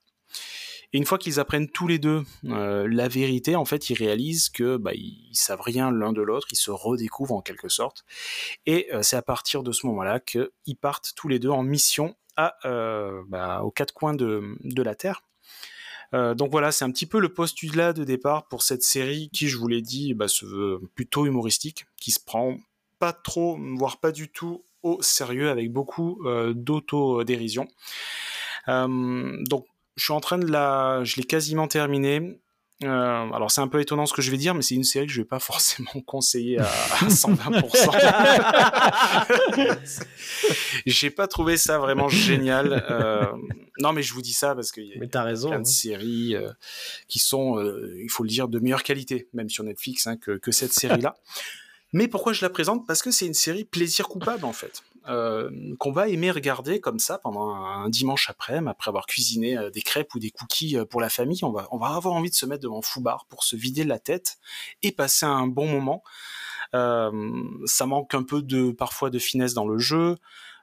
Et 0.92 0.98
une 0.98 1.06
fois 1.06 1.18
qu'ils 1.18 1.40
apprennent 1.40 1.70
tous 1.70 1.88
les 1.88 2.00
deux 2.00 2.24
euh, 2.46 2.88
la 2.90 3.08
vérité, 3.08 3.56
en 3.56 3.66
fait, 3.66 3.90
ils 3.90 3.96
réalisent 3.96 4.50
que 4.50 4.78
bah, 4.78 4.94
ils, 4.94 5.36
savent 5.36 5.62
rien 5.62 5.92
l'un 5.92 6.14
de 6.14 6.22
l'autre, 6.22 6.48
ils 6.52 6.58
se 6.58 6.72
redécouvrent 6.72 7.36
en 7.36 7.42
quelque 7.42 7.70
sorte. 7.70 8.06
Et 8.66 8.88
euh, 8.94 9.04
c'est 9.04 9.16
à 9.16 9.22
partir 9.22 9.62
de 9.62 9.72
ce 9.72 9.86
moment-là 9.86 10.20
qu'ils 10.20 10.78
partent 10.82 11.14
tous 11.16 11.28
les 11.28 11.38
deux 11.38 11.50
en 11.50 11.62
mission 11.62 12.16
à, 12.38 12.56
euh, 12.66 13.22
bah, 13.28 13.62
aux 13.62 13.72
quatre 13.72 13.94
coins 13.94 14.16
de, 14.16 14.56
de 14.64 14.84
la 14.84 14.96
Terre. 14.96 15.24
Donc 16.12 16.50
voilà, 16.50 16.72
c'est 16.72 16.84
un 16.84 16.90
petit 16.90 17.06
peu 17.06 17.20
le 17.20 17.32
postulat 17.32 17.94
de 17.94 18.04
départ 18.04 18.48
pour 18.48 18.64
cette 18.64 18.82
série 18.82 19.30
qui, 19.32 19.48
je 19.48 19.58
vous 19.58 19.68
l'ai 19.68 19.84
dit, 19.84 20.16
bah, 20.16 20.28
se 20.28 20.44
veut 20.44 20.80
plutôt 20.96 21.28
humoristique, 21.28 21.86
qui 21.98 22.10
se 22.10 22.20
prend 22.20 22.58
pas 23.00 23.14
trop, 23.14 23.58
voire 23.76 24.00
pas 24.00 24.12
du 24.12 24.30
tout 24.30 24.64
au 24.84 25.02
sérieux, 25.02 25.50
avec 25.50 25.72
beaucoup 25.72 26.22
euh, 26.26 26.54
d'autodérision. 26.54 27.68
Euh, 28.68 29.44
donc 29.46 29.66
je 29.96 30.04
suis 30.06 30.14
en 30.14 30.22
train 30.22 30.38
de 30.38 30.48
la, 30.48 31.04
je 31.04 31.18
l'ai 31.18 31.24
quasiment 31.24 31.68
terminé. 31.68 32.40
Euh, 32.86 33.30
alors 33.34 33.52
c'est 33.52 33.60
un 33.60 33.68
peu 33.68 33.82
étonnant 33.82 34.06
ce 34.06 34.14
que 34.14 34.22
je 34.22 34.32
vais 34.32 34.38
dire, 34.38 34.56
mais 34.56 34.62
c'est 34.62 34.76
une 34.76 34.86
série 34.86 35.06
que 35.06 35.12
je 35.12 35.20
vais 35.20 35.28
pas 35.28 35.40
forcément 35.40 36.00
conseiller 36.06 36.60
à, 36.60 36.66
à 36.66 37.08
120%. 37.08 39.78
J'ai 40.86 41.10
pas 41.10 41.28
trouvé 41.28 41.58
ça 41.58 41.78
vraiment 41.78 42.08
génial. 42.08 42.86
Euh, 42.90 43.26
non, 43.80 43.92
mais 43.92 44.02
je 44.02 44.14
vous 44.14 44.22
dis 44.22 44.32
ça 44.32 44.56
parce 44.56 44.72
qu'il 44.72 44.86
y 44.86 44.94
a, 44.94 45.00
mais 45.00 45.14
as 45.16 45.24
raison, 45.24 45.50
plein 45.50 45.58
hein. 45.58 45.62
de 45.62 45.68
séries 45.68 46.36
euh, 46.36 46.50
qui 47.10 47.20
sont, 47.20 47.60
il 48.02 48.10
faut 48.10 48.24
le 48.24 48.30
dire, 48.30 48.48
de 48.48 48.60
meilleure 48.60 48.84
qualité, 48.84 49.28
même 49.34 49.50
sur 49.50 49.66
Netflix, 49.66 50.08
hein, 50.08 50.16
que, 50.16 50.38
que 50.38 50.52
cette 50.52 50.74
série-là. 50.74 51.18
Mais 51.94 52.08
pourquoi 52.08 52.34
je 52.34 52.44
la 52.44 52.50
présente? 52.50 52.86
Parce 52.86 53.02
que 53.02 53.12
c'est 53.12 53.26
une 53.26 53.34
série 53.34 53.66
plaisir 53.66 54.08
coupable 54.08 54.46
en 54.46 54.54
fait, 54.54 54.84
euh, 55.08 55.50
qu'on 55.80 55.92
va 55.92 56.08
aimer 56.08 56.30
regarder 56.30 56.80
comme 56.80 57.00
ça 57.00 57.18
pendant 57.18 57.50
un, 57.50 57.90
dimanche 57.90 58.30
après, 58.30 58.58
après 58.66 58.90
avoir 58.90 59.08
cuisiné 59.08 59.58
euh, 59.58 59.70
des 59.72 59.82
crêpes 59.82 60.14
ou 60.14 60.20
des 60.20 60.30
cookies 60.30 60.78
euh, 60.78 60.86
pour 60.86 61.02
la 61.02 61.10
famille. 61.10 61.40
On 61.44 61.52
va, 61.52 61.68
avoir 61.72 62.14
envie 62.14 62.30
de 62.30 62.36
se 62.36 62.46
mettre 62.46 62.62
devant 62.62 62.82
Foubar 62.82 63.26
pour 63.26 63.44
se 63.44 63.56
vider 63.56 63.84
la 63.84 63.98
tête 63.98 64.38
et 64.84 64.92
passer 64.92 65.26
un 65.26 65.48
bon 65.48 65.68
moment. 65.68 66.04
Ça 66.72 67.86
manque 67.88 68.14
un 68.14 68.22
peu 68.22 68.44
de 68.44 68.72
parfois 68.72 69.10
de 69.10 69.18
finesse 69.18 69.56
dans 69.56 69.68
le 69.68 69.80
jeu. 69.80 70.18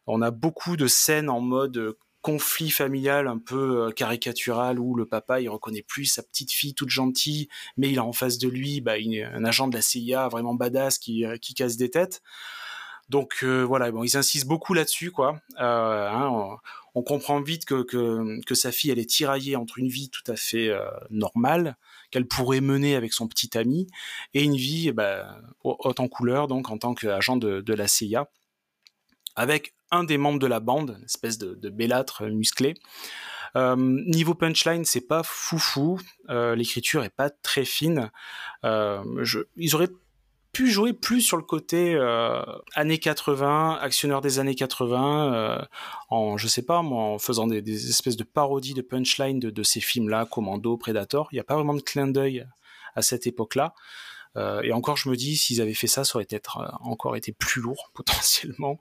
On 0.06 0.22
a 0.22 0.30
beaucoup 0.30 0.76
de 0.76 0.86
scènes 0.86 1.28
en 1.28 1.40
mode 1.40 1.96
conflit 2.26 2.70
familial 2.70 3.28
un 3.28 3.38
peu 3.38 3.86
euh, 3.86 3.90
caricatural 3.92 4.80
où 4.80 4.96
le 4.96 5.06
papa 5.06 5.40
il 5.40 5.48
reconnaît 5.48 5.84
plus 5.86 6.06
sa 6.06 6.24
petite 6.24 6.50
fille 6.50 6.74
toute 6.74 6.88
gentille, 6.88 7.46
mais 7.76 7.88
il 7.88 8.00
a 8.00 8.04
en 8.04 8.12
face 8.12 8.38
de 8.38 8.48
lui 8.48 8.80
bah, 8.80 8.94
un 9.32 9.44
agent 9.44 9.68
de 9.68 9.76
la 9.76 9.80
CIA 9.80 10.26
vraiment 10.26 10.52
badass 10.52 10.98
qui, 10.98 11.24
euh, 11.24 11.36
qui 11.36 11.54
casse 11.54 11.76
des 11.76 11.88
têtes. 11.88 12.22
Donc 13.08 13.44
euh, 13.44 13.62
voilà, 13.62 13.92
bon, 13.92 14.02
ils 14.02 14.16
insistent 14.16 14.48
beaucoup 14.48 14.74
là-dessus, 14.74 15.12
quoi. 15.12 15.40
Hein, 15.56 16.58
on, 16.96 17.02
comprend 17.04 17.40
vite 17.40 17.64
que, 17.64 17.84
que, 17.84 18.54
sa 18.56 18.72
fille, 18.72 18.90
elle 18.90 18.98
est 18.98 19.08
tiraillée 19.08 19.54
entre 19.54 19.78
une 19.78 19.86
vie 19.86 20.10
tout 20.10 20.28
à 20.28 20.34
fait 20.34 20.72
normale 21.10 21.76
qu'elle 22.10 22.26
pourrait 22.26 22.60
mener 22.60 22.96
avec 22.96 23.12
son 23.12 23.28
petit 23.28 23.56
ami 23.56 23.86
et 24.34 24.42
une 24.42 24.56
vie 24.56 24.90
bah, 24.90 25.38
haute 25.62 26.00
en 26.00 26.08
couleur, 26.08 26.48
donc 26.48 26.70
en 26.70 26.78
tant 26.78 26.94
qu'agent 26.94 27.36
de 27.36 27.72
la 27.72 27.86
CIA, 27.86 28.28
avec 29.36 29.75
un 29.90 30.04
des 30.04 30.18
membres 30.18 30.38
de 30.38 30.46
la 30.46 30.60
bande, 30.60 30.98
espèce 31.04 31.38
de, 31.38 31.54
de 31.54 31.68
bellâtre 31.68 32.26
musclé. 32.26 32.74
Euh, 33.56 33.76
niveau 33.76 34.34
punchline, 34.34 34.84
c'est 34.84 35.06
pas 35.06 35.22
foufou. 35.22 35.98
Euh, 36.28 36.54
L'écriture 36.54 37.04
est 37.04 37.14
pas 37.14 37.30
très 37.30 37.64
fine. 37.64 38.10
Euh, 38.64 39.02
ils 39.56 39.74
auraient 39.74 39.90
pu 40.52 40.70
jouer 40.70 40.92
plus 40.92 41.20
sur 41.20 41.36
le 41.36 41.42
côté 41.42 41.94
euh, 41.94 42.42
années 42.74 42.98
80, 42.98 43.78
actionneur 43.80 44.22
des 44.22 44.38
années 44.38 44.54
80, 44.54 45.34
euh, 45.34 45.64
en 46.08 46.38
je 46.38 46.48
sais 46.48 46.62
pas 46.62 46.78
en 46.78 47.18
faisant 47.18 47.46
des, 47.46 47.60
des 47.60 47.90
espèces 47.90 48.16
de 48.16 48.24
parodies 48.24 48.72
de 48.72 48.80
punchline 48.80 49.38
de, 49.38 49.50
de 49.50 49.62
ces 49.62 49.80
films-là, 49.80 50.24
Commando, 50.24 50.76
Predator. 50.78 51.28
Il 51.30 51.36
n'y 51.36 51.40
a 51.40 51.44
pas 51.44 51.56
vraiment 51.56 51.74
de 51.74 51.82
clin 51.82 52.08
d'œil 52.08 52.46
à 52.94 53.02
cette 53.02 53.26
époque-là. 53.26 53.74
Euh, 54.36 54.62
et 54.62 54.72
encore, 54.72 54.96
je 54.96 55.08
me 55.08 55.16
dis, 55.16 55.36
s'ils 55.36 55.60
avaient 55.60 55.74
fait 55.74 55.86
ça, 55.86 56.04
ça 56.04 56.16
aurait 56.16 56.26
peut-être 56.26 56.58
euh, 56.58 56.68
encore 56.80 57.16
été 57.16 57.32
plus 57.32 57.60
lourd 57.60 57.90
potentiellement. 57.94 58.78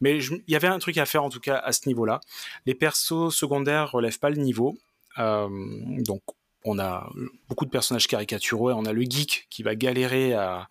Mais 0.00 0.18
il 0.18 0.42
y 0.48 0.56
avait 0.56 0.68
un 0.68 0.78
truc 0.78 0.98
à 0.98 1.06
faire 1.06 1.24
en 1.24 1.30
tout 1.30 1.40
cas 1.40 1.56
à 1.58 1.72
ce 1.72 1.88
niveau-là. 1.88 2.20
Les 2.66 2.74
persos 2.74 3.34
secondaires 3.34 3.90
relèvent 3.92 4.18
pas 4.18 4.30
le 4.30 4.36
niveau. 4.36 4.76
Euh, 5.18 5.48
donc, 5.98 6.22
on 6.64 6.78
a 6.78 7.10
beaucoup 7.48 7.64
de 7.64 7.70
personnages 7.70 8.06
caricaturaux. 8.06 8.70
et 8.70 8.74
On 8.74 8.84
a 8.84 8.92
le 8.92 9.02
geek 9.02 9.48
qui 9.50 9.62
va 9.62 9.74
galérer 9.74 10.34
à, 10.34 10.68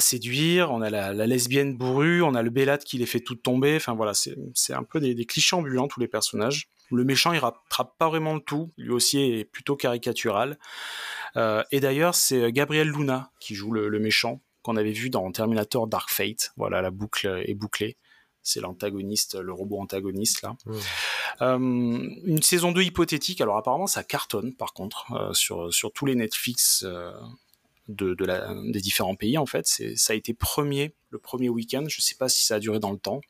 séduire. 0.00 0.72
On 0.72 0.82
a 0.82 0.90
la, 0.90 1.26
lesbienne 1.26 1.76
bourrue. 1.76 2.22
On 2.22 2.34
a 2.34 2.42
le 2.42 2.50
bellate 2.50 2.84
qui 2.84 2.98
les 2.98 3.06
fait 3.06 3.20
toutes 3.20 3.42
tomber. 3.42 3.76
Enfin 3.76 3.94
voilà, 3.94 4.12
c'est 4.12 4.74
un 4.74 4.82
peu 4.82 4.98
des 4.98 5.24
clichés 5.24 5.54
ambulants 5.54 5.86
tous 5.86 6.00
les 6.00 6.08
personnages. 6.08 6.68
Le 6.90 7.04
méchant, 7.04 7.32
il 7.32 7.38
rattrape 7.38 7.96
pas 7.98 8.08
vraiment 8.08 8.34
le 8.34 8.40
tout. 8.40 8.72
Lui 8.76 8.90
aussi 8.90 9.20
est 9.20 9.44
plutôt 9.44 9.76
caricatural. 9.76 10.58
Euh, 11.36 11.62
et 11.70 11.80
d'ailleurs, 11.80 12.14
c'est 12.14 12.50
Gabriel 12.52 12.88
Luna 12.88 13.30
qui 13.40 13.54
joue 13.54 13.72
le, 13.72 13.88
le 13.88 13.98
méchant 13.98 14.40
qu'on 14.62 14.76
avait 14.76 14.92
vu 14.92 15.10
dans 15.10 15.30
Terminator 15.30 15.86
Dark 15.86 16.10
Fate. 16.10 16.52
Voilà, 16.56 16.82
la 16.82 16.90
boucle 16.90 17.42
est 17.46 17.54
bouclée. 17.54 17.96
C'est 18.42 18.60
l'antagoniste, 18.60 19.34
le 19.34 19.52
robot 19.52 19.80
antagoniste 19.80 20.42
là. 20.42 20.56
Euh, 21.42 21.58
une 21.58 22.42
saison 22.42 22.72
2 22.72 22.82
hypothétique. 22.82 23.40
Alors 23.40 23.56
apparemment, 23.56 23.86
ça 23.86 24.02
cartonne 24.02 24.54
par 24.54 24.72
contre 24.72 25.12
euh, 25.12 25.34
sur, 25.34 25.72
sur 25.72 25.92
tous 25.92 26.06
les 26.06 26.14
Netflix 26.14 26.82
euh, 26.86 27.12
de, 27.88 28.14
de 28.14 28.24
la, 28.24 28.54
des 28.54 28.80
différents 28.80 29.16
pays 29.16 29.38
en 29.38 29.46
fait. 29.46 29.66
Ça 29.66 30.12
a 30.12 30.16
été 30.16 30.34
premier 30.34 30.94
le 31.10 31.18
premier 31.18 31.48
week-end. 31.48 31.84
Je 31.88 32.00
sais 32.00 32.14
pas 32.14 32.28
si 32.28 32.44
ça 32.44 32.56
a 32.56 32.58
duré 32.58 32.78
dans 32.78 32.92
le 32.92 32.98
temps. 32.98 33.20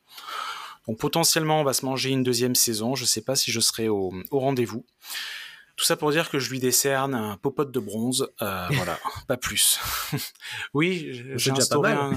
Donc 0.89 0.97
potentiellement, 0.97 1.61
on 1.61 1.63
va 1.63 1.73
se 1.73 1.85
manger 1.85 2.09
une 2.09 2.23
deuxième 2.23 2.55
saison. 2.55 2.95
Je 2.95 3.05
sais 3.05 3.21
pas 3.21 3.35
si 3.35 3.51
je 3.51 3.59
serai 3.59 3.89
au, 3.89 4.11
au 4.31 4.39
rendez-vous. 4.39 4.87
Tout 5.75 5.85
ça 5.85 5.95
pour 5.95 6.09
dire 6.11 6.31
que 6.31 6.39
je 6.39 6.49
lui 6.49 6.59
décerne 6.59 7.13
un 7.13 7.37
popote 7.37 7.71
de 7.71 7.79
bronze. 7.79 8.27
Euh, 8.41 8.65
voilà, 8.71 8.97
pas 9.27 9.37
plus. 9.37 9.79
oui, 10.73 11.09
j'ai 11.11 11.23
C'est 11.23 11.33
déjà 11.33 11.53
pas 11.53 11.57
instauré 11.59 11.93
mal. 11.93 12.13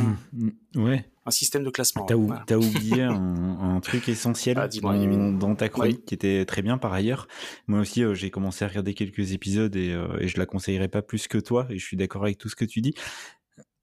un, 0.74 0.80
Ouais. 0.80 1.04
un 1.26 1.30
système 1.30 1.64
de 1.64 1.68
classement. 1.70 2.06
T'as 2.06 2.14
ou- 2.14 2.28
Voilà. 2.28 2.44
oublié 2.58 3.02
un, 3.02 3.12
un 3.60 3.80
truc 3.80 4.08
essentiel 4.08 4.56
Ah, 4.58 4.68
dans, 4.68 5.54
ta 5.54 5.68
chronique 5.68 5.98
Oui. 5.98 6.04
qui 6.06 6.14
était 6.14 6.46
très 6.46 6.62
bien 6.62 6.78
par 6.78 6.94
ailleurs. 6.94 7.28
Moi 7.66 7.80
aussi, 7.80 8.02
euh, 8.02 8.14
j'ai 8.14 8.30
commencé 8.30 8.64
à 8.64 8.68
regarder 8.68 8.94
quelques 8.94 9.32
épisodes 9.32 9.76
et, 9.76 9.90
euh, 9.92 10.16
et 10.18 10.28
je 10.28 10.38
la 10.38 10.46
conseillerais 10.46 10.88
pas 10.88 11.02
plus 11.02 11.28
que 11.28 11.36
toi. 11.36 11.66
Et 11.68 11.78
je 11.78 11.84
suis 11.84 11.98
d'accord 11.98 12.22
avec 12.24 12.38
tout 12.38 12.48
ce 12.48 12.56
que 12.56 12.64
tu 12.64 12.80
dis. 12.80 12.94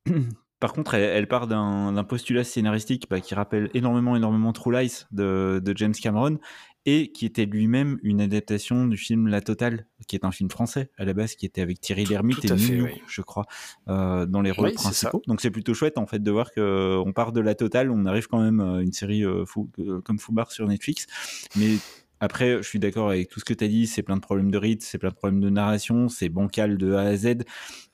Par 0.60 0.74
contre, 0.74 0.94
elle, 0.94 1.04
elle 1.04 1.28
part 1.28 1.48
d'un 1.48 2.04
postulat 2.04 2.44
scénaristique 2.44 3.08
bah, 3.10 3.22
qui 3.22 3.34
rappelle 3.34 3.70
énormément, 3.74 4.16
énormément 4.16 4.52
True 4.52 4.74
Lies 4.74 5.06
de, 5.12 5.62
de 5.64 5.78
James 5.78 5.94
Cameron 5.94 6.38
et 6.86 7.12
qui 7.12 7.26
était 7.26 7.46
lui-même 7.46 8.00
une 8.04 8.20
adaptation 8.22 8.88
du 8.88 8.98
film 8.98 9.28
La 9.28 9.42
Totale, 9.42 9.86
qui 10.08 10.16
est 10.16 10.26
un 10.26 10.32
film 10.32 10.50
français 10.50 10.92
à 10.98 11.06
la 11.06 11.14
base, 11.14 11.36
qui 11.36 11.46
était 11.46 11.62
avec 11.62 11.80
Thierry 11.80 12.06
Lhermitte 12.06 12.44
et 12.46 12.52
oui. 12.52 13.02
je 13.08 13.22
crois, 13.22 13.46
euh, 13.90 14.26
dans 14.26 14.42
les 14.42 14.52
rôles 14.52 14.70
Oui, 14.70 14.74
principaux. 14.74 15.22
Donc 15.28 15.42
c'est 15.42 15.52
plutôt 15.52 15.74
chouette 15.74 15.98
en 15.98 16.08
fait 16.08 16.24
de 16.24 16.32
voir 16.32 16.52
que 16.52 16.98
on 17.06 17.12
part 17.14 17.32
de 17.32 17.42
La 17.42 17.54
Totale, 17.54 17.92
on 17.92 18.06
arrive 18.06 18.28
quand 18.28 18.42
même 18.42 18.60
à 18.60 18.82
une 18.82 18.94
série 18.94 19.24
euh, 19.24 19.46
fou- 19.46 19.70
euh, 19.80 20.02
comme 20.02 20.20
Foubar 20.20 20.52
sur 20.52 20.68
Netflix, 20.68 21.06
mais 21.56 21.78
après, 22.22 22.58
je 22.58 22.68
suis 22.68 22.80
d'accord 22.80 23.10
avec 23.10 23.30
tout 23.30 23.40
ce 23.40 23.46
que 23.46 23.54
tu 23.54 23.64
as 23.64 23.70
dit. 23.70 23.88
C'est 23.88 24.04
plein 24.04 24.18
de 24.18 24.22
problèmes 24.22 24.52
de 24.52 24.58
rythme, 24.58 24.86
c'est 24.86 24.98
plein 24.98 25.10
de 25.10 25.16
problèmes 25.16 25.40
de 25.40 25.50
narration, 25.50 26.10
c'est 26.10 26.28
bancal 26.28 26.78
de 26.78 26.92
A 26.94 27.02
à 27.04 27.16
Z. 27.16 27.44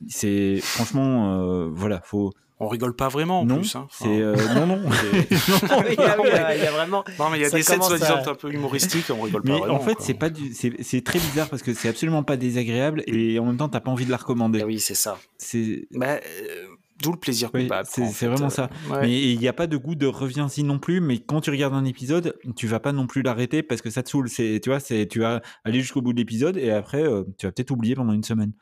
C'est 0.08 0.58
franchement, 0.62 1.42
euh, 1.44 1.70
voilà, 1.72 2.02
faut. 2.02 2.34
On 2.66 2.70
rigole 2.70 2.96
pas 2.96 3.08
vraiment 3.10 3.42
en 3.42 3.46
non, 3.46 3.58
plus. 3.58 3.76
Hein. 3.76 3.88
c'est 3.92 4.08
euh, 4.08 4.36
non, 4.56 4.66
non. 4.66 4.82
c'est- 4.92 5.28
il, 5.92 6.00
y 6.00 6.04
a, 6.04 6.18
il 6.24 6.28
y 6.28 6.32
a- 6.32 6.56
il 6.56 6.64
y 6.64 6.68
a 6.68 6.72
vraiment. 6.72 7.04
Non, 7.20 7.30
mais 7.30 7.38
il 7.40 7.42
y 7.44 7.46
a 7.46 7.50
des 7.50 7.64
scènes 7.64 7.82
soi-disant 7.82 8.16
à- 8.26 8.30
un 8.30 8.36
peu 8.36 8.52
humoristiques, 8.52 9.06
on 9.10 9.22
rigole 9.22 9.44
pas 9.44 9.54
Mais 9.54 9.60
vraiment. 9.60 9.76
en 9.76 9.80
fait, 9.80 9.98
c'est 10.00 10.14
pas 10.16 10.30
du, 10.30 10.54
c'est 10.54 10.74
c'est 10.82 11.04
très 11.04 11.20
bizarre 11.20 11.50
parce 11.50 11.62
que 11.64 11.74
c'est 11.74 11.90
absolument 11.90 12.24
pas 12.24 12.38
désagréable 12.38 13.04
et 13.08 13.38
en 13.40 13.46
même 13.46 13.58
temps, 13.58 13.70
t'as 13.70 13.80
pas 13.80 13.92
envie 13.92 14.06
de 14.06 14.12
la 14.12 14.18
recommander. 14.18 14.62
Ah 14.64 14.66
oui, 14.66 14.80
c'est 14.80 14.96
ça. 14.96 15.18
C'est 15.38 15.88
Bah, 15.92 16.08
euh, 16.16 16.20
D'où 17.02 17.12
le 17.12 17.18
plaisir 17.20 17.50
Oui, 17.54 17.64
coupable. 17.64 17.88
c'est 17.92 18.02
en 18.04 18.08
c'est 18.08 18.14
fait. 18.14 18.28
vraiment 18.28 18.46
Euh, 18.48 18.50
ça. 18.50 18.70
ouais. 18.90 19.02
Mais 19.02 19.22
il 19.34 19.38
n'y 19.40 19.48
a 19.48 19.54
pas 19.54 19.68
de 19.68 19.76
goût 19.78 19.96
de 19.96 20.08
reviens-y 20.08 20.64
non 20.64 20.80
plus. 20.80 21.02
Mais 21.02 21.20
quand 21.20 21.42
tu 21.42 21.50
regardes 21.50 21.74
un 21.74 21.84
épisode, 21.86 22.38
tu 22.56 22.68
vas 22.68 22.80
pas 22.80 22.92
non 22.94 23.06
plus 23.08 23.22
l'arrêter 23.22 23.64
parce 23.64 23.82
que 23.82 23.90
ça 23.90 24.02
te 24.04 24.10
saoule. 24.10 24.30
C'est, 24.30 24.60
tu 24.64 24.70
vois, 24.70 24.80
c'est, 24.80 25.06
tu 25.08 25.20
vas 25.20 25.42
aller 25.66 25.82
jusqu'au 25.82 26.02
bout 26.02 26.14
de 26.14 26.18
l'épisode 26.18 26.56
et 26.58 26.72
après, 26.72 27.04
euh, 27.04 27.24
tu 27.38 27.46
vas 27.46 27.52
peut-être 27.52 27.72
oublier 27.72 27.96
pendant 27.96 28.14
une 28.14 28.24
semaine. 28.24 28.54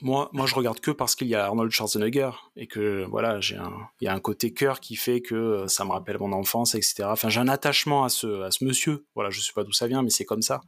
Moi, 0.00 0.30
moi, 0.32 0.46
je 0.46 0.54
regarde 0.54 0.80
que 0.80 0.90
parce 0.90 1.14
qu'il 1.14 1.28
y 1.28 1.34
a 1.34 1.44
Arnold 1.44 1.70
Schwarzenegger 1.70 2.30
et 2.56 2.66
que 2.66 3.04
voilà, 3.10 3.40
j'ai 3.40 3.56
un, 3.56 3.72
il 4.00 4.06
y 4.06 4.08
a 4.08 4.14
un 4.14 4.20
côté 4.20 4.52
cœur 4.52 4.80
qui 4.80 4.96
fait 4.96 5.20
que 5.20 5.34
euh, 5.34 5.68
ça 5.68 5.84
me 5.84 5.90
rappelle 5.90 6.16
mon 6.18 6.32
enfance, 6.32 6.74
etc. 6.74 7.04
Enfin, 7.04 7.28
j'ai 7.28 7.40
un 7.40 7.48
attachement 7.48 8.04
à 8.04 8.08
ce, 8.08 8.42
à 8.42 8.50
ce 8.50 8.64
monsieur. 8.64 9.04
Voilà, 9.14 9.30
je 9.30 9.40
sais 9.40 9.52
pas 9.54 9.64
d'où 9.64 9.72
ça 9.72 9.86
vient, 9.86 10.02
mais 10.02 10.10
c'est 10.10 10.24
comme 10.24 10.42
ça. 10.42 10.62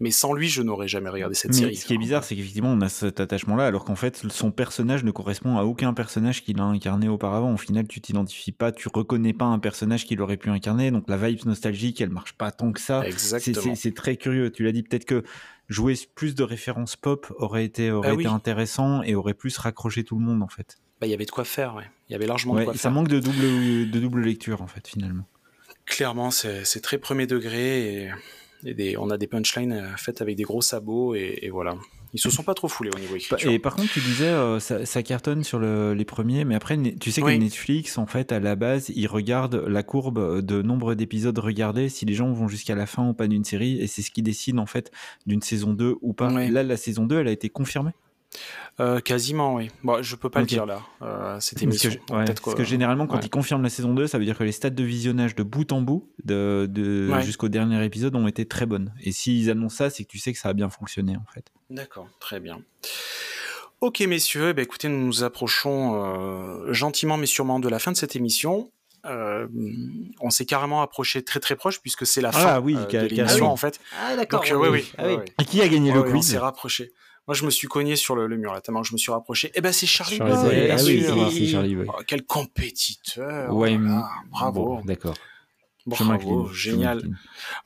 Mais 0.00 0.10
sans 0.10 0.32
lui, 0.32 0.48
je 0.48 0.62
n'aurais 0.62 0.88
jamais 0.88 1.10
regardé 1.10 1.34
cette 1.34 1.50
Mais 1.52 1.56
série. 1.58 1.76
ce 1.76 1.84
qui 1.84 1.94
est 1.94 1.98
bizarre, 1.98 2.24
c'est 2.24 2.34
qu'effectivement, 2.34 2.70
on 2.72 2.80
a 2.80 2.88
cet 2.88 3.20
attachement-là, 3.20 3.66
alors 3.66 3.84
qu'en 3.84 3.96
fait, 3.96 4.22
son 4.30 4.50
personnage 4.50 5.04
ne 5.04 5.10
correspond 5.10 5.58
à 5.58 5.64
aucun 5.64 5.92
personnage 5.92 6.44
qu'il 6.46 6.60
a 6.60 6.64
incarné 6.64 7.08
auparavant. 7.08 7.52
Au 7.52 7.56
final, 7.56 7.86
tu 7.86 8.00
t'identifies 8.00 8.52
pas, 8.52 8.72
tu 8.72 8.88
reconnais 8.92 9.32
pas 9.32 9.44
un 9.44 9.58
personnage 9.58 10.06
qu'il 10.06 10.20
aurait 10.22 10.36
pu 10.36 10.48
incarner. 10.48 10.90
Donc 10.90 11.04
la 11.08 11.16
vibe 11.16 11.44
nostalgique, 11.44 12.00
elle 12.00 12.10
marche 12.10 12.32
pas 12.34 12.50
tant 12.52 12.72
que 12.72 12.80
ça. 12.80 13.02
C'est- 13.16 13.94
très 13.94 14.16
curieux. 14.16 14.50
Tu 14.50 14.62
l'as 14.64 14.72
dit, 14.72 14.82
peut-être 14.82 15.04
que 15.04 15.24
jouer 15.68 15.94
plus 16.14 16.34
de 16.34 16.42
références 16.44 16.96
pop 16.96 17.26
aurait 17.38 17.64
été, 17.64 17.90
aurait 17.90 18.08
Ah 18.10 18.14
été 18.14 18.18
oui. 18.18 18.26
intéressant 18.26 19.02
et 19.02 19.14
aurait 19.14 19.34
plus 19.34 19.56
raccroché 19.58 20.04
tout 20.04 20.16
le 20.18 20.24
monde, 20.24 20.42
en 20.42 20.48
fait. 20.48 20.78
Bah, 21.00 21.06
il 21.06 21.10
y 21.10 21.14
avait 21.14 21.26
de 21.26 21.30
quoi 21.30 21.44
faire. 21.44 21.74
Ouais. 21.74 21.84
Il 22.08 22.12
y 22.12 22.14
avait 22.14 22.26
largement 22.26 22.54
de 22.54 22.64
quoi 22.64 22.72
ça 22.72 22.78
faire. 22.78 22.90
manque 22.92 23.08
de 23.08 23.18
double, 23.20 23.90
de 23.90 24.00
double 24.00 24.22
lecture, 24.22 24.62
en 24.62 24.66
fait, 24.66 24.86
finalement. 24.86 25.26
Clairement, 25.84 26.30
c'est 26.30 26.80
très 26.80 26.98
premier 26.98 27.26
degré 27.26 28.04
et, 28.04 28.10
et 28.64 28.74
des, 28.74 28.96
on 28.96 29.10
a 29.10 29.18
des 29.18 29.26
punchlines 29.26 29.72
euh, 29.72 29.96
faites 29.96 30.20
avec 30.22 30.36
des 30.36 30.42
gros 30.42 30.62
sabots 30.62 31.14
et, 31.14 31.38
et 31.42 31.50
voilà. 31.50 31.76
Ils 32.16 32.20
se 32.20 32.30
sont 32.30 32.42
pas 32.42 32.54
trop 32.54 32.68
foulés 32.68 32.90
au 32.94 32.98
niveau 32.98 33.14
écriture. 33.16 33.50
Et 33.50 33.58
par 33.58 33.76
contre, 33.76 33.92
tu 33.92 34.00
disais, 34.00 34.24
euh, 34.26 34.58
ça, 34.58 34.84
ça 34.86 35.02
cartonne 35.02 35.44
sur 35.44 35.58
le- 35.58 35.94
les 35.94 36.04
premiers, 36.04 36.44
mais 36.44 36.54
après, 36.54 36.76
tu 37.00 37.10
sais 37.12 37.20
que 37.20 37.26
Oui. 37.26 37.38
Netflix, 37.38 37.98
en 37.98 38.06
fait, 38.06 38.32
à 38.32 38.40
la 38.40 38.56
base, 38.56 38.90
ils 38.94 39.06
regardent 39.06 39.64
la 39.66 39.82
courbe 39.82 40.40
de 40.40 40.62
nombre 40.62 40.94
d'épisodes 40.94 41.38
regardés, 41.38 41.88
si 41.88 42.04
les 42.06 42.14
gens 42.14 42.32
vont 42.32 42.48
jusqu'à 42.48 42.74
la 42.74 42.86
fin 42.86 43.08
ou 43.08 43.14
pas 43.14 43.28
d'une 43.28 43.44
série, 43.44 43.80
et 43.80 43.86
c'est 43.86 44.02
ce 44.02 44.10
qui 44.10 44.22
décide, 44.22 44.58
en 44.58 44.66
fait, 44.66 44.90
d'une 45.26 45.42
saison 45.42 45.72
2 45.72 45.94
ou 46.02 46.12
pas. 46.12 46.32
Oui. 46.32 46.50
Là, 46.50 46.62
la 46.62 46.76
saison 46.76 47.06
2, 47.06 47.18
elle 47.20 47.28
a 47.28 47.32
été 47.32 47.48
confirmée. 47.48 47.92
Euh, 48.78 49.00
quasiment, 49.00 49.54
oui. 49.54 49.70
Bon, 49.84 50.02
je 50.02 50.16
peux 50.16 50.28
pas 50.28 50.40
le 50.40 50.46
dire 50.46 50.66
là. 50.66 50.82
Euh, 51.02 51.40
cette 51.40 51.54
Parce 51.64 51.78
que, 51.78 51.86
émission. 51.88 51.90
ouais, 52.14 52.24
Peut-être 52.26 52.42
parce 52.42 52.54
que 52.56 52.64
généralement, 52.64 53.06
quand 53.06 53.16
ouais. 53.16 53.22
ils 53.24 53.30
confirment 53.30 53.62
la 53.62 53.70
saison 53.70 53.94
2, 53.94 54.06
ça 54.06 54.18
veut 54.18 54.24
dire 54.26 54.36
que 54.36 54.44
les 54.44 54.52
stats 54.52 54.68
de 54.70 54.82
visionnage 54.84 55.34
de 55.34 55.42
bout 55.42 55.72
en 55.72 55.80
bout, 55.80 56.10
de, 56.24 56.66
de- 56.70 57.08
Ouais. 57.10 57.22
jusqu'au 57.22 57.48
dernier 57.48 57.82
épisode, 57.84 58.14
ont 58.16 58.26
été 58.28 58.44
très 58.46 58.66
bonnes. 58.66 58.92
Et 59.02 59.12
s'ils 59.12 59.50
annoncent 59.50 59.76
ça, 59.76 59.88
c'est 59.90 60.04
que 60.04 60.08
tu 60.10 60.18
sais 60.18 60.32
que 60.34 60.38
ça 60.38 60.50
a 60.50 60.52
bien 60.52 60.68
fonctionné, 60.68 61.16
en 61.16 61.24
fait. 61.32 61.46
D'accord, 61.70 62.08
très 62.20 62.38
bien. 62.40 62.60
Ok 63.80 64.00
messieurs, 64.00 64.48
eh 64.50 64.54
ben, 64.54 64.62
écoutez, 64.62 64.88
nous 64.88 65.04
nous 65.04 65.22
approchons 65.22 65.94
euh, 66.66 66.72
gentiment 66.72 67.18
mais 67.18 67.26
sûrement 67.26 67.60
de 67.60 67.68
la 67.68 67.78
fin 67.78 67.92
de 67.92 67.96
cette 67.96 68.16
émission. 68.16 68.70
Euh, 69.04 69.46
on 70.20 70.30
s'est 70.30 70.46
carrément 70.46 70.80
approché 70.82 71.22
très 71.22 71.40
très 71.40 71.56
proche 71.56 71.80
puisque 71.80 72.06
c'est 72.06 72.20
la 72.22 72.30
Ah 72.30 72.32
fin 72.32 72.60
oui, 72.60 72.74
euh, 72.74 72.86
de 72.86 72.98
l'émission 73.00 73.24
carrément. 73.26 73.52
en 73.52 73.56
fait. 73.56 73.78
Ah, 74.02 74.16
d'accord, 74.16 74.42
oui, 74.50 74.52
oui, 74.54 74.68
oui. 74.68 74.78
oui, 74.80 74.84
Ah 74.98 75.02
oui. 75.06 75.12
oui, 75.14 75.18
oui. 75.26 75.32
Et 75.40 75.44
qui 75.44 75.60
a 75.60 75.68
gagné 75.68 75.90
Ouais, 75.90 75.96
le 75.96 76.02
ouais, 76.04 76.08
On 76.10 76.12
quiz 76.12 76.26
s'est 76.30 76.38
rapproché. 76.38 76.92
Moi, 77.26 77.34
je 77.34 77.44
me 77.44 77.50
suis 77.50 77.66
cogné 77.68 77.96
sur 77.96 78.14
le, 78.16 78.26
le 78.28 78.36
mur 78.36 78.52
là, 78.52 78.60
tellement 78.60 78.82
je 78.84 78.92
me 78.92 78.98
suis 78.98 79.10
rapproché. 79.12 79.50
Eh 79.54 79.60
ben, 79.60 79.72
c'est 79.72 79.86
Charlie, 79.86 80.16
Charlie 80.18 80.32
Boy, 80.34 80.42
Boy. 80.44 80.66
bien 80.66 80.76
Ah 80.78 80.82
oui, 80.84 81.02
sûr. 81.04 81.14
c'est- 81.30 81.38
c'est 81.38 81.46
Charlie 81.46 81.74
Boy. 81.74 81.86
Oh, 81.88 82.00
quel 82.06 82.22
compétiteur. 82.24 83.54
Ouais, 83.54 83.78
oh 83.80 84.02
bravo. 84.30 84.64
bon, 84.64 84.80
d'accord. 84.84 85.14
Bravo, 85.86 86.48
génial. 86.52 87.02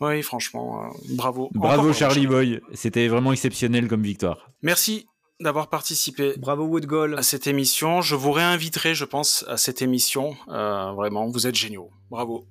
Oui, 0.01 0.23
franchement, 0.23 0.85
euh, 0.85 0.89
bravo. 1.11 1.49
Bravo 1.55 1.83
Encore 1.85 1.95
Charlie 1.95 2.27
Boy, 2.27 2.61
c'était 2.75 3.09
vraiment 3.09 3.33
exceptionnel 3.33 3.89
comme 3.89 4.03
victoire. 4.03 4.51
Merci 4.63 5.07
d'avoir 5.41 5.69
participé. 5.71 6.35
Bravo 6.37 6.65
Woodgall. 6.65 7.19
À 7.19 7.23
cette 7.23 7.47
émission. 7.47 8.03
Je 8.03 8.15
vous 8.17 8.33
réinviterai, 8.33 8.95
je 8.95 9.07
pense, 9.07 9.45
à 9.49 9.57
cette 9.57 9.81
émission. 9.81 10.37
Euh, 10.49 10.93
vraiment, 10.93 11.29
vous 11.29 11.47
êtes 11.47 11.55
géniaux. 11.55 11.91
Bravo. 12.11 12.45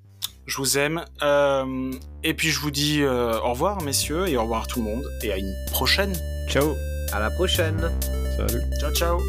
Je 0.47 0.57
vous 0.57 0.79
aime. 0.79 1.05
Euh, 1.21 1.91
et 2.23 2.33
puis, 2.33 2.49
je 2.49 2.59
vous 2.59 2.71
dis 2.71 3.03
euh, 3.03 3.37
au 3.39 3.51
revoir, 3.51 3.83
messieurs, 3.83 4.27
et 4.27 4.37
au 4.37 4.41
revoir 4.41 4.65
tout 4.65 4.79
le 4.79 4.85
monde. 4.85 5.03
Et 5.21 5.31
à 5.31 5.37
une 5.37 5.53
prochaine. 5.71 6.13
Ciao. 6.49 6.73
À 7.11 7.19
la 7.19 7.29
prochaine. 7.31 7.89
Salut. 8.37 8.63
Ciao, 8.79 8.91
ciao. 8.93 9.19